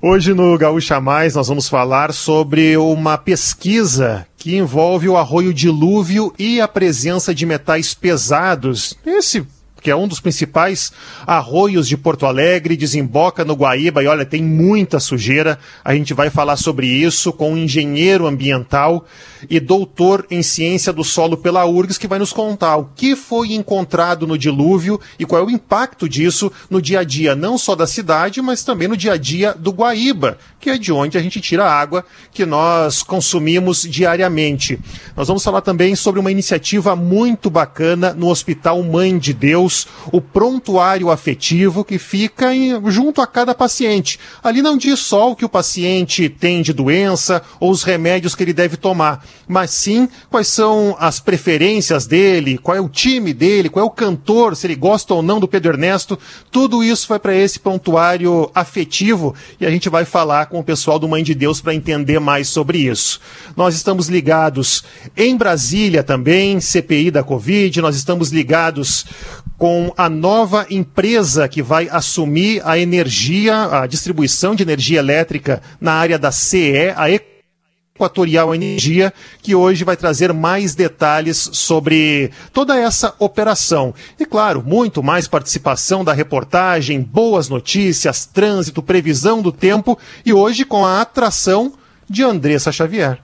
Hoje 0.02 0.34
no 0.34 0.58
Gaúcha 0.58 1.00
Mais 1.00 1.36
nós 1.36 1.48
vamos 1.48 1.70
falar 1.70 2.14
sobre 2.14 2.76
uma 2.78 3.18
pesquisa 3.18 4.26
que 4.38 4.58
envolve 4.58 5.08
o 5.08 5.18
arroio 5.18 5.54
dilúvio 5.54 6.34
e 6.38 6.60
a 6.60 6.68
presença 6.68 7.34
de 7.34 7.46
metais 7.46 7.94
pesados. 7.94 8.98
Esse 9.06 9.46
que 9.82 9.90
é 9.90 9.96
um 9.96 10.08
dos 10.08 10.20
principais 10.20 10.94
arroios 11.26 11.88
de 11.88 11.98
Porto 11.98 12.26
Alegre, 12.26 12.78
desemboca 12.78 13.44
no 13.44 13.56
Guaíba 13.56 14.04
e 14.04 14.08
olha, 14.08 14.26
tem 14.26 14.44
muita 14.44 15.00
sujeira. 15.00 15.58
A 15.84 15.94
gente 15.94 16.14
vai 16.14 16.30
falar 16.30 16.56
sobre 16.56 16.88
isso 16.88 17.34
com 17.34 17.54
um 17.54 17.58
engenheiro 17.58 18.28
ambiental 18.28 19.06
e 19.50 19.60
doutor 19.60 20.26
em 20.30 20.44
ciência 20.44 20.94
do 20.94 21.04
solo 21.04 21.36
pela 21.36 21.66
URGS, 21.66 21.98
que 21.98 22.08
vai 22.08 22.20
nos 22.20 22.32
contar 22.32 22.78
o 22.78 22.90
que 22.96 23.16
foi 23.16 23.54
encontrado 23.54 24.28
no 24.28 24.38
dilúvio 24.38 25.00
e 25.18 25.26
qual 25.26 25.42
é 25.42 25.46
o 25.46 25.50
impacto 25.50 26.08
disso 26.08 26.52
no 26.70 26.82
dia 26.82 27.00
a 27.00 27.04
dia, 27.04 27.36
não 27.36 27.58
só 27.58 27.76
da 27.76 27.88
cidade, 27.88 28.42
mas 28.42 28.64
também 28.64 28.88
no 28.88 28.96
dia 28.96 29.14
a 29.14 29.18
dia 29.18 29.54
do 29.54 29.72
Guaíba, 29.72 30.38
que 30.60 30.70
é 30.70 30.78
de 30.78 30.92
onde 30.92 31.18
a 31.18 31.22
gente 31.22 31.42
tira 31.42 31.66
a 31.66 31.74
água 31.74 32.06
que 32.32 32.46
nós 32.46 33.02
consumimos 33.02 33.82
diariamente. 33.82 34.80
Nós 35.16 35.28
vamos 35.28 35.44
falar 35.44 35.62
também 35.62 35.96
sobre 35.96 36.20
uma 36.20 36.32
iniciativa 36.32 36.96
muito 36.96 37.50
bacana 37.50 38.14
no 38.14 38.28
Hospital 38.28 38.82
Mãe 38.84 39.18
de 39.18 39.34
Deus, 39.34 39.71
o 40.12 40.20
prontuário 40.20 41.10
afetivo 41.12 41.84
que 41.84 41.98
fica 41.98 42.54
em- 42.54 42.80
junto 42.90 43.22
a 43.22 43.28
cada 43.28 43.54
paciente. 43.54 44.20
Ali 44.44 44.62
não 44.62 44.78
diz 44.78 45.00
só 45.00 45.32
o 45.32 45.36
que 45.36 45.46
o 45.46 45.50
paciente 45.50 46.28
tem 46.30 46.62
de 46.62 46.74
doença 46.74 47.42
ou 47.60 47.72
os 47.72 47.84
remédios 47.84 48.36
que 48.36 48.44
ele 48.44 48.54
deve 48.54 48.78
tomar, 48.78 49.26
mas 49.48 49.72
sim 49.72 50.08
quais 50.30 50.48
são 50.48 50.96
as 51.00 51.20
preferências 51.20 52.06
dele, 52.06 52.58
qual 52.58 52.78
é 52.78 52.82
o 52.82 52.90
time 52.90 53.34
dele, 53.34 53.70
qual 53.70 53.84
é 53.86 53.88
o 53.88 53.92
cantor, 53.92 54.56
se 54.56 54.68
ele 54.68 54.76
gosta 54.76 55.14
ou 55.14 55.22
não 55.22 55.40
do 55.40 55.48
Pedro 55.48 55.74
Ernesto. 55.74 56.18
Tudo 56.52 56.84
isso 56.84 57.08
vai 57.08 57.20
para 57.20 57.36
esse 57.36 57.60
prontuário 57.60 58.50
afetivo 58.54 59.34
e 59.60 59.66
a 59.66 59.70
gente 59.70 59.90
vai 59.90 60.06
falar 60.06 60.48
com 60.48 60.60
o 60.60 60.64
pessoal 60.64 60.98
do 61.00 61.08
Mãe 61.08 61.24
de 61.24 61.34
Deus 61.34 61.62
para 61.62 61.74
entender 61.76 62.20
mais 62.20 62.48
sobre 62.48 62.78
isso. 62.80 63.20
Nós 63.56 63.76
estamos 63.76 64.08
ligados 64.08 64.84
em 65.16 65.36
Brasília 65.36 66.04
também, 66.04 66.60
CPI 66.60 67.12
da 67.12 67.24
Covid, 67.24 67.82
nós 67.82 67.96
estamos 67.96 68.32
ligados 68.32 69.06
com 69.62 69.94
a 69.96 70.10
nova 70.10 70.66
empresa 70.72 71.48
que 71.48 71.62
vai 71.62 71.88
assumir 71.88 72.64
a 72.66 72.80
energia, 72.80 73.82
a 73.84 73.86
distribuição 73.86 74.56
de 74.56 74.64
energia 74.64 74.98
elétrica 74.98 75.62
na 75.80 75.94
área 75.94 76.18
da 76.18 76.32
CE, 76.32 76.92
a 76.96 77.06
Equatorial 77.12 78.56
Energia, 78.56 79.14
que 79.40 79.54
hoje 79.54 79.84
vai 79.84 79.96
trazer 79.96 80.34
mais 80.34 80.74
detalhes 80.74 81.38
sobre 81.54 82.32
toda 82.52 82.76
essa 82.76 83.14
operação. 83.20 83.94
E 84.20 84.26
claro, 84.26 84.64
muito 84.66 85.04
mais 85.04 85.28
participação 85.28 86.04
da 86.04 86.12
reportagem, 86.12 87.00
boas 87.00 87.48
notícias, 87.48 88.26
trânsito, 88.26 88.82
previsão 88.82 89.44
do 89.44 89.52
tempo 89.52 89.96
e 90.26 90.34
hoje 90.34 90.66
com 90.66 90.84
a 90.84 91.02
atração 91.02 91.74
de 92.10 92.24
Andressa 92.24 92.72
Xavier. 92.72 93.22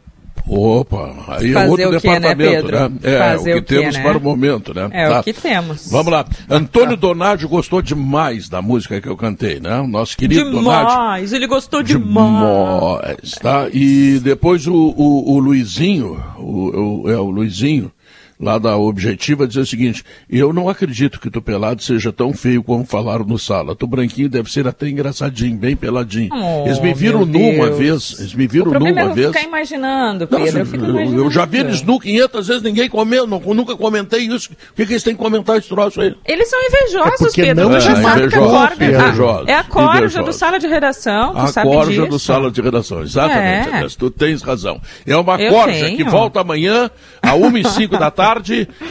Opa, 0.49 1.13
aí 1.27 1.49
é 1.49 1.53
Fazer 1.53 1.69
outro 1.85 1.97
o 1.97 2.01
quê, 2.01 2.07
né, 2.07 2.19
departamento, 2.35 2.51
Pedro? 2.67 2.79
né? 2.89 2.91
É, 3.03 3.17
Fazer 3.19 3.51
o 3.51 3.53
que 3.55 3.59
o 3.59 3.61
temos 3.79 3.95
né? 3.97 4.03
para 4.03 4.17
o 4.17 4.21
momento, 4.21 4.73
né? 4.73 4.89
É 4.93 5.09
o 5.19 5.23
que 5.23 5.33
temos. 5.33 5.91
Vamos 5.91 6.11
lá. 6.11 6.25
Antônio 6.49 6.95
Donádio 6.95 7.49
gostou 7.49 7.81
demais 7.81 8.47
da 8.47 8.61
música 8.61 9.01
que 9.01 9.09
eu 9.09 9.17
cantei, 9.17 9.59
né? 9.59 9.79
O 9.81 9.87
Nosso 9.87 10.15
querido 10.17 10.49
Donádio. 10.51 10.89
Demais, 10.89 11.33
ele 11.33 11.47
gostou 11.47 11.83
demais. 11.83 12.07
Demais, 12.07 13.31
tá? 13.41 13.67
E 13.73 14.19
depois 14.23 14.65
o, 14.67 14.73
o, 14.73 15.33
o 15.33 15.39
Luizinho, 15.39 16.23
o, 16.37 17.03
o- 17.03 17.09
é 17.11 17.17
o 17.17 17.29
Luizinho, 17.29 17.91
lá 18.39 18.57
da 18.57 18.77
Objetiva, 18.77 19.47
diz 19.47 19.57
o 19.57 19.65
seguinte: 19.65 20.03
Eu 20.29 20.53
não 20.53 20.69
acredito 20.69 21.19
que 21.19 21.29
tu 21.29 21.41
pelado 21.41 21.81
seja 21.81 22.11
tão 22.13 22.33
feio 22.33 22.63
como 22.63 22.85
falaram 22.85 23.25
no 23.25 23.37
sala. 23.39 23.75
Tu 23.75 23.87
branquinho 23.87 24.29
deve 24.29 24.51
ser 24.51 24.67
até 24.67 24.87
engraçadinho, 24.87 25.57
bem 25.57 25.75
peladinho. 25.75 26.29
Oh, 26.33 26.65
eles 26.65 26.79
me 26.79 26.93
viram 26.93 27.25
nu 27.25 27.39
uma 27.39 27.69
vez, 27.71 28.15
eles 28.19 28.33
me 28.33 28.47
viram 28.47 28.71
nu 28.71 28.87
é 28.87 28.91
uma 28.91 29.01
eu 29.01 29.13
vez. 29.13 29.27
ficar 29.27 29.43
imaginando, 29.43 30.27
Pedro. 30.27 30.45
Nossa, 30.45 30.59
eu 30.59 30.65
fico 30.65 30.85
eu, 30.85 30.89
imaginando. 30.91 31.21
eu 31.23 31.31
já 31.31 31.45
vi 31.45 31.57
eles 31.59 31.81
nu 31.81 31.99
500 31.99 32.47
vezes, 32.47 32.63
ninguém 32.63 32.89
comeu, 32.89 33.25
não- 33.25 33.39
nunca 33.39 33.75
comentei 33.75 34.21
isso. 34.27 34.49
O 34.51 34.75
que, 34.75 34.85
que 34.85 34.93
eles 34.93 35.03
têm 35.03 35.13
que 35.15 35.19
comentar 35.21 35.57
esse 35.57 35.67
troço 35.69 35.99
aí? 36.01 36.15
Eles 36.25 36.49
são 36.49 36.59
invejosos, 36.61 37.37
É 37.37 37.41
Pedro. 37.43 37.69
não 37.69 37.75
é 37.75 37.81
sabe 37.81 38.01
que 38.01 38.05
a 38.07 38.15
invejoso, 38.27 38.49
corda. 38.51 38.85
invejoso, 38.85 39.43
é 39.47 39.53
a 39.55 39.63
corja 39.63 39.97
invejoso. 39.97 40.23
do 40.25 40.33
sala 40.33 40.59
de 40.59 40.67
redação, 40.67 41.31
tu 41.33 41.37
A 41.39 41.47
sabe 41.47 41.67
corja 41.69 41.91
disso. 41.91 42.07
do 42.07 42.19
sala 42.19 42.51
de 42.51 42.61
redação, 42.61 43.01
exatamente, 43.01 43.69
É. 43.69 43.87
Tu 43.97 44.11
tens 44.11 44.41
razão. 44.41 44.79
É 45.05 45.15
uma 45.17 45.41
Eu 45.41 45.51
corja 45.51 45.85
tenho. 45.85 45.97
que 45.97 46.03
volta 46.03 46.41
amanhã, 46.41 46.89
a 47.21 47.33
1 47.35 47.57
e 47.57 47.63
5 47.67 47.97
da 47.97 48.11
tarde, 48.11 48.26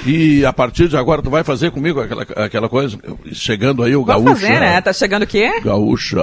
e 0.06 0.44
a 0.44 0.52
partir 0.52 0.88
de 0.88 0.96
agora 0.96 1.22
tu 1.22 1.30
vai 1.30 1.44
fazer 1.44 1.70
comigo 1.70 2.00
aquela, 2.00 2.22
aquela 2.22 2.68
coisa, 2.68 2.98
chegando 3.32 3.82
aí 3.82 3.94
o 3.96 4.04
Vamos 4.04 4.24
gaúcha. 4.24 4.46
fazer, 4.46 4.60
né? 4.60 4.80
Tá 4.80 4.92
chegando 4.92 5.22
o 5.22 5.26
quê? 5.26 5.60
Gaúcha. 5.64 6.22